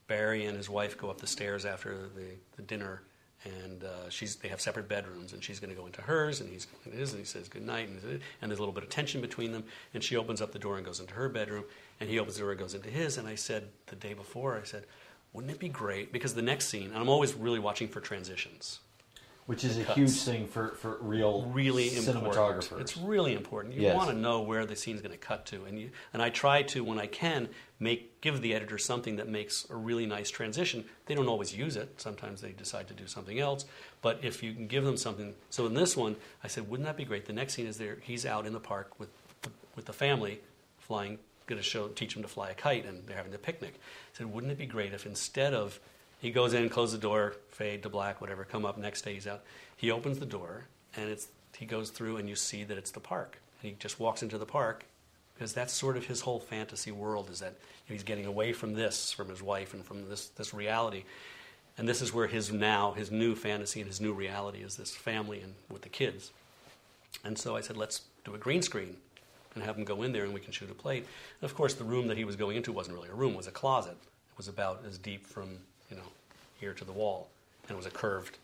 Barrie 0.08 0.44
and 0.46 0.56
his 0.56 0.68
wife 0.68 0.98
go 0.98 1.08
up 1.08 1.20
the 1.20 1.26
stairs 1.26 1.64
after 1.64 2.08
the, 2.16 2.34
the 2.56 2.62
dinner, 2.62 3.02
and 3.44 3.84
uh, 3.84 4.08
she's 4.10 4.36
they 4.36 4.48
have 4.48 4.60
separate 4.60 4.88
bedrooms, 4.88 5.32
and 5.32 5.42
she's 5.44 5.60
going 5.60 5.70
to 5.70 5.76
go 5.80 5.86
into 5.86 6.02
hers, 6.02 6.40
and 6.40 6.50
he's 6.50 6.64
going 6.66 6.80
into 6.86 6.98
his, 6.98 7.12
and 7.12 7.20
he 7.20 7.24
says 7.24 7.48
good 7.48 7.64
night, 7.64 7.88
and, 7.88 8.20
and 8.42 8.50
there's 8.50 8.58
a 8.58 8.62
little 8.62 8.72
bit 8.74 8.82
of 8.82 8.90
tension 8.90 9.20
between 9.20 9.52
them, 9.52 9.62
and 9.94 10.02
she 10.02 10.16
opens 10.16 10.42
up 10.42 10.52
the 10.52 10.58
door 10.58 10.76
and 10.76 10.84
goes 10.84 10.98
into 11.00 11.14
her 11.14 11.28
bedroom, 11.28 11.64
and 12.00 12.08
he 12.08 12.18
opens 12.18 12.36
the 12.36 12.40
door 12.40 12.50
and 12.50 12.58
goes 12.60 12.74
into 12.74 12.88
his, 12.90 13.18
and 13.18 13.28
I 13.28 13.34
said 13.34 13.68
the 13.86 13.96
day 13.96 14.14
before, 14.14 14.58
I 14.58 14.64
said. 14.64 14.84
Wouldn't 15.32 15.52
it 15.52 15.60
be 15.60 15.68
great? 15.68 16.12
Because 16.12 16.34
the 16.34 16.42
next 16.42 16.66
scene, 16.66 16.86
and 16.86 16.96
I'm 16.96 17.08
always 17.08 17.34
really 17.34 17.60
watching 17.60 17.86
for 17.86 18.00
transitions 18.00 18.80
Which 19.46 19.62
is 19.62 19.78
a 19.78 19.84
cuts. 19.84 19.96
huge 19.96 20.10
thing 20.22 20.48
for, 20.48 20.70
for 20.74 20.96
real 21.00 21.42
really 21.54 21.94
important. 21.96 22.24
cinematographers. 22.34 22.80
It's 22.80 22.96
really 22.96 23.34
important. 23.34 23.74
You 23.74 23.82
Yes. 23.82 23.94
want 23.96 24.10
to 24.10 24.16
know 24.16 24.40
where 24.40 24.66
the 24.66 24.74
scene's 24.74 25.00
going 25.00 25.12
to 25.12 25.16
cut 25.18 25.46
to, 25.46 25.66
and 25.66 25.78
you 25.78 25.90
and 26.12 26.20
I 26.20 26.30
try 26.30 26.62
to 26.62 26.82
when 26.82 26.98
I 26.98 27.06
can 27.06 27.48
make 27.78 28.20
give 28.20 28.42
the 28.42 28.54
editor 28.56 28.76
something 28.76 29.14
that 29.16 29.28
makes 29.28 29.68
a 29.70 29.76
really 29.76 30.04
nice 30.04 30.30
transition. 30.30 30.84
They 31.06 31.14
don't 31.14 31.28
always 31.28 31.54
use 31.56 31.76
it. 31.76 32.00
Sometimes 32.00 32.40
they 32.40 32.50
decide 32.50 32.88
to 32.88 32.94
do 32.94 33.06
something 33.06 33.38
else. 33.38 33.66
But 34.02 34.18
if 34.24 34.42
you 34.42 34.52
can 34.52 34.66
give 34.66 34.84
them 34.84 34.96
something, 34.96 35.34
so 35.48 35.64
in 35.66 35.74
this 35.74 35.96
one, 35.96 36.16
I 36.42 36.48
said, 36.48 36.68
wouldn't 36.68 36.86
that 36.88 36.96
be 36.96 37.04
great? 37.04 37.26
The 37.26 37.32
next 37.32 37.54
scene 37.54 37.68
is 37.68 37.78
there. 37.78 37.98
He's 38.02 38.26
out 38.26 38.46
in 38.46 38.52
the 38.52 38.58
park 38.60 38.98
with 38.98 39.10
with 39.76 39.84
the 39.84 39.92
family 39.92 40.40
flying. 40.80 41.20
Going 41.50 41.60
to 41.60 41.68
show 41.68 41.88
teach 41.88 42.14
him 42.14 42.22
to 42.22 42.28
fly 42.28 42.50
a 42.50 42.54
kite, 42.54 42.86
and 42.86 43.04
they're 43.08 43.16
having 43.16 43.34
a 43.34 43.38
picnic. 43.38 43.74
I 43.74 44.18
said, 44.18 44.32
wouldn't 44.32 44.52
it 44.52 44.58
be 44.58 44.66
great 44.66 44.94
if 44.94 45.04
instead 45.04 45.52
of 45.52 45.80
he 46.20 46.30
goes 46.30 46.54
in, 46.54 46.68
closes 46.68 46.92
the 46.92 47.02
door, 47.02 47.34
fade 47.48 47.82
to 47.82 47.88
black, 47.88 48.20
whatever, 48.20 48.44
come 48.44 48.64
up, 48.64 48.78
next 48.78 49.02
day 49.02 49.14
he's 49.14 49.26
out. 49.26 49.42
He 49.76 49.90
opens 49.90 50.20
the 50.20 50.26
door, 50.26 50.66
and 50.96 51.10
it's, 51.10 51.26
he 51.58 51.66
goes 51.66 51.90
through, 51.90 52.18
and 52.18 52.28
you 52.28 52.36
see 52.36 52.62
that 52.62 52.78
it's 52.78 52.92
the 52.92 53.00
park. 53.00 53.40
And 53.60 53.72
he 53.72 53.76
just 53.80 53.98
walks 53.98 54.22
into 54.22 54.38
the 54.38 54.46
park, 54.46 54.84
because 55.34 55.52
that's 55.52 55.72
sort 55.72 55.96
of 55.96 56.06
his 56.06 56.20
whole 56.20 56.38
fantasy 56.38 56.92
world, 56.92 57.30
is 57.30 57.40
that 57.40 57.54
he's 57.84 58.04
getting 58.04 58.26
away 58.26 58.52
from 58.52 58.74
this, 58.74 59.10
from 59.10 59.28
his 59.28 59.42
wife, 59.42 59.74
and 59.74 59.84
from 59.84 60.08
this, 60.08 60.28
this 60.28 60.54
reality. 60.54 61.02
And 61.78 61.88
this 61.88 62.00
is 62.00 62.14
where 62.14 62.28
his 62.28 62.52
now, 62.52 62.92
his 62.92 63.10
new 63.10 63.34
fantasy 63.34 63.80
and 63.80 63.88
his 63.88 64.00
new 64.00 64.12
reality 64.12 64.58
is 64.58 64.76
this 64.76 64.94
family 64.94 65.40
and 65.40 65.54
with 65.68 65.82
the 65.82 65.88
kids. 65.88 66.30
And 67.24 67.36
so 67.36 67.56
I 67.56 67.60
said, 67.60 67.76
let's 67.76 68.02
do 68.24 68.36
a 68.36 68.38
green 68.38 68.62
screen 68.62 68.98
and 69.60 69.66
have 69.66 69.76
him 69.76 69.84
go 69.84 70.02
in 70.02 70.12
there 70.12 70.24
and 70.24 70.32
we 70.34 70.40
can 70.40 70.52
shoot 70.52 70.70
a 70.70 70.74
plate. 70.74 71.06
And 71.40 71.50
of 71.50 71.54
course, 71.54 71.74
the 71.74 71.84
room 71.84 72.08
that 72.08 72.16
he 72.16 72.24
was 72.24 72.36
going 72.36 72.56
into 72.56 72.72
wasn't 72.72 72.96
really 72.96 73.08
a 73.10 73.14
room, 73.14 73.34
it 73.34 73.36
was 73.36 73.46
a 73.46 73.52
closet. 73.52 73.92
It 74.02 74.36
was 74.38 74.48
about 74.48 74.82
as 74.88 74.98
deep 74.98 75.26
from, 75.26 75.50
you 75.90 75.96
know, 75.96 76.08
here 76.58 76.72
to 76.72 76.84
the 76.84 76.92
wall. 76.92 77.28
And 77.68 77.72
it 77.72 77.76
was 77.76 77.86
a 77.86 77.90
curved 77.90 78.38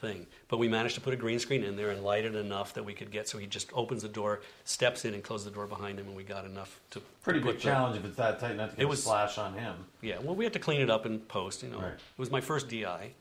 thing. 0.00 0.26
But 0.48 0.58
we 0.58 0.68
managed 0.68 0.94
to 0.94 1.00
put 1.00 1.12
a 1.12 1.16
green 1.16 1.38
screen 1.38 1.64
in 1.64 1.74
there 1.74 1.90
and 1.90 2.04
light 2.04 2.24
it 2.24 2.34
enough 2.36 2.74
that 2.74 2.84
we 2.84 2.92
could 2.94 3.10
get, 3.10 3.28
so 3.28 3.38
he 3.38 3.46
just 3.46 3.70
opens 3.72 4.02
the 4.02 4.08
door, 4.08 4.40
steps 4.64 5.04
in 5.04 5.14
and 5.14 5.24
closes 5.24 5.46
the 5.46 5.50
door 5.50 5.66
behind 5.66 5.98
him, 5.98 6.06
and 6.06 6.14
we 6.14 6.22
got 6.22 6.44
enough 6.44 6.78
to 6.90 7.00
Pretty 7.22 7.40
big 7.40 7.56
the- 7.56 7.60
challenge 7.60 7.96
if 7.96 8.04
it's 8.04 8.16
that 8.16 8.38
tight 8.38 8.56
not 8.56 8.70
to 8.70 8.76
get 8.76 8.82
It 8.82 8.86
was- 8.88 9.00
a 9.00 9.02
splash 9.02 9.38
on 9.38 9.54
him. 9.54 9.74
yeah, 10.00 10.18
well, 10.20 10.36
we 10.36 10.44
had 10.44 10.52
to 10.52 10.60
clean 10.60 10.80
it 10.80 10.90
up 10.90 11.04
in 11.06 11.18
post, 11.20 11.62
you 11.64 11.70
know. 11.70 11.80
Right. 11.80 11.94
It 11.94 12.18
was 12.18 12.30
my 12.30 12.40
first 12.40 12.68
DI. 12.68 13.06
It 13.06 13.14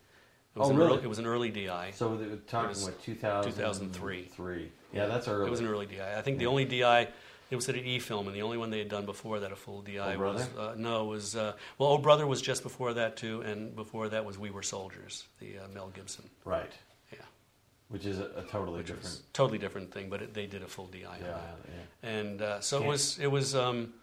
oh, 0.55 0.59
was 0.59 0.69
Oh, 0.69 0.71
an 0.71 0.77
really? 0.77 0.91
Early, 0.91 1.03
it 1.03 1.07
was 1.07 1.19
an 1.19 1.25
early 1.25 1.49
DI. 1.49 1.91
So 1.95 2.09
we're 2.09 2.35
talking 2.47 2.69
was 2.69 2.83
what 2.83 3.01
2000, 3.01 3.51
2003. 3.53 4.25
Three. 4.25 4.71
Yeah, 4.93 5.07
that's 5.07 5.27
early. 5.27 5.47
It 5.47 5.51
was 5.51 5.59
an 5.59 5.67
early 5.67 5.85
DI. 5.87 6.17
I 6.17 6.21
think 6.21 6.37
the 6.37 6.45
only 6.47 6.65
DI 6.65 7.07
it 7.49 7.55
was 7.55 7.69
at 7.69 7.75
an 7.75 7.85
E 7.85 7.99
film, 7.99 8.27
and 8.27 8.35
the 8.35 8.41
only 8.41 8.57
one 8.57 8.69
they 8.69 8.79
had 8.79 8.89
done 8.89 9.05
before 9.05 9.39
that 9.39 9.51
a 9.51 9.55
full 9.55 9.81
DI 9.81 9.97
Oh, 10.15 10.19
was 10.19 10.47
uh, 10.57 10.73
no 10.77 11.05
was 11.05 11.35
uh, 11.35 11.53
well, 11.77 11.89
Oh 11.91 11.97
Brother 11.97 12.27
was 12.27 12.41
just 12.41 12.63
before 12.63 12.93
that 12.95 13.15
too, 13.17 13.41
and 13.41 13.75
before 13.75 14.09
that 14.09 14.25
was 14.25 14.37
We 14.37 14.49
Were 14.49 14.63
Soldiers, 14.63 15.25
the 15.39 15.59
uh, 15.59 15.67
Mel 15.73 15.89
Gibson. 15.93 16.25
right, 16.45 16.71
Yeah, 17.13 17.19
which 17.89 18.05
is 18.05 18.19
a, 18.19 18.25
a 18.35 18.43
totally 18.43 18.77
which 18.79 18.87
different. 18.87 19.21
totally 19.33 19.57
different 19.57 19.93
thing, 19.93 20.09
but 20.09 20.21
it, 20.21 20.33
they 20.33 20.45
did 20.45 20.61
a 20.63 20.67
full 20.67 20.87
DI 20.87 21.05
on 21.05 21.19
that, 21.21 21.57
yeah. 22.03 22.09
and 22.09 22.41
uh, 22.41 22.59
so 22.59 22.81
it 22.83 22.87
was 22.87 23.17
it 23.19 23.27
was 23.27 23.55
um, 23.55 23.93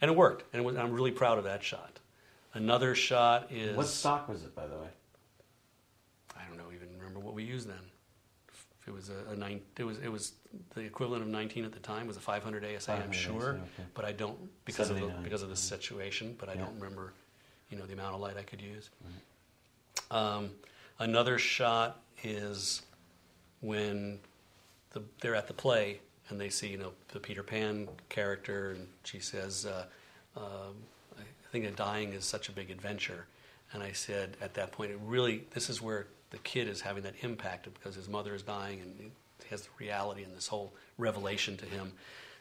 and 0.00 0.10
it 0.10 0.16
worked, 0.16 0.44
and 0.52 0.62
it 0.62 0.64
was, 0.64 0.76
I'm 0.76 0.92
really 0.92 1.10
proud 1.12 1.38
of 1.38 1.44
that 1.44 1.62
shot. 1.62 1.98
Another 2.54 2.94
shot 2.94 3.48
is 3.52 3.76
What 3.76 3.86
stock 3.88 4.28
was 4.28 4.42
it, 4.44 4.54
by 4.54 4.66
the 4.66 4.76
way? 4.76 4.88
I 6.36 6.40
don't 6.48 6.56
know 6.56 6.72
even 6.74 6.88
remember 6.98 7.20
what 7.20 7.34
we 7.34 7.42
used 7.44 7.68
then. 7.68 7.76
It 8.88 8.94
was 8.94 9.10
a, 9.10 9.32
a 9.32 9.36
nine. 9.36 9.60
It 9.76 9.84
was 9.84 9.98
it 9.98 10.10
was 10.10 10.32
the 10.74 10.80
equivalent 10.80 11.22
of 11.22 11.28
19 11.28 11.64
at 11.66 11.72
the 11.72 11.78
time. 11.78 12.04
It 12.04 12.08
was 12.08 12.16
a 12.16 12.20
500 12.20 12.64
ASA, 12.64 12.90
I'm 12.90 12.98
500 13.12 13.14
sure, 13.14 13.34
ASA, 13.34 13.50
okay. 13.50 13.88
but 13.92 14.04
I 14.06 14.12
don't 14.12 14.38
because 14.64 14.88
of 14.88 14.98
the, 14.98 15.12
because 15.22 15.42
of 15.42 15.50
the 15.50 15.56
situation. 15.56 16.34
But 16.38 16.48
I 16.48 16.54
Yeah. 16.54 16.62
don't 16.62 16.74
remember, 16.80 17.12
you 17.70 17.76
know, 17.76 17.84
the 17.84 17.92
amount 17.92 18.14
of 18.14 18.20
light 18.22 18.38
I 18.38 18.42
could 18.42 18.62
use. 18.62 18.88
Um, 20.10 20.50
another 20.98 21.38
shot 21.38 22.00
is 22.24 22.80
when 23.60 24.20
the, 24.92 25.02
they're 25.20 25.34
at 25.34 25.48
the 25.48 25.54
play 25.54 26.00
and 26.30 26.40
they 26.40 26.48
see, 26.48 26.68
you 26.68 26.78
know, 26.78 26.92
the 27.08 27.20
Peter 27.20 27.42
Pan 27.42 27.88
character, 28.08 28.70
and 28.70 28.88
she 29.04 29.18
says, 29.18 29.66
uh, 29.66 29.84
um, 30.34 30.74
"I 31.18 31.22
think 31.52 31.64
that 31.66 31.76
dying 31.76 32.14
is 32.14 32.24
such 32.24 32.48
a 32.48 32.52
big 32.52 32.70
adventure." 32.70 33.26
And 33.74 33.82
I 33.82 33.92
said 33.92 34.38
at 34.40 34.54
that 34.54 34.72
point, 34.72 34.92
it 34.92 34.98
really, 35.04 35.44
this 35.50 35.68
is 35.68 35.82
where 35.82 36.06
the 36.30 36.38
kid 36.38 36.68
is 36.68 36.80
having 36.80 37.02
that 37.04 37.14
impact 37.22 37.68
because 37.72 37.94
his 37.94 38.08
mother 38.08 38.34
is 38.34 38.42
dying 38.42 38.80
and 38.80 38.94
he 38.98 39.48
has 39.50 39.62
the 39.62 39.70
reality 39.78 40.24
and 40.24 40.36
this 40.36 40.48
whole 40.48 40.72
revelation 40.98 41.56
to 41.56 41.64
him. 41.64 41.92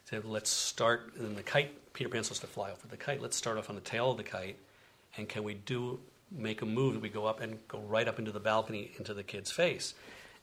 Said, 0.06 0.24
let's 0.24 0.50
start, 0.50 1.12
and 1.18 1.36
the 1.36 1.44
kite, 1.44 1.94
Peter 1.94 2.10
Pan's 2.10 2.28
supposed 2.28 2.42
to 2.42 2.48
fly 2.48 2.72
off 2.72 2.82
with 2.82 2.92
the 2.92 2.98
kite. 2.98 3.22
Let's 3.22 3.36
start 3.36 3.58
off 3.58 3.70
on 3.70 3.76
the 3.76 3.82
tail 3.82 4.12
of 4.12 4.18
the 4.18 4.24
kite, 4.24 4.58
and 5.18 5.28
can 5.28 5.44
we 5.44 5.54
do, 5.54 6.00
make 6.32 6.62
a 6.62 6.66
move 6.66 6.94
that 6.94 7.02
we 7.02 7.10
go 7.10 7.26
up 7.26 7.42
and 7.42 7.60
go 7.68 7.80
right 7.80 8.08
up 8.08 8.18
into 8.18 8.32
the 8.32 8.40
balcony 8.40 8.92
into 8.98 9.14
the 9.14 9.24
kid's 9.24 9.52
face? 9.52 9.94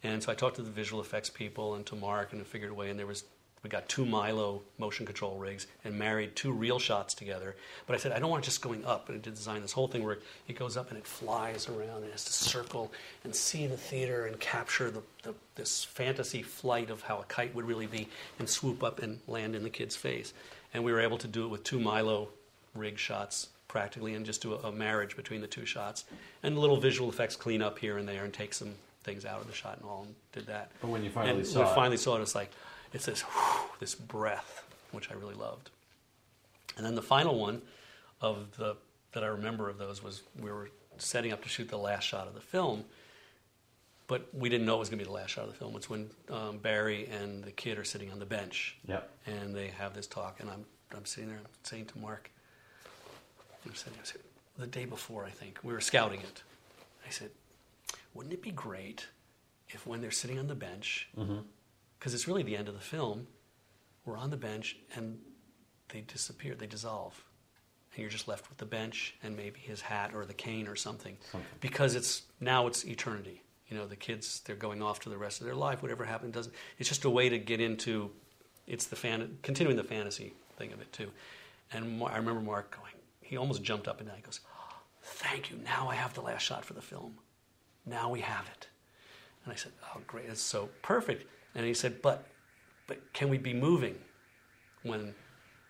And 0.03 0.23
so 0.23 0.31
I 0.31 0.35
talked 0.35 0.57
to 0.57 0.63
the 0.63 0.71
visual 0.71 1.01
effects 1.01 1.31
people 1.31 1.77
and 1.77 1.87
to 1.87 1.97
Mark 1.97 2.35
and 2.35 2.47
figured 2.47 2.73
a 2.73 2.75
way, 2.75 2.91
and 2.91 2.99
there 2.99 3.07
was 3.07 3.25
we 3.65 3.71
got 3.71 3.89
two 3.89 4.05
Milo 4.05 4.61
motion 4.79 5.07
control 5.07 5.39
rigs 5.39 5.67
and 5.85 5.99
married 5.99 6.37
two 6.37 6.53
real 6.53 6.79
shots 6.79 7.15
together. 7.15 7.57
But 7.87 7.95
I 7.95 7.97
said, 7.99 8.13
I 8.13 8.19
don't 8.19 8.29
want 8.31 8.45
it 8.45 8.47
just 8.47 8.61
going 8.61 8.85
up. 8.85 9.09
And 9.09 9.17
I 9.17 9.21
did 9.21 9.35
design 9.35 9.63
this 9.63 9.73
whole 9.73 9.89
thing 9.89 10.05
where 10.05 10.19
it 10.47 10.57
goes 10.57 10.77
up 10.77 10.91
and 10.91 10.99
it 10.99 11.07
flies 11.07 11.67
around 11.67 11.97
and 11.97 12.05
it 12.05 12.13
has 12.13 12.27
to 12.27 12.33
circle 12.33 12.93
and 13.25 13.35
see 13.35 13.67
the 13.67 13.79
theater 13.79 14.27
and 14.27 14.39
capture 14.39 14.91
the, 14.91 15.01
the, 15.23 15.35
this 15.57 15.83
fantasy 15.83 16.43
flight 16.43 16.91
of 16.91 17.01
how 17.03 17.19
a 17.21 17.25
kite 17.25 17.55
would 17.55 17.65
really 17.65 17.87
be 17.87 18.07
and 18.39 18.49
swoop 18.49 18.85
up 18.85 19.03
and 19.03 19.19
land 19.27 19.57
in 19.57 19.63
the 19.63 19.71
kid's 19.71 19.97
face. 19.97 20.35
And 20.75 20.85
we 20.85 20.93
were 20.93 21.01
able 21.01 21.19
to 21.19 21.27
do 21.27 21.47
it 21.47 21.49
with 21.49 21.65
two 21.65 21.81
Milo 21.81 22.29
rig 22.75 22.99
shots 22.99 23.49
practically 23.67 24.15
and 24.15 24.27
just 24.27 24.43
do 24.43 24.53
a, 24.53 24.69
a 24.69 24.73
marriage 24.73 25.17
between 25.17 25.41
the 25.41 25.47
two 25.47 25.65
shots. 25.65 26.05
And 26.43 26.59
little 26.59 26.77
visual 26.77 27.09
effects 27.09 27.35
clean 27.35 27.63
up 27.63 27.79
here 27.79 27.97
and 27.97 28.07
there 28.07 28.25
and 28.25 28.33
take 28.33 28.53
some 28.53 28.75
things 29.05 29.25
out 29.25 29.41
of 29.41 29.47
the 29.47 29.55
shot 29.55 29.79
and 29.79 29.87
all 29.89 30.03
and 30.05 30.15
did 30.33 30.47
that. 30.49 30.71
But 30.83 30.91
when 30.91 31.03
you 31.03 31.09
finally 31.11 31.39
and 31.39 31.47
saw 31.47 31.61
we 31.65 31.71
it- 31.71 31.75
finally 31.75 31.97
saw 31.97 32.17
it, 32.17 32.21
it's 32.23 32.35
like 32.35 32.51
it's 32.95 33.05
this 33.07 33.21
whew, 33.21 33.69
this 33.81 33.95
breath, 33.95 34.65
which 34.93 35.11
I 35.11 35.15
really 35.15 35.35
loved. 35.35 35.69
And 36.79 36.87
then 36.87 36.95
the 36.95 37.03
final 37.03 37.39
one 37.39 37.61
of 38.23 38.57
the 38.57 38.77
that 39.13 39.23
I 39.23 39.27
remember 39.29 39.69
of 39.69 39.77
those 39.79 40.03
was 40.03 40.23
we 40.41 40.51
were 40.51 40.71
setting 40.97 41.33
up 41.33 41.43
to 41.43 41.49
shoot 41.49 41.69
the 41.69 41.77
last 41.77 42.05
shot 42.05 42.27
of 42.27 42.35
the 42.35 42.41
film, 42.41 42.85
but 44.07 44.29
we 44.35 44.49
didn't 44.49 44.67
know 44.67 44.77
it 44.77 44.79
was 44.81 44.89
going 44.89 44.99
to 44.99 45.05
be 45.05 45.09
the 45.09 45.15
last 45.15 45.31
shot 45.31 45.45
of 45.45 45.51
the 45.53 45.57
film. 45.59 45.77
It's 45.77 45.89
when 45.91 46.09
um, 46.31 46.59
Barrie 46.59 47.07
and 47.07 47.45
the 47.45 47.51
kid 47.53 47.79
are 47.79 47.85
sitting 47.85 48.11
on 48.11 48.19
the 48.19 48.25
bench, 48.27 48.77
Yep. 48.89 49.09
and 49.27 49.55
they 49.55 49.69
have 49.69 49.95
this 49.95 50.07
talk, 50.07 50.41
and 50.41 50.49
I'm 50.51 50.65
I'm 50.97 51.05
sitting 51.05 51.29
there, 51.29 51.39
I'm 51.39 51.45
saying 51.65 51.87
to 51.87 51.99
Mark, 51.99 52.31
I'm 53.67 53.75
sitting, 53.75 53.99
I 54.01 54.05
said, 54.05 54.21
the 54.59 54.67
day 54.67 54.85
before, 54.85 55.25
I 55.25 55.31
think 55.31 55.59
we 55.65 55.73
were 55.73 55.81
scouting 55.81 56.21
it. 56.21 56.43
I 57.07 57.11
said, 57.11 57.31
wouldn't 58.15 58.33
it 58.33 58.43
be 58.43 58.53
great 58.53 59.07
if 59.71 59.87
when 59.87 60.01
they're 60.01 60.11
sitting 60.13 60.39
on 60.39 60.47
the 60.47 60.55
bench, 60.55 61.09
because 62.05 62.13
it's 62.13 62.29
really 62.29 62.43
the 62.43 62.55
end 62.55 62.69
of 62.69 62.75
the 62.75 62.81
film, 62.81 63.27
we're 64.05 64.19
on 64.19 64.29
the 64.29 64.37
bench 64.37 64.77
and 64.95 65.19
they 65.89 66.03
disappear, 66.03 66.55
they 66.55 66.67
dissolve, 66.67 67.25
and 67.95 68.03
you're 68.03 68.11
just 68.11 68.29
left 68.29 68.51
with 68.51 68.59
the 68.59 68.67
bench 68.67 69.15
and 69.23 69.35
maybe 69.35 69.59
his 69.59 69.81
hat 69.81 70.11
or 70.15 70.27
the 70.27 70.35
cane 70.35 70.69
or 70.69 70.77
something, 70.77 71.17
Something. 71.33 71.49
because 71.63 71.95
it's 71.95 72.21
now 72.41 72.67
it's 72.67 72.85
eternity. 72.85 73.43
You 73.71 73.79
know, 73.79 73.87
the 73.87 73.97
kids 73.97 74.43
they're 74.45 74.55
going 74.55 74.83
off 74.83 75.01
to 75.01 75.09
the 75.09 75.17
rest 75.17 75.41
of 75.41 75.47
their 75.47 75.55
life. 75.55 75.81
Whatever 75.81 76.05
happened 76.05 76.35
doesn't. 76.35 76.55
It's 76.79 76.91
just 76.91 77.07
a 77.07 77.11
way 77.11 77.31
to 77.31 77.39
get 77.39 77.59
into. 77.59 78.11
It's 78.67 78.85
the 78.85 78.97
fan, 78.97 79.39
continuing 79.43 79.79
the 79.79 79.83
fantasy 79.85 80.35
thing 80.59 80.75
of 80.75 80.83
it 80.83 80.93
too. 80.93 81.11
And 81.73 82.03
I 82.05 82.19
remember 82.19 82.43
Mark 82.43 82.77
going. 82.77 82.93
He 83.23 83.39
almost 83.39 83.63
jumped 83.63 83.89
up 83.89 84.01
and 84.01 84.09
down. 84.09 84.17
He 84.19 84.23
goes, 84.23 84.41
"Thank 85.03 85.51
you. 85.51 85.57
Now 85.65 85.89
I 85.89 85.95
have 85.95 86.13
the 86.13 86.21
last 86.21 86.43
shot 86.43 86.67
for 86.67 86.75
the 86.75 86.83
film." 86.83 87.15
now 87.87 88.11
we 88.11 88.21
have 88.21 88.47
it. 88.55 88.69
And 89.45 89.53
I 89.53 89.57
said, 89.57 89.73
oh, 89.95 90.01
great, 90.07 90.25
it's 90.27 90.41
so 90.41 90.71
perfect. 90.81 91.27
And 91.55 91.65
he 91.65 91.75
said, 91.75 92.03
but, 92.03 92.27
but 92.87 93.13
can 93.13 93.29
we 93.29 93.39
be 93.39 93.55
moving 93.55 93.97
when 94.83 95.15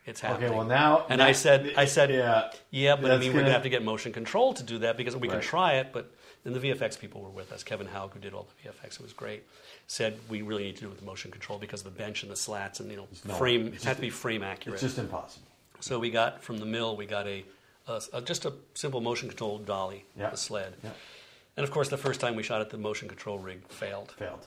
it's 0.06 0.20
happening? 0.20 0.48
Okay, 0.50 0.56
well 0.56 0.66
now, 0.66 1.06
And 1.08 1.18
now- 1.18 1.26
I 1.26 1.32
said, 1.32 1.74
I 1.76 1.84
said, 1.84 2.10
yeah, 2.10 2.50
yeah, 2.70 2.96
but 2.96 3.10
I 3.10 3.18
mean, 3.18 3.28
we're 3.28 3.32
gonna- 3.34 3.42
gonna 3.44 3.52
have 3.52 3.62
to 3.64 3.68
get 3.68 3.82
motion 3.84 4.12
control 4.12 4.54
to 4.54 4.62
do 4.62 4.78
that 4.78 4.96
because 4.96 5.16
we 5.16 5.28
can 5.28 5.40
try 5.40 5.74
it. 5.74 5.92
But 5.92 6.10
then 6.42 6.52
the 6.52 6.60
VFX 6.60 6.98
people 6.98 7.20
were 7.22 7.30
with 7.30 7.52
us. 7.52 7.62
Kevin 7.62 7.86
Haug, 7.86 8.12
who 8.14 8.20
did 8.20 8.34
all 8.34 8.46
the 8.62 8.68
VFX, 8.68 8.94
it 8.94 9.00
was 9.02 9.12
great. 9.12 9.44
Said 9.86 10.18
we 10.28 10.42
really 10.42 10.64
need 10.64 10.76
to 10.76 10.82
do 10.82 10.86
it 10.88 10.90
with 10.90 11.02
motion 11.02 11.30
control 11.30 11.58
because 11.58 11.80
of 11.80 11.92
the 11.92 11.98
bench 11.98 12.22
and 12.22 12.30
the 12.32 12.36
slats 12.36 12.80
and 12.80 12.90
you 12.90 12.96
know 12.96 13.08
no- 13.26 13.34
frame. 13.34 13.68
It 13.68 13.82
had 13.82 13.96
to 13.96 14.02
be 14.02 14.10
frame 14.10 14.42
accurate. 14.42 14.74
it's 14.74 14.82
just 14.82 14.98
impossible. 14.98 15.46
So 15.80 15.98
we 15.98 16.10
got 16.10 16.42
from 16.42 16.58
the 16.58 16.66
mill, 16.66 16.96
we 16.96 17.04
got 17.06 17.26
a, 17.26 17.44
a, 17.88 18.00
a- 18.14 18.22
just 18.22 18.44
a 18.46 18.52
simple 18.74 19.00
motion 19.02 19.28
control 19.28 19.58
dolly, 19.58 20.04
Yeah. 20.18 20.30
a 20.30 20.36
sled. 20.36 20.74
Yeah, 20.82 20.90
And 21.58 21.64
of 21.64 21.70
course, 21.70 21.88
the 21.90 21.98
first 21.98 22.20
time 22.20 22.36
we 22.36 22.42
shot 22.42 22.60
it, 22.62 22.70
the 22.70 22.78
motion 22.78 23.06
control 23.08 23.38
rig 23.38 23.66
failed. 23.68 24.12
failed. 24.18 24.46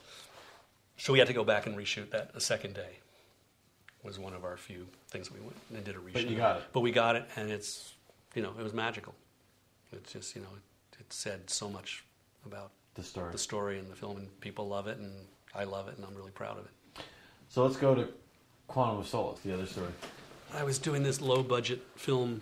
So 0.98 1.14
we 1.14 1.20
had 1.20 1.28
to 1.28 1.34
go 1.34 1.44
back 1.44 1.66
and 1.68 1.78
reshoot 1.78 2.10
that 2.12 2.32
a 2.36 2.42
second 2.42 2.74
day. 2.74 2.98
Was 4.04 4.20
one 4.20 4.34
of 4.34 4.44
our 4.46 4.58
few 4.58 4.88
things 5.10 5.32
we 5.32 5.40
went 5.40 5.56
and 5.74 5.84
did 5.84 5.96
a 5.96 6.00
reshoot. 6.00 6.14
But 6.14 6.30
you 6.30 6.38
got 6.38 6.58
it. 6.58 6.64
But 6.72 6.80
we 6.82 6.92
got 6.92 7.16
it, 7.16 7.26
and 7.36 7.50
it's 7.50 7.94
you 8.36 8.42
know 8.42 8.54
it 8.58 8.64
was 8.64 8.74
magical. 8.74 9.14
It's 9.92 10.14
just 10.14 10.36
you 10.36 10.42
know 10.42 10.48
it, 10.56 11.00
it 11.02 11.12
said 11.12 11.50
so 11.50 11.70
much 11.70 12.04
about 12.46 12.72
The 12.96 13.04
story. 13.04 13.32
the 13.32 13.38
story 13.38 13.80
and 13.80 13.90
the 13.92 13.96
film, 13.96 14.18
and 14.18 14.40
people 14.40 14.68
love 14.68 14.88
it, 14.88 14.98
and 14.98 15.12
I 15.54 15.66
love 15.66 15.88
it, 15.90 15.98
and 15.98 16.06
I'm 16.06 16.16
really 16.16 16.32
proud 16.32 16.58
of 16.58 16.66
it. 16.66 17.04
So 17.50 17.64
let's 17.64 17.76
go 17.78 17.96
to 17.96 18.08
Quantum 18.68 19.00
of 19.00 19.08
Solace, 19.08 19.40
the 19.42 19.54
other 19.54 19.66
story. 19.66 19.90
I 20.54 20.64
was 20.64 20.80
doing 20.80 21.04
this 21.04 21.20
low 21.20 21.44
budget 21.44 21.82
film 21.96 22.42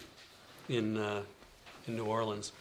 in 0.70 0.98
uh, 0.98 1.22
in 1.88 1.96
New 1.96 2.06
Orleans. 2.06 2.52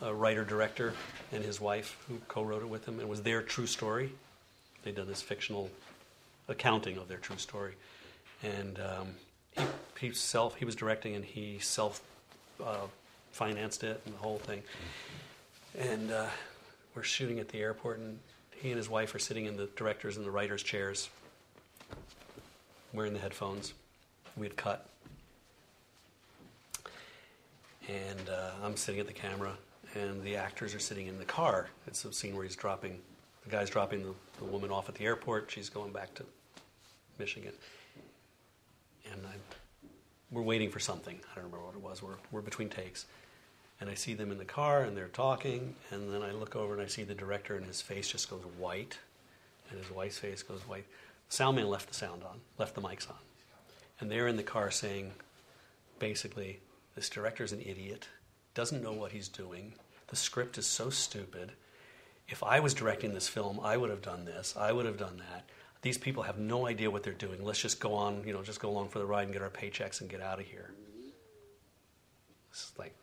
A 0.00 0.12
writer 0.12 0.44
director 0.44 0.92
and 1.32 1.44
his 1.44 1.60
wife 1.60 2.02
who 2.08 2.18
co-wrote 2.28 2.62
it 2.62 2.68
with 2.68 2.86
him. 2.86 2.98
It 3.00 3.08
was 3.08 3.22
their 3.22 3.40
true 3.42 3.66
story. 3.66 4.12
They'd 4.84 4.94
done 4.94 5.08
this 5.08 5.22
fictional 5.22 5.70
accounting 6.48 6.98
of 6.98 7.08
their 7.08 7.18
true 7.18 7.38
story, 7.38 7.74
and 8.42 8.78
um, 8.78 9.08
he, 9.56 9.64
he 10.08 10.12
self 10.12 10.56
he 10.56 10.64
was 10.64 10.76
directing 10.76 11.14
and 11.16 11.24
he 11.24 11.58
self 11.58 12.02
uh, 12.62 12.86
financed 13.32 13.82
it 13.82 14.00
and 14.04 14.14
the 14.14 14.18
whole 14.18 14.38
thing. 14.38 14.62
And 15.76 16.12
uh, 16.12 16.26
we're 16.94 17.02
shooting 17.02 17.40
at 17.40 17.48
the 17.48 17.58
airport, 17.58 17.98
and 17.98 18.18
he 18.52 18.68
and 18.68 18.76
his 18.76 18.88
wife 18.88 19.14
are 19.14 19.18
sitting 19.18 19.46
in 19.46 19.56
the 19.56 19.68
directors 19.76 20.16
and 20.16 20.24
the 20.24 20.30
writers' 20.30 20.62
chairs, 20.62 21.08
wearing 22.92 23.12
the 23.12 23.18
headphones. 23.18 23.74
We 24.36 24.46
had 24.46 24.56
cut. 24.56 24.86
And 27.88 28.28
uh, 28.28 28.50
I'm 28.62 28.76
sitting 28.76 29.00
at 29.00 29.06
the 29.06 29.12
camera, 29.12 29.52
and 29.94 30.22
the 30.22 30.36
actors 30.36 30.74
are 30.74 30.78
sitting 30.78 31.06
in 31.06 31.18
the 31.18 31.24
car. 31.24 31.68
It's 31.86 32.04
a 32.04 32.12
scene 32.12 32.34
where 32.34 32.44
he's 32.44 32.56
dropping, 32.56 32.98
the 33.44 33.50
guy's 33.50 33.68
dropping 33.68 34.04
the, 34.04 34.14
the 34.38 34.44
woman 34.44 34.70
off 34.70 34.88
at 34.88 34.94
the 34.94 35.04
airport. 35.04 35.50
She's 35.50 35.68
going 35.68 35.92
back 35.92 36.14
to 36.14 36.24
Michigan. 37.18 37.52
And 39.10 39.20
I, 39.26 39.34
we're 40.30 40.42
waiting 40.42 40.70
for 40.70 40.80
something. 40.80 41.18
I 41.30 41.34
don't 41.36 41.44
remember 41.44 41.66
what 41.66 41.74
it 41.74 41.82
was. 41.82 42.02
We're, 42.02 42.16
we're 42.32 42.40
between 42.40 42.68
takes. 42.68 43.06
And 43.80 43.90
I 43.90 43.94
see 43.94 44.14
them 44.14 44.30
in 44.30 44.38
the 44.38 44.44
car, 44.44 44.82
and 44.82 44.96
they're 44.96 45.08
talking. 45.08 45.74
And 45.90 46.12
then 46.12 46.22
I 46.22 46.32
look 46.32 46.56
over 46.56 46.74
and 46.74 46.82
I 46.82 46.86
see 46.86 47.02
the 47.02 47.14
director, 47.14 47.56
and 47.56 47.66
his 47.66 47.82
face 47.82 48.08
just 48.08 48.30
goes 48.30 48.42
white. 48.58 48.98
And 49.70 49.78
his 49.78 49.90
wife's 49.90 50.18
face 50.18 50.42
goes 50.42 50.60
white. 50.62 50.86
The 51.28 51.36
Sound 51.36 51.56
man 51.56 51.68
left 51.68 51.88
the 51.88 51.94
sound 51.94 52.22
on, 52.22 52.40
left 52.58 52.74
the 52.74 52.82
mics 52.82 53.08
on. 53.08 53.16
And 54.00 54.10
they're 54.10 54.28
in 54.28 54.36
the 54.36 54.42
car 54.42 54.70
saying, 54.70 55.12
basically, 55.98 56.60
this 56.94 57.08
director's 57.08 57.52
an 57.52 57.60
idiot, 57.60 58.08
doesn't 58.54 58.82
know 58.82 58.92
what 58.92 59.12
he's 59.12 59.28
doing. 59.28 59.74
The 60.08 60.16
script 60.16 60.58
is 60.58 60.66
so 60.66 60.90
stupid. 60.90 61.52
If 62.28 62.42
I 62.42 62.60
was 62.60 62.74
directing 62.74 63.14
this 63.14 63.28
film, 63.28 63.60
I 63.62 63.76
would 63.76 63.90
have 63.90 64.02
done 64.02 64.24
this. 64.24 64.56
I 64.56 64.72
would 64.72 64.86
have 64.86 64.96
done 64.96 65.18
that. 65.18 65.44
These 65.82 65.98
people 65.98 66.22
have 66.22 66.38
no 66.38 66.66
idea 66.66 66.90
what 66.90 67.02
they're 67.02 67.12
doing. 67.12 67.44
Let's 67.44 67.60
just 67.60 67.80
go 67.80 67.92
on, 67.94 68.24
you 68.26 68.32
know, 68.32 68.42
just 68.42 68.60
go 68.60 68.70
along 68.70 68.88
for 68.88 68.98
the 68.98 69.04
ride 69.04 69.24
and 69.24 69.32
get 69.32 69.42
our 69.42 69.50
paychecks 69.50 70.00
and 70.00 70.08
get 70.08 70.22
out 70.22 70.40
of 70.40 70.46
here. 70.46 70.70
This 72.50 72.60
is 72.60 72.72
like 72.78 72.94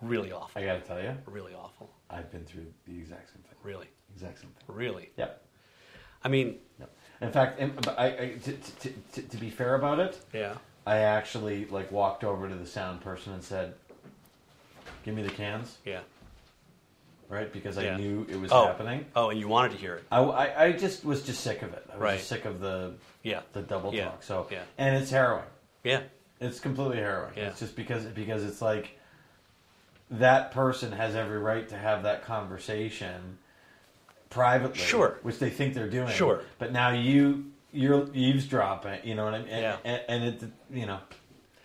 really 0.00 0.32
awful. 0.32 0.60
I 0.60 0.64
got 0.64 0.74
to 0.74 0.80
tell 0.80 1.00
you, 1.00 1.16
Really 1.26 1.54
awful. 1.54 1.90
I've 2.10 2.30
been 2.32 2.44
through 2.44 2.66
the 2.88 2.98
exact 2.98 3.28
same 3.28 3.42
thing. 3.42 3.56
Really. 3.62 3.86
Exact 4.14 4.40
same 4.40 4.50
thing. 4.50 4.74
Really. 4.74 5.10
Yep. 5.16 5.40
I 6.24 6.28
mean, 6.28 6.56
yep. 6.80 6.90
In 7.20 7.30
fact, 7.30 7.60
I, 7.96 8.06
I, 8.06 8.34
to, 8.42 8.52
to, 8.52 8.92
to, 9.12 9.22
to 9.22 9.36
be 9.36 9.48
fair 9.48 9.76
about 9.76 10.00
it, 10.00 10.18
yeah. 10.32 10.54
I 10.86 10.98
actually 10.98 11.66
like 11.66 11.92
walked 11.92 12.24
over 12.24 12.48
to 12.48 12.54
the 12.54 12.66
sound 12.66 13.00
person 13.00 13.32
and 13.32 13.42
said, 13.42 13.74
"Give 15.04 15.14
me 15.14 15.22
the 15.22 15.30
cans," 15.30 15.78
Yeah. 15.84 16.00
Right? 17.32 17.50
Because 17.52 17.78
Yeah. 17.78 17.94
I 17.94 17.96
knew 17.96 18.26
it 18.28 18.38
was 18.38 18.52
Oh. 18.52 18.66
happening. 18.66 19.06
Oh, 19.16 19.30
and 19.30 19.40
you 19.40 19.48
wanted 19.48 19.72
to 19.72 19.78
hear 19.78 19.94
it. 19.96 20.04
I, 20.12 20.20
I, 20.20 20.64
I 20.66 20.72
just 20.72 21.04
was 21.04 21.22
just 21.22 21.40
sick 21.42 21.62
of 21.62 21.72
it. 21.72 21.84
I 21.90 21.94
was 21.94 22.02
Right. 22.02 22.16
just 22.18 22.28
sick 22.28 22.44
of 22.44 22.60
the 22.60 22.92
Yeah. 23.22 23.40
the 23.54 23.62
double 23.62 23.94
Yeah. 23.94 24.04
talk. 24.10 24.22
So 24.22 24.46
Yeah. 24.50 24.62
and 24.76 24.94
it's 24.96 25.10
harrowing. 25.10 25.44
Yeah. 25.82 26.02
It's 26.40 26.60
completely 26.60 26.98
harrowing. 26.98 27.32
Yeah. 27.36 27.48
It's 27.48 27.60
just 27.60 27.74
because 27.74 28.04
because 28.04 28.44
it's 28.44 28.60
like 28.60 28.98
that 30.10 30.52
person 30.52 30.92
has 30.92 31.14
every 31.16 31.38
right 31.38 31.66
to 31.70 31.76
have 31.76 32.02
that 32.02 32.22
conversation 32.24 33.38
privately, 34.28 34.78
Sure. 34.78 35.18
which 35.22 35.38
they 35.38 35.50
think 35.50 35.72
they're 35.74 35.88
doing. 35.88 36.08
Sure. 36.08 36.42
but 36.58 36.70
now 36.72 36.90
you 36.90 37.46
you're 37.74 38.06
eavesdropping. 38.12 39.00
You 39.02 39.14
know 39.14 39.24
what 39.24 39.32
I 39.32 39.38
mean? 39.38 39.48
And, 39.48 39.62
Yeah. 39.62 39.76
and, 39.84 40.02
and 40.08 40.24
it 40.24 40.50
you 40.70 40.84
know 40.84 40.98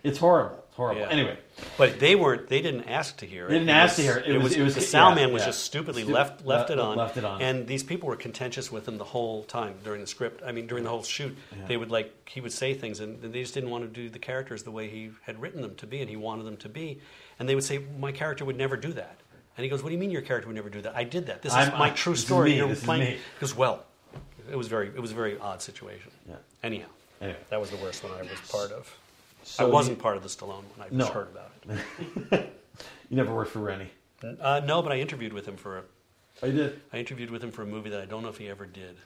it's 0.08 0.18
horrible. 0.18 0.64
It's 0.68 0.76
horrible. 0.76 1.00
Yeah. 1.02 1.08
Anyway, 1.08 1.38
But 1.76 1.98
they 1.98 2.14
weren't. 2.14 2.48
They 2.48 2.60
didn't 2.62 2.84
ask 2.84 3.16
to 3.18 3.26
hear 3.26 3.46
it. 3.46 3.48
They 3.48 3.54
didn't 3.58 3.68
It 3.70 3.72
ask 3.72 3.96
was- 3.96 3.96
to 3.96 4.02
hear 4.12 4.16
it. 4.18 4.26
It 4.28 4.34
It 4.36 4.42
was- 4.42 4.56
it 4.56 4.62
was- 4.62 4.74
the 4.76 4.80
yeah, 4.80 4.86
sound 4.86 5.16
man 5.16 5.32
was 5.32 5.42
yeah. 5.42 5.46
just 5.48 5.64
stupidly 5.64 6.02
Stu- 6.04 6.12
left 6.12 6.46
left 6.46 6.70
it 6.70 6.78
on. 6.78 6.96
left 6.96 7.16
it 7.16 7.24
on. 7.24 7.42
And 7.42 7.66
these 7.66 7.82
people 7.82 8.08
were 8.08 8.16
contentious 8.16 8.70
with 8.70 8.86
him 8.86 8.96
the 8.98 9.04
whole 9.04 9.42
time 9.44 9.74
during 9.82 10.00
the 10.00 10.06
script. 10.06 10.40
I 10.46 10.52
mean, 10.52 10.66
during 10.68 10.84
the 10.84 10.90
whole 10.90 11.02
shoot, 11.02 11.36
Yeah. 11.50 11.66
they 11.66 11.76
would 11.76 11.90
like 11.90 12.28
he 12.28 12.40
would 12.40 12.52
say 12.52 12.74
things, 12.74 13.00
and 13.00 13.20
they 13.20 13.40
just 13.42 13.54
didn't 13.54 13.70
want 13.70 13.84
to 13.84 13.88
do 13.90 14.08
the 14.08 14.18
characters 14.20 14.62
the 14.62 14.70
way 14.70 14.88
he 14.88 15.10
had 15.22 15.40
written 15.40 15.62
them 15.62 15.74
to 15.76 15.86
be, 15.86 16.00
and 16.00 16.08
he 16.08 16.16
wanted 16.16 16.44
them 16.44 16.56
to 16.58 16.68
be. 16.68 17.00
And 17.38 17.48
they 17.48 17.54
would 17.56 17.64
say, 17.64 17.78
"My 17.98 18.12
character 18.12 18.44
would 18.44 18.56
never 18.56 18.76
do 18.76 18.92
that." 18.92 19.16
And 19.56 19.64
he 19.64 19.68
goes, 19.70 19.82
"What 19.82 19.88
do 19.88 19.94
you 19.94 19.98
mean 19.98 20.12
your 20.12 20.22
character 20.22 20.46
would 20.46 20.54
never 20.56 20.70
do 20.70 20.80
that? 20.82 20.94
I 20.94 21.02
did 21.02 21.26
that. 21.26 21.42
This 21.42 21.52
is 21.52 21.58
I'm- 21.58 21.76
my 21.78 21.88
I- 21.88 21.90
true 21.90 22.12
is 22.12 22.20
story. 22.20 22.54
You're 22.54 22.70
is 22.70 22.84
playing." 22.84 23.02
He 23.16 23.18
goes, 23.40 23.54
"Well." 23.56 23.84
It 24.50 24.56
was 24.56 24.68
very. 24.68 24.86
It 24.86 25.00
was 25.00 25.10
a 25.10 25.14
very 25.14 25.36
odd 25.38 25.60
situation. 25.60 26.10
Yeah. 26.26 26.36
Anyhow, 26.62 26.86
anyway. 27.20 27.38
that 27.50 27.60
was 27.60 27.68
the 27.70 27.76
worst 27.76 28.02
one 28.02 28.12
I 28.12 28.22
was 28.22 28.30
part 28.50 28.70
of. 28.72 28.90
So 29.48 29.66
I 29.66 29.70
wasn't 29.70 29.96
you- 29.98 30.02
part 30.02 30.16
of 30.16 30.22
the 30.22 30.28
Stallone 30.28 30.64
when 30.76 30.86
I 30.86 30.88
No. 30.90 30.98
just 31.04 31.12
heard 31.12 31.28
about 31.28 31.50
it. 32.32 32.54
You 33.10 33.16
never 33.16 33.34
worked 33.34 33.50
for 33.52 33.60
Renny. 33.60 33.88
Uh, 34.22 34.60
no, 34.64 34.82
but 34.82 34.92
I 34.92 34.98
interviewed 35.00 35.32
with 35.32 35.46
him 35.46 35.56
for 35.56 35.78
a, 35.78 35.82
Oh, 36.42 36.50
did. 36.50 36.78
I 36.92 36.98
interviewed 36.98 37.30
with 37.30 37.42
him 37.42 37.50
for 37.50 37.62
a 37.62 37.66
movie 37.66 37.88
that 37.90 38.00
I 38.00 38.04
don't 38.04 38.22
know 38.22 38.28
if 38.28 38.36
he 38.36 38.48
ever 38.50 38.66
did, 38.66 38.96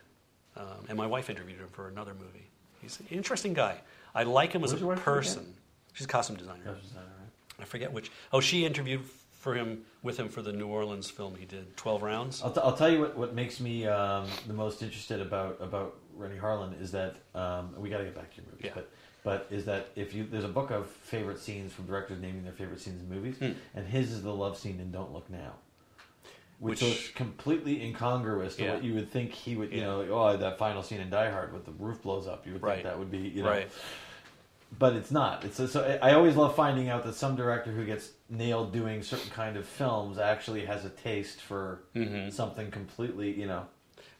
um, 0.56 0.66
and 0.88 0.98
my 0.98 1.06
wife 1.06 1.30
interviewed 1.30 1.60
him 1.60 1.68
for 1.68 1.88
another 1.88 2.12
movie. 2.12 2.48
He's 2.80 2.98
an 2.98 3.06
interesting 3.10 3.54
guy. 3.54 3.76
I 4.14 4.24
like 4.24 4.52
him 4.52 4.64
as 4.64 4.72
Who's 4.72 4.80
a 4.80 4.84
your 4.84 4.94
wife 4.94 5.04
person. 5.04 5.54
She's 5.92 6.04
a 6.06 6.08
costume 6.08 6.36
designer. 6.36 6.64
Costume 6.64 6.82
designer, 6.88 7.06
right? 7.20 7.28
I 7.60 7.64
forget 7.64 7.92
which. 7.92 8.10
Oh, 8.32 8.40
she 8.40 8.66
interviewed 8.66 9.02
for 9.32 9.54
him 9.54 9.82
with 10.02 10.18
him 10.18 10.28
for 10.28 10.42
the 10.42 10.52
New 10.52 10.66
Orleans 10.66 11.08
film 11.08 11.36
he 11.36 11.46
did, 11.46 11.74
Twelve 11.76 12.02
Rounds. 12.02 12.42
I'll, 12.42 12.50
t- 12.52 12.60
I'll 12.62 12.76
tell 12.76 12.90
you 12.90 13.00
what, 13.00 13.16
what 13.16 13.34
makes 13.34 13.60
me 13.60 13.86
um, 13.86 14.26
the 14.48 14.54
most 14.54 14.82
interested 14.82 15.20
about 15.20 15.56
about 15.60 15.94
Renny 16.16 16.36
Harlin 16.38 16.78
is 16.82 16.90
that 16.92 17.14
um, 17.36 17.72
we 17.78 17.88
got 17.88 17.98
to 17.98 18.04
get 18.04 18.14
back 18.16 18.30
to 18.34 18.36
your 18.42 18.46
movies, 18.50 18.64
Yeah. 18.66 18.72
but 18.74 18.90
but 19.24 19.46
is 19.50 19.64
that 19.66 19.88
if 19.96 20.14
you 20.14 20.26
there's 20.30 20.44
a 20.44 20.48
book 20.48 20.70
of 20.70 20.88
favorite 20.90 21.38
scenes 21.38 21.72
from 21.72 21.86
directors 21.86 22.20
naming 22.20 22.44
their 22.44 22.52
favorite 22.52 22.80
scenes 22.80 23.00
in 23.00 23.08
movies, 23.08 23.36
Hmm. 23.38 23.52
and 23.74 23.86
his 23.86 24.12
is 24.12 24.22
the 24.22 24.34
love 24.34 24.56
scene 24.58 24.80
in 24.80 24.90
Don't 24.90 25.12
Look 25.12 25.28
Now, 25.30 25.54
which, 26.58 26.80
Which- 26.80 26.90
looks 26.90 27.08
completely 27.10 27.82
incongruous 27.82 28.56
to 28.56 28.64
Yeah. 28.64 28.74
what 28.74 28.84
you 28.84 28.94
would 28.94 29.10
think 29.10 29.32
he 29.32 29.56
would. 29.56 29.70
You 29.72 29.78
Yeah. 29.80 29.84
know, 29.86 29.98
like, 30.00 30.10
oh, 30.10 30.36
that 30.36 30.58
final 30.58 30.82
scene 30.82 31.00
in 31.00 31.10
Die 31.10 31.30
Hard 31.30 31.52
with 31.52 31.64
the 31.64 31.72
roof 31.72 32.02
blows 32.02 32.26
up. 32.26 32.46
You 32.46 32.54
would 32.54 32.62
Right. 32.62 32.74
think 32.76 32.84
that 32.84 32.98
would 32.98 33.10
be 33.10 33.18
you 33.18 33.42
know. 33.42 33.50
Right. 33.50 33.70
But 34.78 34.94
it's 34.94 35.10
not. 35.10 35.44
It's 35.44 35.56
so 35.70 35.98
I 36.02 36.14
always 36.14 36.34
love 36.34 36.56
finding 36.56 36.88
out 36.88 37.04
that 37.04 37.12
some 37.14 37.36
director 37.36 37.70
who 37.72 37.84
gets 37.84 38.12
nailed 38.30 38.72
doing 38.72 39.02
certain 39.02 39.30
kind 39.30 39.58
of 39.58 39.66
films 39.66 40.16
actually 40.18 40.64
has 40.64 40.86
a 40.86 40.88
taste 40.90 41.42
for 41.42 41.82
Mhm. 41.94 42.32
something 42.32 42.70
completely, 42.70 43.30
you 43.38 43.46
know, 43.46 43.66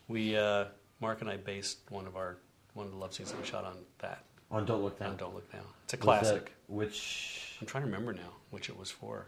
We 0.09 0.37
uh, 0.37 0.67
Marc 1.01 1.23
and 1.23 1.31
I 1.31 1.39
based 1.39 1.79
one 1.91 2.07
of 2.07 2.17
our 2.17 2.37
one 2.75 2.85
of 2.87 2.93
the 2.93 2.99
love 2.99 3.15
scenes 3.15 3.31
that 3.33 3.41
we 3.41 3.47
shot 3.47 3.65
on 3.65 3.79
that. 4.01 4.25
On 4.53 4.65
Don't 4.65 4.83
Look 4.83 4.99
Down. 4.99 5.11
On 5.11 5.17
Don't 5.17 5.35
Look 5.35 5.53
Now. 5.53 5.61
It's 5.85 5.95
a 5.95 5.97
classic. 5.97 6.45
that- 6.45 6.53
which 6.73 7.57
I'm 7.61 7.67
trying 7.67 7.83
to 7.83 7.87
remember 7.87 8.13
now 8.13 8.31
which 8.51 8.69
it 8.69 8.79
was 8.79 8.91
for. 8.91 9.27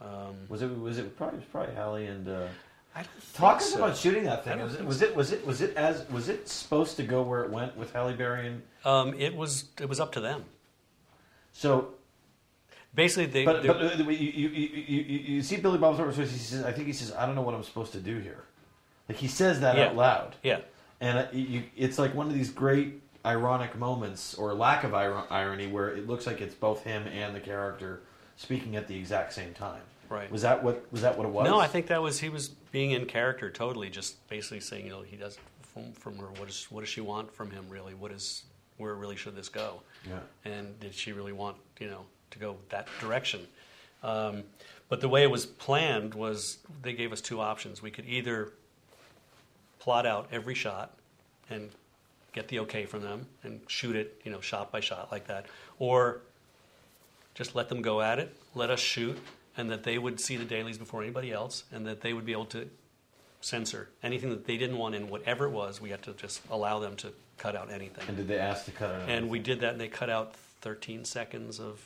Um, 0.00 0.36
was 0.48 0.62
it? 0.62 0.66
Was 0.78 0.98
it 0.98 1.16
probably? 1.16 1.38
It 1.38 1.40
was 1.40 1.48
probably 1.50 1.74
Halle 1.74 2.06
and. 2.06 2.28
Uh, 2.28 2.46
I 2.94 3.02
don't 3.02 3.34
Talk 3.34 3.60
so. 3.60 3.76
about 3.76 3.96
shooting 3.96 4.24
that 4.24 4.44
thing. 4.44 4.58
Was 4.60 4.74
it, 4.74 4.84
was 4.84 5.02
it? 5.02 5.14
Was 5.14 5.32
it? 5.32 5.46
Was 5.46 5.60
it 5.60 5.76
as? 5.76 6.08
Was 6.10 6.28
it 6.28 6.48
supposed 6.48 6.96
to 6.96 7.02
go 7.02 7.22
where 7.22 7.44
it 7.44 7.50
went 7.50 7.76
with 7.76 7.92
Halle 7.92 8.14
Berry 8.14 8.46
and? 8.48 8.62
Um, 8.84 9.14
it 9.14 9.34
was 9.36 9.66
it 9.80 9.88
was 9.88 10.00
up 10.00 10.12
to 10.12 10.20
them. 10.20 10.44
So, 11.52 11.94
Basically, 12.94 13.26
they, 13.26 13.44
but, 13.44 13.64
but 13.66 13.76
uh, 13.76 13.90
you, 14.04 14.10
you, 14.10 14.48
you, 14.48 14.68
you, 14.86 15.02
you 15.36 15.42
see 15.42 15.56
Billy 15.56 15.78
Bob 15.78 15.96
Thornton. 15.96 16.20
He 16.26 16.38
says, 16.38 16.64
"I 16.64 16.72
think 16.72 16.86
he 16.86 16.92
says, 16.92 17.12
I 17.12 17.26
don't 17.26 17.34
know 17.34 17.42
what 17.42 17.54
I'm 17.54 17.62
supposed 17.62 17.92
to 17.92 18.00
do 18.00 18.18
here." 18.18 18.44
Like 19.08 19.18
he 19.18 19.28
says 19.28 19.60
that 19.60 19.76
Yeah. 19.76 19.88
out 19.88 19.96
loud, 19.96 20.36
yeah, 20.42 20.60
and 21.00 21.18
uh, 21.18 21.26
you, 21.32 21.64
it's 21.76 21.98
like 21.98 22.14
one 22.14 22.26
of 22.28 22.34
these 22.34 22.50
great 22.50 23.00
ironic 23.28 23.76
moments 23.76 24.34
or 24.34 24.54
lack 24.54 24.82
of 24.84 24.94
ir- 24.94 25.24
irony 25.30 25.66
where 25.66 25.90
it 25.90 26.08
looks 26.08 26.26
like 26.26 26.40
it's 26.40 26.54
both 26.54 26.82
him 26.82 27.06
and 27.08 27.34
the 27.36 27.40
character 27.40 28.00
speaking 28.36 28.74
at 28.76 28.88
the 28.88 28.96
exact 28.96 29.34
same 29.34 29.52
time. 29.52 29.82
Right. 30.08 30.30
Was 30.32 30.42
that 30.42 30.64
what 30.64 30.90
was 30.90 31.02
that 31.02 31.18
what 31.18 31.26
it 31.26 31.30
was? 31.30 31.44
No, 31.44 31.60
I 31.60 31.66
think 31.66 31.88
that 31.88 32.00
was 32.00 32.18
he 32.18 32.30
was 32.30 32.48
being 32.48 32.92
in 32.92 33.04
character 33.04 33.50
totally, 33.50 33.90
just 33.90 34.26
basically 34.28 34.60
saying, 34.60 34.86
you 34.86 34.90
know, 34.90 35.02
he 35.02 35.16
does 35.16 35.38
from, 35.60 35.92
from 35.92 36.16
her. 36.16 36.28
What 36.28 36.46
does 36.46 36.66
what 36.70 36.80
does 36.80 36.88
she 36.88 37.02
want 37.02 37.32
from 37.34 37.50
him 37.50 37.66
really? 37.68 37.92
What 37.92 38.10
is 38.10 38.44
where 38.78 38.94
really 38.94 39.16
should 39.16 39.36
this 39.36 39.50
go? 39.50 39.82
Yeah. 40.08 40.20
And 40.50 40.80
did 40.80 40.94
she 40.94 41.12
really 41.12 41.32
want 41.32 41.58
you 41.78 41.88
know 41.88 42.06
to 42.30 42.38
go 42.38 42.56
that 42.70 42.88
direction? 43.00 43.46
Um, 44.02 44.44
but 44.88 45.02
the 45.02 45.08
way 45.08 45.22
it 45.24 45.30
was 45.30 45.44
planned 45.44 46.14
was 46.14 46.58
they 46.82 46.94
gave 46.94 47.12
us 47.12 47.20
two 47.20 47.40
options. 47.40 47.82
We 47.82 47.90
could 47.90 48.06
either 48.06 48.52
plot 49.78 50.06
out 50.06 50.28
every 50.32 50.54
shot 50.54 50.96
and 51.50 51.70
get 52.38 52.48
the 52.48 52.60
okay 52.60 52.86
from 52.86 53.02
them 53.02 53.26
and 53.42 53.60
shoot 53.66 53.96
it, 53.96 54.20
you 54.24 54.30
know, 54.30 54.40
shot 54.40 54.70
by 54.70 54.78
shot 54.78 55.10
like 55.10 55.26
that, 55.26 55.46
or 55.80 56.20
just 57.34 57.56
let 57.56 57.68
them 57.68 57.82
go 57.82 58.00
at 58.00 58.20
it, 58.20 58.36
let 58.54 58.70
us 58.70 58.78
shoot, 58.78 59.18
and 59.56 59.70
that 59.70 59.82
they 59.82 59.98
would 59.98 60.20
see 60.20 60.36
the 60.36 60.44
dailies 60.44 60.78
before 60.78 61.02
anybody 61.02 61.32
else, 61.32 61.64
and 61.72 61.84
that 61.86 62.00
they 62.00 62.12
would 62.12 62.24
be 62.24 62.32
able 62.32 62.44
to 62.44 62.68
censor 63.40 63.88
anything 64.04 64.30
that 64.30 64.46
they 64.46 64.56
didn't 64.56 64.78
want 64.78 64.94
in, 64.94 65.08
whatever 65.08 65.46
it 65.46 65.50
was. 65.50 65.80
We 65.80 65.90
had 65.90 66.02
to 66.02 66.12
just 66.12 66.40
allow 66.48 66.78
them 66.78 66.94
to 66.96 67.12
cut 67.38 67.56
out 67.56 67.72
anything. 67.72 68.04
And 68.06 68.16
did 68.16 68.28
they 68.28 68.38
ask 68.38 68.64
to 68.66 68.70
cut 68.70 68.90
it? 68.90 69.02
out? 69.02 69.08
And 69.08 69.28
we 69.28 69.40
did 69.40 69.60
that, 69.60 69.72
and 69.72 69.80
they 69.80 69.88
cut 69.88 70.10
out 70.10 70.36
13 70.60 71.04
seconds 71.04 71.58
of 71.58 71.84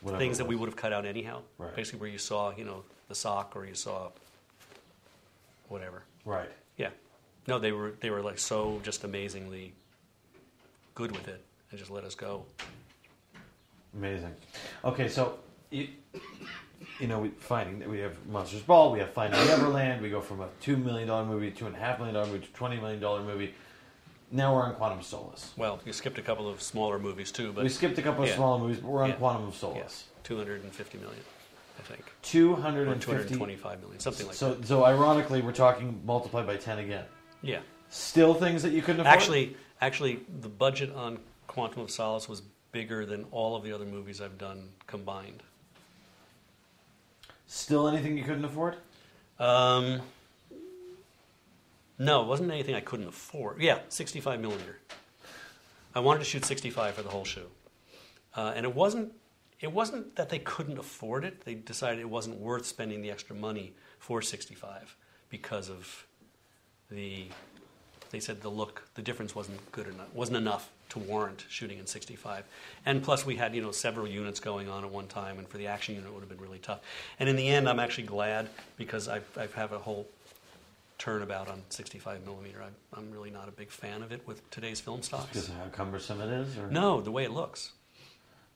Whatever 0.00 0.22
things 0.22 0.38
that 0.38 0.46
we 0.46 0.54
would 0.54 0.68
have 0.68 0.76
cut 0.76 0.92
out 0.92 1.04
anyhow. 1.04 1.42
Right. 1.58 1.74
Basically, 1.76 2.00
where 2.00 2.08
you 2.08 2.18
saw, 2.18 2.54
you 2.56 2.64
know, 2.64 2.84
the 3.08 3.14
sock 3.14 3.56
or 3.56 3.66
you 3.66 3.74
saw 3.74 4.10
whatever. 5.68 6.04
Right. 6.24 6.50
Yeah. 6.76 6.90
No, 7.48 7.58
they 7.58 7.72
were 7.72 7.94
they 8.00 8.10
were 8.10 8.20
like 8.20 8.38
so 8.38 8.78
just 8.84 9.04
amazingly 9.04 9.72
good 10.94 11.10
with 11.12 11.28
it 11.28 11.42
and 11.70 11.78
just 11.78 11.90
let 11.90 12.04
us 12.04 12.14
go. 12.14 12.44
Amazing. 13.96 14.34
Okay, 14.84 15.08
so 15.08 15.38
you, 15.70 15.88
you 17.00 17.06
know, 17.06 17.20
we 17.20 17.30
finding 17.30 17.88
we 17.90 18.00
have 18.00 18.14
Monsters 18.26 18.60
Ball, 18.60 18.92
we 18.92 18.98
have 18.98 19.14
Finding 19.14 19.40
Neverland. 19.46 20.02
We 20.02 20.10
go 20.10 20.20
from 20.20 20.42
a 20.42 20.48
two 20.60 20.76
million 20.76 21.08
dollar 21.08 21.24
movie, 21.24 21.50
two 21.50 21.66
and 21.66 21.74
a 21.74 21.78
half 21.78 21.96
million 21.98 22.14
dollar 22.14 22.26
movie, 22.26 22.46
to 22.46 22.52
twenty 22.52 22.76
million 22.76 23.00
dollar 23.00 23.22
movie. 23.22 23.54
Now 24.30 24.54
we're 24.54 24.64
on 24.64 24.74
Quantum 24.74 24.98
of 24.98 25.06
Solace. 25.06 25.54
Well, 25.56 25.80
you 25.86 25.94
skipped 25.94 26.18
a 26.18 26.22
couple 26.22 26.50
of 26.50 26.60
smaller 26.60 26.98
movies 26.98 27.32
too, 27.32 27.50
but 27.54 27.64
we 27.64 27.70
skipped 27.70 27.96
a 27.96 28.02
couple 28.02 28.24
of 28.24 28.30
smaller 28.30 28.58
movies, 28.58 28.76
but 28.76 28.88
we're 28.90 29.02
on 29.04 29.08
Yeah. 29.08 29.14
Quantum 29.14 29.44
of 29.44 29.54
yeah, 29.54 29.58
Solace. 29.60 30.04
250 30.24 30.98
million, 30.98 31.22
I 31.78 31.82
think. 31.82 32.04
Two 32.20 32.54
hundred 32.56 32.88
Or 32.88 32.94
225 32.96 33.80
million, 33.80 33.98
something 34.00 34.26
like 34.26 34.36
So, 34.36 34.52
that. 34.52 34.66
so 34.66 34.84
ironically, 34.84 35.40
we're 35.40 35.52
talking 35.52 36.02
multiplied 36.04 36.46
by 36.46 36.58
ten 36.58 36.78
again. 36.78 37.06
Yeah. 37.42 37.60
Still 37.90 38.34
things 38.34 38.62
that 38.62 38.72
you 38.72 38.82
couldn't 38.82 39.00
afford. 39.00 39.14
Actually, 39.14 39.56
actually, 39.80 40.20
the 40.40 40.48
budget 40.48 40.94
on 40.94 41.18
Quantum 41.46 41.82
of 41.82 41.90
Solace 41.90 42.28
was 42.28 42.42
bigger 42.72 43.06
than 43.06 43.24
all 43.30 43.56
of 43.56 43.64
the 43.64 43.72
other 43.72 43.86
movies 43.86 44.20
I've 44.20 44.38
done 44.38 44.68
combined. 44.86 45.42
still 47.46 47.88
anything 47.88 48.18
you 48.18 48.24
couldn't 48.24 48.44
afford. 48.44 48.76
Um, 49.38 50.02
no, 51.98 52.22
it 52.22 52.26
wasn't 52.26 52.50
anything 52.50 52.74
I 52.74 52.80
couldn't 52.80 53.08
afford. 53.08 53.60
Yeah, 53.60 53.78
65 53.88 54.40
millimeter. 54.40 54.78
I 55.94 56.00
wanted 56.00 56.20
to 56.20 56.24
shoot 56.26 56.44
65 56.44 56.94
for 56.94 57.02
the 57.02 57.08
whole 57.08 57.24
show, 57.24 57.46
uh, 58.36 58.52
and 58.54 58.64
it 58.66 58.74
wasn't. 58.74 59.12
It 59.60 59.72
wasn't 59.72 60.14
that 60.14 60.28
they 60.28 60.38
couldn't 60.38 60.78
afford 60.78 61.24
it. 61.24 61.44
They 61.44 61.54
decided 61.54 61.98
it 61.98 62.08
wasn't 62.08 62.38
worth 62.38 62.64
spending 62.64 63.02
the 63.02 63.10
extra 63.10 63.34
money 63.34 63.72
for 63.98 64.22
65 64.22 64.96
because 65.30 65.68
of 65.68 66.06
the. 66.90 67.26
They 68.10 68.20
said 68.20 68.40
the 68.40 68.48
look, 68.48 68.88
the 68.94 69.02
difference 69.02 69.34
wasn't 69.34 69.70
good 69.70 69.86
enough, 69.86 70.06
wasn't 70.14 70.38
enough 70.38 70.70
to 70.88 70.98
warrant 70.98 71.44
shooting 71.50 71.78
in 71.78 71.86
65. 71.86 72.42
And 72.86 73.02
plus, 73.02 73.26
we 73.26 73.36
had 73.36 73.54
you 73.54 73.60
know 73.60 73.70
several 73.70 74.08
units 74.08 74.40
going 74.40 74.66
on 74.70 74.82
at 74.82 74.90
one 74.90 75.06
time, 75.08 75.38
and 75.38 75.46
for 75.46 75.58
the 75.58 75.66
action 75.66 75.94
unit, 75.94 76.08
it 76.08 76.14
would 76.14 76.20
have 76.20 76.28
been 76.30 76.40
really 76.40 76.58
tough. 76.58 76.80
And 77.20 77.28
in 77.28 77.36
the 77.36 77.46
end, 77.46 77.68
I'm 77.68 77.78
actually 77.78 78.06
glad 78.06 78.48
because 78.78 79.08
I've, 79.08 79.28
I've 79.36 79.52
have 79.54 79.72
a 79.72 79.78
whole 79.78 80.08
turnabout 80.96 81.48
on 81.48 81.62
65 81.68 82.24
millimeter. 82.24 82.62
I'm, 82.62 82.74
I'm 82.96 83.10
really 83.12 83.30
not 83.30 83.46
a 83.46 83.52
big 83.52 83.70
fan 83.70 84.02
of 84.02 84.10
it 84.10 84.26
with 84.26 84.48
today's 84.50 84.80
film 84.80 85.00
Because 85.00 85.06
stocks. 85.28 85.48
of 85.48 85.54
how 85.56 85.66
cumbersome 85.66 86.20
it 86.22 86.30
is, 86.30 86.56
or 86.56 86.70
No, 86.70 87.02
the 87.02 87.12
way 87.12 87.24
it 87.24 87.30
looks, 87.32 87.72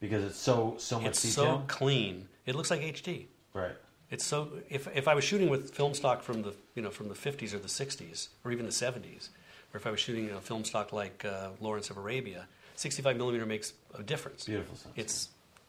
because 0.01 0.24
it's 0.24 0.39
so 0.39 0.76
so 0.78 0.99
much 0.99 1.11
it's 1.11 1.22
detail. 1.22 1.59
so 1.59 1.64
clean. 1.68 2.26
It 2.47 2.55
looks 2.55 2.70
like 2.70 2.80
HD. 2.80 3.26
right. 3.53 3.76
It's 4.13 4.25
so 4.25 4.51
if, 4.69 4.87
if 4.95 5.09
I 5.09 5.15
was 5.15 5.25
shooting 5.25 5.49
with 5.49 5.75
film 5.75 5.95
stock 5.95 6.23
from 6.23 6.43
the 6.43 6.55
you 6.77 6.83
know 6.83 6.91
from 6.91 7.09
the 7.09 7.15
50s 7.15 7.53
or 7.55 7.59
the 7.59 7.67
60s 7.69 8.29
or 8.45 8.53
even 8.53 8.67
the 8.67 8.73
70s, 8.73 9.31
or 9.73 9.79
if 9.79 9.87
I 9.87 9.91
was 9.91 9.99
shooting 10.01 10.31
a 10.31 10.41
film 10.41 10.65
stock 10.65 10.93
like 10.93 11.25
uh, 11.25 11.49
Lawrence 11.61 11.89
of 11.91 11.97
Arabia, 11.97 12.47
65 12.77 13.17
millimeter 13.17 13.47
makes 13.47 13.73
a 13.99 14.03
difference. 14.03 14.45
Beautiful 14.45 14.77
sense. 14.77 14.95
It's 14.97 15.29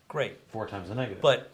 great, 0.09 0.37
four 0.49 0.67
times 0.67 0.89
the 0.89 0.95
negative. 0.95 1.21
but 1.21 1.49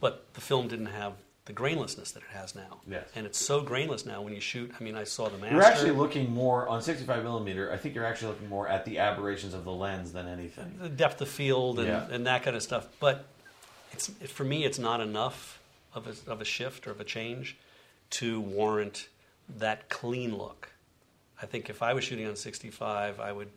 but 0.00 0.24
the 0.34 0.40
film 0.40 0.68
didn't 0.68 0.86
have 0.86 1.12
the 1.44 1.52
grainlessness 1.52 2.12
that 2.14 2.22
it 2.22 2.28
has 2.32 2.54
now. 2.56 2.80
Yes. 2.90 3.08
And 3.14 3.24
it's 3.24 3.38
so 3.38 3.60
grainless 3.60 4.04
now 4.04 4.20
when 4.20 4.34
you 4.34 4.40
shoot. 4.40 4.72
I 4.80 4.82
mean, 4.82 4.96
I 4.96 5.04
saw 5.04 5.28
the 5.28 5.38
master. 5.38 5.54
You're 5.54 5.64
actually 5.64 5.92
looking 5.92 6.32
more 6.32 6.66
on 6.68 6.82
65 6.82 7.22
millimeter. 7.22 7.70
I 7.72 7.76
think 7.76 7.94
you're 7.94 8.04
actually 8.04 8.32
looking 8.32 8.48
more 8.48 8.66
at 8.68 8.84
the 8.84 8.98
aberrations 8.98 9.54
of 9.54 9.64
the 9.64 9.70
lens 9.70 10.12
than 10.12 10.26
anything. 10.26 10.78
the 10.80 10.88
depth 10.88 11.20
of 11.20 11.28
field 11.28 11.78
and, 11.78 11.86
Yeah. 11.88 12.08
and 12.10 12.26
that 12.26 12.42
kind 12.42 12.56
of 12.56 12.62
stuff. 12.64 12.88
But 12.98 13.26
it's 13.92 14.08
it, 14.20 14.28
for 14.30 14.42
me, 14.44 14.64
it's 14.64 14.78
not 14.80 15.00
enough 15.00 15.60
of 15.96 16.06
a, 16.06 16.30
of 16.30 16.40
a 16.40 16.44
shift 16.44 16.86
or 16.86 16.90
of 16.92 17.00
a 17.00 17.04
change 17.04 17.56
to 18.10 18.40
warrant 18.40 19.08
that 19.58 19.88
clean 19.88 20.36
look. 20.36 20.68
I 21.42 21.46
think 21.46 21.68
if 21.70 21.82
I 21.82 21.92
was 21.94 22.04
shooting 22.04 22.26
on 22.26 22.36
65, 22.36 23.18
I 23.18 23.32
would 23.32 23.48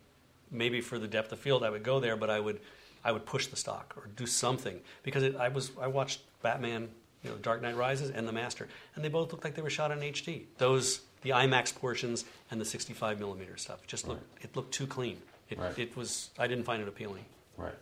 maybe 0.49 0.81
for 0.81 0.97
the 0.97 1.07
depth 1.07 1.31
of 1.31 1.39
field 1.39 1.63
I 1.63 1.69
would 1.69 1.83
go 1.83 1.99
there, 1.99 2.15
but 2.15 2.29
I 2.29 2.39
would 2.39 2.59
I 3.03 3.11
would 3.11 3.25
push 3.25 3.47
the 3.47 3.55
stock 3.55 3.93
or 3.95 4.07
do 4.15 4.25
something 4.25 4.79
because 5.03 5.23
it, 5.23 5.35
I 5.35 5.49
was 5.49 5.71
I 5.79 5.87
watched 5.87 6.21
Batman, 6.41 6.89
you 7.23 7.29
know, 7.29 7.37
Dark 7.37 7.61
Knight 7.61 7.77
Rises 7.77 8.09
and 8.09 8.27
The 8.27 8.31
Master, 8.33 8.67
and 8.95 9.03
they 9.03 9.09
both 9.09 9.31
looked 9.31 9.43
like 9.43 9.55
they 9.55 9.61
were 9.61 9.69
shot 9.69 9.91
in 9.91 9.99
HD. 9.99 10.43
Those 10.57 11.01
the 11.21 11.31
IMAX 11.31 11.75
portions 11.75 12.25
and 12.49 12.59
the 12.59 12.65
65 12.65 13.19
millimeter 13.19 13.57
stuff 13.57 13.85
just 13.87 14.07
looked 14.07 14.43
it 14.43 14.55
looked 14.55 14.73
too 14.73 14.87
clean. 14.87 15.17
It, 15.49 15.57
Right. 15.59 15.77
it 15.79 15.95
was 15.97 16.29
I 16.37 16.47
didn't 16.47 16.63
find 16.65 16.81
it 16.81 16.87
appealing. 16.87 17.25
Right. 17.57 17.73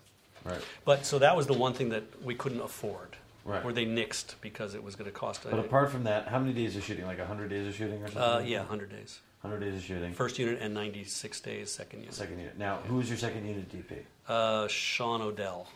Right. 0.45 0.61
But 0.85 1.05
so 1.05 1.19
that 1.19 1.35
was 1.35 1.47
the 1.47 1.53
one 1.53 1.73
thing 1.73 1.89
that 1.89 2.03
we 2.23 2.33
couldn't 2.35 2.61
afford, 2.61 3.17
Right. 3.47 3.63
or 3.65 3.71
they 3.71 3.85
nixed 3.85 4.35
because 4.41 4.75
it 4.75 4.83
was 4.83 4.95
going 4.97 5.09
to 5.09 5.17
cost. 5.17 5.41
But 5.49 5.57
apart 5.59 5.89
from 5.89 6.03
that, 6.03 6.27
how 6.27 6.37
many 6.37 6.53
days 6.53 6.75
of 6.75 6.83
shooting? 6.83 7.05
Like 7.05 7.17
100 7.17 7.49
days 7.49 7.65
of 7.65 7.73
shooting 7.73 8.03
or 8.03 8.07
something? 8.07 8.21
uh, 8.21 8.43
yeah, 8.45 8.59
100 8.59 8.89
days. 8.91 9.19
100 9.41 9.65
days 9.65 9.75
of 9.77 9.83
shooting. 9.83 10.13
First 10.13 10.37
unit 10.37 10.59
and 10.61 10.73
96 10.73 11.39
days 11.41 11.71
second 11.71 11.99
unit. 12.01 12.13
Second 12.13 12.39
unit. 12.39 12.57
Now, 12.57 12.79
who's 12.87 13.07
your 13.07 13.17
second 13.17 13.47
unit 13.47 13.69
DP? 13.71 13.99
Uh, 14.27 14.67
Sean 14.67 15.21
Odell 15.21 15.67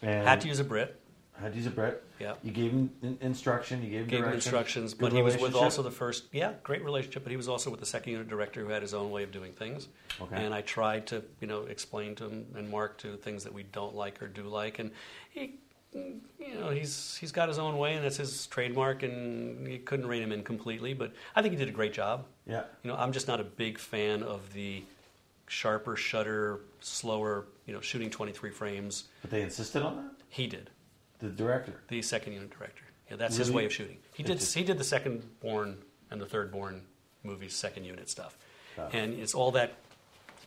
And 0.00 0.26
had 0.28 0.40
to 0.42 0.48
use 0.48 0.60
a 0.60 0.64
Brit. 0.64 0.96
Had 1.40 1.52
to 1.52 1.58
use 1.58 1.66
a 1.66 1.70
Brit. 1.70 2.04
Yeah. 2.20 2.34
You 2.44 2.52
gave 2.52 2.70
him 2.70 2.90
in- 3.02 3.18
instruction. 3.20 3.82
You 3.82 3.90
gave 3.90 4.00
him 4.02 4.06
Gave 4.08 4.18
him 4.18 4.24
direction. 4.26 4.36
instructions, 4.36 4.94
Good 4.94 5.00
but 5.00 5.12
he 5.12 5.22
was 5.22 5.32
with 5.34 5.40
relationship? 5.54 5.62
also 5.64 5.82
the 5.82 5.90
first. 5.90 6.24
Yeah, 6.30 6.52
great 6.62 6.84
relationship. 6.84 7.24
But 7.24 7.30
he 7.30 7.36
was 7.36 7.48
also 7.48 7.70
with 7.70 7.80
the 7.80 7.86
second 7.86 8.12
unit 8.12 8.28
director 8.28 8.60
who 8.62 8.68
had 8.68 8.82
his 8.82 8.94
own 8.94 9.10
way 9.10 9.24
of 9.24 9.32
doing 9.32 9.52
things. 9.52 9.88
Okay. 10.20 10.36
And 10.44 10.54
I 10.54 10.60
tried 10.60 11.06
to, 11.08 11.24
you 11.40 11.48
know, 11.48 11.62
explain 11.62 12.14
to 12.16 12.28
him 12.28 12.46
and 12.54 12.70
Marc 12.70 12.98
to 12.98 13.16
things 13.16 13.42
that 13.44 13.52
we 13.54 13.64
don't 13.64 13.96
like 13.96 14.22
or 14.22 14.28
do 14.28 14.42
like, 14.44 14.78
and 14.78 14.92
he, 15.30 15.54
you 15.94 16.54
know, 16.58 16.70
he's 16.70 17.16
he's 17.16 17.32
got 17.32 17.48
his 17.48 17.58
own 17.58 17.78
way, 17.78 17.94
and 17.94 18.04
that's 18.04 18.16
his 18.16 18.46
trademark, 18.46 19.02
and 19.02 19.66
you 19.70 19.78
couldn't 19.80 20.06
rein 20.06 20.22
him 20.22 20.32
in 20.32 20.42
completely. 20.42 20.94
But 20.94 21.12
I 21.36 21.42
think 21.42 21.52
he 21.52 21.58
did 21.58 21.68
a 21.68 21.72
great 21.72 21.92
job. 21.92 22.24
Yeah. 22.46 22.62
You 22.82 22.90
know, 22.90 22.96
I'm 22.96 23.12
just 23.12 23.28
not 23.28 23.40
a 23.40 23.44
big 23.44 23.78
fan 23.78 24.22
of 24.22 24.52
the 24.52 24.82
sharper 25.48 25.96
shutter, 25.96 26.60
slower, 26.80 27.44
you 27.66 27.74
know, 27.74 27.80
shooting 27.80 28.08
23 28.10 28.50
frames. 28.50 29.04
But 29.20 29.30
they 29.30 29.42
insisted 29.42 29.82
on 29.82 29.96
that. 29.96 30.10
He 30.30 30.46
did, 30.46 30.70
The 31.20 31.28
director. 31.28 31.74
the 31.88 32.00
second 32.00 32.32
unit 32.32 32.50
director. 32.56 32.84
Yeah, 33.10 33.16
that's 33.16 33.36
his 33.36 33.50
way 33.50 33.66
of 33.66 33.72
shooting. 33.72 33.98
He 34.14 34.22
did 34.22 34.40
he 34.42 34.64
did 34.64 34.78
the 34.78 34.84
second 34.84 35.22
Bourne 35.40 35.76
and 36.10 36.20
the 36.20 36.26
third 36.26 36.50
Bourne 36.50 36.82
movies, 37.22 37.54
second 37.54 37.84
unit 37.84 38.08
stuff. 38.08 38.36
Oh. 38.78 38.88
And 38.92 39.12
it's 39.20 39.34
all 39.34 39.50
that 39.52 39.74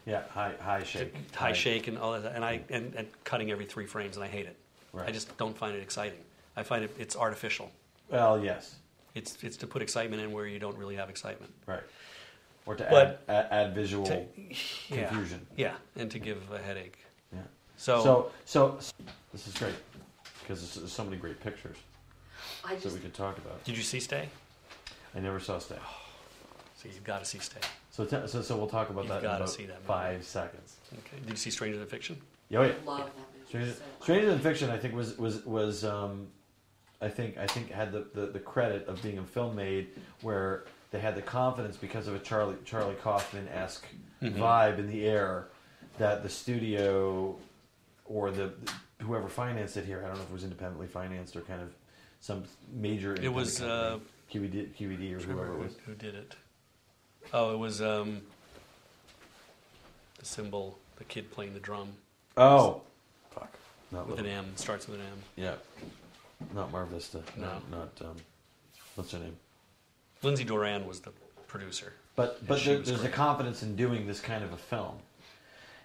Yeah. 0.08 0.24
High 0.30 0.54
high 0.60 0.84
shake. 0.84 1.14
high 1.36 1.54
shake 1.54 1.88
and 1.88 2.00
all 2.00 2.20
that, 2.20 2.34
and 2.36 2.44
I 2.44 2.62
and, 2.70 2.96
and 2.96 3.08
cutting 3.24 3.52
every 3.52 3.66
three 3.66 3.86
frames, 3.86 4.16
and 4.18 4.24
I 4.24 4.28
hate 4.28 4.48
it. 4.48 4.58
Right. 4.96 5.10
I 5.10 5.12
just 5.12 5.38
don't 5.38 5.58
find 5.58 5.76
it 5.76 5.82
exciting. 5.82 6.20
I 6.56 6.64
find 6.64 6.84
it 6.86 6.96
it's 6.98 7.16
artificial. 7.18 7.70
Well, 8.10 8.42
yes. 8.44 8.76
It's 9.14 9.38
it's 9.44 9.58
to 9.58 9.68
put 9.68 9.82
excitement 9.82 10.22
in 10.22 10.32
where 10.32 10.48
you 10.48 10.58
don't 10.58 10.78
really 10.78 10.96
have 10.96 11.10
excitement. 11.10 11.52
Right. 11.66 11.84
Or 12.66 12.76
to 12.76 12.88
But- 12.90 13.22
add, 13.28 13.36
add 13.36 13.68
add 13.68 13.76
visual 13.76 14.06
To- 14.08 14.26
yeah. 14.90 15.08
confusion. 15.10 15.46
Yeah, 15.58 15.76
and 15.98 16.10
to 16.12 16.18
give 16.20 16.50
a 16.52 16.60
headache. 16.60 16.98
Yeah. 17.34 17.40
So, 17.78 18.02
So, 18.04 18.32
so 18.46 18.80
this 19.34 19.48
is 19.48 19.54
great 19.56 19.76
because 20.42 20.76
there's 20.76 20.92
so 20.92 21.04
many 21.04 21.18
great 21.18 21.40
pictures 21.42 21.78
I 22.64 22.76
that 22.76 22.82
just 22.84 22.96
we 22.96 23.02
could 23.02 23.14
talk 23.14 23.38
about. 23.38 23.62
did 23.66 23.76
you 23.76 23.84
see 23.84 24.00
Stay? 24.00 24.30
I 25.14 25.20
never 25.20 25.40
saw 25.42 25.60
Stay. 25.60 25.76
Oh, 25.78 25.98
so 26.78 26.88
you've 26.88 27.04
got 27.04 27.20
to 27.20 27.26
see 27.26 27.40
Stay. 27.40 27.60
So, 27.92 28.06
t- 28.06 28.28
so, 28.28 28.42
so 28.42 28.56
we'll 28.58 28.68
talk 28.68 28.90
about 28.90 29.06
You've 29.06 29.10
that 29.10 29.18
in 29.20 29.24
gotta 29.24 29.44
about 29.44 29.50
see 29.54 29.66
that 29.66 29.82
five 29.84 30.24
seconds. 30.26 30.76
Okay. 31.00 31.18
Did 31.22 31.30
you 31.32 31.36
see 31.36 31.50
Stranger 31.52 31.78
Than 31.78 31.88
Fiction? 31.88 32.16
Oh 32.54 32.62
yeah. 32.62 32.74
love 32.86 33.00
that 33.00 33.16
movie. 33.18 33.35
Stranger, 33.56 33.74
so. 33.74 34.04
Stranger 34.04 34.30
Than 34.30 34.40
Fiction, 34.40 34.70
I 34.70 34.78
think 34.78 34.94
was 34.96 35.18
was 35.18 35.46
was 35.46 35.84
um, 35.86 36.28
I 37.02 37.10
think 37.10 37.38
I 37.38 37.48
think 37.48 37.72
had 37.72 37.92
the, 37.92 38.06
the, 38.14 38.28
the 38.28 38.40
credit 38.40 38.88
of 38.88 39.02
being 39.02 39.18
a 39.18 39.24
film 39.24 39.56
made 39.56 39.90
where 40.22 40.66
they 40.92 41.00
had 41.00 41.16
the 41.16 41.22
confidence 41.22 41.76
because 41.78 42.08
of 42.08 42.16
a 42.16 42.20
Charlie 42.20 42.56
Charlie 42.66 42.96
Kaufman 42.96 43.48
esque 43.50 43.86
Mhm. 44.22 44.36
vibe 44.38 44.80
in 44.80 44.88
the 44.88 45.06
air 45.06 45.48
that 45.98 46.24
the 46.24 46.30
studio 46.30 47.36
or 48.06 48.32
the 48.32 48.54
whoever 49.02 49.28
financed 49.28 49.76
it 49.78 49.86
here 49.86 50.00
I 50.04 50.08
don't 50.08 50.16
know 50.16 50.24
if 50.24 50.30
it 50.30 50.34
was 50.34 50.44
independently 50.46 50.88
financed 50.88 51.36
or 51.36 51.42
kind 51.42 51.62
of 51.62 51.74
some 52.22 52.44
major. 52.74 53.14
It 53.22 53.32
was 53.34 53.60
independent 53.60 54.04
company. 54.32 54.50
QED, 54.50 54.76
QED 54.78 55.14
or 55.16 55.20
whoever 55.20 55.54
it 55.54 55.60
was. 55.60 55.76
who 55.86 55.94
did 55.96 56.16
it? 56.16 56.36
Oh, 57.34 57.54
it 57.54 57.58
was 57.58 57.82
um, 57.82 58.22
the 60.18 60.26
symbol, 60.26 60.78
the 60.98 61.04
kid 61.04 61.30
playing 61.32 61.54
the 61.54 61.60
drum 61.60 61.90
Oh. 62.38 62.82
Not 63.96 64.10
with 64.10 64.20
an 64.20 64.26
M. 64.26 64.46
Starts 64.56 64.88
with 64.88 65.00
an 65.00 65.06
M. 65.06 65.18
Yeah, 65.38 65.56
not 66.54 66.72
Mar 66.72 66.86
Vista. 66.86 67.22
No. 67.38 67.44
Not, 67.44 67.72
not 67.72 68.02
um, 68.02 68.16
what's 68.96 69.12
her 69.14 69.20
name? 69.20 69.38
Lindsay 70.22 70.44
Doran 70.44 70.86
was 70.86 71.00
the 71.00 71.12
producer. 71.48 71.94
But 72.18 72.46
but 72.46 72.64
there, 72.64 72.80
there's 72.80 73.04
a 73.04 73.10
confidence 73.10 73.64
in 73.64 73.76
doing 73.78 74.06
this 74.06 74.20
kind 74.20 74.44
of 74.44 74.52
a 74.52 74.58
film. 74.58 74.98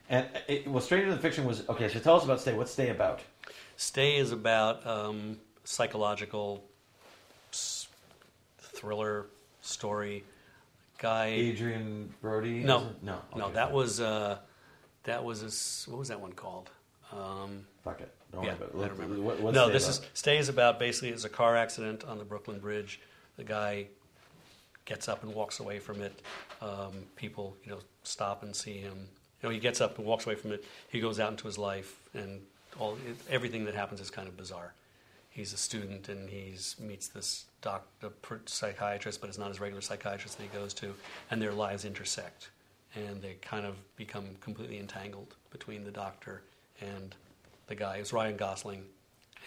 And 0.08 0.26
it, 0.48 0.66
well, 0.66 0.80
Straight 0.80 1.04
into 1.04 1.14
the 1.14 1.20
Fiction 1.20 1.44
was 1.44 1.68
okay. 1.68 1.88
So 1.88 2.00
tell 2.00 2.16
us 2.16 2.24
about 2.24 2.40
Stay. 2.40 2.52
What's 2.52 2.72
Stay 2.72 2.88
about? 2.88 3.20
Stay 3.76 4.16
is 4.16 4.32
about 4.32 4.84
um, 4.84 5.38
psychological 5.62 6.64
thriller 8.58 9.26
story. 9.62 10.24
Guy. 10.98 11.28
Adrien 11.28 12.12
Brody? 12.20 12.62
No. 12.64 12.78
is 12.78 12.86
it? 12.86 13.02
no, 13.02 13.18
no, 13.36 13.52
that 13.52 13.72
was 13.72 14.00
uh, 14.00 14.38
that 15.04 15.24
was 15.24 15.42
a 15.86 15.90
what 15.90 15.98
was 15.98 16.08
that 16.08 16.20
one 16.20 16.32
called? 16.32 16.70
Um, 17.12 17.66
Fuck 17.84 18.00
it. 18.00 18.12
Don't 18.32 18.44
yeah, 18.44 18.50
worry 18.50 18.56
about 18.56 18.68
it. 18.68 18.76
I 18.76 18.88
don't 18.88 18.98
remember. 18.98 19.22
What, 19.22 19.40
what's 19.40 19.54
no, 19.54 19.70
this 19.70 19.84
about? 19.84 20.04
is 20.04 20.10
Stay 20.14 20.38
is 20.38 20.48
about 20.48 20.78
basically 20.78 21.10
it's 21.10 21.24
a 21.24 21.28
car 21.28 21.56
accident 21.56 22.04
on 22.04 22.18
the 22.18 22.24
Brooklyn 22.24 22.58
Bridge. 22.58 23.00
The 23.36 23.44
guy 23.44 23.86
gets 24.84 25.08
up 25.08 25.22
and 25.22 25.34
walks 25.34 25.60
away 25.60 25.78
from 25.78 26.00
it. 26.02 26.20
Um, 26.60 27.04
people, 27.16 27.56
you 27.64 27.72
know, 27.72 27.78
stop 28.02 28.42
and 28.42 28.54
see 28.54 28.78
him. 28.78 29.08
You 29.42 29.48
know, 29.48 29.50
he 29.50 29.58
gets 29.58 29.80
up 29.80 29.98
and 29.98 30.06
walks 30.06 30.26
away 30.26 30.34
from 30.34 30.52
it. 30.52 30.64
He 30.88 31.00
goes 31.00 31.18
out 31.18 31.30
into 31.30 31.44
his 31.44 31.58
life, 31.58 31.98
and 32.14 32.40
all 32.78 32.98
everything 33.28 33.64
that 33.64 33.74
happens 33.74 34.00
is 34.00 34.10
kind 34.10 34.28
of 34.28 34.36
bizarre. 34.36 34.74
He's 35.30 35.52
a 35.52 35.56
student, 35.56 36.08
and 36.08 36.28
he 36.28 36.54
meets 36.78 37.08
this 37.08 37.46
doc, 37.62 37.86
the 38.00 38.10
pr- 38.10 38.36
psychiatrist, 38.46 39.20
but 39.20 39.28
it's 39.28 39.38
not 39.38 39.48
his 39.48 39.60
regular 39.60 39.80
psychiatrist 39.80 40.36
that 40.36 40.42
he 40.42 40.48
goes 40.48 40.74
to, 40.74 40.94
and 41.30 41.40
their 41.40 41.52
lives 41.52 41.84
intersect, 41.84 42.50
and 42.94 43.22
they 43.22 43.34
kind 43.40 43.64
of 43.64 43.76
become 43.96 44.26
completely 44.40 44.78
entangled 44.78 45.36
between 45.50 45.84
the 45.84 45.90
doctor 45.90 46.42
and 46.80 47.14
the 47.66 47.74
guy. 47.74 47.96
is 47.96 48.12
Ryan 48.12 48.36
Gosling 48.36 48.84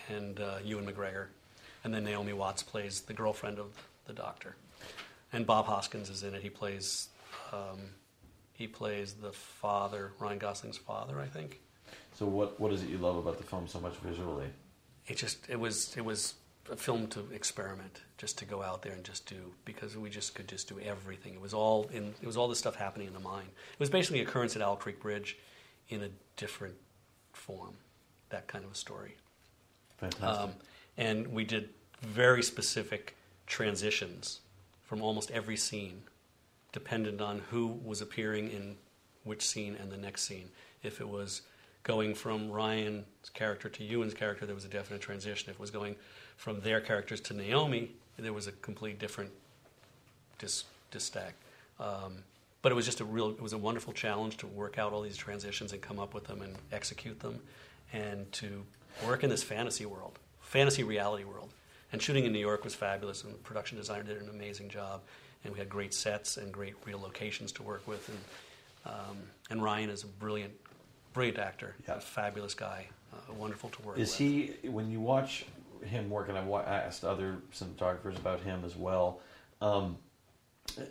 and 0.09 0.39
uh, 0.39 0.57
Ewan 0.63 0.85
McGregor, 0.85 1.27
and 1.83 1.93
then 1.93 2.03
Naomi 2.03 2.33
Watts 2.33 2.63
plays 2.63 3.01
the 3.01 3.13
girlfriend 3.13 3.59
of 3.59 3.71
the 4.05 4.13
doctor, 4.13 4.55
and 5.31 5.45
Bob 5.45 5.65
Hoskins 5.65 6.09
is 6.09 6.23
in 6.23 6.33
it. 6.33 6.41
He 6.41 6.49
plays 6.49 7.09
um, 7.51 7.79
he 8.53 8.67
plays 8.67 9.13
the 9.13 9.31
father, 9.31 10.11
Ryan 10.19 10.39
Gosling's 10.39 10.77
father, 10.77 11.19
I 11.19 11.27
think. 11.27 11.59
So 12.13 12.25
what 12.25 12.59
what 12.59 12.71
is 12.71 12.83
it 12.83 12.89
you 12.89 12.97
love 12.97 13.17
about 13.17 13.37
the 13.37 13.43
film 13.43 13.67
so 13.67 13.79
much 13.79 13.95
visually? 13.97 14.47
It 15.07 15.17
just 15.17 15.49
it 15.49 15.59
was 15.59 15.95
it 15.97 16.05
was 16.05 16.35
a 16.71 16.75
film 16.77 17.07
to 17.07 17.27
experiment, 17.33 18.01
just 18.17 18.37
to 18.37 18.45
go 18.45 18.61
out 18.61 18.83
there 18.83 18.93
and 18.93 19.03
just 19.03 19.25
do 19.25 19.51
because 19.65 19.97
we 19.97 20.09
just 20.09 20.33
could 20.35 20.47
just 20.47 20.69
do 20.69 20.79
everything. 20.79 21.33
It 21.33 21.41
was 21.41 21.53
all 21.53 21.89
in 21.91 22.13
it 22.21 22.27
was 22.27 22.37
all 22.37 22.47
this 22.47 22.59
stuff 22.59 22.75
happening 22.75 23.07
in 23.07 23.13
the 23.13 23.19
mind. 23.19 23.47
It 23.73 23.79
was 23.79 23.89
basically 23.89 24.21
a 24.21 24.23
occurrence 24.23 24.55
at 24.55 24.61
Owl 24.61 24.77
Creek 24.77 25.01
Bridge 25.01 25.37
in 25.89 26.03
a 26.03 26.09
different 26.37 26.75
form, 27.33 27.75
that 28.29 28.47
kind 28.47 28.63
of 28.65 28.71
a 28.71 28.75
story. 28.75 29.15
Fantastic. 29.97 30.27
Um, 30.27 30.51
and 30.97 31.27
we 31.27 31.43
did 31.43 31.69
very 32.01 32.43
specific 32.43 33.15
transitions 33.47 34.39
from 34.83 35.01
almost 35.01 35.31
every 35.31 35.57
scene, 35.57 36.03
dependent 36.71 37.21
on 37.21 37.39
who 37.49 37.67
was 37.67 38.01
appearing 38.01 38.51
in 38.51 38.75
which 39.23 39.45
scene 39.45 39.75
and 39.79 39.91
the 39.91 39.97
next 39.97 40.23
scene. 40.23 40.49
If 40.83 40.99
it 40.99 41.07
was 41.07 41.41
going 41.83 42.15
from 42.15 42.51
Ryan's 42.51 43.05
character 43.33 43.69
to 43.69 43.83
Ewan's 43.83 44.13
character, 44.13 44.45
there 44.45 44.55
was 44.55 44.65
a 44.65 44.69
definite 44.69 45.01
transition. 45.01 45.49
If 45.49 45.55
it 45.55 45.61
was 45.61 45.71
going 45.71 45.95
from 46.37 46.61
their 46.61 46.81
characters 46.81 47.21
to 47.21 47.33
Naomi, 47.33 47.91
there 48.17 48.33
was 48.33 48.47
a 48.47 48.51
complete 48.51 48.99
different 48.99 49.31
dis, 50.39 50.65
disstack. 50.91 51.33
Um, 51.79 52.23
but 52.63 52.71
it 52.71 52.75
was 52.75 52.85
just 52.85 52.99
a 53.01 53.05
real, 53.05 53.29
it 53.29 53.41
was 53.41 53.53
a 53.53 53.57
wonderful 53.59 53.93
challenge 53.93 54.37
to 54.37 54.47
work 54.47 54.79
out 54.79 54.91
all 54.93 55.01
these 55.01 55.17
transitions 55.17 55.71
and 55.73 55.81
come 55.81 55.99
up 55.99 56.15
with 56.15 56.23
them 56.23 56.41
and 56.41 56.55
execute 56.71 57.19
them, 57.19 57.39
and 57.91 58.31
to 58.31 58.63
work 59.05 59.23
in 59.23 59.29
this 59.29 59.43
fantasy 59.43 59.85
world, 59.85 60.17
fantasy 60.41 60.83
reality 60.83 61.23
world. 61.25 61.51
And 61.91 62.01
shooting 62.01 62.25
in 62.25 62.33
New 62.33 62.39
York 62.39 62.63
was 62.63 62.73
fabulous, 62.73 63.23
and 63.23 63.31
the 63.33 63.37
production 63.37 63.77
designer 63.77 64.01
did 64.03 64.19
an 64.19 64.29
amazing 64.29 64.69
job, 64.69 65.01
and 65.43 65.53
we 65.53 65.59
had 65.59 65.69
great 65.69 65.93
sets 65.93 66.37
and 66.37 66.51
great 66.51 66.73
real 66.85 66.99
locations 66.99 67.51
to 67.51 67.61
work 67.63 67.87
with, 67.87 68.09
and 68.09 68.17
um, 68.85 69.17
and 69.49 69.63
Ryan 69.63 69.89
is 69.89 70.03
a 70.03 70.07
brilliant, 70.07 70.53
brilliant 71.13 71.39
actor, 71.39 71.75
Yeah. 71.87 71.95
a 71.95 71.99
fabulous 72.01 72.53
guy, 72.53 72.87
uh, 73.13 73.33
wonderful 73.33 73.69
to 73.69 73.81
work 73.81 73.97
Is 73.97 74.09
with. 74.09 74.17
he 74.17 74.67
when 74.69 74.89
you 74.91 74.99
watch 74.99 75.45
him 75.85 76.09
work, 76.09 76.27
and 76.29 76.37
I've 76.37 76.49
asked 76.67 77.03
other 77.05 77.37
cinematographers 77.53 78.17
about 78.17 78.41
him 78.41 78.63
as 78.65 78.75
well. 78.75 79.19
Um, 79.61 79.97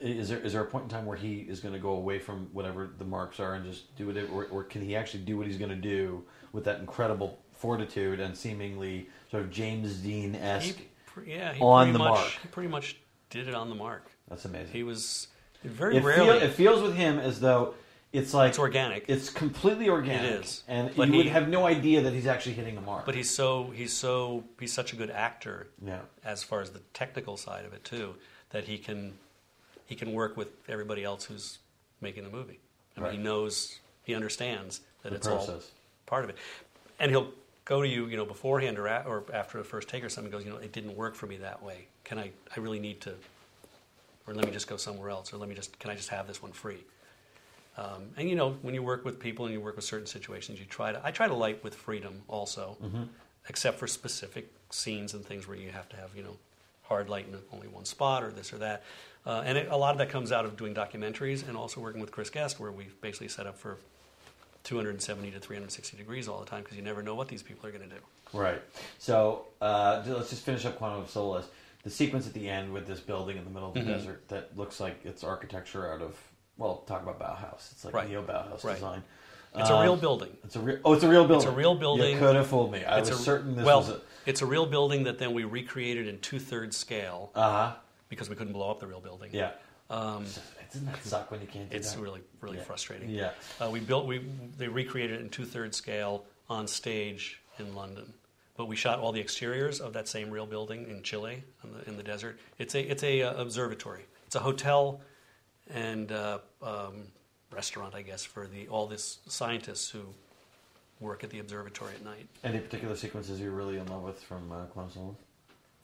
is 0.00 0.28
there 0.28 0.38
is 0.38 0.52
there 0.52 0.62
a 0.62 0.66
point 0.66 0.84
in 0.84 0.90
time 0.90 1.06
where 1.06 1.16
he 1.16 1.40
is 1.40 1.60
going 1.60 1.74
to 1.74 1.80
go 1.80 1.90
away 1.90 2.18
from 2.18 2.48
whatever 2.52 2.90
the 2.98 3.04
marks 3.04 3.40
are 3.40 3.54
and 3.54 3.64
just 3.64 3.94
do 3.96 4.10
it, 4.10 4.30
or, 4.32 4.44
or 4.46 4.64
can 4.64 4.82
he 4.82 4.94
actually 4.94 5.22
do 5.24 5.36
what 5.36 5.46
he's 5.46 5.56
going 5.58 5.70
to 5.70 5.76
do 5.76 6.22
with 6.52 6.64
that 6.64 6.78
incredible 6.80 7.38
fortitude 7.52 8.20
and 8.20 8.36
seemingly 8.36 9.08
sort 9.30 9.42
of 9.42 9.50
James 9.50 9.96
Dean 9.96 10.34
esque? 10.34 10.78
yeah, 11.26 11.52
he 11.52 11.60
on 11.60 11.86
pretty 11.86 11.92
the 11.92 11.98
much, 11.98 12.10
mark. 12.10 12.30
He 12.42 12.48
pretty 12.48 12.68
much 12.68 12.96
did 13.30 13.48
it 13.48 13.54
on 13.54 13.68
the 13.68 13.74
mark. 13.74 14.10
That's 14.28 14.44
amazing. 14.44 14.72
He 14.72 14.82
was 14.82 15.28
very 15.64 15.96
it, 15.96 16.04
rarely. 16.04 16.38
feel, 16.38 16.48
it 16.48 16.52
feels 16.52 16.82
with 16.82 16.94
him 16.94 17.18
as 17.18 17.40
though 17.40 17.74
it's 18.12 18.34
like 18.34 18.50
it's 18.50 18.58
organic. 18.58 19.06
It's 19.08 19.30
completely 19.30 19.88
organic. 19.88 20.30
It 20.30 20.44
is. 20.44 20.62
and 20.68 20.94
But 20.94 21.08
you 21.08 21.16
would 21.16 21.26
he- 21.26 21.32
have 21.32 21.48
no 21.48 21.66
idea 21.66 22.02
that 22.02 22.12
he's 22.12 22.26
actually 22.26 22.54
hitting 22.54 22.76
a 22.76 22.80
mark. 22.80 23.04
But 23.04 23.14
he's 23.14 23.30
so 23.30 23.72
he's 23.74 23.92
so 23.92 24.44
he's 24.60 24.72
such 24.72 24.92
a 24.92 24.96
good 24.96 25.10
actor 25.10 25.68
yeah, 25.84 26.00
as 26.24 26.42
far 26.42 26.60
as 26.60 26.70
the 26.70 26.80
technical 26.92 27.36
side 27.36 27.64
of 27.64 27.72
it 27.72 27.84
too 27.84 28.14
that 28.50 28.64
he 28.64 28.78
can 28.78 29.14
he 29.92 29.96
can 29.96 30.12
work 30.14 30.38
with 30.38 30.48
everybody 30.70 31.04
else 31.04 31.24
who's 31.26 31.58
making 32.00 32.24
the 32.24 32.30
movie. 32.30 32.58
I 32.96 33.00
mean, 33.00 33.04
Right. 33.04 33.12
he 33.12 33.18
knows 33.18 33.78
he 34.04 34.14
understands 34.14 34.80
that 35.02 35.10
the 35.10 35.16
it's 35.16 35.26
all 35.26 35.60
part 36.06 36.24
of 36.24 36.30
it, 36.30 36.36
and 36.98 37.10
he'll 37.10 37.30
go 37.66 37.82
to 37.82 37.88
you 37.88 38.06
you 38.06 38.16
know 38.16 38.24
beforehand 38.24 38.78
or 38.78 38.86
a, 38.86 39.04
or 39.06 39.24
after 39.34 39.58
the 39.58 39.64
first 39.64 39.88
take 39.90 40.02
or 40.02 40.08
something. 40.08 40.32
Goes 40.32 40.44
you 40.46 40.50
know 40.50 40.56
it 40.56 40.72
didn't 40.72 40.96
work 40.96 41.14
for 41.14 41.26
me 41.26 41.36
that 41.38 41.62
way. 41.62 41.88
Can 42.04 42.18
I 42.18 42.30
I 42.56 42.60
really 42.60 42.80
need 42.80 43.02
to, 43.02 43.12
or 44.26 44.32
let 44.34 44.46
me 44.46 44.50
just 44.50 44.66
go 44.66 44.78
somewhere 44.78 45.10
else, 45.10 45.30
or 45.34 45.36
let 45.36 45.48
me 45.50 45.54
just 45.54 45.78
can 45.78 45.90
I 45.90 45.94
just 45.94 46.08
have 46.08 46.26
this 46.26 46.40
one 46.42 46.52
free. 46.52 46.82
Um, 47.76 48.02
and 48.16 48.28
you 48.30 48.34
know, 48.34 48.52
when 48.62 48.74
you 48.74 48.82
work 48.82 49.04
with 49.04 49.18
people 49.20 49.44
and 49.44 49.52
you 49.54 49.60
work 49.60 49.76
with 49.76 49.84
certain 49.84 50.06
situations, 50.06 50.58
you 50.58 50.64
try 50.64 50.92
to. 50.92 51.00
I 51.04 51.10
try 51.10 51.28
to 51.28 51.34
light 51.34 51.62
with 51.62 51.74
freedom 51.74 52.22
also, 52.28 52.76
Mm-hmm. 52.82 53.02
except 53.48 53.78
for 53.78 53.86
specific 53.86 54.50
scenes 54.70 55.12
and 55.14 55.22
things 55.24 55.46
where 55.46 55.56
you 55.58 55.70
have 55.70 55.86
to 55.90 55.96
have 55.96 56.10
you 56.16 56.22
know 56.22 56.36
hard 56.92 57.08
light 57.08 57.26
in 57.26 57.38
only 57.54 57.68
one 57.68 57.86
spot 57.86 58.22
or 58.22 58.30
this 58.30 58.52
or 58.52 58.58
that. 58.58 58.82
Uh, 59.24 59.42
and 59.46 59.56
it, 59.56 59.68
a 59.70 59.76
lot 59.76 59.92
of 59.92 59.98
that 59.98 60.10
comes 60.10 60.30
out 60.30 60.44
of 60.44 60.56
doing 60.58 60.74
documentaries 60.74 61.46
and 61.48 61.56
also 61.56 61.80
working 61.80 62.00
with 62.02 62.10
Chris 62.10 62.28
Guest, 62.28 62.60
where 62.60 62.70
we 62.70 62.88
basically 63.00 63.28
set 63.28 63.46
up 63.46 63.56
for 63.58 63.78
270 64.64 65.30
to 65.30 65.40
360 65.40 65.96
degrees 65.96 66.28
all 66.28 66.38
the 66.40 66.46
time 66.46 66.62
because 66.62 66.76
you 66.76 66.82
never 66.82 67.02
know 67.02 67.14
what 67.14 67.28
these 67.28 67.42
people 67.42 67.66
are 67.66 67.72
going 67.72 67.88
to 67.88 67.94
do. 67.94 68.00
Right. 68.34 68.60
So 68.98 69.46
uh, 69.62 70.02
let's 70.06 70.30
just 70.30 70.44
finish 70.44 70.64
up 70.66 70.76
Quantum 70.76 71.00
of 71.00 71.10
Solace. 71.10 71.46
The 71.82 71.90
sequence 71.90 72.26
at 72.26 72.34
the 72.34 72.48
end 72.48 72.72
with 72.72 72.86
this 72.86 73.00
building 73.00 73.36
in 73.38 73.44
the 73.44 73.50
middle 73.50 73.68
of 73.68 73.74
the 73.74 73.80
Mhm. 73.80 73.86
desert 73.86 74.28
that 74.28 74.56
looks 74.56 74.78
like 74.80 75.00
it's 75.04 75.24
architecture 75.24 75.90
out 75.92 76.02
of 76.02 76.16
well, 76.58 76.84
talk 76.86 77.02
about 77.02 77.18
Bauhaus. 77.18 77.72
It's 77.72 77.84
like 77.84 77.94
Right. 77.94 78.08
neo 78.08 78.22
Bauhaus 78.22 78.62
Right. 78.62 78.74
design. 78.74 79.02
It's 79.54 79.68
Um, 79.70 79.78
a 79.80 79.82
real 79.82 79.96
building. 79.96 80.36
It's 80.44 80.56
a 80.56 80.60
real. 80.60 80.78
Oh, 80.84 80.94
it's 80.94 81.02
a 81.04 81.08
real 81.08 81.26
building. 81.26 81.46
It's 81.46 81.52
a 81.52 81.56
real 81.56 81.74
building. 81.74 82.12
You 82.14 82.18
could 82.18 82.36
have 82.36 82.46
fooled 82.46 82.72
me. 82.72 82.84
I 82.84 82.98
it's 82.98 83.10
was 83.10 83.20
a, 83.20 83.22
certain 83.22 83.56
this 83.56 83.64
well, 83.64 83.80
was 83.80 83.90
a. 83.90 84.00
it's 84.24 84.40
a 84.40 84.46
real 84.46 84.64
building 84.66 85.04
that 85.04 85.18
then 85.18 85.34
we 85.34 85.44
recreated 85.44 86.08
in 86.08 86.18
two 86.20 86.38
thirds 86.38 86.76
scale 86.76 87.30
Uh 87.34 87.50
huh. 87.50 87.72
because 88.08 88.30
we 88.30 88.36
couldn't 88.36 88.54
blow 88.54 88.70
up 88.70 88.80
the 88.80 88.86
real 88.86 89.00
building. 89.00 89.30
Yeah. 89.32 89.50
Um, 89.90 90.24
Doesn't 90.72 90.86
that 90.86 91.04
suck 91.04 91.30
when 91.30 91.42
you 91.42 91.46
can't 91.46 91.68
do 91.68 91.76
it's 91.76 91.92
that? 91.92 92.00
really 92.00 92.22
really 92.40 92.56
Yeah. 92.56 92.64
frustrating. 92.64 93.10
Yeah. 93.10 93.32
Uh, 93.60 93.68
we 93.70 93.80
built 93.80 94.06
we 94.06 94.20
they 94.56 94.68
recreated 94.68 95.18
it 95.18 95.20
in 95.22 95.28
two 95.28 95.44
thirds 95.44 95.76
scale 95.76 96.24
on 96.48 96.66
stage 96.66 97.40
in 97.58 97.74
London, 97.74 98.10
but 98.56 98.66
we 98.68 98.76
shot 98.76 99.00
all 99.00 99.12
the 99.12 99.20
exteriors 99.20 99.80
of 99.82 99.92
that 99.92 100.08
same 100.08 100.30
real 100.30 100.46
building 100.46 100.88
in 100.88 101.02
Chile 101.02 101.44
in 101.62 101.72
the, 101.74 101.88
in 101.90 101.96
the 101.98 102.02
desert. 102.02 102.38
It's 102.58 102.74
a 102.74 102.80
it's 102.90 103.02
a 103.02 103.22
uh, 103.22 103.34
observatory. 103.34 104.06
It's 104.26 104.34
a 104.36 104.40
hotel 104.40 105.02
and 105.68 106.10
uh, 106.10 106.38
um, 106.62 107.08
restaurant, 107.52 107.94
I 107.94 108.02
guess, 108.02 108.24
for 108.24 108.46
the 108.46 108.68
all 108.68 108.86
this 108.86 109.18
scientists 109.28 109.90
who 109.90 110.00
work 111.00 111.24
at 111.24 111.30
the 111.30 111.38
observatory 111.40 111.94
at 111.94 112.04
night. 112.04 112.28
Any 112.44 112.58
particular 112.60 112.94
sequences 112.96 113.40
you're 113.40 113.50
really 113.50 113.78
in 113.78 113.86
love 113.86 114.02
with 114.02 114.20
from 114.22 114.50
uh, 114.52 114.64
Quantum 114.66 114.92
Solace? 114.92 115.16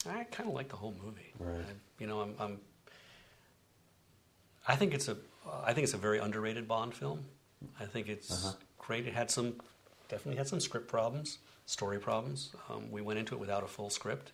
I 0.09 0.25
kind 0.25 0.49
of 0.49 0.55
like 0.55 0.69
the 0.69 0.77
whole 0.77 0.95
movie. 1.05 1.33
Right. 1.41 1.61
I, 1.65 1.73
you 2.01 2.07
know, 2.07 2.21
I'm, 2.21 2.35
I'm. 2.39 2.61
I 4.67 4.77
think 4.77 4.95
it's 4.95 5.09
a. 5.09 5.17
I 5.65 5.73
think 5.73 5.85
it's 5.85 5.95
a 5.95 5.99
very 5.99 6.19
underrated 6.19 6.69
Bond 6.69 6.95
film. 6.95 7.25
I 7.81 7.85
think 7.87 8.09
it's 8.09 8.31
Uh-huh. 8.31 8.55
great. 8.79 9.07
It 9.07 9.15
had 9.15 9.31
some, 9.31 9.55
definitely 10.09 10.37
had 10.37 10.47
some 10.47 10.61
script 10.61 10.87
problems, 10.89 11.39
story 11.67 11.99
problems. 11.99 12.51
Um, 12.69 12.91
we 12.91 13.01
went 13.01 13.19
into 13.19 13.35
it 13.35 13.41
without 13.41 13.65
a 13.65 13.67
full 13.67 13.91
script. 13.91 14.33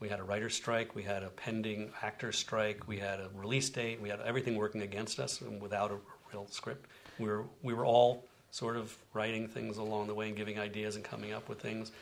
We 0.00 0.08
had 0.08 0.20
a 0.20 0.22
writer's 0.22 0.54
strike. 0.54 0.94
We 0.94 1.02
had 1.02 1.24
a 1.24 1.28
pending 1.30 1.90
actor 2.02 2.30
strike. 2.30 2.86
We 2.86 2.98
had 2.98 3.18
a 3.18 3.28
release 3.34 3.68
date. 3.68 4.00
We 4.00 4.08
had 4.08 4.20
everything 4.20 4.54
working 4.56 4.82
against 4.82 5.18
us 5.18 5.40
and 5.40 5.60
without 5.60 5.90
a 5.90 5.96
real 6.32 6.46
script. 6.50 6.86
We 7.18 7.28
were 7.28 7.44
we 7.62 7.74
were 7.74 7.84
all 7.84 8.24
sort 8.50 8.76
of 8.76 8.96
writing 9.12 9.48
things 9.48 9.76
along 9.76 10.06
the 10.06 10.14
way 10.14 10.28
and 10.28 10.36
giving 10.36 10.58
ideas 10.58 10.96
and 10.96 11.04
coming 11.04 11.32
up 11.32 11.48
with 11.48 11.60
things. 11.60 11.92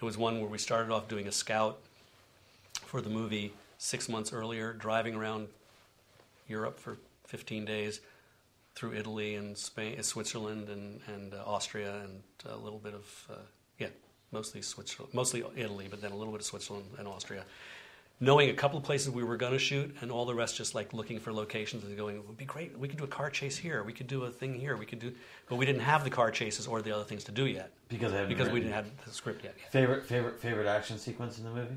It 0.00 0.04
was 0.04 0.18
one 0.18 0.40
where 0.40 0.50
we 0.50 0.58
started 0.58 0.92
off 0.92 1.08
doing 1.08 1.26
a 1.26 1.32
scout 1.32 1.78
for 2.84 3.00
the 3.00 3.08
movie 3.10 3.52
six 3.78 4.08
months 4.08 4.32
earlier, 4.32 4.72
driving 4.72 5.14
around 5.14 5.48
Europe 6.48 6.78
for 6.78 6.98
15 7.26 7.64
days 7.64 8.00
through 8.74 8.92
Italy 8.94 9.34
and 9.34 9.56
Spain, 9.56 10.02
Switzerland 10.02 10.68
and, 10.68 11.00
and 11.06 11.34
uh, 11.34 11.42
Austria 11.46 12.02
and 12.04 12.22
a 12.44 12.56
little 12.56 12.78
bit 12.78 12.94
of, 12.94 13.26
uh, 13.30 13.34
yeah, 13.78 13.88
mostly 14.32 14.60
Switzerland, 14.60 15.14
mostly 15.14 15.42
Italy, 15.56 15.86
but 15.88 16.02
then 16.02 16.12
a 16.12 16.16
little 16.16 16.32
bit 16.32 16.40
of 16.40 16.46
Switzerland 16.46 16.86
and 16.98 17.08
Austria. 17.08 17.44
Knowing 18.18 18.48
a 18.48 18.54
couple 18.54 18.78
of 18.78 18.84
places 18.84 19.10
we 19.10 19.22
were 19.22 19.36
going 19.36 19.52
to 19.52 19.58
shoot, 19.58 19.94
and 20.00 20.10
all 20.10 20.24
the 20.24 20.34
rest 20.34 20.56
just 20.56 20.74
like 20.74 20.94
looking 20.94 21.18
for 21.18 21.34
locations 21.34 21.84
and 21.84 21.94
going, 21.98 22.16
it 22.16 22.26
would 22.26 22.38
be 22.38 22.46
great. 22.46 22.76
We 22.78 22.88
could 22.88 22.96
do 22.96 23.04
a 23.04 23.08
car 23.08 23.28
chase 23.28 23.58
here. 23.58 23.82
We 23.82 23.92
could 23.92 24.06
do 24.06 24.24
a 24.24 24.30
thing 24.30 24.54
here. 24.54 24.74
We 24.78 24.86
could 24.86 25.00
do, 25.00 25.12
but 25.50 25.56
we 25.56 25.66
didn't 25.66 25.82
have 25.82 26.02
the 26.02 26.08
car 26.08 26.30
chases 26.30 26.66
or 26.66 26.80
the 26.80 26.92
other 26.94 27.04
things 27.04 27.24
to 27.24 27.32
do 27.32 27.46
yet 27.46 27.72
Because 27.88 28.14
I 28.14 28.24
because 28.24 28.48
we 28.48 28.60
didn't 28.60 28.72
have 28.72 28.86
the 29.04 29.12
script 29.12 29.44
yet. 29.44 29.54
favorite 29.70 30.06
favorite 30.06 30.40
favorite 30.40 30.66
action 30.66 30.98
sequence 30.98 31.36
in 31.36 31.44
the 31.44 31.50
movie 31.50 31.76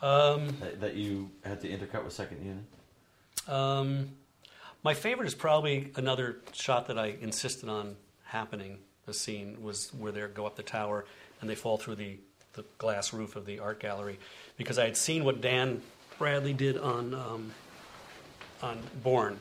Um, 0.00 0.48
that, 0.60 0.80
that 0.80 0.94
you 0.96 1.30
had 1.44 1.60
to 1.60 1.68
intercut 1.68 2.04
with 2.04 2.14
second 2.14 2.42
unit. 2.42 2.64
Um, 3.46 4.12
my 4.82 4.94
favorite 4.94 5.26
is 5.26 5.34
probably 5.34 5.92
another 5.96 6.40
shot 6.52 6.86
that 6.86 6.98
I 6.98 7.16
insisted 7.20 7.68
on 7.68 7.96
happening. 8.24 8.78
The 9.04 9.12
scene 9.12 9.62
was 9.62 9.92
where 9.92 10.10
they 10.12 10.22
go 10.32 10.46
up 10.46 10.56
the 10.56 10.62
tower 10.62 11.04
and 11.40 11.50
they 11.50 11.54
fall 11.54 11.76
through 11.76 11.96
the, 11.96 12.18
the 12.54 12.64
glass 12.78 13.12
roof 13.12 13.36
of 13.36 13.44
the 13.44 13.58
art 13.58 13.78
gallery 13.80 14.18
because 14.60 14.78
I 14.78 14.84
had 14.84 14.94
seen 14.94 15.24
what 15.24 15.40
Dan 15.40 15.80
Bradley 16.18 16.52
did 16.52 16.76
on 16.76 17.14
um, 17.14 17.50
on 18.62 18.78
Bourne, 19.02 19.40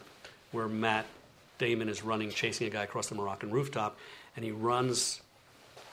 where 0.53 0.69
Matt 0.69 1.07
Damon 1.57 1.89
is 1.89 2.05
running, 2.05 2.29
chasing 2.29 2.67
a 2.67 2.69
guy 2.69 2.83
across 2.83 3.07
the 3.07 3.15
Moroccan 3.15 3.51
rooftop, 3.51 3.97
and 4.37 4.45
he 4.45 4.51
runs 4.51 5.19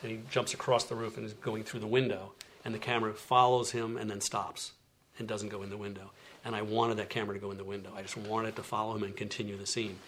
and 0.02 0.12
he 0.12 0.20
jumps 0.30 0.54
across 0.54 0.84
the 0.84 0.94
roof 0.94 1.16
and 1.16 1.26
is 1.26 1.32
going 1.32 1.64
through 1.64 1.80
the 1.80 1.88
window, 1.88 2.34
and 2.64 2.72
the 2.72 2.78
camera 2.78 3.12
follows 3.14 3.72
him 3.72 3.96
and 3.96 4.08
then 4.08 4.20
stops 4.20 4.70
and 5.18 5.26
doesn't 5.26 5.48
go 5.48 5.64
in 5.64 5.70
the 5.70 5.76
window. 5.76 6.12
And 6.44 6.54
I 6.54 6.62
wanted 6.62 6.98
that 6.98 7.10
camera 7.10 7.34
to 7.34 7.40
go 7.40 7.50
in 7.50 7.58
the 7.58 7.64
window. 7.64 7.90
I 7.96 8.02
just 8.02 8.16
wanted 8.16 8.54
to 8.54 8.62
follow 8.62 8.94
him 8.94 9.02
and 9.02 9.16
continue 9.16 9.56
the 9.56 9.66
scene. 9.66 9.98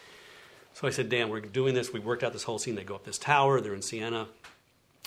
So 0.74 0.86
I 0.86 0.90
said, 0.90 1.08
Dan, 1.08 1.28
we're 1.28 1.40
doing 1.40 1.74
this. 1.74 1.92
We 1.92 1.98
worked 1.98 2.22
out 2.22 2.32
this 2.32 2.44
whole 2.44 2.60
scene. 2.60 2.76
They 2.76 2.84
go 2.84 2.94
up 2.94 3.04
this 3.04 3.18
tower. 3.18 3.60
They're 3.60 3.74
in 3.74 3.82
Siena. 3.82 4.28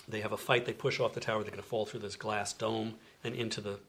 They 0.06 0.20
have 0.20 0.34
a 0.34 0.38
fight. 0.38 0.66
They 0.66 0.74
push 0.74 1.00
off 1.00 1.14
the 1.14 1.22
tower. 1.22 1.44
They're 1.44 1.52
going 1.52 1.64
to 1.64 1.70
fall 1.70 1.86
through 1.86 2.02
this 2.02 2.18
glass 2.18 2.52
dome 2.52 2.96
and 3.24 3.34
into 3.34 3.62
the 3.62 3.80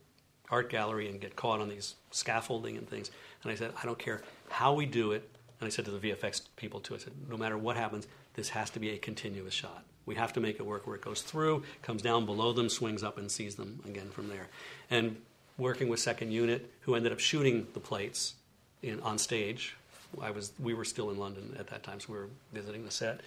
art 0.52 0.68
gallery 0.70 1.08
and 1.08 1.20
get 1.20 1.34
caught 1.34 1.60
on 1.60 1.68
these 1.68 1.96
scaffolding 2.12 2.76
and 2.76 2.88
things. 2.88 3.10
And 3.42 3.50
I 3.50 3.56
said, 3.56 3.72
I 3.82 3.86
don't 3.86 3.98
care 3.98 4.22
how 4.50 4.74
we 4.74 4.86
do 4.86 5.12
it. 5.12 5.28
And 5.60 5.66
I 5.66 5.70
said 5.70 5.86
to 5.86 5.90
the 5.90 6.10
VFX 6.10 6.42
people 6.56 6.78
too, 6.78 6.94
I 6.94 6.98
said, 6.98 7.14
no 7.28 7.36
matter 7.36 7.56
what 7.56 7.76
happens, 7.76 8.06
this 8.34 8.50
has 8.50 8.70
to 8.70 8.80
be 8.80 8.90
a 8.90 8.98
continuous 8.98 9.54
shot. 9.54 9.84
We 10.04 10.14
have 10.16 10.32
to 10.34 10.40
make 10.40 10.56
it 10.56 10.66
work 10.66 10.86
where 10.86 10.96
it 10.96 11.02
goes 11.02 11.22
through, 11.22 11.62
comes 11.82 12.02
down 12.02 12.26
below 12.26 12.52
them, 12.52 12.68
swings 12.68 13.02
up, 13.02 13.18
and 13.18 13.30
sees 13.30 13.54
them 13.54 13.80
again 13.86 14.10
from 14.10 14.28
there. 14.28 14.48
And 14.90 15.16
working 15.58 15.88
with 15.88 16.00
second 16.00 16.32
unit, 16.32 16.70
who 16.80 16.94
ended 16.94 17.12
up 17.12 17.20
shooting 17.20 17.66
the 17.72 17.80
plates 17.80 18.34
in, 18.82 19.00
on 19.00 19.18
stage. 19.18 19.76
I 20.20 20.30
was, 20.32 20.52
we 20.58 20.74
were 20.74 20.84
still 20.84 21.10
in 21.10 21.18
London 21.18 21.56
at 21.58 21.68
that 21.68 21.82
time, 21.82 22.00
so 22.00 22.12
we 22.12 22.18
were 22.18 22.28
visiting 22.52 22.84
the 22.84 22.90
set. 22.90 23.20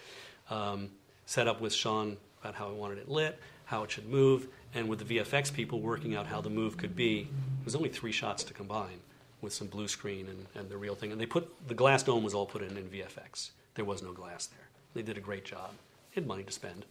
Um, 0.49 0.89
set 1.26 1.47
up 1.47 1.61
with 1.61 1.73
Sean 1.73 2.18
about 2.41 2.56
how 2.56 2.68
I 2.68 2.73
wanted 2.73 2.99
it 2.99 3.10
lit, 3.10 3.39
how 3.65 3.84
it 3.84 3.91
should 3.91 4.07
move, 4.07 4.47
and 4.76 4.89
with 4.89 5.07
the 5.07 5.18
VFX 5.18 5.52
people 5.52 5.80
working 5.80 6.15
out 6.15 6.27
how 6.27 6.41
the 6.41 6.49
move 6.49 6.77
could 6.77 6.95
be. 6.95 7.22
It 7.22 7.65
was 7.65 7.76
only 7.76 7.89
three 7.89 8.11
shots 8.11 8.43
to 8.43 8.53
combine 8.53 8.99
with 9.41 9.53
some 9.53 9.68
blue 9.68 9.88
screen 9.88 10.27
and, 10.27 10.45
and 10.53 10.69
the 10.69 10.77
real 10.77 10.95
thing. 10.95 11.11
And 11.11 11.19
they 11.19 11.26
put 11.26 11.49
the 11.68 11.73
glass 11.73 12.03
dome 12.03 12.23
was 12.23 12.34
all 12.34 12.45
put 12.45 12.61
in 12.61 12.77
in 12.77 12.84
VFX. 12.84 13.52
There 13.76 13.85
was 13.85 14.03
no 14.03 14.11
glass 14.11 14.47
there. 14.47 14.68
They 14.93 15.02
did 15.02 15.18
a 15.18 15.22
great 15.22 15.45
job. 15.45 15.72
They 16.14 16.22
had 16.22 16.27
money 16.27 16.43
to 16.43 16.52
spend. 16.52 16.85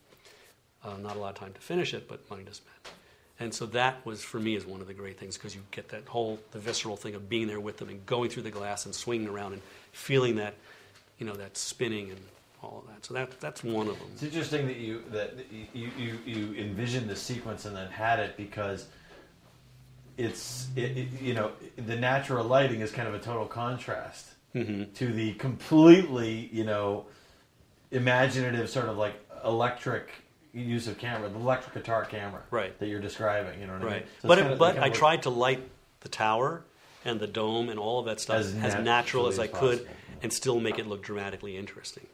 Uh, 0.83 0.97
not 0.97 1.17
a 1.17 1.19
lot 1.19 1.31
of 1.31 1.35
time 1.37 1.53
to 1.53 1.61
finish 1.61 1.95
it, 1.95 2.09
but 2.09 2.29
money 2.31 2.45
to 2.45 2.55
spend. 2.55 2.77
And 3.41 3.53
so 3.53 3.67
that 3.67 4.05
was 4.07 4.23
for 4.23 4.39
me 4.39 4.55
is 4.55 4.65
one 4.65 4.81
of 4.81 4.87
the 4.87 4.95
great 4.95 5.19
things 5.19 5.37
because 5.37 5.55
you 5.55 5.63
get 5.71 5.89
that 5.89 6.07
whole 6.07 6.39
the 6.53 6.59
visceral 6.59 6.97
thing 6.97 7.15
of 7.15 7.29
being 7.29 7.49
there 7.49 7.61
with 7.61 7.79
them 7.79 7.89
and 7.89 8.05
going 8.07 8.31
through 8.31 8.45
the 8.45 8.51
glass 8.51 8.87
and 8.87 8.95
swinging 8.95 9.29
around 9.29 9.55
and 9.55 9.63
feeling 9.93 10.37
that, 10.37 10.55
you 11.19 11.27
know, 11.27 11.35
that 11.35 11.57
spinning 11.57 12.11
and 12.11 12.21
all 12.65 12.83
of 12.87 12.93
that. 12.93 13.05
So 13.05 13.15
that 13.15 13.41
that's 13.41 13.63
one 13.63 13.89
of 13.89 13.99
them. 13.99 14.09
It's 14.15 14.23
interesting 14.23 14.67
that 14.67 14.77
you 14.77 15.03
that 15.11 15.35
you 15.73 15.91
you, 15.97 16.19
you 16.27 16.55
envisioned 16.55 17.09
the 17.09 17.17
sequence 17.17 17.65
and 17.67 17.77
then 17.77 17.89
had 17.91 18.19
it 18.21 18.37
because 18.37 18.87
it's 20.17 20.69
it, 20.77 20.97
it, 20.97 21.09
you 21.21 21.35
know 21.35 21.53
the 21.77 21.97
natural 21.97 22.45
lighting 22.45 22.81
is 22.81 22.91
kind 22.91 23.09
of 23.09 23.15
a 23.15 23.19
total 23.21 23.47
contrast 23.47 24.31
Mm-hmm. 24.55 24.93
to 24.95 25.13
the 25.13 25.33
completely 25.35 26.49
you 26.53 26.63
know 26.63 27.07
imaginative 27.91 28.71
sort 28.71 28.89
of 28.89 28.97
like 28.97 29.15
electric 29.45 30.11
use 30.53 30.87
of 30.87 30.97
camera, 30.97 31.29
the 31.29 31.35
electric 31.41 31.75
guitar 31.75 32.05
camera, 32.05 32.41
Right. 32.53 32.79
That 32.79 32.87
you're 32.87 33.01
describing, 33.01 33.61
you 33.61 33.67
know 33.67 33.73
what 33.73 33.83
I 33.83 33.85
mean? 33.85 33.93
Right. 33.95 34.07
So 34.23 34.29
but 34.29 34.39
it, 34.39 34.47
of- 34.53 34.59
but 34.61 34.79
I 34.79 34.91
tried 34.91 35.25
to 35.25 35.31
light 35.31 35.61
the 36.03 36.09
tower 36.09 36.63
and 37.05 37.19
the 37.19 37.27
dome 37.27 37.69
and 37.69 37.81
all 37.81 37.99
of 37.99 38.07
that 38.07 38.21
stuff 38.21 38.37
As 38.37 38.55
as, 38.55 38.77
natural 38.85 39.27
as 39.27 39.41
I 39.41 39.49
could 39.49 39.79
possible. 39.81 39.97
and 40.23 40.33
still 40.33 40.61
make 40.61 40.79
it 40.79 40.87
look 40.87 41.03
dramatically 41.03 41.57
interesting. 41.57 42.07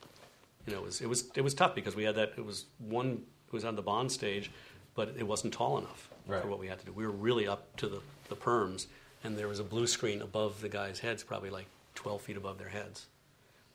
You 0.66 0.74
know, 0.74 0.80
it 0.80 0.84
was 0.84 1.00
it 1.00 1.08
was 1.08 1.24
it 1.34 1.40
was 1.42 1.54
tough 1.54 1.74
because 1.74 1.96
we 1.96 2.04
had 2.04 2.14
that 2.16 2.32
it 2.36 2.44
was 2.44 2.66
one 2.78 3.22
it 3.46 3.52
was 3.52 3.64
on 3.64 3.76
the 3.76 3.82
Bond 3.82 4.10
stage, 4.12 4.50
but 4.94 5.14
it 5.18 5.26
wasn't 5.26 5.52
tall 5.54 5.78
enough 5.78 6.08
Right. 6.26 6.42
for 6.42 6.48
what 6.48 6.58
we 6.60 6.68
had 6.68 6.78
to 6.78 6.86
do. 6.86 6.92
We 6.92 7.04
were 7.06 7.12
really 7.12 7.48
up 7.48 7.74
to 7.78 7.88
the, 7.88 8.00
the 8.28 8.36
perms 8.36 8.86
and 9.24 9.36
there 9.36 9.48
was 9.48 9.58
a 9.58 9.64
blue 9.64 9.86
screen 9.86 10.22
above 10.22 10.60
the 10.60 10.68
guys' 10.68 10.98
heads, 11.00 11.22
probably 11.24 11.50
like 11.50 11.66
twelve 11.94 12.22
feet 12.22 12.36
above 12.36 12.58
their 12.58 12.68
heads. 12.68 13.06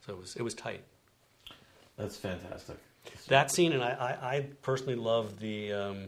So 0.06 0.14
it 0.14 0.20
was 0.20 0.36
it 0.36 0.41
was 0.44 0.53
tight. 0.53 0.84
That's 1.98 2.18
fantastic. 2.18 2.78
That 3.28 3.52
scene, 3.52 3.72
and 3.72 3.84
I, 3.84 3.90
I, 4.22 4.36
I 4.36 4.45
personally 4.64 4.95
love 4.95 5.40
the, 5.40 5.72
um, 5.72 6.06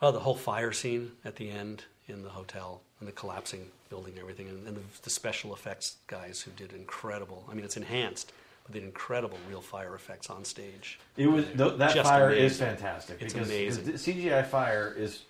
oh, 0.00 0.10
the 0.12 0.18
whole 0.20 0.34
fire 0.34 0.72
scene 0.72 1.12
at 1.24 1.36
the 1.36 1.48
end 1.50 1.84
in 2.08 2.22
the 2.22 2.28
hotel 2.28 2.82
and 2.98 3.08
the 3.08 3.12
collapsing 3.12 3.66
building 3.88 4.12
and 4.14 4.20
everything, 4.20 4.48
and, 4.48 4.66
and 4.66 4.76
the, 4.76 4.80
the 5.02 5.10
special 5.10 5.54
effects 5.54 5.96
guys 6.08 6.40
who 6.42 6.50
did 6.52 6.72
incredible. 6.72 7.44
I 7.50 7.54
mean, 7.54 7.64
it's 7.64 7.76
enhanced, 7.76 8.32
but 8.64 8.72
they 8.74 8.80
incredible 8.80 9.38
real 9.48 9.60
fire 9.60 9.94
effects 9.94 10.30
on 10.30 10.44
stage. 10.44 10.98
It 11.16 11.26
was 11.26 11.44
th- 11.46 11.78
that 11.78 11.94
Just 11.94 12.08
fire 12.08 12.30
is 12.30 12.58
fantastic 12.58 13.20
It's 13.20 13.32
because, 13.32 13.48
amazing. 13.48 13.84
because 13.84 14.04
the 14.04 14.12
CGI 14.12 14.46
fire 14.46 14.94
is 14.96 15.22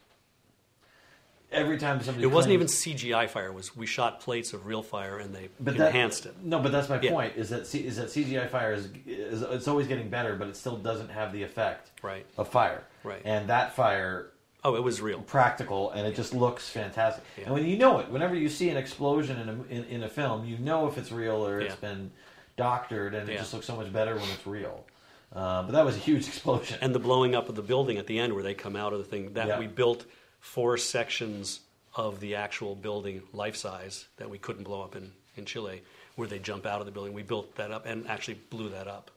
every 1.51 1.79
time 1.79 2.01
somebody 2.03 2.25
It 2.25 2.31
wasn't 2.31 2.55
even 2.55 2.67
CGI 2.67 3.29
fire; 3.29 3.47
it 3.49 3.55
was 3.55 3.77
we 3.77 3.87
shot 3.87 4.21
plates 4.21 4.53
of 4.53 4.67
real 4.67 4.83
fire 4.83 5.19
and 5.19 5.35
they 5.35 5.49
but 5.61 5.77
that, 5.77 5.89
enhanced 5.89 6.27
it. 6.27 6.35
No, 6.43 6.59
but 6.59 6.73
that's 6.73 6.89
my 6.89 7.01
Yeah. 7.01 7.11
point. 7.11 7.35
Is 7.37 7.51
that 7.51 7.67
C, 7.67 7.81
is 7.87 7.97
that 7.97 8.09
CGI 8.09 8.49
fire 8.49 8.73
is, 8.75 8.89
is 9.07 9.43
it's 9.43 9.69
always 9.69 9.87
getting 9.87 10.09
better, 10.09 10.35
but 10.37 10.49
it 10.49 10.57
still 10.57 10.77
doesn't 10.77 11.11
have 11.11 11.33
the 11.33 11.43
effect 11.43 11.91
Right. 12.03 12.27
of 12.37 12.49
fire. 12.49 12.85
Right. 13.05 13.23
And 13.25 13.49
that 13.49 13.75
fire 13.75 14.29
Oh, 14.65 14.77
it 14.77 14.83
was 14.83 15.01
real. 15.03 15.21
practical 15.21 15.91
and 15.91 16.07
it 16.07 16.15
just 16.15 16.33
looks 16.33 16.69
fantastic. 16.69 17.25
Yeah. 17.37 17.45
And 17.47 17.55
when 17.55 17.67
you 17.67 17.77
know 17.77 17.99
it, 17.99 18.09
whenever 18.11 18.35
you 18.37 18.49
see 18.49 18.69
an 18.71 18.77
explosion 18.77 19.39
in 19.41 19.49
a, 19.49 19.53
in, 19.75 19.85
in 19.87 20.03
a 20.05 20.09
film, 20.09 20.45
you 20.45 20.57
know 20.59 20.87
if 20.87 20.97
it's 20.99 21.11
real 21.11 21.45
or 21.47 21.61
it's 21.61 21.75
been 21.77 22.13
doctored, 22.57 23.15
and 23.15 23.29
it 23.29 23.39
just 23.39 23.53
looks 23.55 23.67
so 23.67 23.77
much 23.77 23.93
better 23.93 24.15
when 24.15 24.29
it's 24.31 24.47
real. 24.47 24.85
Uh, 25.35 25.63
but 25.63 25.73
that 25.73 25.85
was 25.85 25.97
a 25.97 26.01
huge 26.01 26.27
explosion. 26.29 26.79
and 26.83 26.95
the 26.95 26.99
blowing 26.99 27.35
up 27.35 27.49
of 27.49 27.55
the 27.55 27.63
building 27.63 27.97
at 27.99 28.07
the 28.07 28.19
end 28.19 28.35
where 28.35 28.43
they 28.43 28.55
come 28.55 28.77
out 28.77 28.93
of 28.93 28.99
the 28.99 29.05
thing 29.05 29.33
that 29.35 29.49
Yeah. 29.49 29.59
we 29.59 29.67
built 29.67 30.05
four 30.41 30.77
sections 30.77 31.61
of 31.97 32.21
the 32.21 32.35
actual 32.35 32.75
building 32.75 33.23
life 33.33 33.57
size 33.57 34.07
that 34.17 34.29
we 34.29 34.39
couldn't 34.39 34.65
blow 34.65 34.83
up 34.83 34.95
in, 34.97 35.11
in 35.37 35.45
Chile 35.45 35.83
where 36.17 36.29
they 36.29 36.39
jump 36.39 36.67
out 36.67 36.81
of 36.81 36.87
the 36.87 36.93
building 36.93 37.13
we 37.15 37.23
built 37.23 37.55
that 37.57 37.71
up 37.71 37.87
and 37.87 38.07
actually 38.09 38.35
blew 38.51 38.69
that 38.71 38.89
up 38.89 39.11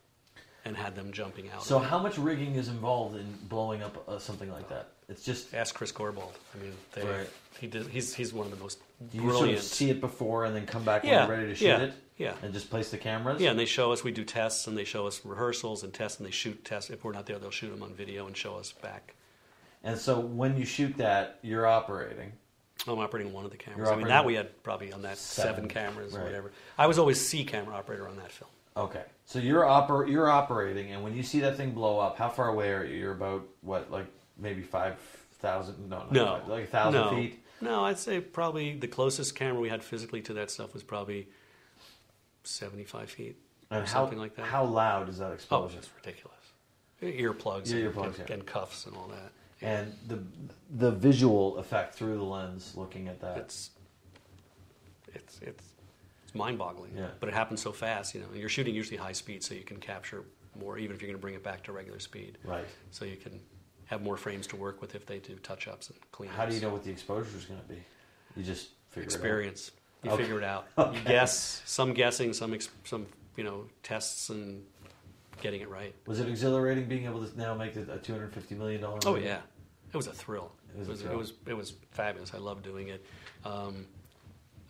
and 0.64 0.76
had 0.76 0.94
them 0.96 1.12
jumping 1.12 1.48
out 1.50 1.62
so 1.62 1.78
how 1.78 1.98
much 1.98 2.16
rigging 2.18 2.54
is 2.54 2.68
involved 2.68 3.16
in 3.16 3.26
blowing 3.48 3.82
up 3.82 4.06
uh, 4.08 4.18
something 4.18 4.50
like 4.50 4.68
that? 4.68 4.88
It's 5.08 5.22
just 5.24 5.54
ask 5.54 5.74
Chris 5.74 5.92
Corbould 5.92 6.32
I 6.54 6.62
mean 6.62 6.72
they, 6.92 7.02
Right. 7.02 7.28
he 7.60 7.66
did, 7.66 7.86
he's, 7.88 8.14
he's 8.14 8.32
one 8.32 8.46
of 8.46 8.52
the 8.56 8.62
most 8.62 8.78
do 9.10 9.18
you 9.18 9.22
brilliant 9.24 9.58
sort 9.58 9.58
of 9.58 9.62
see 9.64 9.90
it 9.90 10.00
before 10.00 10.44
and 10.46 10.54
then 10.56 10.64
come 10.66 10.84
back 10.84 11.02
when 11.02 11.12
Yeah, 11.12 11.26
you're 11.26 11.36
ready 11.36 11.48
to 11.48 11.54
shoot 11.54 11.66
yeah, 11.66 11.80
it? 11.82 11.92
Yeah. 12.16 12.34
And 12.42 12.52
just 12.54 12.70
place 12.70 12.90
the 12.90 12.98
cameras? 12.98 13.40
yeah 13.40 13.50
and 13.50 13.58
they 13.58 13.66
show 13.66 13.92
us 13.92 14.02
we 14.04 14.12
do 14.12 14.24
tests 14.24 14.66
and 14.66 14.76
they 14.76 14.84
show 14.84 15.06
us 15.06 15.20
rehearsals 15.24 15.82
and 15.82 15.92
tests 15.92 16.18
and 16.18 16.26
they 16.26 16.30
shoot 16.32 16.64
tests 16.64 16.90
if 16.90 17.04
we're 17.04 17.12
not 17.12 17.26
there 17.26 17.38
they'll 17.38 17.50
shoot 17.50 17.70
them 17.70 17.82
on 17.82 17.92
video 17.94 18.26
and 18.26 18.36
show 18.36 18.56
us 18.56 18.72
back 18.72 19.14
And 19.84 19.98
so 19.98 20.18
when 20.18 20.56
you 20.56 20.64
shoot 20.64 20.96
that, 20.96 21.38
you're 21.42 21.66
operating. 21.66 22.32
I'm 22.88 22.98
operating 22.98 23.32
one 23.32 23.44
of 23.44 23.50
the 23.50 23.56
cameras. 23.56 23.88
I 23.88 23.96
mean, 23.96 24.08
that 24.08 24.24
we 24.24 24.34
had 24.34 24.62
probably 24.62 24.92
on 24.92 25.02
that 25.02 25.16
seven, 25.18 25.54
Seven, 25.54 25.68
cameras 25.68 26.14
or 26.14 26.22
whatever. 26.24 26.52
I 26.78 26.86
was 26.86 26.98
always 26.98 27.20
C 27.20 27.44
camera 27.44 27.74
operator 27.74 28.06
on 28.08 28.16
that 28.16 28.30
film. 28.32 28.50
Okay. 28.76 29.02
So 29.24 29.38
you're 29.38 29.62
oper- 29.64 30.08
you're 30.10 30.28
operating, 30.30 30.92
and 30.92 31.02
when 31.02 31.16
you 31.16 31.22
see 31.22 31.40
that 31.40 31.56
thing 31.56 31.70
blow 31.72 31.98
up, 31.98 32.18
how 32.18 32.28
far 32.28 32.48
away 32.48 32.70
are 32.72 32.84
you? 32.84 32.96
You're 32.96 33.12
about 33.12 33.46
what, 33.62 33.90
like 33.90 34.06
maybe 34.38 34.62
five 34.62 34.98
thousand? 35.40 35.88
No, 35.88 36.04
No, 36.10 36.24
five, 36.40 36.48
like 36.48 36.68
thousand 36.70 37.00
no. 37.00 37.10
feet. 37.10 37.42
No, 37.60 37.84
I'd 37.86 37.98
say 37.98 38.20
probably 38.20 38.76
the 38.76 38.88
closest 38.88 39.34
camera 39.34 39.60
we 39.60 39.68
had 39.70 39.82
physically 39.82 40.20
to 40.22 40.34
that 40.34 40.50
stuff 40.50 40.74
was 40.74 40.82
probably 40.82 41.28
75 42.48 43.10
feet 43.10 43.36
And 43.70 43.82
or 43.82 43.86
how 43.86 43.92
something 44.02 44.18
like 44.18 44.36
that. 44.36 44.46
how 44.46 44.64
loud 44.64 45.08
is 45.08 45.18
that 45.18 45.30
oh, 45.30 45.34
explosion? 45.34 45.78
it's 45.78 45.90
ridiculous. 45.96 46.32
Earplugs, 47.02 47.70
Yeah, 47.70 47.76
and, 47.86 47.94
earplugs, 47.94 48.18
and, 48.20 48.28
yeah. 48.28 48.34
and 48.34 48.46
cuffs 48.46 48.86
and 48.86 48.96
all 48.96 49.08
that. 49.08 49.32
and 49.60 49.92
the 50.08 50.22
the 50.78 50.90
visual 50.90 51.58
effect 51.58 51.94
through 51.94 52.16
the 52.16 52.24
lens, 52.24 52.72
looking 52.76 53.08
at 53.08 53.20
that. 53.20 53.36
It's 53.38 53.70
it's 55.14 55.38
it's 55.42 55.64
it's 56.24 56.34
mind-boggling. 56.34 56.92
Yeah. 56.96 57.08
But 57.20 57.28
it 57.28 57.34
happens 57.34 57.60
so 57.62 57.72
fast, 57.72 58.14
you 58.14 58.20
know. 58.20 58.26
And 58.32 58.38
you're 58.40 58.48
shooting 58.48 58.74
usually 58.74 58.96
high 58.96 59.12
speed, 59.12 59.42
so 59.44 59.54
you 59.54 59.62
can 59.62 59.76
capture 59.78 60.24
more, 60.58 60.78
even 60.78 60.96
if 60.96 61.02
you're 61.02 61.08
going 61.08 61.18
to 61.18 61.22
bring 61.22 61.34
it 61.34 61.42
back 61.44 61.62
to 61.64 61.72
regular 61.72 61.98
speed. 62.00 62.38
right. 62.44 62.64
So 62.90 63.04
you 63.04 63.16
can 63.16 63.38
have 63.86 64.02
more 64.02 64.16
frames 64.16 64.46
to 64.48 64.56
work 64.56 64.80
with 64.80 64.94
if 64.94 65.06
they 65.06 65.18
do 65.18 65.34
touch 65.36 65.68
ups 65.68 65.90
and 65.90 65.98
clean. 66.12 66.30
How 66.30 66.44
do 66.46 66.54
you 66.54 66.60
know 66.60 66.70
what 66.70 66.82
the 66.82 66.90
exposure 66.90 67.36
is 67.36 67.44
going 67.44 67.60
to 67.60 67.66
be? 67.68 67.80
You 68.36 68.42
just 68.42 68.70
figure 68.90 69.04
experience? 69.04 69.70
You 70.06 70.12
Okay. 70.12 70.22
figure 70.22 70.38
it 70.38 70.44
out. 70.44 70.68
Okay. 70.78 70.98
You 70.98 71.04
guess, 71.04 71.62
some 71.64 71.92
guessing, 71.92 72.32
some 72.32 72.54
ex- 72.54 72.68
some 72.84 73.06
you 73.36 73.42
know 73.44 73.64
tests 73.82 74.30
and 74.30 74.64
getting 75.42 75.60
it 75.60 75.68
right. 75.68 75.94
Was 76.06 76.20
it 76.20 76.28
exhilarating 76.28 76.86
being 76.86 77.04
able 77.06 77.26
to 77.26 77.36
now 77.38 77.54
make 77.54 77.74
a 77.76 77.98
two 77.98 78.12
hundred 78.12 78.32
fifty 78.32 78.54
million 78.54 78.80
dollar? 78.80 79.00
Oh 79.04 79.16
yeah, 79.16 79.40
it 79.92 79.96
was 79.96 80.06
a 80.06 80.12
thrill. 80.12 80.52
It 80.74 80.78
was 80.78 80.88
it 80.88 80.90
was, 80.90 81.02
it 81.02 81.16
was 81.16 81.32
it 81.48 81.54
was 81.54 81.74
fabulous. 81.90 82.32
I 82.34 82.38
loved 82.38 82.62
doing 82.64 82.88
it. 82.88 83.04
Um, 83.44 83.86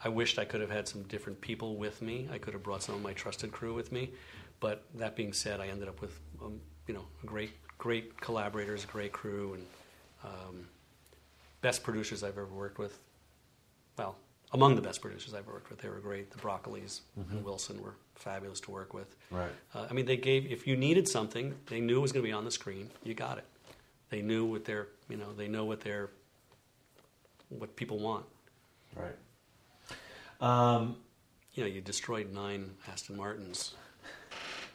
I 0.03 0.09
wished 0.09 0.39
I 0.39 0.45
could 0.45 0.61
have 0.61 0.71
had 0.71 0.89
some 0.89 1.03
different 1.05 1.41
people 1.41 1.77
with 1.77 2.01
me. 2.01 2.29
I 2.33 2.39
could 2.39 2.55
have 2.55 2.63
brought 2.63 2.83
some 2.83 2.95
of 2.95 3.03
my 3.03 3.13
trusted 3.13 3.53
crew 3.53 3.75
with 3.75 3.93
me. 3.93 4.13
But 4.61 4.85
that 4.95 5.17
being 5.17 5.33
said, 5.35 5.61
I 5.61 5.67
ended 5.69 5.89
up 5.89 6.01
with 6.01 6.19
um, 6.43 6.61
you 6.87 6.95
know 6.95 7.05
great 7.27 7.51
great 7.77 8.19
collaborators, 8.21 8.87
great 8.87 9.13
crew, 9.13 9.53
and 9.55 9.67
um, 10.25 10.67
best 11.61 11.83
producers 11.83 12.23
I've 12.23 12.39
ever 12.39 12.47
worked 12.47 12.79
with. 12.79 12.99
Well, 13.99 14.17
among 14.52 14.77
the 14.77 14.82
best 14.82 15.01
producers 15.02 15.35
I've 15.35 15.47
worked 15.47 15.70
with, 15.70 15.81
they 15.81 15.89
were 15.89 15.98
great. 16.01 16.31
The 16.31 16.39
Broccolis 16.39 17.01
and 17.16 17.44
Wilson 17.44 17.82
were 17.82 17.94
fabulous 18.14 18.60
to 18.60 18.70
work 18.70 18.94
with. 18.94 19.14
Right. 19.31 19.51
Uh, 19.74 19.86
I 19.90 19.93
mean, 19.93 20.06
they 20.06 20.16
gave 20.16 20.51
if 20.51 20.66
you 20.66 20.77
needed 20.77 21.09
something, 21.09 21.55
they 21.66 21.81
knew 21.81 21.98
it 21.98 22.02
was 22.02 22.12
going 22.12 22.24
to 22.24 22.28
be 22.28 22.32
on 22.32 22.44
the 22.44 22.51
screen. 22.51 22.90
You 23.05 23.14
got 23.14 23.39
it. 23.39 23.44
They 24.10 24.23
knew 24.23 24.44
what 24.44 24.64
their 24.64 24.89
you 25.09 25.16
know 25.16 25.32
they 25.35 25.48
know 25.48 25.64
what 25.64 25.81
their 25.81 26.10
what 27.48 27.74
people 27.77 27.98
want. 27.98 28.24
Right. 28.94 29.16
Um, 30.40 30.97
You 31.55 31.64
know, 31.64 31.68
you 31.70 31.81
destroyed 31.81 32.32
nine 32.32 32.70
Aston 32.89 33.16
Martins. 33.16 33.74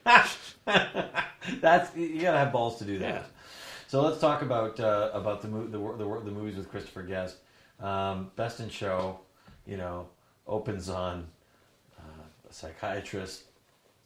that's 0.05 1.95
you 1.95 2.21
gotta 2.21 2.37
have 2.39 2.51
balls 2.51 2.77
to 2.79 2.85
do 2.85 2.97
that. 2.99 3.13
Yeah. 3.13 3.23
So 3.87 4.01
let's 4.01 4.19
talk 4.19 4.41
about 4.41 4.79
uh, 4.79 5.09
about 5.13 5.41
the, 5.41 5.47
mo- 5.47 5.67
the 5.67 5.77
the 6.03 6.25
the 6.25 6.31
movies 6.31 6.55
with 6.57 6.69
Christopher 6.69 7.03
Guest. 7.03 7.37
Um, 7.79 8.31
Best 8.35 8.59
in 8.59 8.69
Show, 8.69 9.19
you 9.65 9.77
know, 9.77 10.07
opens 10.47 10.89
on 10.89 11.27
uh, 11.99 12.49
a 12.49 12.53
psychiatrist 12.53 13.43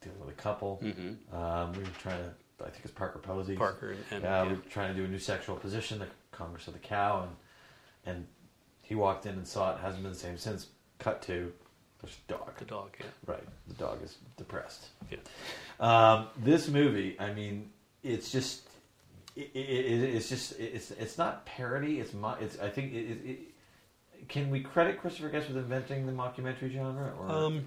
dealing 0.01 0.19
with 0.19 0.29
a 0.29 0.41
couple. 0.41 0.79
Mm-hmm. 0.83 1.35
Um, 1.35 1.71
we 1.73 1.79
were 1.79 1.89
trying 1.99 2.19
to, 2.23 2.33
I 2.65 2.69
think 2.69 2.83
it's 2.85 2.93
Parker 2.93 3.19
Posey. 3.19 3.55
Parker 3.55 3.91
and, 3.91 4.03
and 4.11 4.23
yeah, 4.23 4.43
yeah. 4.43 4.49
we 4.49 4.55
were 4.55 4.61
trying 4.69 4.93
to 4.93 4.99
do 4.99 5.05
a 5.05 5.07
new 5.07 5.19
sexual 5.19 5.55
position, 5.55 5.99
the 5.99 6.07
Congress 6.31 6.67
of 6.67 6.73
the 6.73 6.79
Cow, 6.79 7.23
and 7.23 7.31
and 8.05 8.27
he 8.81 8.93
walked 8.95 9.25
in 9.25 9.33
and 9.33 9.47
saw 9.47 9.73
it. 9.75 9.79
Hasn't 9.81 10.03
been 10.03 10.11
the 10.11 10.17
same 10.17 10.37
since. 10.37 10.67
Cut 10.97 11.21
to 11.23 11.51
there's 12.01 12.17
a 12.29 12.31
dog. 12.31 12.57
the 12.57 12.65
dog. 12.65 12.89
Yeah, 12.99 13.05
Right, 13.25 13.43
the 13.67 13.73
dog 13.73 14.03
is 14.03 14.17
depressed. 14.37 14.87
yeah. 15.09 15.17
Um, 15.79 16.27
this 16.37 16.67
movie, 16.67 17.17
I 17.19 17.33
mean, 17.33 17.69
it's 18.03 18.31
just, 18.31 18.69
it, 19.35 19.51
it, 19.53 19.59
it, 19.59 20.15
it's 20.15 20.29
just, 20.29 20.59
it's 20.59 20.91
it's 20.91 21.17
not 21.17 21.45
parody. 21.45 21.99
It's 21.99 22.13
mo- 22.13 22.37
it's. 22.39 22.59
I 22.59 22.69
think 22.69 22.93
it. 22.93 23.39
Can 24.27 24.49
we 24.49 24.61
credit 24.61 24.99
Christopher 24.99 25.29
Guest 25.29 25.47
with 25.47 25.57
inventing 25.57 26.05
the 26.05 26.11
mockumentary 26.11 26.71
genre? 26.71 27.13
Or 27.19 27.29
Um, 27.29 27.65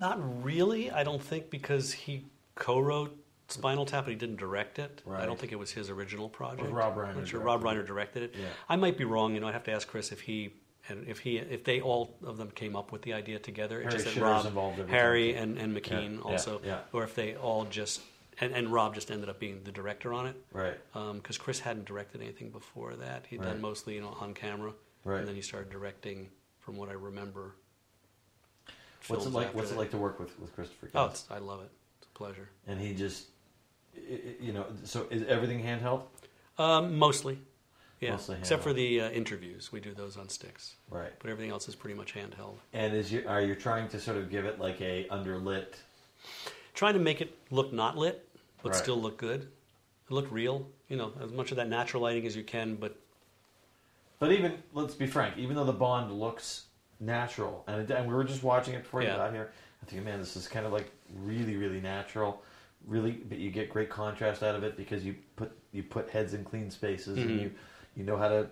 not 0.00 0.18
really. 0.44 0.90
I 0.90 1.04
don't 1.04 1.22
think 1.22 1.50
because 1.50 1.92
he 1.92 2.24
co-wrote 2.54 3.16
Spinal 3.48 3.84
Tap, 3.84 4.04
but 4.04 4.10
he 4.10 4.16
didn't 4.16 4.36
direct 4.36 4.78
it. 4.78 5.02
I 5.10 5.26
don't 5.26 5.38
think 5.38 5.52
it 5.52 5.58
was 5.58 5.70
his 5.72 5.90
original 5.90 6.28
project. 6.28 6.70
Rob 6.70 6.96
Reiner 6.96 7.16
I'm 7.16 7.24
sure 7.26 7.40
directed 7.40 7.44
Rob 7.44 7.60
it. 7.62 7.66
Reiner 7.66 7.86
directed 7.86 8.22
it. 8.24 8.34
Yeah. 8.38 8.46
I 8.68 8.76
might 8.76 8.96
be 8.96 9.04
wrong. 9.04 9.34
You 9.34 9.40
know, 9.40 9.48
I'd 9.48 9.52
have 9.54 9.64
to 9.64 9.72
ask 9.72 9.86
Chris 9.88 10.10
if 10.12 10.22
he 10.22 10.54
and 10.88 11.06
if 11.06 11.20
he 11.20 11.36
if 11.38 11.64
they 11.64 11.80
all 11.80 12.16
of 12.24 12.38
them 12.38 12.50
came 12.50 12.74
up 12.74 12.90
with 12.92 13.02
the 13.02 13.12
idea 13.12 13.38
together. 13.38 13.80
It's 13.82 13.92
Harry 13.94 14.04
just 14.04 14.14
that 14.16 14.22
Rob, 14.22 14.46
involved 14.46 14.88
Harry 14.90 15.34
and, 15.34 15.58
and 15.58 15.76
McKean 15.76 16.16
Yeah, 16.16 16.20
also, 16.32 16.60
yeah. 16.64 16.78
or 16.92 17.04
if 17.04 17.14
they 17.14 17.36
all 17.36 17.64
just 17.66 18.00
and, 18.40 18.52
and 18.54 18.68
Rob 18.72 18.94
just 18.94 19.10
ended 19.10 19.28
up 19.28 19.38
being 19.38 19.62
the 19.62 19.70
director 19.70 20.12
on 20.14 20.26
it 20.26 20.34
right, 20.52 20.74
because 21.14 21.36
Chris 21.38 21.60
hadn't 21.60 21.84
directed 21.84 22.22
anything 22.22 22.48
before 22.50 22.94
that. 22.96 23.26
He'd 23.28 23.40
Right. 23.40 23.50
done 23.50 23.60
mostly 23.60 23.94
you 23.94 24.00
know 24.00 24.16
on 24.20 24.32
camera, 24.34 24.72
Right. 25.04 25.18
and 25.20 25.28
then 25.28 25.34
he 25.34 25.42
started 25.42 25.70
directing. 25.70 26.28
From 26.60 26.76
what 26.76 26.88
I 26.88 26.92
remember, 26.92 27.56
what's 29.08 29.26
it 29.26 29.32
like? 29.32 29.52
What's 29.52 29.72
it 29.72 29.76
like 29.76 29.90
to 29.90 29.96
work 29.96 30.20
with 30.20 30.38
with 30.38 30.54
Christopher 30.54 30.86
Guest? 30.86 30.96
Oh, 30.96 31.06
it's, 31.06 31.26
I 31.28 31.38
love 31.38 31.60
it. 31.60 31.70
It's 31.98 32.06
a 32.06 32.10
pleasure. 32.16 32.48
and 32.68 32.80
he 32.80 32.94
just, 32.94 33.26
i 33.96 34.00
i 34.00 34.18
you 34.40 34.52
know, 34.52 34.66
so 34.84 35.06
is 35.10 35.24
everything 35.24 35.60
handheld? 35.60 36.02
Um, 36.58 36.96
mostly, 36.98 37.38
yeah. 38.00 38.12
Mostly 38.12 38.36
Except 38.38 38.62
for 38.62 38.72
the 38.72 39.00
uh, 39.00 39.10
interviews, 39.10 39.72
we 39.72 39.80
do 39.80 39.92
those 39.92 40.16
on 40.16 40.28
sticks. 40.28 40.76
Right. 40.88 41.10
But 41.18 41.30
everything 41.30 41.50
else 41.50 41.68
is 41.68 41.74
pretty 41.74 41.96
much 41.96 42.14
handheld. 42.14 42.54
And 42.72 42.94
is 42.94 43.10
you 43.10 43.24
are 43.26 43.42
you 43.42 43.56
trying 43.56 43.88
to 43.88 43.98
sort 43.98 44.16
of 44.18 44.30
give 44.30 44.44
it 44.44 44.60
like 44.60 44.80
a 44.80 45.08
underlit? 45.10 45.74
Trying 46.74 46.94
to 46.94 47.00
make 47.00 47.20
it 47.20 47.36
look 47.50 47.72
not 47.72 47.96
lit, 47.98 48.28
but 48.62 48.70
Right. 48.70 48.78
still 48.80 49.00
look 49.00 49.18
good. 49.18 49.48
Look 50.10 50.30
real. 50.30 50.68
You 50.88 50.96
know, 50.96 51.12
as 51.20 51.32
much 51.32 51.50
of 51.50 51.56
that 51.56 51.68
natural 51.68 52.04
lighting 52.04 52.24
as 52.24 52.36
you 52.36 52.44
can, 52.44 52.76
but 52.76 52.96
But 54.22 54.30
even 54.30 54.62
let's 54.72 54.94
be 54.94 55.08
frank, 55.08 55.36
even 55.36 55.56
though 55.56 55.64
the 55.64 55.72
Bond 55.72 56.12
looks 56.12 56.66
natural, 57.00 57.64
and, 57.66 57.80
it, 57.80 57.92
and 57.92 58.06
we 58.06 58.14
were 58.14 58.22
just 58.22 58.44
watching 58.44 58.72
it 58.74 58.84
before 58.84 59.02
you 59.02 59.08
got 59.08 59.32
here, 59.32 59.50
I 59.82 59.86
think, 59.86 60.04
man, 60.04 60.20
this 60.20 60.36
is 60.36 60.46
kind 60.46 60.64
of 60.64 60.70
like 60.70 60.92
really, 61.24 61.56
really 61.56 61.80
natural. 61.80 62.40
Really, 62.86 63.10
but 63.10 63.38
you 63.38 63.50
get 63.50 63.68
great 63.68 63.90
contrast 63.90 64.44
out 64.44 64.54
of 64.54 64.62
it 64.62 64.76
because 64.76 65.04
you 65.04 65.16
put 65.34 65.50
you 65.72 65.82
put 65.82 66.08
heads 66.08 66.34
in 66.34 66.44
clean 66.44 66.70
spaces, 66.70 67.18
and 67.18 67.30
Mhm. 67.32 67.42
you 67.42 67.50
you 67.96 68.04
know 68.04 68.16
how 68.16 68.28
to 68.28 68.46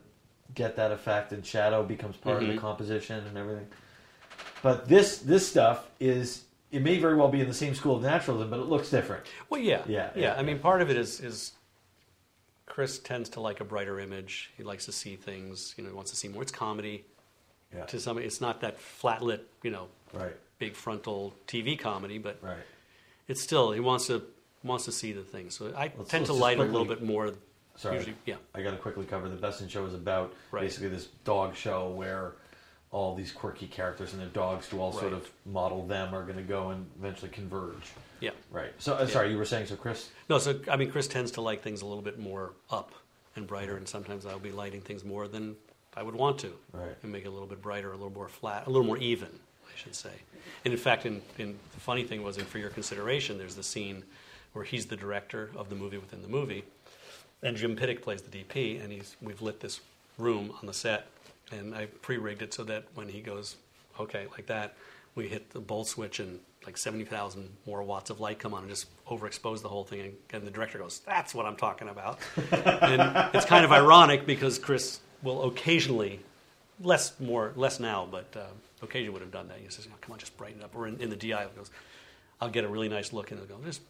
get 0.56 0.74
that 0.74 0.90
effect, 0.90 1.30
and 1.30 1.46
shadow 1.46 1.84
becomes 1.84 2.16
part 2.16 2.42
of 2.42 2.48
Mhm. 2.48 2.54
the 2.56 2.60
composition 2.60 3.24
and 3.28 3.38
everything. 3.38 3.68
But 4.64 4.88
this 4.88 5.18
this 5.20 5.48
stuff 5.48 5.88
is 6.00 6.46
it 6.72 6.82
may 6.82 6.98
very 6.98 7.14
well 7.14 7.28
be 7.28 7.42
in 7.42 7.46
the 7.46 7.54
same 7.54 7.76
school 7.76 7.94
of 7.94 8.02
naturalism, 8.02 8.50
but 8.50 8.58
it 8.58 8.66
looks 8.66 8.90
different. 8.90 9.22
well, 9.48 9.60
yeah, 9.60 9.82
Yeah, 9.86 10.10
yeah. 10.16 10.20
yeah, 10.20 10.34
I 10.36 10.42
mean, 10.42 10.58
part 10.58 10.82
of 10.82 10.90
it 10.90 10.96
is 10.96 11.20
is 11.20 11.52
Chris 12.70 13.00
tends 13.00 13.28
to 13.30 13.40
like 13.40 13.60
a 13.60 13.64
brighter 13.64 13.98
image. 13.98 14.50
He 14.56 14.62
likes 14.62 14.86
to 14.86 14.92
see 14.92 15.16
things. 15.16 15.74
You 15.76 15.82
know, 15.82 15.90
he 15.90 15.96
wants 15.96 16.12
to 16.12 16.16
see 16.16 16.28
more. 16.28 16.40
It's 16.40 16.52
comedy. 16.52 17.04
Yeah. 17.74 17.84
To 17.86 17.98
some, 18.00 18.16
it's 18.18 18.40
not 18.40 18.60
that 18.60 18.78
flat 18.78 19.22
lit. 19.22 19.46
You 19.62 19.72
know, 19.72 19.88
Right. 20.12 20.34
big 20.58 20.74
frontal 20.76 21.34
TV 21.48 21.76
comedy, 21.76 22.18
but 22.18 22.38
Right. 22.40 22.56
it's 23.28 23.42
still 23.42 23.72
he 23.72 23.80
wants 23.80 24.06
to 24.06 24.22
wants 24.62 24.84
to 24.84 24.92
see 24.92 25.12
the 25.12 25.22
things. 25.24 25.56
So 25.56 25.72
I 25.74 25.90
Let's- 25.96 26.10
tend 26.10 26.22
let's 26.22 26.26
to 26.26 26.32
light 26.34 26.58
a 26.58 26.62
little 26.64 26.84
bit 26.84 27.02
more. 27.02 27.32
Sorry. 27.76 27.96
Usually, 27.96 28.14
yeah. 28.26 28.36
I 28.54 28.62
got 28.62 28.72
to 28.72 28.76
quickly 28.76 29.06
cover 29.06 29.26
the 29.28 29.36
Best 29.36 29.62
in 29.62 29.68
Show 29.68 29.86
is 29.86 29.94
about 29.94 30.34
Right. 30.50 30.60
basically 30.62 30.90
this 30.90 31.06
dog 31.24 31.56
show 31.56 31.88
where 31.88 32.34
all 32.92 33.14
these 33.14 33.30
quirky 33.30 33.66
characters 33.66 34.12
and 34.12 34.20
their 34.20 34.28
dogs 34.30 34.66
who 34.66 34.80
all 34.80 34.92
sort 34.92 35.12
of 35.12 35.30
model 35.46 35.86
them 35.86 36.12
are 36.14 36.24
going 36.24 36.36
to 36.36 36.42
go 36.42 36.70
and 36.70 36.86
eventually 36.98 37.30
converge. 37.30 37.82
Yeah. 38.18 38.30
Right. 38.50 38.72
So, 38.78 38.94
uh, 38.94 39.06
sorry, 39.06 39.30
you 39.30 39.38
were 39.38 39.44
saying 39.44 39.66
so, 39.66 39.76
Chris. 39.76 40.10
No, 40.28 40.38
so 40.38 40.58
I 40.70 40.76
mean, 40.76 40.90
Chris 40.90 41.06
tends 41.06 41.30
to 41.32 41.40
like 41.40 41.62
things 41.62 41.82
a 41.82 41.86
little 41.86 42.02
bit 42.02 42.18
more 42.18 42.52
up 42.70 42.92
and 43.36 43.46
brighter, 43.46 43.76
and 43.76 43.86
sometimes 43.86 44.26
I'll 44.26 44.40
be 44.40 44.50
lighting 44.50 44.80
things 44.80 45.04
more 45.04 45.28
than 45.28 45.54
I 45.96 46.02
would 46.02 46.16
want 46.16 46.38
to, 46.40 46.52
Right. 46.72 46.96
and 47.02 47.12
make 47.12 47.24
it 47.24 47.28
a 47.28 47.30
little 47.30 47.46
bit 47.46 47.62
brighter, 47.62 47.90
a 47.92 47.96
little 47.96 48.12
more 48.12 48.28
flat, 48.28 48.66
a 48.66 48.70
little 48.70 48.86
more 48.86 48.98
even, 48.98 49.28
I 49.28 49.76
should 49.76 49.94
say. 49.94 50.12
And 50.64 50.74
in 50.74 50.78
fact, 50.78 51.06
in, 51.06 51.22
in 51.38 51.56
the 51.72 51.80
funny 51.80 52.02
thing 52.02 52.22
was, 52.24 52.38
in 52.38 52.44
for 52.44 52.58
your 52.58 52.70
consideration, 52.70 53.38
there's 53.38 53.54
the 53.54 53.62
scene 53.62 54.02
where 54.52 54.64
he's 54.64 54.86
the 54.86 54.96
director 54.96 55.50
of 55.56 55.68
the 55.70 55.76
movie 55.76 55.98
within 55.98 56.22
the 56.22 56.28
movie, 56.28 56.64
and 57.42 57.56
Jim 57.56 57.76
Piddock 57.76 58.02
plays 58.02 58.20
the 58.22 58.36
DP, 58.36 58.82
and 58.82 58.92
he's 58.92 59.16
we've 59.22 59.40
lit 59.42 59.60
this 59.60 59.80
room 60.18 60.52
on 60.60 60.66
the 60.66 60.74
set, 60.74 61.06
and 61.50 61.74
I 61.74 61.86
pre-rigged 61.86 62.42
it 62.42 62.54
so 62.54 62.64
that 62.64 62.84
when 62.94 63.08
he 63.08 63.20
goes, 63.20 63.56
okay, 63.98 64.26
like 64.32 64.46
that, 64.46 64.74
we 65.14 65.28
hit 65.28 65.50
the 65.50 65.60
bolt 65.60 65.88
switch 65.88 66.20
and 66.20 66.40
like 66.66 66.76
70,000 66.76 67.48
more 67.66 67.82
watts 67.82 68.10
of 68.10 68.20
light 68.20 68.38
come 68.38 68.52
on 68.54 68.60
and 68.62 68.68
just 68.70 68.86
overexpose 69.06 69.62
the 69.62 69.68
whole 69.68 69.84
thing. 69.84 70.00
And, 70.00 70.12
and 70.32 70.46
the 70.46 70.50
director 70.50 70.78
goes, 70.78 71.00
that's 71.00 71.34
what 71.34 71.46
I'm 71.46 71.56
talking 71.56 71.88
about. 71.88 72.18
and 72.52 73.30
it's 73.34 73.46
kind 73.46 73.64
of 73.64 73.72
ironic 73.72 74.26
because 74.26 74.58
Chris 74.58 75.00
will 75.22 75.44
occasionally, 75.44 76.20
less 76.82 77.18
more 77.20 77.52
less 77.56 77.80
now, 77.80 78.06
but 78.10 78.26
uh, 78.36 78.44
occasionally 78.82 79.10
would 79.10 79.22
have 79.22 79.32
done 79.32 79.48
that. 79.48 79.58
He 79.58 79.68
says, 79.68 79.88
come 80.00 80.12
on, 80.12 80.18
just 80.18 80.36
brighten 80.36 80.60
it 80.60 80.64
up. 80.64 80.74
Or 80.76 80.86
in, 80.86 80.98
in 81.00 81.10
the 81.10 81.16
DI, 81.16 81.28
he 81.28 81.56
goes, 81.56 81.70
I'll 82.40 82.48
get 82.50 82.64
a 82.64 82.68
really 82.68 82.88
nice 82.88 83.12
look 83.12 83.30
and 83.30 83.40
he'll 83.40 83.48
go, 83.58 83.62
just 83.64 83.80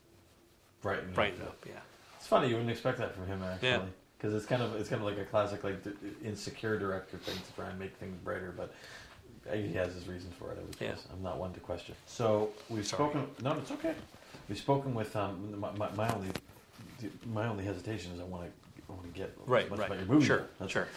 Right. 0.82 1.12
brighten 1.14 1.42
it 1.42 1.46
up. 1.46 1.58
Yeah. 1.66 1.74
It's 2.16 2.26
funny 2.26 2.48
you 2.48 2.54
wouldn't 2.54 2.70
expect 2.70 2.98
that 2.98 3.14
from 3.14 3.26
him 3.26 3.42
actually, 3.42 3.68
Yeah. 3.68 3.82
Because 4.20 4.34
it's 4.34 4.46
kind 4.46 4.62
of 4.62 4.74
it's 4.76 4.88
kind 4.88 5.00
of 5.00 5.08
like 5.08 5.18
a 5.18 5.24
classic 5.24 5.64
like 5.64 5.82
insecure 6.22 6.78
director 6.78 7.16
thing 7.16 7.34
to 7.36 7.52
try 7.54 7.70
and 7.70 7.78
make 7.78 7.96
things 7.96 8.16
brighter, 8.22 8.52
but. 8.56 8.72
He 9.54 9.72
has 9.72 9.94
his 9.94 10.06
reasons 10.06 10.34
for 10.38 10.52
it. 10.52 10.58
I 10.58 10.60
would 10.60 10.76
Yeah. 10.78 10.88
guess. 10.90 11.06
I'm 11.10 11.22
not 11.22 11.38
one 11.38 11.54
to 11.54 11.60
question. 11.60 11.94
So 12.06 12.50
we've 12.68 12.86
Sorry. 12.86 13.08
spoken. 13.10 13.26
No, 13.42 13.54
it's 13.54 13.70
okay. 13.70 13.94
We've 14.50 14.58
spoken 14.58 14.92
with 14.94 15.16
um, 15.16 15.58
my, 15.58 15.72
my, 15.72 15.90
my 15.92 16.14
only 16.14 16.28
my 17.32 17.48
only 17.48 17.64
hesitation 17.64 18.12
is 18.12 18.20
I 18.20 18.24
want 18.24 18.44
to 18.44 18.50
I 18.88 18.92
want 18.92 19.12
to 19.12 19.18
get 19.18 19.34
Right, 19.46 19.64
as 19.64 19.70
much 19.70 19.78
right. 19.80 19.86
about 19.86 19.98
your 19.98 20.06
movie. 20.08 20.26
Sure, 20.26 20.42
That's 20.58 20.70
sure. 20.70 20.88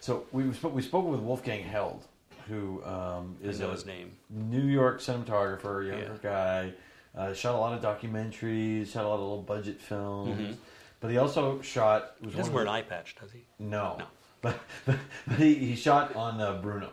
So 0.00 0.26
we 0.32 0.52
spoke, 0.52 0.74
we 0.74 0.82
spoken 0.82 1.12
with 1.12 1.20
Wolfgang 1.20 1.62
Held, 1.62 2.04
who 2.48 2.84
um, 2.84 3.36
is 3.40 3.60
a 3.60 3.70
his 3.70 3.86
name. 3.86 4.10
New 4.28 4.64
York 4.66 4.98
cinematographer, 5.00 5.86
younger 5.86 6.18
Yeah. 6.22 6.30
guy. 6.30 6.72
Uh, 7.16 7.32
shot 7.32 7.54
a 7.54 7.58
lot 7.58 7.72
of 7.72 7.80
documentaries, 7.80 8.92
shot 8.92 9.04
a 9.04 9.08
lot 9.08 9.14
of 9.14 9.20
little 9.20 9.42
budget 9.42 9.80
films, 9.80 10.36
Mhm. 10.40 10.56
But 11.04 11.10
he 11.10 11.18
also 11.18 11.60
shot. 11.60 12.14
Was 12.22 12.32
He 12.32 12.38
doesn't 12.38 12.54
wear 12.54 12.62
an 12.62 12.68
eye 12.70 12.80
patch, 12.80 13.14
does 13.20 13.30
he? 13.30 13.44
No, 13.58 13.96
No. 13.98 14.06
but, 14.40 14.58
but, 14.86 14.96
but 15.26 15.36
he, 15.36 15.54
he 15.54 15.76
shot 15.76 16.16
on 16.16 16.40
uh, 16.40 16.54
Bruno. 16.62 16.92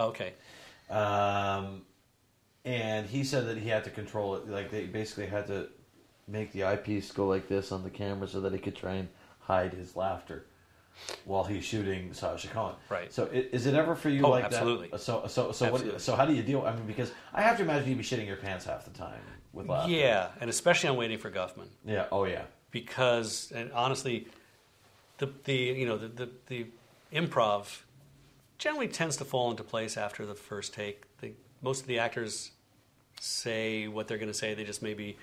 Okay. 0.00 0.32
Um, 0.88 1.82
and 2.64 3.06
he 3.06 3.22
said 3.22 3.46
that 3.48 3.58
he 3.58 3.68
had 3.68 3.84
to 3.84 3.90
control 3.90 4.36
it. 4.36 4.48
Like 4.48 4.70
they 4.70 4.86
basically 4.86 5.26
had 5.26 5.46
to 5.48 5.68
make 6.26 6.52
the 6.52 6.64
eyepiece 6.64 7.12
go 7.12 7.26
like 7.26 7.46
this 7.46 7.70
on 7.70 7.82
the 7.82 7.90
camera 7.90 8.26
so 8.26 8.40
that 8.40 8.54
he 8.54 8.58
could 8.58 8.76
try 8.76 8.94
and 8.94 9.10
hide 9.40 9.74
his 9.74 9.94
laughter 9.94 10.46
while 11.26 11.44
he's 11.44 11.66
shooting 11.66 12.14
Sacha 12.14 12.48
Cohen. 12.48 12.76
Right. 12.88 13.12
So 13.12 13.26
is 13.26 13.66
it 13.66 13.74
ever 13.74 13.94
for 13.94 14.08
you 14.08 14.24
Oh, 14.24 14.30
like 14.30 14.44
absolutely. 14.44 14.88
that? 14.88 15.00
So 15.02 15.26
so 15.26 15.52
so 15.52 15.66
what? 15.66 15.74
Absolutely. 15.74 16.00
So 16.00 16.16
how 16.16 16.24
do 16.24 16.32
you 16.32 16.42
deal? 16.42 16.62
I 16.62 16.74
mean, 16.74 16.86
because 16.86 17.12
I 17.34 17.42
have 17.42 17.58
to 17.58 17.62
imagine 17.62 17.90
you'd 17.90 17.98
be 17.98 18.04
shitting 18.04 18.26
your 18.26 18.36
pants 18.36 18.64
half 18.64 18.86
the 18.86 18.98
time 18.98 19.20
with 19.52 19.68
laughter. 19.68 19.92
Yeah, 19.92 20.28
and 20.40 20.48
especially 20.48 20.88
on 20.88 20.96
Waiting 20.96 21.18
for 21.18 21.30
Guffman. 21.30 21.68
Yeah. 21.84 22.06
Oh 22.10 22.24
yeah. 22.24 22.44
Because 22.74 23.52
and 23.54 23.70
honestly 23.72 24.26
the 25.18 25.30
the 25.44 25.54
you 25.54 25.86
know 25.86 25.96
the, 25.96 26.08
the 26.08 26.28
the 26.48 26.66
improv 27.12 27.82
generally 28.58 28.88
tends 28.88 29.16
to 29.16 29.24
fall 29.24 29.50
into 29.50 29.62
place 29.62 29.96
after 29.96 30.26
the 30.26 30.34
first 30.34 30.74
take. 30.74 31.04
The, 31.20 31.32
most 31.62 31.82
of 31.82 31.86
the 31.86 31.98
actors 32.00 32.50
say 33.20 33.86
what 33.88 34.08
they're 34.08 34.18
going 34.18 34.30
to 34.30 34.34
say. 34.34 34.54
They 34.54 34.64
just 34.64 34.82
maybe 34.82 35.16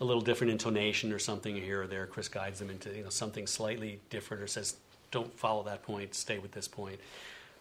a 0.00 0.04
little 0.04 0.22
different 0.22 0.52
intonation 0.52 1.12
or 1.12 1.18
something 1.18 1.56
here 1.56 1.82
or 1.82 1.86
there. 1.88 2.06
Chris 2.06 2.28
guides 2.28 2.60
them 2.60 2.70
into 2.70 2.94
you 2.96 3.02
know 3.02 3.10
something 3.10 3.46
slightly 3.48 4.00
different 4.08 4.42
or 4.42 4.46
says 4.46 4.76
don't 5.10 5.36
follow 5.36 5.64
that 5.64 5.82
point. 5.82 6.14
Stay 6.14 6.38
with 6.38 6.52
this 6.52 6.68
point. 6.68 7.00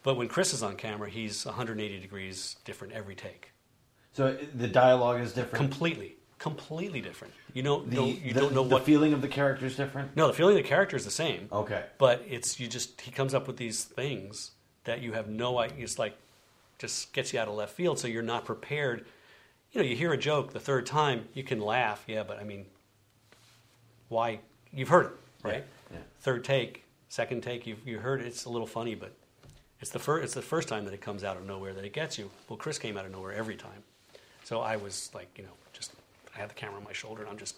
But 0.03 0.17
when 0.17 0.27
chris 0.27 0.53
is 0.53 0.61
on 0.61 0.75
camera 0.75 1.09
he's 1.09 1.45
180 1.45 1.99
degrees 1.99 2.57
different 2.63 2.93
every 2.93 3.15
take. 3.15 3.51
So 4.13 4.37
the 4.55 4.67
dialogue 4.67 5.19
is 5.21 5.33
different. 5.33 5.55
completely 5.55 6.15
completely 6.39 7.01
different 7.01 7.33
you 7.53 7.61
don't, 7.61 7.89
the, 7.89 7.95
don't 7.97 8.21
you 8.21 8.33
the- 8.33 8.39
don't 8.39 8.53
know 8.53 8.63
the 8.63 8.73
what 8.75 8.83
feeling 8.85 9.11
of 9.13 9.21
the 9.21 9.27
character 9.27 9.65
is 9.65 9.75
different. 9.75 10.15
no, 10.15 10.27
the 10.27 10.33
feeling 10.33 10.57
of 10.57 10.63
the 10.63 10.67
character 10.69 10.95
is 10.95 11.03
the 11.05 11.11
same. 11.11 11.47
Okay. 11.51 11.83
But 11.97 12.23
it's 12.27 12.59
you 12.59 12.67
just 12.67 13.01
he 13.01 13.11
comes 13.11 13.33
up 13.33 13.45
with 13.45 13.57
these 13.57 13.83
things 13.83 14.51
that 14.85 15.01
you 15.01 15.11
have 15.13 15.27
no 15.27 15.57
idea. 15.59 15.83
It's 15.83 15.99
like 15.99 16.15
just 16.77 17.11
gets 17.11 17.33
you 17.33 17.39
out 17.39 17.47
of 17.47 17.55
left 17.55 17.73
field, 17.73 17.99
so 17.99 18.07
you're 18.07 18.23
not 18.23 18.45
prepared. 18.45 19.05
You 19.71 19.81
know, 19.81 19.87
you 19.87 19.95
hear 19.95 20.13
a 20.13 20.17
joke 20.17 20.53
the 20.53 20.59
third 20.59 20.85
time, 20.85 21.27
you 21.33 21.43
can 21.43 21.59
laugh, 21.59 22.03
yeah, 22.07 22.23
but 22.23 22.39
I 22.39 22.43
mean, 22.43 22.65
why? 24.07 24.39
You've 24.71 24.89
heard 24.89 25.07
it, 25.07 25.11
right? 25.43 25.63
Yeah. 25.91 25.97
Third 26.21 26.43
take, 26.43 26.83
second 27.09 27.43
take, 27.43 27.67
you've 27.67 27.85
you 27.87 27.99
heard 27.99 28.21
it. 28.21 28.27
It's 28.27 28.45
a 28.45 28.49
little 28.49 28.67
funny, 28.67 28.95
but 28.95 29.11
it's 29.81 29.91
the 29.91 29.99
first. 29.99 30.23
It's 30.23 30.33
the 30.33 30.41
first 30.41 30.67
time 30.67 30.85
that 30.85 30.93
it 30.93 31.01
comes 31.01 31.23
out 31.23 31.37
of 31.37 31.45
nowhere 31.45 31.73
that 31.73 31.83
it 31.83 31.93
gets 31.93 32.17
you. 32.17 32.29
Well, 32.47 32.57
Chris 32.57 32.77
came 32.79 32.97
out 32.97 33.05
of 33.05 33.11
nowhere 33.11 33.33
every 33.33 33.55
time, 33.55 33.83
so 34.43 34.61
I 34.61 34.77
was 34.77 35.09
like, 35.13 35.27
you 35.37 35.43
know, 35.43 35.51
I 36.39 36.43
had 36.43 36.49
the 36.49 36.55
camera 36.55 36.77
on 36.77 36.85
my 36.85 36.93
shoulder, 36.93 37.21
and 37.23 37.29
I'm 37.29 37.37
just 37.37 37.57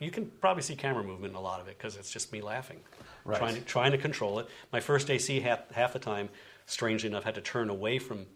you 0.00 0.10
can 0.10 0.26
probably 0.40 0.62
see 0.62 0.74
camera 0.74 1.04
movement 1.04 1.32
in 1.32 1.36
a 1.36 1.40
lot 1.40 1.60
of 1.60 1.68
it 1.68 1.78
because 1.78 1.96
it's 1.96 2.10
just 2.10 2.32
me 2.32 2.40
laughing, 2.40 2.80
Right. 3.24 3.38
trying 3.38 3.54
to 3.54 3.60
trying 3.60 3.92
to 3.92 3.98
control 3.98 4.40
it. 4.40 4.48
My 4.72 4.80
first 4.80 5.08
AC 5.08 5.38
half 5.40 5.70
half 5.70 5.92
the 5.92 5.98
time, 6.00 6.30
strangely 6.66 7.08
enough, 7.08 7.22
had 7.22 7.36
to 7.36 7.40
turn 7.40 7.70
away 7.70 7.98
from, 8.00 8.26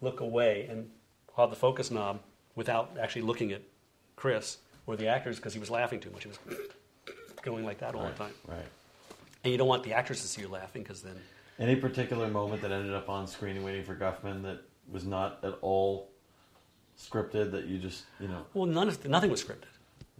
look 0.00 0.18
away, 0.20 0.66
and 0.68 0.90
hold 1.32 1.52
the 1.52 1.56
focus 1.56 1.90
knob 1.92 2.20
without 2.56 2.96
actually 3.00 3.22
looking 3.22 3.52
at 3.52 3.62
Chris 4.16 4.58
or 4.86 4.96
the 4.96 5.06
actors 5.06 5.36
because 5.36 5.52
he 5.54 5.60
was 5.60 5.70
laughing 5.70 6.00
too 6.00 6.10
much. 6.10 6.24
He 6.24 6.28
was 6.30 6.38
going 7.42 7.64
like 7.64 7.78
that 7.78 7.94
all 7.94 8.02
Right. 8.02 8.16
the 8.16 8.24
time, 8.24 8.34
Right. 8.48 8.66
and 9.44 9.52
you 9.52 9.58
don't 9.58 9.68
want 9.68 9.84
the 9.84 9.92
actors 9.92 10.20
to 10.22 10.26
see 10.28 10.40
you 10.42 10.48
laughing 10.48 10.82
because 10.82 11.02
then 11.02 11.20
Any 11.58 11.76
particular 11.76 12.26
moment 12.28 12.62
that 12.62 12.72
ended 12.72 12.94
up 12.94 13.08
on 13.08 13.26
screen 13.28 13.54
and 13.56 13.64
waiting 13.64 13.84
for 13.84 13.94
Guffman 13.94 14.42
that 14.42 14.62
was 14.90 15.04
not 15.04 15.44
at 15.44 15.56
all 15.60 16.10
scripted 17.10 17.50
that 17.52 17.64
you 17.66 17.78
just 17.78 18.04
you 18.20 18.28
know 18.28 18.44
well, 18.54 18.66
none 18.66 18.88
of, 18.88 19.06
nothing 19.08 19.30
was 19.30 19.42
scripted. 19.42 19.70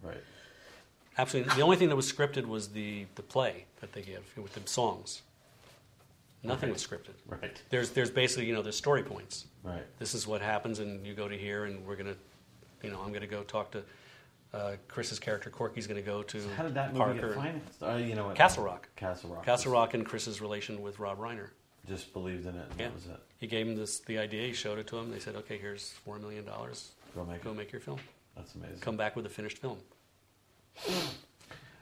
right 0.01 0.23
Absolutely, 1.17 1.53
the 1.55 1.61
only 1.61 1.77
thing 1.77 1.89
that 1.89 1.95
was 1.95 2.11
scripted 2.11 2.45
was 2.47 2.69
the 2.69 3.05
the 3.15 3.21
play 3.21 3.65
that 3.81 3.93
they 3.93 4.01
give 4.01 4.23
with 4.35 4.53
the 4.53 4.67
songs. 4.67 5.21
Nothing 6.41 6.69
Okay. 6.69 6.73
was 6.73 6.85
scripted. 6.85 7.13
right 7.27 7.61
There's 7.69 7.91
there's 7.91 8.09
basically 8.11 8.45
you 8.47 8.53
know 8.53 8.61
there's 8.63 8.75
story 8.77 9.03
points. 9.03 9.45
right 9.63 9.83
this 9.99 10.13
is 10.13 10.25
what 10.27 10.41
happens, 10.41 10.79
and 10.79 11.05
you 11.05 11.13
go 11.13 11.27
to 11.27 11.37
here, 11.37 11.65
and 11.65 11.85
we're 11.85 11.95
gonna, 11.95 12.15
you 12.81 12.89
know, 12.89 12.99
I'm 13.05 13.13
gonna 13.13 13.27
go 13.27 13.43
talk 13.43 13.71
to 13.71 13.83
uh, 14.53 14.71
Chris's 14.87 15.19
character. 15.19 15.49
Corky's 15.49 15.87
gonna 15.87 16.01
go 16.01 16.21
to 16.23 16.37
how 16.57 16.63
did 16.63 16.73
that 16.73 16.89
movie 16.93 16.99
Parker. 16.99 17.27
get 17.29 17.35
financed 17.35 17.83
uh, 17.83 17.95
you 17.95 18.15
know 18.15 18.25
what 18.27 18.35
Castle 18.35 18.63
Rock. 18.63 18.89
Castle 18.95 19.29
Rock 19.29 19.45
Castle 19.45 19.71
Rock 19.71 19.93
and 19.93 20.05
Chris's 20.05 20.41
relation 20.41 20.81
with 20.81 20.99
Rob 20.99 21.19
Reiner. 21.19 21.49
Just 21.87 22.13
believed 22.13 22.45
in 22.45 22.55
it 22.55 22.65
and 22.71 22.79
Yeah. 22.79 22.87
that 22.87 22.93
was 22.95 23.05
it 23.07 23.19
He 23.39 23.47
gave 23.47 23.67
him 23.67 23.75
this 23.75 23.99
the 23.99 24.17
idea. 24.17 24.47
He 24.47 24.53
showed 24.53 24.79
it 24.79 24.87
to 24.87 24.97
him. 24.97 25.11
They 25.11 25.19
said, 25.19 25.35
"Okay, 25.35 25.57
here's 25.57 25.89
four 25.91 26.17
million 26.19 26.45
dollars. 26.45 26.91
go 27.15 27.23
make 27.25 27.43
Go 27.43 27.51
it 27.51 27.55
make 27.55 27.71
your 27.71 27.81
film. 27.81 27.99
that's 28.35 28.55
amazing 28.55 28.79
Come 28.79 28.97
back 28.97 29.15
with 29.15 29.25
a 29.25 29.29
finished 29.29 29.57
film." 29.57 29.79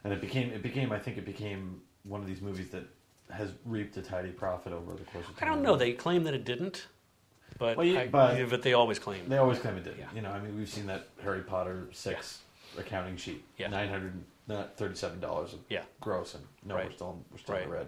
and 0.04 0.12
it 0.12 0.20
became 0.20 0.50
it 0.50 0.62
became 0.62 0.92
I 0.92 0.98
think 0.98 1.18
it 1.18 1.24
became 1.24 1.80
one 2.04 2.20
of 2.20 2.26
these 2.26 2.40
movies 2.40 2.68
that 2.70 2.84
has 3.30 3.50
reaped 3.64 3.96
a 3.96 4.02
tidy 4.02 4.30
profit 4.30 4.72
over 4.72 4.92
the 4.94 5.04
course 5.04 5.26
of 5.28 5.38
time. 5.38 5.48
I 5.48 5.54
don't 5.54 5.62
know. 5.62 5.76
They 5.76 5.92
claim 5.92 6.24
that 6.24 6.34
it 6.34 6.44
didn't, 6.44 6.86
but 7.58 7.76
Well, 7.76 7.86
you- 7.86 7.98
I- 7.98 8.08
but- 8.08 8.36
yeah, 8.36 8.44
but 8.46 8.60
they 8.62 8.74
always 8.74 8.98
claim. 8.98 9.26
They 9.28 9.38
always 9.38 9.58
claim 9.58 9.76
it 9.76 9.84
did. 9.84 9.96
Yeah. 9.98 10.08
You 10.14 10.20
know, 10.20 10.30
I 10.32 10.40
mean, 10.40 10.56
we've 10.58 10.68
seen 10.68 10.86
that 10.86 11.06
Harry 11.22 11.40
Potter 11.42 11.88
six 11.92 12.40
accounting 12.76 13.16
sheet. 13.16 13.42
Yeah. 13.56 13.68
Nine 13.68 13.88
hundred 13.88 14.12
not 14.48 14.76
thirty-seven 14.76 15.20
dollars. 15.20 15.54
Yeah. 15.68 15.82
Gross, 16.00 16.34
and 16.34 16.44
no, 16.64 16.76
we're 16.76 16.90
still 16.92 17.24
we're 17.30 17.38
still 17.38 17.56
in 17.56 17.68
the 17.68 17.74
red. 17.74 17.86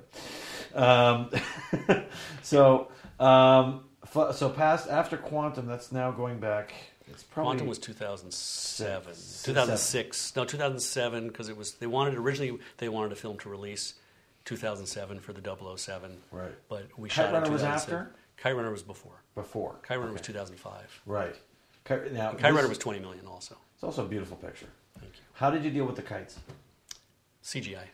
Um, 0.74 2.05
so, 2.43 2.89
um, 3.20 3.85
so 4.32 4.48
past 4.51 4.89
after 4.89 5.16
Quantum, 5.16 5.66
that's 5.66 5.93
now 5.93 6.10
going 6.10 6.39
back. 6.39 6.72
It's 7.06 7.22
probably 7.22 7.51
Quantum 7.52 7.66
was 7.66 7.78
2007. 7.78 9.14
Six. 9.14 9.43
2006. 9.43 10.36
No, 10.36 10.44
2007 10.44 11.28
because 11.28 11.48
it 11.48 11.56
was 11.56 11.74
they 11.74 11.86
wanted 11.86 12.14
originally 12.14 12.59
they 12.78 12.89
wanted 12.89 13.12
a 13.12 13.16
film 13.16 13.36
to 13.39 13.48
release 13.51 13.94
2007 14.47 15.20
for 15.20 15.32
the 15.32 15.76
007. 15.76 16.16
right 16.32 16.52
But 16.68 16.89
we 16.97 17.09
Kite 17.10 17.26
shot 17.26 17.32
Runner 17.35 17.47
it 17.47 17.52
was 17.52 17.60
2007. 17.62 17.94
after? 17.98 18.14
Kite 18.39 18.56
Runner 18.56 18.70
was 18.70 18.82
before. 18.82 19.22
before. 19.35 19.76
Kite 19.82 19.98
Runner 20.01 20.12
was 20.12 20.22
2005. 20.22 21.02
right. 21.06 21.36
Kite, 21.85 22.12
now 22.12 22.32
Kite 22.32 22.55
Runner 22.55 22.68
was 22.68 22.78
20 22.78 23.01
million 23.01 23.26
also. 23.26 23.56
It's 23.74 23.85
also 23.85 24.05
a 24.06 24.09
beautiful 24.09 24.39
picture. 24.39 24.68
How 25.35 25.51
did 25.51 25.65
you 25.65 25.70
deal 25.70 25.85
with 25.85 25.97
the 25.97 26.02
kites? 26.02 26.39
CGI. 27.43 27.86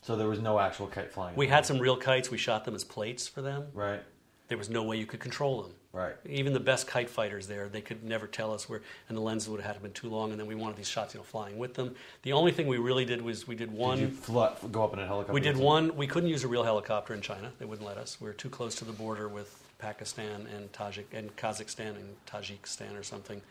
So 0.00 0.16
there 0.16 0.28
was 0.28 0.40
no 0.40 0.58
actual 0.58 0.86
kite 0.86 1.12
flying. 1.12 1.36
We 1.36 1.48
had 1.48 1.66
some 1.66 1.78
real 1.78 1.96
kites. 1.96 2.30
We 2.30 2.38
shot 2.38 2.64
them 2.64 2.74
as 2.74 2.84
plates 2.84 3.26
for 3.26 3.42
them. 3.42 3.66
Right. 3.74 4.00
There 4.46 4.56
was 4.56 4.70
no 4.70 4.82
way 4.84 4.96
you 4.96 5.04
could 5.04 5.20
control 5.20 5.62
them. 5.62 5.72
Right. 5.92 6.14
Even 6.24 6.52
the 6.52 6.60
best 6.60 6.86
kite 6.86 7.10
fighters 7.10 7.48
there, 7.48 7.68
they 7.68 7.80
could 7.80 8.04
never 8.04 8.26
tell 8.26 8.54
us 8.54 8.68
where, 8.68 8.80
and 9.08 9.18
the 9.18 9.22
lenses 9.22 9.48
would 9.48 9.60
have 9.60 9.66
had 9.66 9.76
to 9.76 9.80
been 9.80 9.92
too 9.92 10.08
long. 10.08 10.30
And 10.30 10.38
then 10.38 10.46
we 10.46 10.54
wanted 10.54 10.76
these 10.76 10.88
shots, 10.88 11.14
you 11.14 11.18
know, 11.18 11.24
flying 11.24 11.58
with 11.58 11.74
them. 11.74 11.96
The 12.22 12.32
only 12.32 12.52
thing 12.52 12.68
we 12.68 12.78
really 12.78 13.04
did 13.04 13.20
was 13.20 13.48
we 13.48 13.56
did 13.56 13.72
one. 13.72 13.98
Did 13.98 14.10
you 14.10 14.14
fly, 14.14 14.54
go 14.70 14.84
up 14.84 14.92
in 14.92 15.00
a 15.00 15.06
helicopter? 15.06 15.32
We 15.32 15.40
did 15.40 15.56
one. 15.56 15.96
We 15.96 16.06
couldn't 16.06 16.28
use 16.28 16.44
a 16.44 16.48
real 16.48 16.62
helicopter 16.62 17.12
in 17.12 17.20
China. 17.20 17.50
They 17.58 17.64
wouldn't 17.64 17.86
let 17.86 17.98
us. 17.98 18.20
We 18.20 18.28
were 18.28 18.34
too 18.34 18.50
close 18.50 18.76
to 18.76 18.84
the 18.84 18.92
border 18.92 19.28
with 19.28 19.68
Pakistan 19.78 20.46
and 20.54 20.72
Tajik 20.72 21.06
and 21.12 21.34
Kazakhstan 21.36 21.96
and 21.96 22.14
Tajikistan 22.26 22.98
or 22.98 23.02
something. 23.02 23.42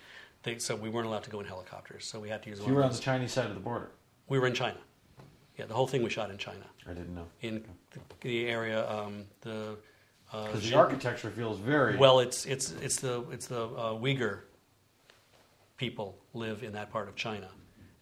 They, 0.48 0.60
so 0.60 0.78
we 0.78 0.88
weren't 0.90 1.08
allowed 1.08 1.24
to 1.26 1.30
go 1.30 1.42
in 1.42 1.46
helicopters. 1.46 2.06
So 2.06 2.22
we 2.22 2.30
had 2.30 2.42
to 2.44 2.50
use 2.50 2.60
So 2.60 2.64
one. 2.64 2.72
you 2.72 2.78
were 2.78 2.84
on 2.86 2.92
the. 2.94 2.98
Chinese 3.00 3.34
side 3.34 3.48
of 3.48 3.54
the 3.54 3.60
border. 3.60 3.90
we 4.30 4.40
were 4.40 4.48
in 4.48 4.54
China. 4.54 4.78
Yeah, 5.58 5.66
the 5.66 5.74
whole 5.74 5.88
thing 5.88 6.04
we 6.04 6.10
shot 6.10 6.30
in 6.30 6.38
China, 6.38 6.64
I 6.90 6.94
didn't 6.94 7.14
know. 7.16 7.26
in 7.42 7.66
the, 7.92 8.00
the 8.22 8.48
area. 8.48 8.90
Um, 8.90 9.26
the 9.42 9.76
uh, 10.32 10.46
Because 10.46 10.70
the 10.70 10.78
architecture 10.78 11.30
feels 11.32 11.60
very 11.60 11.98
well, 11.98 12.20
it's 12.22 12.46
it's 12.46 12.72
it's 12.82 12.98
the 13.02 13.26
it's 13.32 13.48
the 13.48 13.64
uh, 13.66 13.94
Uyghur 13.96 14.40
people 15.78 16.16
live 16.34 16.64
in 16.64 16.72
that 16.74 16.92
part 16.92 17.08
of 17.10 17.16
China, 17.16 17.50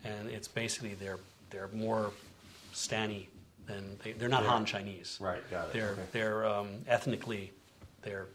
and 0.03 0.29
it's 0.29 0.47
basically 0.47 0.93
they're 0.95 1.19
they're 1.49 1.69
more 1.73 2.11
Stani 2.73 3.27
than 3.65 3.97
they, 4.03 4.11
they're 4.11 4.29
not 4.29 4.43
Yeah. 4.43 4.49
Han 4.49 4.65
Chinese. 4.65 5.17
right. 5.19 5.41
Got 5.49 5.67
it. 5.69 5.73
They're 5.73 5.91
okay. 5.91 6.01
they're 6.11 6.45
um, 6.45 6.67
ethnically 6.87 7.53
they're 8.03 8.27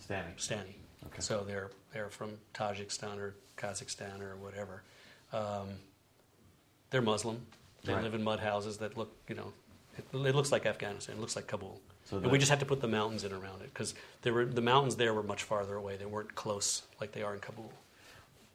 Stani. 0.00 0.34
Stani. 0.38 0.76
Okay. 1.06 1.20
So 1.20 1.44
they're 1.46 1.70
they're 1.94 2.10
from 2.10 2.32
Tajikistan 2.52 3.18
or 3.18 3.34
Kazakhstan 3.56 4.20
or 4.20 4.36
whatever. 4.36 4.82
Um, 5.32 5.68
they're 6.90 7.00
Muslim. 7.00 7.46
They 7.84 7.94
Right. 7.94 8.02
live 8.02 8.14
in 8.14 8.22
mud 8.22 8.40
houses 8.40 8.78
that 8.78 8.96
look, 8.98 9.14
you 9.28 9.34
know, 9.34 9.52
it, 9.96 10.04
it 10.12 10.34
looks 10.34 10.50
like 10.52 10.66
Afghanistan. 10.66 11.16
It 11.16 11.20
looks 11.20 11.36
like 11.36 11.46
Kabul. 11.46 11.80
So 12.04 12.18
and 12.18 12.30
we 12.30 12.38
just 12.38 12.50
had 12.50 12.60
to 12.60 12.66
put 12.66 12.80
the 12.80 12.88
mountains 12.88 13.24
in 13.24 13.32
around 13.32 13.62
it 13.62 13.72
because 13.72 13.94
there 14.22 14.32
were 14.34 14.44
the 14.44 14.60
mountains 14.60 14.96
there 14.96 15.14
were 15.14 15.22
much 15.22 15.42
farther 15.44 15.76
away. 15.76 15.96
They 15.96 16.04
weren't 16.06 16.34
close 16.34 16.82
like 17.00 17.12
they 17.12 17.22
are 17.22 17.32
in 17.34 17.40
Kabul. 17.40 17.72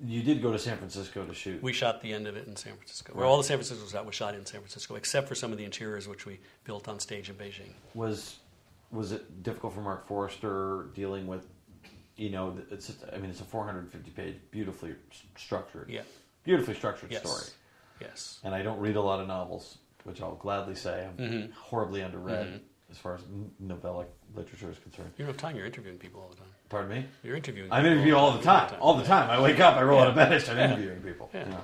You 0.06 0.22
did 0.22 0.42
go 0.42 0.52
to 0.52 0.60
San 0.60 0.78
Francisco 0.78 1.26
to 1.26 1.34
shoot. 1.34 1.62
We 1.62 1.74
shot 1.74 2.02
the 2.02 2.14
end 2.14 2.26
of 2.28 2.38
it 2.38 2.48
in 2.48 2.56
San 2.56 2.76
Francisco. 2.76 3.14
Where 3.14 3.24
Right. 3.24 3.30
all 3.30 3.38
the 3.38 3.44
San 3.44 3.58
Francisco 3.58 3.84
was 3.84 3.92
shot 3.92 4.06
was 4.06 4.16
shot 4.16 4.36
in 4.36 4.46
San 4.46 4.62
Francisco, 4.62 4.96
except 4.96 5.28
for 5.28 5.36
some 5.36 5.52
of 5.52 5.58
the 5.58 5.66
interiors 5.66 6.08
which 6.08 6.26
we 6.26 6.40
built 6.64 6.88
on 6.88 7.00
stage 7.00 7.30
in 7.30 7.36
Beijing. 7.36 7.74
was 7.94 8.38
was 8.92 9.12
it 9.12 9.44
difficult 9.44 9.74
for 9.74 9.82
Marc 9.82 10.08
Forster 10.08 10.88
dealing 10.96 11.28
with? 11.28 11.46
You 12.20 12.30
know, 12.32 12.58
it's 12.70 12.88
just, 12.88 13.00
I 13.14 13.18
mean, 13.18 13.30
it's 13.32 13.40
a 13.40 13.46
450 13.46 14.12
page, 14.12 14.36
beautifully 14.52 14.94
structured, 15.38 15.90
Yeah. 15.90 16.02
beautifully 16.44 16.76
structured 16.76 17.12
Yes. 17.12 17.22
story. 17.22 17.46
Yes. 18.02 18.40
And 18.44 18.54
I 18.54 18.62
don't 18.62 18.80
read 18.80 18.98
a 18.98 19.02
lot 19.02 19.22
of 19.22 19.28
novels, 19.28 19.78
which 20.04 20.22
I'll 20.22 20.36
gladly 20.36 20.76
say 20.76 21.06
I'm 21.08 21.16
Mhm. 21.18 21.54
horribly 21.54 22.02
underread 22.02 22.46
Mhm. 22.56 22.60
as 22.92 22.98
far 22.98 23.16
as 23.16 23.22
novella 23.58 24.06
literature 24.36 24.70
is 24.70 24.80
concerned. 24.80 25.14
You 25.18 25.24
don't 25.26 25.34
have 25.34 25.38
time. 25.42 25.56
You're 25.56 25.66
interviewing 25.66 25.98
people 25.98 26.20
all 26.22 26.28
the 26.30 26.36
time. 26.36 26.50
Pardon 26.68 26.90
me. 26.92 27.08
You're 27.24 27.38
interviewing. 27.38 27.72
I'm 27.72 27.86
interviewing 27.86 28.14
all 28.20 28.34
the 28.34 28.44
time. 28.44 28.70
All 28.82 28.96
the 28.96 29.06
time. 29.06 29.30
I 29.30 29.40
wake 29.42 29.62
up, 29.62 29.78
I 29.78 29.84
roll 29.84 30.02
out 30.02 30.10
of 30.10 30.16
bed, 30.16 30.34
I 30.34 30.40
start 30.40 30.58
Yeah. 30.58 30.66
interviewing 30.74 31.02
people. 31.02 31.30
Yeah. 31.34 31.46
You 31.46 31.52
know? 31.52 31.64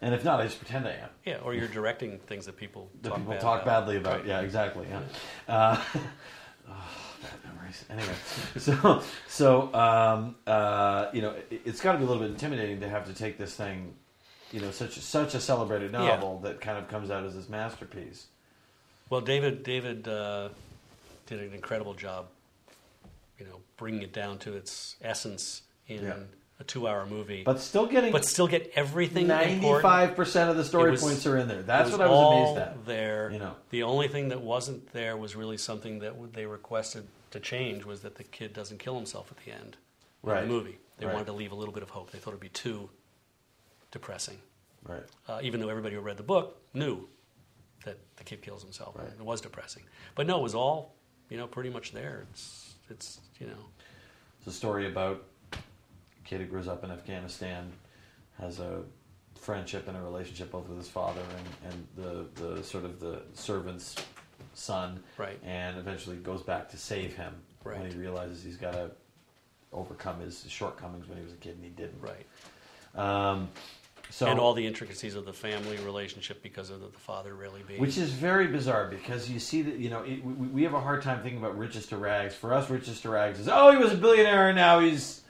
And 0.00 0.14
if 0.16 0.24
not, 0.24 0.40
I 0.40 0.44
just 0.46 0.58
pretend 0.58 0.88
I 0.88 0.94
am. 0.94 1.10
Yeah, 1.24 1.36
or 1.44 1.54
you're 1.54 1.68
directing 1.68 2.18
things 2.18 2.46
that 2.46 2.56
people 2.56 2.90
that 3.02 3.10
talk 3.10 3.18
people 3.18 3.32
bad 3.34 3.40
talk 3.40 3.62
about. 3.62 3.82
badly 3.82 3.98
about. 3.98 4.16
Right. 4.18 4.26
Yeah, 4.26 4.40
exactly. 4.40 4.88
Yeah. 4.88 5.02
Uh, 5.46 5.80
memories. 7.88 8.08
Anyway, 8.08 8.14
so 8.58 9.02
so 9.28 9.74
um, 9.74 10.36
uh, 10.46 11.06
you 11.12 11.22
know, 11.22 11.30
it, 11.50 11.62
it's 11.64 11.80
got 11.80 11.92
to 11.92 11.98
be 11.98 12.04
a 12.04 12.06
little 12.06 12.22
bit 12.22 12.30
intimidating 12.30 12.80
to 12.80 12.88
have 12.88 13.06
to 13.06 13.14
take 13.14 13.38
this 13.38 13.54
thing, 13.54 13.94
you 14.52 14.60
know, 14.60 14.70
such 14.70 14.98
such 15.00 15.34
a 15.34 15.40
celebrated 15.40 15.92
Yeah. 15.92 15.98
novel 16.06 16.40
that 16.40 16.60
kind 16.60 16.78
of 16.78 16.88
comes 16.88 17.10
out 17.10 17.24
as 17.24 17.34
this 17.34 17.48
masterpiece, 17.48 18.26
Well, 19.10 19.20
David 19.20 19.62
David 19.62 20.06
uh, 20.08 20.48
did 21.26 21.40
an 21.40 21.52
incredible 21.54 21.94
job, 21.94 22.26
you 23.38 23.46
know, 23.46 23.60
bringing 23.76 24.02
it 24.02 24.12
down 24.12 24.38
to 24.40 24.54
its 24.54 24.96
essence 25.02 25.62
in 25.88 26.04
Yeah. 26.04 26.14
a 26.60 26.64
two-hour 26.64 27.06
movie, 27.06 27.42
But 27.44 27.58
still 27.60 27.86
getting 27.86 28.12
but 28.12 28.24
still 28.24 28.46
get 28.46 28.70
everything 28.76 29.26
ninety-five 29.26 30.14
percent 30.14 30.48
of 30.50 30.56
the 30.56 30.64
story 30.64 30.90
was- 30.92 31.02
points 31.02 31.26
are 31.26 31.36
in 31.36 31.48
there. 31.48 31.62
That's 31.62 31.90
what 31.90 32.00
I 32.00 32.06
was 32.06 32.54
amazed 32.56 32.58
at. 32.68 32.86
There, 32.86 33.30
you 33.32 33.38
know. 33.40 33.54
the 33.70 33.82
only 33.82 34.06
thing 34.08 34.28
that 34.28 34.40
wasn't 34.42 34.92
there 34.92 35.16
was 35.16 35.34
really 35.34 35.56
something 35.58 35.98
that 36.00 36.32
they 36.32 36.46
requested 36.46 37.04
to 37.32 37.40
change 37.40 37.84
was 37.84 38.00
that 38.02 38.14
the 38.16 38.24
kid 38.24 38.52
doesn't 38.52 38.78
kill 38.78 38.94
himself 38.96 39.30
at 39.30 39.44
the 39.44 39.50
end 39.52 39.76
of 40.22 40.28
Right. 40.30 40.42
the 40.42 40.46
movie. 40.46 40.78
They 40.98 41.06
Right. 41.06 41.12
wanted 41.14 41.26
to 41.26 41.32
leave 41.32 41.52
a 41.52 41.54
little 41.54 41.74
bit 41.74 41.82
of 41.82 41.90
hope. 41.90 42.10
They 42.10 42.18
thought 42.18 42.30
it'd 42.30 42.40
be 42.40 42.48
too 42.48 42.88
depressing, 43.90 44.40
Right. 44.84 45.02
uh, 45.28 45.40
even 45.42 45.60
though 45.60 45.68
everybody 45.68 45.94
who 45.94 46.00
read 46.00 46.16
the 46.16 46.22
book 46.22 46.60
knew 46.74 47.08
that 47.84 47.98
the 48.16 48.24
kid 48.24 48.42
kills 48.42 48.62
himself. 48.62 48.96
Right. 48.96 49.08
It 49.08 49.20
was 49.20 49.40
depressing, 49.40 49.84
but 50.14 50.26
no, 50.26 50.38
it 50.38 50.42
was 50.42 50.54
all 50.54 50.94
you 51.28 51.36
know 51.36 51.46
pretty 51.46 51.70
much 51.70 51.92
there. 51.92 52.26
It's 52.30 52.74
it's 52.88 53.20
you 53.40 53.46
know 53.46 53.68
It's 54.38 54.48
a 54.48 54.52
story 54.52 54.86
about 54.88 55.24
a 55.52 55.58
kid 56.24 56.40
who 56.40 56.46
grows 56.46 56.66
up 56.68 56.82
in 56.84 56.90
Afghanistan, 56.90 57.72
has 58.38 58.58
a 58.58 58.84
friendship 59.36 59.86
and 59.88 59.96
a 59.96 60.02
relationship 60.02 60.50
both 60.52 60.68
with 60.68 60.78
his 60.78 60.88
father 60.88 61.20
and, 61.20 61.72
and 61.72 61.88
the, 62.36 62.40
the 62.42 62.62
sort 62.64 62.84
of 62.84 62.98
the 63.00 63.22
servant's 63.34 63.94
son, 64.54 65.02
Right. 65.16 65.38
and 65.44 65.78
eventually 65.78 66.16
goes 66.16 66.42
back 66.42 66.68
to 66.70 66.76
save 66.76 67.14
him 67.16 67.34
when 67.62 67.90
he 67.90 67.96
realizes 67.96 68.42
he's 68.42 68.56
got 68.56 68.72
to 68.72 68.90
overcome 69.72 70.20
his 70.20 70.44
shortcomings 70.48 71.08
when 71.08 71.16
he 71.18 71.24
was 71.24 71.32
a 71.32 71.36
kid 71.36 71.54
and 71.56 71.64
he 71.64 71.70
didn't. 71.70 72.00
right. 72.00 72.26
Um, 72.94 73.48
so 74.10 74.26
and 74.26 74.38
all 74.38 74.52
the 74.52 74.66
intricacies 74.66 75.14
of 75.14 75.24
the 75.24 75.32
family 75.32 75.78
relationship 75.78 76.42
because 76.42 76.68
of 76.68 76.80
the, 76.82 76.88
the 76.88 76.98
father 76.98 77.34
really 77.34 77.62
being 77.66 77.80
Which 77.80 77.96
is 77.96 78.10
very 78.12 78.46
bizarre 78.48 78.88
because 78.88 79.30
you 79.30 79.38
see 79.38 79.62
that 79.62 79.76
you 79.76 79.88
know 79.88 80.02
it, 80.02 80.22
we, 80.22 80.32
we 80.48 80.62
have 80.64 80.74
a 80.74 80.80
hard 80.80 81.00
time 81.00 81.22
thinking 81.22 81.38
about 81.38 81.56
riches 81.56 81.86
to 81.86 81.96
rags. 81.96 82.34
For 82.34 82.52
us, 82.52 82.68
riches 82.68 83.00
to 83.02 83.08
rags 83.08 83.40
is 83.40 83.48
oh 83.50 83.70
he 83.70 83.78
was 83.78 83.92
a 83.94 83.96
billionaire 83.96 84.48
and 84.48 84.56
now 84.56 84.80
he's 84.80 85.22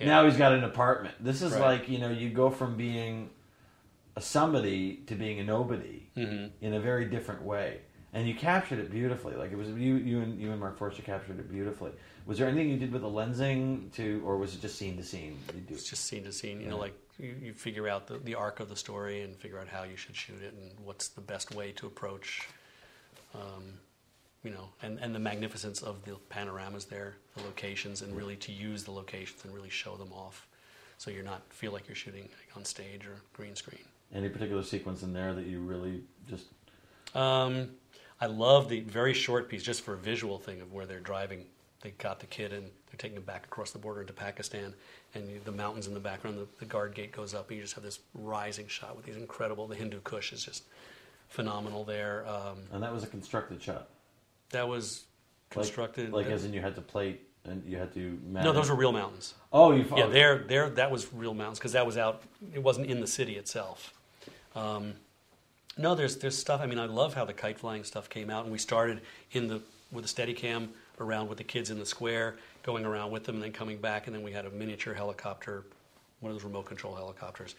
Yeah. 0.00 0.06
now 0.06 0.24
he's 0.24 0.36
got 0.36 0.52
an 0.52 0.64
apartment. 0.64 1.14
This 1.20 1.42
is 1.42 1.52
Right. 1.52 1.60
like 1.60 1.88
you 1.88 1.98
know 1.98 2.10
you 2.10 2.30
go 2.30 2.50
from 2.50 2.76
being 2.76 3.30
a 4.16 4.20
somebody 4.20 4.96
to 5.06 5.14
being 5.14 5.38
a 5.38 5.44
nobody 5.44 6.08
Mhm. 6.16 6.50
in 6.60 6.74
a 6.74 6.80
very 6.80 7.04
different 7.04 7.42
way, 7.42 7.82
and 8.14 8.26
you 8.26 8.34
captured 8.34 8.78
it 8.78 8.90
beautifully. 8.90 9.34
Like 9.34 9.52
it 9.52 9.58
was 9.58 9.68
you 9.68 9.96
you 9.96 10.20
and 10.22 10.40
you 10.40 10.52
and 10.52 10.60
Marc 10.60 10.78
Forster 10.78 11.02
captured 11.02 11.38
it 11.38 11.50
beautifully. 11.50 11.92
Was 12.26 12.38
there 12.38 12.48
anything 12.48 12.70
you 12.70 12.78
did 12.78 12.90
with 12.90 13.02
the 13.02 13.08
lensing 13.08 13.92
to, 13.96 14.22
or 14.24 14.38
was 14.38 14.54
it 14.54 14.62
just 14.62 14.78
scene 14.78 14.96
to 14.96 15.02
scene? 15.02 15.36
It's 15.68 15.84
just 15.84 16.06
scene 16.06 16.24
to 16.24 16.32
scene. 16.32 16.60
You 16.60 16.68
know, 16.68 16.78
like 16.78 16.94
you, 17.18 17.34
you 17.38 17.52
figure 17.52 17.86
out 17.86 18.06
the, 18.06 18.16
the 18.16 18.34
arc 18.34 18.60
of 18.60 18.70
the 18.70 18.76
story 18.76 19.20
and 19.20 19.36
figure 19.36 19.58
out 19.58 19.68
how 19.68 19.82
you 19.82 19.96
should 19.96 20.16
shoot 20.16 20.40
it 20.42 20.54
and 20.54 20.70
what's 20.82 21.08
the 21.08 21.20
best 21.20 21.54
way 21.54 21.72
to 21.72 21.86
approach, 21.86 22.48
um, 23.34 23.74
you 24.42 24.50
know, 24.50 24.70
and, 24.82 24.98
and 25.00 25.14
the 25.14 25.18
magnificence 25.18 25.82
of 25.82 26.02
the 26.06 26.16
panoramas 26.30 26.86
there, 26.86 27.16
the 27.36 27.42
locations, 27.42 28.00
and 28.00 28.16
really 28.16 28.36
to 28.36 28.52
use 28.52 28.84
the 28.84 28.90
locations 28.90 29.44
and 29.44 29.54
really 29.54 29.68
show 29.68 29.96
them 29.96 30.12
off, 30.12 30.46
so 30.96 31.10
you're 31.10 31.24
not 31.24 31.42
feel 31.52 31.72
like 31.72 31.86
you're 31.86 31.94
shooting 31.94 32.28
on 32.56 32.64
stage 32.64 33.04
or 33.06 33.16
green 33.34 33.54
screen. 33.54 33.84
Any 34.14 34.30
particular 34.30 34.62
sequence 34.62 35.02
in 35.02 35.12
there 35.12 35.34
that 35.34 35.44
you 35.46 35.60
really 35.60 36.04
just 36.26 36.46
Um, 37.14 37.68
I 38.20 38.26
love 38.26 38.68
the 38.68 38.80
very 38.80 39.12
short 39.14 39.48
piece, 39.48 39.62
just 39.62 39.82
for 39.82 39.94
a 39.94 39.98
visual 39.98 40.38
thing 40.38 40.60
of 40.60 40.72
where 40.72 40.86
they're 40.86 41.00
driving. 41.00 41.46
They 41.82 41.90
got 41.98 42.20
the 42.20 42.26
kid 42.26 42.52
and 42.52 42.62
they're 42.64 42.96
taking 42.96 43.16
him 43.18 43.24
back 43.24 43.44
across 43.44 43.70
the 43.72 43.78
border 43.78 44.00
into 44.00 44.12
Pakistan, 44.14 44.72
and 45.14 45.28
you, 45.30 45.40
the 45.44 45.52
mountains 45.52 45.86
in 45.86 45.92
the 45.94 46.00
background. 46.00 46.38
The, 46.38 46.46
the 46.60 46.64
guard 46.64 46.94
gate 46.94 47.12
goes 47.12 47.34
up, 47.34 47.48
and 47.48 47.56
you 47.56 47.62
just 47.62 47.74
have 47.74 47.84
this 47.84 47.98
rising 48.14 48.66
shot 48.68 48.96
with 48.96 49.04
these 49.04 49.16
incredible. 49.16 49.66
The 49.66 49.74
Hindu 49.76 50.00
Kush 50.00 50.32
is 50.32 50.42
just 50.44 50.64
phenomenal 51.28 51.84
there. 51.84 52.24
Um, 52.26 52.58
and 52.72 52.82
that 52.82 52.92
was 52.92 53.02
a 53.02 53.06
constructed 53.06 53.62
shot. 53.62 53.88
that 54.50 54.66
was 54.68 55.04
Like- 55.50 55.64
constructed. 55.64 56.12
Like, 56.12 56.26
as 56.26 56.44
in 56.44 56.52
you 56.54 56.60
had 56.60 56.74
to 56.76 56.80
plate 56.80 57.28
and 57.44 57.62
you 57.66 57.76
had 57.76 57.92
to. 57.94 58.18
no, 58.24 58.52
those 58.52 58.70
were 58.70 58.76
real 58.76 58.92
mountains. 58.92 59.34
Oh, 59.52 59.72
you. 59.72 59.84
Yeah, 59.94 60.06
there, 60.06 60.38
there, 60.38 60.70
that 60.70 60.90
was 60.90 61.12
real 61.12 61.34
mountains 61.34 61.58
because 61.58 61.72
that 61.72 61.84
was 61.84 61.98
out. 61.98 62.22
It 62.54 62.62
wasn't 62.62 62.86
in 62.86 63.00
the 63.00 63.06
city 63.06 63.36
itself. 63.36 63.92
Um, 64.54 64.94
no, 65.76 65.94
there's 65.94 66.16
there's 66.16 66.36
stuff. 66.36 66.60
I 66.60 66.66
mean, 66.66 66.78
I 66.78 66.86
love 66.86 67.14
how 67.14 67.24
the 67.24 67.32
kite 67.32 67.58
flying 67.58 67.84
stuff 67.84 68.08
came 68.08 68.30
out, 68.30 68.44
and 68.44 68.52
we 68.52 68.58
started 68.58 69.00
in 69.32 69.48
the 69.48 69.60
with 69.92 70.04
a 70.04 70.08
Steadicam 70.08 70.68
around 71.00 71.28
with 71.28 71.38
the 71.38 71.44
kids 71.44 71.70
in 71.70 71.78
the 71.78 71.86
square, 71.86 72.36
going 72.62 72.84
around 72.84 73.10
with 73.10 73.24
them, 73.24 73.36
and 73.36 73.44
then 73.44 73.52
coming 73.52 73.78
back, 73.78 74.06
and 74.06 74.14
then 74.14 74.22
we 74.22 74.32
had 74.32 74.46
a 74.46 74.50
miniature 74.50 74.94
helicopter, 74.94 75.64
one 76.20 76.30
of 76.30 76.36
those 76.36 76.44
remote 76.44 76.66
control 76.66 76.94
helicopters, 76.94 77.54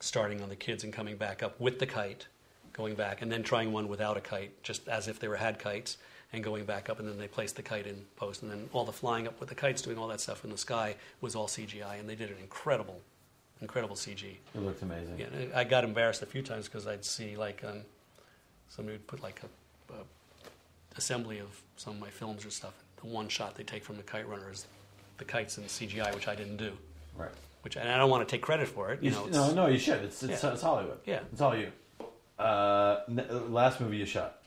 starting 0.00 0.42
on 0.42 0.48
the 0.48 0.56
kids 0.56 0.84
and 0.84 0.92
coming 0.92 1.16
back 1.16 1.42
up 1.42 1.58
with 1.60 1.78
the 1.78 1.86
kite, 1.86 2.26
going 2.72 2.94
back, 2.94 3.22
and 3.22 3.30
then 3.30 3.42
trying 3.42 3.72
one 3.72 3.88
without 3.88 4.16
a 4.16 4.20
kite, 4.20 4.62
just 4.62 4.86
as 4.88 5.08
if 5.08 5.18
they 5.18 5.28
were 5.28 5.36
had 5.36 5.58
kites, 5.58 5.98
and 6.32 6.42
going 6.42 6.64
back 6.64 6.90
up, 6.90 6.98
and 6.98 7.08
then 7.08 7.18
they 7.18 7.28
placed 7.28 7.56
the 7.56 7.62
kite 7.62 7.86
in 7.86 8.04
post, 8.16 8.42
and 8.42 8.50
then 8.50 8.68
all 8.72 8.84
the 8.84 8.92
flying 8.92 9.26
up 9.26 9.38
with 9.38 9.48
the 9.48 9.54
kites, 9.54 9.82
doing 9.82 9.98
all 9.98 10.08
that 10.08 10.20
stuff 10.20 10.44
in 10.44 10.50
the 10.50 10.58
sky 10.58 10.96
was 11.20 11.36
all 11.36 11.46
CGI, 11.46 12.00
and 12.00 12.08
they 12.08 12.16
did 12.16 12.30
an 12.30 12.36
incredible, 12.40 13.00
incredible 13.60 13.96
CG. 13.96 14.22
It 14.54 14.60
looked 14.62 14.82
amazing. 14.82 15.18
Yeah, 15.18 15.26
I 15.54 15.64
got 15.64 15.84
embarrassed 15.84 16.22
a 16.22 16.26
few 16.26 16.42
times 16.42 16.66
because 16.66 16.86
I'd 16.86 17.04
see 17.04 17.36
like 17.36 17.62
um, 17.64 17.82
somebody 18.68 18.96
would 18.98 19.06
put 19.06 19.22
like 19.22 19.40
a, 19.42 19.92
a 19.94 19.96
assembly 20.96 21.38
of 21.38 21.48
some 21.76 21.94
of 21.94 22.00
my 22.00 22.10
films 22.10 22.44
or 22.44 22.50
stuff. 22.50 22.74
The 23.00 23.06
one 23.06 23.28
shot 23.28 23.54
they 23.54 23.62
take 23.64 23.84
from 23.84 23.96
the 23.96 24.02
kite 24.02 24.28
runner 24.28 24.50
is 24.50 24.66
the 25.18 25.24
kites 25.24 25.58
in 25.58 25.64
CGI, 25.64 26.14
which 26.14 26.28
I 26.28 26.34
didn't 26.34 26.56
do. 26.56 26.72
Right. 27.16 27.30
Which 27.62 27.76
and 27.76 27.88
I 27.88 27.98
don't 27.98 28.10
want 28.10 28.26
to 28.26 28.30
take 28.30 28.42
credit 28.42 28.68
for 28.68 28.92
it. 28.92 29.02
You 29.02 29.10
You 29.10 29.16
know, 29.16 29.26
sh- 29.28 29.32
no, 29.32 29.52
no, 29.54 29.66
you 29.66 29.78
should. 29.78 30.02
It's 30.04 30.22
it's, 30.22 30.42
Yeah. 30.42 30.52
it's 30.52 30.62
Hollywood. 30.62 30.98
Yeah. 31.04 31.20
It's 31.32 31.40
all 31.40 31.56
you. 31.56 31.72
Uh, 32.38 33.00
n- 33.08 33.26
uh, 33.30 33.34
last 33.48 33.80
movie 33.80 33.96
you 33.96 34.04
shot, 34.06 34.42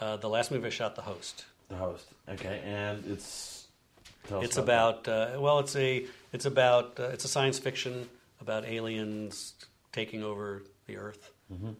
uh, 0.00 0.16
the 0.16 0.28
last 0.28 0.50
movie 0.50 0.66
I 0.66 0.70
shot, 0.70 0.96
The 0.96 1.02
Host. 1.02 1.44
The 1.68 1.76
Host. 1.76 2.06
Okay, 2.28 2.62
and 2.64 3.04
it's. 3.06 3.55
Tell 4.26 4.42
It's 4.42 4.56
about. 4.56 5.06
about 5.06 5.34
uh, 5.36 5.40
well, 5.40 5.58
it's 5.58 5.76
a 5.76 6.06
it's 6.32 6.46
about 6.46 6.98
uh, 6.98 7.04
it's 7.04 7.24
a 7.24 7.28
science 7.28 7.58
fiction 7.58 8.08
about 8.40 8.64
aliens 8.64 9.54
taking 9.92 10.22
over 10.22 10.62
the 10.86 10.96
Earth, 10.96 11.30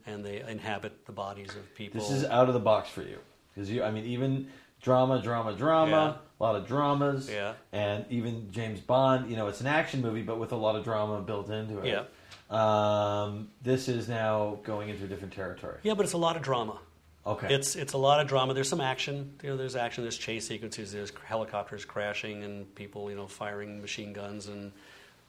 and 0.07 0.25
they 0.25 0.41
inhabit 0.41 1.07
the 1.07 1.13
bodies 1.13 1.51
of 1.51 1.75
people. 1.75 2.01
Mm-hmm. 2.01 2.13
This 2.13 2.23
is 2.23 2.29
out 2.29 2.49
of 2.49 2.55
the 2.55 2.61
box 2.61 2.89
for 2.89 3.03
you 3.03 3.19
because 3.55 3.71
you. 3.71 3.83
I 3.83 3.91
mean, 3.91 4.05
even 4.07 4.49
drama, 4.83 5.21
drama, 5.23 5.53
drama. 5.55 6.21
A 6.39 6.43
lot 6.43 6.55
of 6.57 6.67
dramas. 6.67 7.31
Yeah. 7.31 7.55
And 7.73 8.05
even 8.11 8.51
James 8.51 8.79
Bond. 8.81 9.31
You 9.31 9.37
know, 9.37 9.47
it's 9.49 9.61
an 9.63 9.67
action 9.67 10.03
movie, 10.03 10.23
but 10.23 10.39
with 10.39 10.53
a 10.53 10.57
lot 10.57 10.77
of 10.77 10.85
drama 10.85 11.21
built 11.23 11.49
into 11.51 11.81
it. 11.81 11.87
Yeah. 11.87 12.05
Um, 12.51 13.49
this 13.63 13.89
is 13.89 14.09
now 14.09 14.59
going 14.63 14.89
into 14.89 15.05
a 15.05 15.09
different 15.09 15.33
territory. 15.33 15.79
yeah, 15.83 15.95
but 15.95 16.05
it's 16.05 16.13
a 16.13 16.19
lot 16.19 16.37
of 16.37 16.43
drama. 16.43 16.79
Okay. 17.27 17.53
It's 17.53 17.75
it's 17.75 17.93
a 17.95 17.99
lot 17.99 18.21
of 18.21 18.29
drama. 18.29 18.55
There's 18.55 18.69
some 18.69 18.81
action. 18.81 19.35
You 19.43 19.51
know, 19.51 19.57
there's 19.57 19.75
action. 19.75 20.05
There's 20.05 20.17
chase 20.17 20.47
sequences. 20.47 20.93
There's 20.93 21.13
helicopters 21.25 21.85
crashing 21.85 22.45
and 22.45 22.73
people, 22.77 23.11
you 23.11 23.17
know, 23.17 23.27
firing 23.27 23.81
machine 23.81 24.13
guns 24.13 24.47
and 24.47 24.71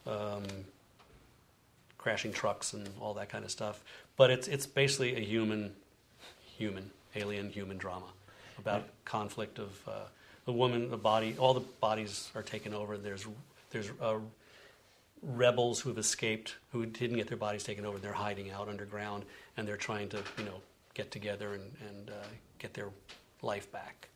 um, 0.06 0.44
crashing 1.98 2.32
trucks 2.32 2.74
and 2.74 2.88
all 3.02 3.16
that 3.16 3.30
kind 3.30 3.44
of 3.44 3.50
stuff. 3.50 3.84
But 4.16 4.30
it's 4.30 4.48
it's 4.48 4.68
basically 4.68 5.16
a 5.16 5.20
human, 5.20 5.74
human, 6.58 6.92
alien, 7.16 7.50
human 7.50 7.78
drama 7.78 8.08
about 8.60 8.88
conflict 9.04 9.58
of 9.58 9.82
uh, 9.88 9.92
the 10.46 10.54
woman, 10.54 10.92
the 10.92 10.98
body. 10.98 11.36
All 11.40 11.56
the 11.56 11.66
bodies 11.82 12.30
are 12.36 12.44
taken 12.44 12.76
over. 12.76 12.98
There's 12.98 13.26
there's 13.72 13.90
uh, 14.00 14.18
rebels 15.24 15.80
who 15.80 15.90
have 15.90 15.98
escaped 15.98 16.56
who 16.72 16.86
didn't 16.86 17.18
get 17.18 17.28
their 17.28 17.38
bodies 17.38 17.64
taken 17.64 17.86
over. 17.86 17.98
They're 17.98 18.14
hiding 18.14 18.52
out 18.52 18.70
underground 18.70 19.26
and 19.56 19.68
they're 19.68 19.78
trying 19.78 20.10
to 20.10 20.18
you 20.38 20.46
know 20.46 20.62
get 20.98 21.12
together 21.12 21.54
and, 21.54 21.72
and 21.88 22.10
uh, 22.10 22.14
get 22.58 22.74
their 22.74 22.90
life 23.44 23.72
back. 23.72 24.10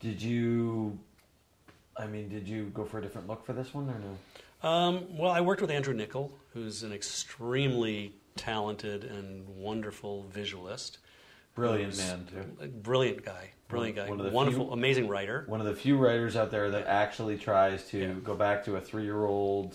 Did 0.00 0.20
you? 0.20 0.98
I 1.96 2.06
mean, 2.06 2.28
did 2.28 2.46
you 2.46 2.66
go 2.74 2.84
for 2.84 2.98
a 2.98 3.02
different 3.02 3.26
look 3.26 3.44
for 3.46 3.54
this 3.54 3.72
one 3.72 3.88
or 3.88 3.98
no? 3.98 4.68
Um, 4.68 5.16
well, 5.16 5.30
I 5.32 5.40
worked 5.40 5.62
with 5.62 5.70
Andrew 5.70 5.94
Niccol, 5.94 6.30
who's 6.52 6.82
an 6.82 6.92
extremely 6.92 8.12
talented 8.36 9.04
and 9.04 9.48
wonderful 9.48 10.24
visualist. 10.30 10.98
Brilliant 11.54 11.96
man 11.96 12.26
too. 12.30 12.66
Brilliant 12.68 13.24
guy. 13.24 13.50
Brilliant 13.68 13.96
guy. 13.96 14.10
One 14.10 14.20
of 14.20 14.26
the 14.26 14.32
Wonderful, 14.32 14.64
few- 14.66 14.72
amazing 14.74 15.08
writer. 15.08 15.44
One 15.46 15.60
of 15.60 15.66
the 15.66 15.74
few 15.74 15.96
writers 15.96 16.36
out 16.36 16.50
there 16.50 16.70
that 16.70 16.86
actually 16.86 17.38
tries 17.38 17.88
to 17.88 17.98
Yeah. 17.98 18.12
go 18.22 18.34
back 18.34 18.62
to 18.66 18.76
a 18.76 18.80
three-year-old, 18.80 19.74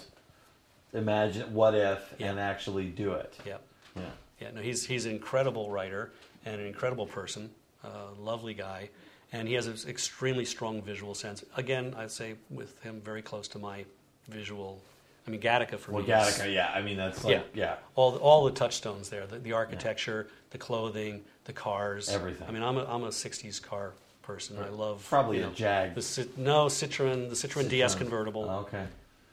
imagine 0.94 1.52
what 1.56 1.74
if, 1.74 2.14
Yeah. 2.20 2.30
and 2.30 2.40
actually 2.40 2.86
do 2.86 3.14
it. 3.14 3.36
Yeah. 3.48 3.58
Yeah. 3.96 4.04
Yeah, 4.42 4.50
no, 4.56 4.62
he's 4.62 4.86
he's 4.86 5.06
an 5.06 5.12
incredible 5.12 5.70
writer 5.70 6.12
and 6.46 6.60
an 6.60 6.66
incredible 6.66 7.06
person, 7.06 7.52
uh, 7.84 7.90
lovely 8.20 8.54
guy, 8.56 8.90
and 9.32 9.48
he 9.48 9.54
has 9.54 9.68
an 9.68 9.78
extremely 9.88 10.46
strong 10.46 10.82
visual 10.82 11.14
sense. 11.14 11.46
Again, 11.56 11.94
I'd 11.96 12.10
say 12.12 12.36
with 12.50 12.82
him 12.82 13.00
very 13.06 13.22
close 13.22 13.48
to 13.50 13.60
my 13.60 13.86
visual. 14.28 14.82
I 15.28 15.30
mean, 15.30 15.40
Gattaca 15.40 15.78
for 15.78 15.92
Well, 15.92 16.02
me. 16.04 16.12
is- 16.12 16.40
Gattaca, 16.40 16.52
yeah. 16.52 16.72
I 16.74 16.82
mean, 16.82 16.98
that's 16.98 17.24
like, 17.24 17.46
yeah. 17.54 17.76
all 17.94 18.12
the, 18.12 18.18
all 18.18 18.44
the 18.46 18.52
touchstones 18.52 19.10
there 19.10 19.28
the, 19.28 19.38
the 19.38 19.54
architecture 19.54 20.28
the 20.50 20.58
clothing 20.58 21.22
the 21.46 21.54
cars 21.54 22.10
Everything. 22.10 22.48
i 22.48 22.52
mean 22.52 22.62
i'm 22.64 22.78
a, 22.78 22.84
I'm 22.86 23.04
a 23.04 23.10
60s 23.10 23.62
car 23.62 23.94
person 24.24 24.58
i 24.60 24.68
love 24.70 25.06
Probably 25.10 25.38
you 25.38 25.48
a 25.48 25.52
Jag. 25.52 25.94
the, 25.96 26.28
no 26.38 26.66
citroen 26.66 27.30
the 27.30 27.36
citroen 27.36 27.70
ds 27.70 27.94
convertible 27.96 28.46
Oh, 28.50 28.60
okay. 28.62 28.86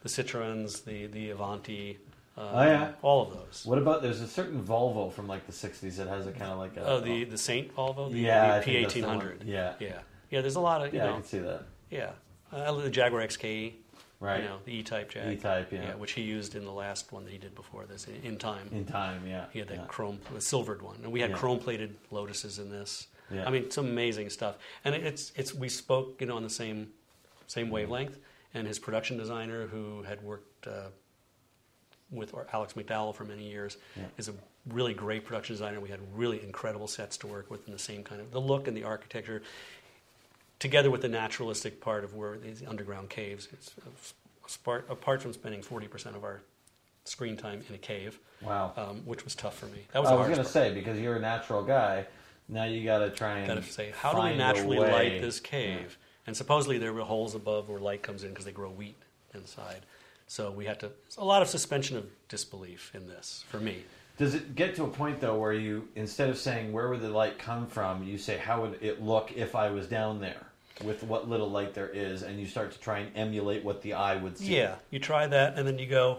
the 0.03 0.09
citroens 0.11 0.85
the, 0.85 1.07
the 1.07 1.31
avanti 1.31 1.99
Uh, 2.39 2.51
Oh, 2.55 2.63
yeah? 2.63 2.93
all 3.03 3.23
of 3.23 3.31
those. 3.35 3.63
What 3.67 3.79
about 3.79 4.01
there's 4.01 4.21
a 4.21 4.29
certain 4.29 4.63
Volvo 4.63 5.13
from 5.13 5.27
like 5.27 5.47
the 5.47 5.53
'60s 5.53 5.97
that 5.97 6.07
has 6.07 6.27
a 6.27 6.33
kind 6.33 6.53
of 6.53 6.59
like 6.59 6.77
a 6.77 6.87
Oh, 6.87 7.01
the 7.01 7.25
the 7.25 7.39
Saint 7.39 7.75
Volvo, 7.75 8.11
the, 8.13 8.19
yeah, 8.19 8.59
the 8.59 8.65
P 8.65 8.73
think 8.73 8.83
that's 8.85 8.95
the 8.95 9.01
eighteen 9.01 9.05
hundred. 9.05 9.43
Yeah, 9.45 9.75
yeah, 9.81 9.99
yeah. 10.31 10.41
There's 10.41 10.57
a 10.57 10.61
lot 10.61 10.87
of 10.87 10.93
you 10.95 11.01
yeah, 11.01 11.11
I 11.11 11.13
can 11.15 11.25
see 11.25 11.39
that. 11.41 11.63
yeah. 11.91 12.11
Uh, 12.53 12.73
the 12.73 12.89
Jaguar 12.89 13.21
XK, 13.27 13.73
Right, 14.21 14.41
you 14.43 14.49
know, 14.49 14.57
the 14.65 14.73
E-Type 14.73 15.11
Jag, 15.11 15.33
E-Type, 15.35 15.71
yeah. 15.71 15.95
which 15.97 16.13
he 16.13 16.23
used 16.23 16.55
in 16.55 16.65
the 16.65 16.73
last 16.73 17.13
one 17.13 17.25
that 17.25 17.31
he 17.31 17.37
did 17.39 17.55
before 17.55 17.85
this, 17.85 18.07
in, 18.09 18.15
in 18.25 18.39
time. 18.39 18.69
in 18.73 18.87
time, 18.87 19.27
yeah. 19.27 19.45
He 19.53 19.59
had 19.59 19.69
that 19.69 19.77
yeah. 19.77 19.85
chrome, 19.87 20.19
the 20.33 20.41
silvered 20.41 20.81
one, 20.81 20.97
and 21.03 21.13
we 21.13 21.21
had 21.21 21.31
Yeah. 21.31 21.37
chrome-plated 21.37 21.95
Lotuses 22.11 22.59
in 22.59 22.71
this. 22.71 23.09
Yeah. 23.31 23.47
I 23.47 23.51
mean, 23.51 23.71
some 23.71 23.87
amazing 23.87 24.31
stuff. 24.31 24.57
And 24.85 24.95
it's 24.95 25.31
it's 25.37 25.55
we 25.55 25.69
spoke, 25.69 26.21
you 26.21 26.27
know, 26.27 26.37
on 26.37 26.43
the 26.43 26.49
same 26.51 26.89
same 27.47 27.69
wavelength. 27.69 28.19
And 28.55 28.67
his 28.67 28.79
production 28.79 29.19
designer, 29.19 29.67
who 29.67 30.03
had 30.05 30.23
worked 30.23 30.67
uh, 30.67 30.89
with 32.11 32.35
Alex 32.53 32.73
McDowell 32.75 33.15
for 33.15 33.25
many 33.25 33.49
years, 33.49 33.77
Yeah. 33.97 34.05
is 34.17 34.29
a 34.29 34.35
really 34.67 34.95
great 34.95 35.25
production 35.25 35.55
designer. 35.55 35.81
We 35.81 35.91
had 35.91 36.01
really 36.15 36.43
incredible 36.43 36.89
sets 36.89 37.17
to 37.19 37.27
work 37.27 37.51
with 37.51 37.67
in 37.67 37.73
the 37.73 37.79
same 37.79 38.03
kind 38.03 38.21
of 38.21 38.31
the 38.31 38.41
look 38.41 38.67
and 38.67 38.77
the 38.77 38.85
architecture, 38.85 39.43
together 40.59 40.91
with 40.91 41.03
the 41.03 41.09
naturalistic 41.09 41.81
part 41.81 42.05
of 42.05 42.15
where 42.15 42.39
these 42.39 42.63
underground 42.67 43.11
caves. 43.11 43.49
It's, 43.53 43.75
apart, 44.63 44.87
apart 44.89 45.23
from 45.23 45.33
spending 45.33 45.63
forty 45.63 45.87
percent 45.87 46.17
of 46.17 46.25
our 46.25 46.41
screen 47.05 47.37
time 47.37 47.63
in 47.69 47.75
a 47.75 47.79
cave, 47.79 48.19
Wow. 48.43 48.73
um, 48.77 49.03
which 49.07 49.25
was 49.25 49.35
tough 49.35 49.57
for 49.59 49.67
me. 49.67 49.87
That 49.93 50.01
was 50.03 50.11
I 50.11 50.15
was 50.15 50.29
gonna 50.29 50.45
say 50.45 50.73
because 50.75 50.99
you're 51.01 51.17
a 51.17 51.21
natural 51.21 51.63
guy, 51.63 52.07
now 52.49 52.65
you 52.65 52.85
got 52.85 52.99
to 52.99 53.11
try 53.11 53.39
and 53.39 53.47
Got 53.47 53.63
to 53.63 53.63
say, 53.63 53.93
how 53.97 54.13
do 54.13 54.23
we 54.23 54.37
naturally 54.37 54.79
light 54.79 55.21
this 55.21 55.41
cave? 55.41 55.99
And 56.27 56.37
supposedly 56.37 56.77
there 56.79 56.93
were 56.93 57.01
holes 57.03 57.35
above 57.35 57.69
where 57.71 57.81
light 57.81 58.03
comes 58.03 58.23
in 58.25 58.31
because 58.31 58.45
they 58.45 58.53
grow 58.53 58.71
wheat 58.71 58.97
inside. 59.35 59.81
So 60.29 60.51
we 60.51 60.67
had 60.67 60.79
to. 60.81 60.91
A 61.17 61.25
lot 61.25 61.43
of 61.43 61.49
suspension 61.49 61.97
of 61.97 62.07
disbelief 62.29 62.93
in 62.95 63.07
this 63.09 63.45
for 63.49 63.59
me. 63.59 63.83
Does 64.19 64.35
it 64.35 64.55
get 64.55 64.75
to 64.77 64.85
a 64.85 64.89
point 64.89 65.21
though 65.21 65.39
where 65.39 65.53
you 65.53 65.89
instead 65.97 66.29
of 66.29 66.39
saying 66.39 66.73
where 66.73 66.89
would 66.89 67.01
the 67.01 67.09
light 67.09 67.39
come 67.39 67.67
from, 67.67 68.03
you 68.05 68.19
say 68.19 68.37
how 68.37 68.61
would 68.63 68.79
it 68.83 69.03
look 69.03 69.33
if 69.37 69.55
I 69.57 69.71
was 69.71 69.87
down 69.87 70.21
there 70.21 70.47
with 70.85 71.03
what 71.03 71.29
little 71.29 71.51
light 71.51 71.75
there 71.75 71.89
is, 71.89 72.23
and 72.23 72.39
you 72.39 72.47
start 72.47 72.71
to 72.73 72.79
try 72.79 72.99
and 72.99 73.17
emulate 73.17 73.65
what 73.65 73.83
the 73.83 73.95
eye 73.95 74.17
would 74.17 74.39
see. 74.39 74.57
Yeah, 74.57 74.77
you 74.91 74.99
try 75.01 75.27
that, 75.27 75.59
and 75.59 75.67
then 75.67 75.77
you 75.79 75.87
go, 75.87 76.19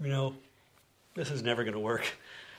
you 0.00 0.08
know, 0.08 0.34
this 1.14 1.30
is 1.30 1.42
never 1.42 1.62
going 1.62 1.74
to 1.74 1.80
work. 1.80 2.04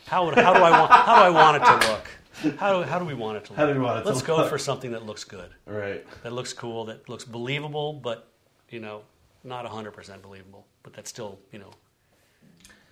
How, 0.07 0.25
would, 0.25 0.35
how 0.35 0.53
do 0.53 0.59
I 0.61 0.71
want? 0.79 0.91
How 0.91 1.15
do 1.17 1.21
I 1.23 1.29
want 1.29 1.61
it 1.61 1.65
to 1.65 1.87
look? 1.91 2.57
How 2.57 2.79
do, 2.79 2.83
how 2.87 2.99
do 2.99 3.05
we 3.05 3.13
want 3.13 3.37
it 3.37 3.45
to 3.45 3.51
look? 3.51 3.57
How 3.59 3.65
do 3.67 3.73
we 3.73 3.79
want 3.79 3.99
it 3.99 4.05
Let's 4.05 4.21
go 4.21 4.37
look? 4.37 4.49
for 4.49 4.57
something 4.57 4.91
that 4.91 5.05
looks 5.05 5.23
good, 5.23 5.49
Right. 5.65 6.05
that 6.23 6.31
looks 6.33 6.53
cool, 6.53 6.85
that 6.85 7.07
looks 7.09 7.23
believable, 7.25 7.93
but 7.93 8.27
you 8.69 8.79
know, 8.79 9.01
not 9.43 9.65
hundred 9.65 9.91
percent 9.91 10.21
believable, 10.21 10.65
but 10.83 10.93
that's 10.93 11.09
still, 11.09 11.39
you 11.51 11.59
know, 11.59 11.71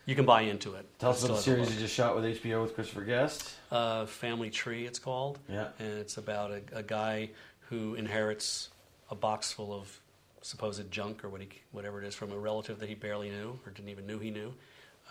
you 0.05 0.15
can 0.15 0.25
buy 0.25 0.41
into 0.41 0.73
it. 0.73 0.87
Tell 0.97 1.11
us 1.11 1.23
about 1.23 1.37
the 1.37 1.41
series 1.43 1.71
you 1.73 1.79
just 1.79 1.93
shot 1.93 2.15
with 2.15 2.23
HBO 2.23 2.63
with 2.63 2.73
Christopher 2.73 3.03
Guest. 3.03 3.53
uh, 3.71 4.05
Family 4.07 4.49
Tree, 4.49 4.85
it's 4.85 4.97
called. 4.97 5.37
Yeah. 5.47 5.67
And 5.77 5.99
it's 5.99 6.17
about 6.17 6.51
a, 6.51 6.61
a 6.73 6.83
guy 6.83 7.29
who 7.69 7.93
inherits 7.93 8.69
a 9.11 9.15
box 9.15 9.51
full 9.51 9.71
of 9.73 9.99
supposed 10.41 10.89
junk 10.91 11.23
or 11.23 11.29
what 11.29 11.41
he, 11.41 11.49
whatever 11.71 12.01
it 12.01 12.07
is 12.07 12.15
from 12.15 12.31
a 12.31 12.37
relative 12.37 12.79
that 12.79 12.89
he 12.89 12.95
barely 12.95 13.29
knew 13.29 13.59
or 13.65 13.71
didn't 13.71 13.89
even 13.89 14.07
knew 14.07 14.17
he 14.17 14.31
knew. 14.31 14.53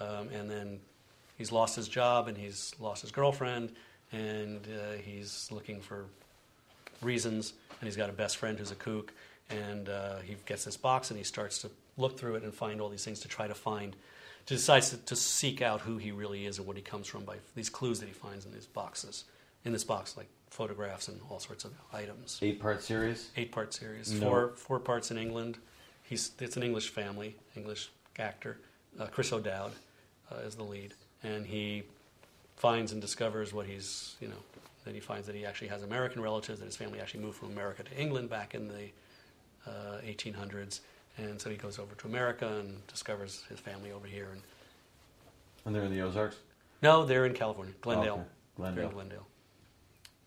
Um, 0.00 0.30
and 0.30 0.50
then 0.50 0.80
he's 1.36 1.52
lost 1.52 1.76
his 1.76 1.86
job 1.88 2.26
and 2.28 2.36
he's 2.36 2.74
lost 2.80 3.02
his 3.02 3.12
girlfriend 3.12 3.72
and 4.10 4.66
uh, 4.66 4.92
he's 5.00 5.48
looking 5.52 5.80
for 5.80 6.06
reasons. 7.02 7.52
And 7.80 7.86
he's 7.86 7.96
got 7.96 8.10
a 8.10 8.12
best 8.12 8.36
friend 8.36 8.58
who's 8.58 8.72
a 8.72 8.76
kook. 8.76 9.12
And 9.50 9.88
uh, 9.88 10.18
he 10.18 10.36
gets 10.46 10.64
this 10.64 10.76
box 10.76 11.10
and 11.10 11.18
he 11.18 11.24
starts 11.24 11.60
to 11.62 11.70
look 11.98 12.18
through 12.18 12.36
it 12.36 12.42
and 12.42 12.54
find 12.54 12.80
all 12.80 12.88
these 12.88 13.04
things 13.04 13.20
to 13.20 13.28
try 13.28 13.46
to 13.46 13.54
find, 13.54 13.94
to 14.46 14.54
decides 14.54 14.90
to, 14.90 14.96
to 14.98 15.16
seek 15.16 15.60
out 15.60 15.82
who 15.82 15.98
he 15.98 16.10
really 16.12 16.46
is 16.46 16.58
and 16.58 16.66
what 16.66 16.76
he 16.76 16.82
comes 16.82 17.06
from 17.06 17.24
by 17.24 17.36
these 17.54 17.68
clues 17.68 18.00
that 18.00 18.06
he 18.06 18.14
finds 18.14 18.46
in 18.46 18.52
these 18.52 18.66
boxes. 18.66 19.24
In 19.64 19.72
this 19.72 19.84
box, 19.84 20.16
like 20.16 20.28
photographs 20.50 21.08
and 21.08 21.20
all 21.28 21.40
sorts 21.40 21.64
of 21.64 21.72
items. 21.92 22.38
Eight 22.40 22.60
part 22.60 22.82
series. 22.82 23.30
Eight 23.36 23.52
part 23.52 23.74
series, 23.74 24.12
No. 24.12 24.20
four 24.28 24.52
four 24.56 24.78
parts 24.78 25.10
in 25.10 25.18
England. 25.18 25.58
He's 26.04 26.30
it's 26.38 26.56
an 26.56 26.62
English 26.62 26.88
family, 26.90 27.36
English 27.56 27.90
actor. 28.18 28.58
Uh, 28.98 29.06
Chris 29.06 29.32
O'Dowd 29.32 29.72
uh, 30.32 30.36
is 30.46 30.54
the 30.54 30.62
lead, 30.62 30.94
and 31.22 31.44
he 31.44 31.82
finds 32.56 32.92
and 32.92 33.00
discovers 33.00 33.52
what 33.52 33.66
he's 33.66 34.14
you 34.20 34.28
know 34.28 34.42
that 34.84 34.94
he 34.94 35.00
finds 35.00 35.26
that 35.26 35.36
he 35.36 35.44
actually 35.44 35.68
has 35.68 35.82
American 35.82 36.22
relatives 36.22 36.60
that 36.60 36.64
his 36.64 36.76
family 36.76 36.98
actually 37.00 37.20
moved 37.20 37.36
from 37.36 37.50
America 37.50 37.82
to 37.82 37.94
England 38.00 38.30
back 38.30 38.54
in 38.54 38.68
the 38.68 38.88
uh, 39.66 39.98
1800s, 40.06 40.80
and 41.18 41.40
so 41.40 41.50
he 41.50 41.56
goes 41.56 41.78
over 41.78 41.94
to 41.96 42.06
America 42.06 42.46
and 42.60 42.86
discovers 42.86 43.44
his 43.48 43.60
family 43.60 43.92
over 43.92 44.06
here. 44.06 44.28
And 44.32 44.42
And 45.64 45.74
they're 45.74 45.84
in 45.84 45.90
the 45.92 46.00
Ozarks. 46.02 46.36
no, 46.82 47.04
they're 47.04 47.26
in 47.26 47.34
California, 47.34 47.74
Glendale. 47.80 48.14
Okay. 48.14 48.22
Glendale. 48.56 48.88
Glendale. 48.90 49.26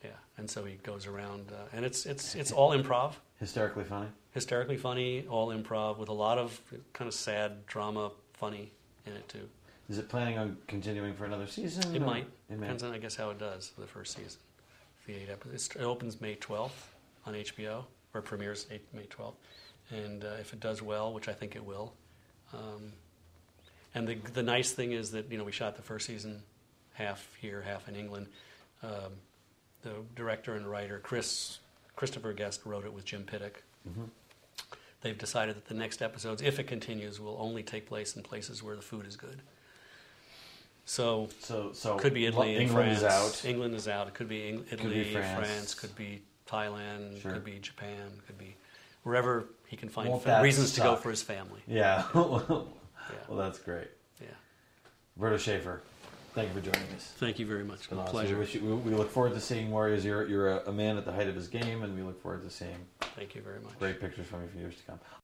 Yeah, 0.04 0.10
and 0.38 0.50
so 0.50 0.64
he 0.66 0.76
goes 0.84 1.06
around, 1.08 1.52
uh, 1.52 1.68
and 1.74 1.84
it's 1.86 2.06
it's 2.06 2.36
it's 2.36 2.52
all 2.52 2.72
improv 2.72 3.14
Hysterically 3.40 3.84
funny. 3.84 4.08
hysterically 4.34 4.78
funny, 4.78 5.26
all 5.28 5.50
improv 5.50 5.98
with 5.98 6.10
a 6.10 6.14
lot 6.14 6.38
of 6.38 6.60
kind 6.94 7.08
of 7.08 7.14
sad 7.14 7.66
drama, 7.68 8.12
funny 8.34 8.72
in 9.06 9.14
it 9.14 9.28
too. 9.28 9.48
Is 9.90 9.98
it 9.98 10.08
planning 10.08 10.38
on 10.38 10.56
continuing 10.68 11.14
for 11.16 11.26
another 11.26 11.48
season? 11.48 11.94
It 11.96 12.02
might 12.02 12.26
It 12.50 12.58
may. 12.58 12.62
depends 12.62 12.84
on 12.84 12.94
I 12.94 12.98
guess 13.00 13.16
how 13.16 13.30
it 13.32 13.40
does 13.40 13.70
for 13.70 13.82
the 13.82 13.88
first 13.88 14.16
season. 14.16 14.40
The 15.08 15.16
eight 15.16 15.30
episodes. 15.30 15.70
It 15.76 15.82
opens 15.84 16.22
May 16.22 16.36
twelfth 16.36 16.94
on 17.26 17.34
HBO 17.34 17.84
or 18.14 18.22
premieres 18.22 18.68
May 18.94 19.04
twelfth, 19.10 19.38
and 19.92 20.24
uh, 20.24 20.30
if 20.40 20.54
it 20.54 20.60
does 20.60 20.82
well, 20.82 21.14
which 21.14 21.28
I 21.28 21.34
think 21.34 21.56
it 21.56 21.64
will. 21.66 21.94
Um, 22.54 22.94
and 23.94 24.08
the 24.08 24.16
the 24.34 24.44
nice 24.44 24.72
thing 24.72 24.92
is 24.94 25.12
that 25.12 25.32
you 25.32 25.38
know 25.38 25.44
we 25.44 25.52
shot 25.52 25.76
the 25.76 25.82
first 25.82 26.06
season 26.08 26.42
half 26.94 27.36
here, 27.40 27.62
half 27.62 27.88
in 27.88 27.96
England. 27.96 28.28
Um, 28.84 29.14
the 29.84 29.92
director 30.16 30.56
and 30.56 30.66
writer 30.70 31.00
Chris 31.00 31.60
Christopher 31.96 32.34
Guest 32.34 32.62
wrote 32.66 32.86
it 32.86 32.94
with 32.94 33.06
Jim 33.06 33.24
Piddock. 33.24 33.62
Mhm. 33.88 34.10
They've 35.02 35.18
decided 35.18 35.56
that 35.56 35.66
the 35.66 35.74
next 35.74 36.02
episodes, 36.04 36.42
if 36.44 36.60
it 36.60 36.68
continues, 36.68 37.20
will 37.20 37.36
only 37.40 37.64
take 37.64 37.88
place 37.88 38.16
in 38.16 38.22
places 38.22 38.62
where 38.62 38.76
the 38.76 38.82
food 38.84 39.08
is 39.08 39.16
good. 39.16 39.42
So 40.86 41.30
So, 41.40 41.72
so 41.74 41.98
could 41.98 42.14
be 42.14 42.26
Italy, 42.26 42.54
and 42.56 42.64
England 42.64 42.98
France. 42.98 42.98
is 43.00 43.04
out. 43.44 43.50
England 43.50 43.76
is 43.76 43.88
out. 43.88 44.08
It 44.08 44.14
could 44.14 44.28
be 44.28 44.48
Eng- 44.50 44.62
be 44.64 44.68
Italy, 44.72 45.12
France. 45.14 45.48
France. 45.48 45.74
Could 45.74 45.96
be 45.96 46.22
Thailand. 46.48 47.22
Sure. 47.22 47.32
Could 47.34 47.44
be 47.46 47.60
Japan. 47.60 48.22
Could 48.28 48.38
be 48.38 48.56
wherever 49.04 49.46
he 49.72 49.78
can 49.78 49.88
find 49.88 50.10
Won't 50.10 50.24
fa- 50.24 50.28
that 50.28 50.44
reasons 50.44 50.74
to 50.74 50.82
go 50.82 50.98
for 50.98 51.10
his 51.10 51.24
family. 51.24 51.62
Yeah. 51.68 52.04
well, 52.14 52.68
that's 53.32 53.58
great. 53.58 53.88
yeah. 54.20 54.28
Berto 55.18 55.40
Schaefer, 55.40 55.82
thank 56.36 56.50
you 56.50 56.56
for 56.56 56.60
joining 56.60 56.90
us. 56.94 57.14
Thank 57.18 57.40
you 57.40 57.46
very 57.46 57.64
much. 57.64 57.78
It's 57.78 57.88
been 57.88 57.98
A 57.98 58.02
awesome. 58.02 58.12
pleasure. 58.12 58.38
We, 58.38 58.46
you, 58.48 58.76
we, 58.86 58.94
look 58.94 59.10
forward 59.10 59.34
to 59.34 59.40
seeing 59.40 59.72
Warriors. 59.72 60.04
You're, 60.04 60.28
you're 60.28 60.58
a, 60.58 60.70
a 60.70 60.74
man 60.74 60.98
at 60.98 61.06
the 61.06 61.14
height 61.14 61.30
of 61.30 61.36
his 61.36 61.48
game, 61.48 61.84
and 61.84 61.96
we 61.96 62.04
look 62.04 62.22
forward 62.22 62.44
to 62.44 62.50
seeing 62.50 62.76
Thank 63.16 63.34
you 63.34 63.42
very 63.42 63.62
much. 63.62 63.80
great 63.80 64.02
pictures 64.02 64.28
from 64.28 64.42
you 64.42 64.50
for 64.50 64.58
years 64.58 64.76
to 64.76 64.84
come. 64.84 65.00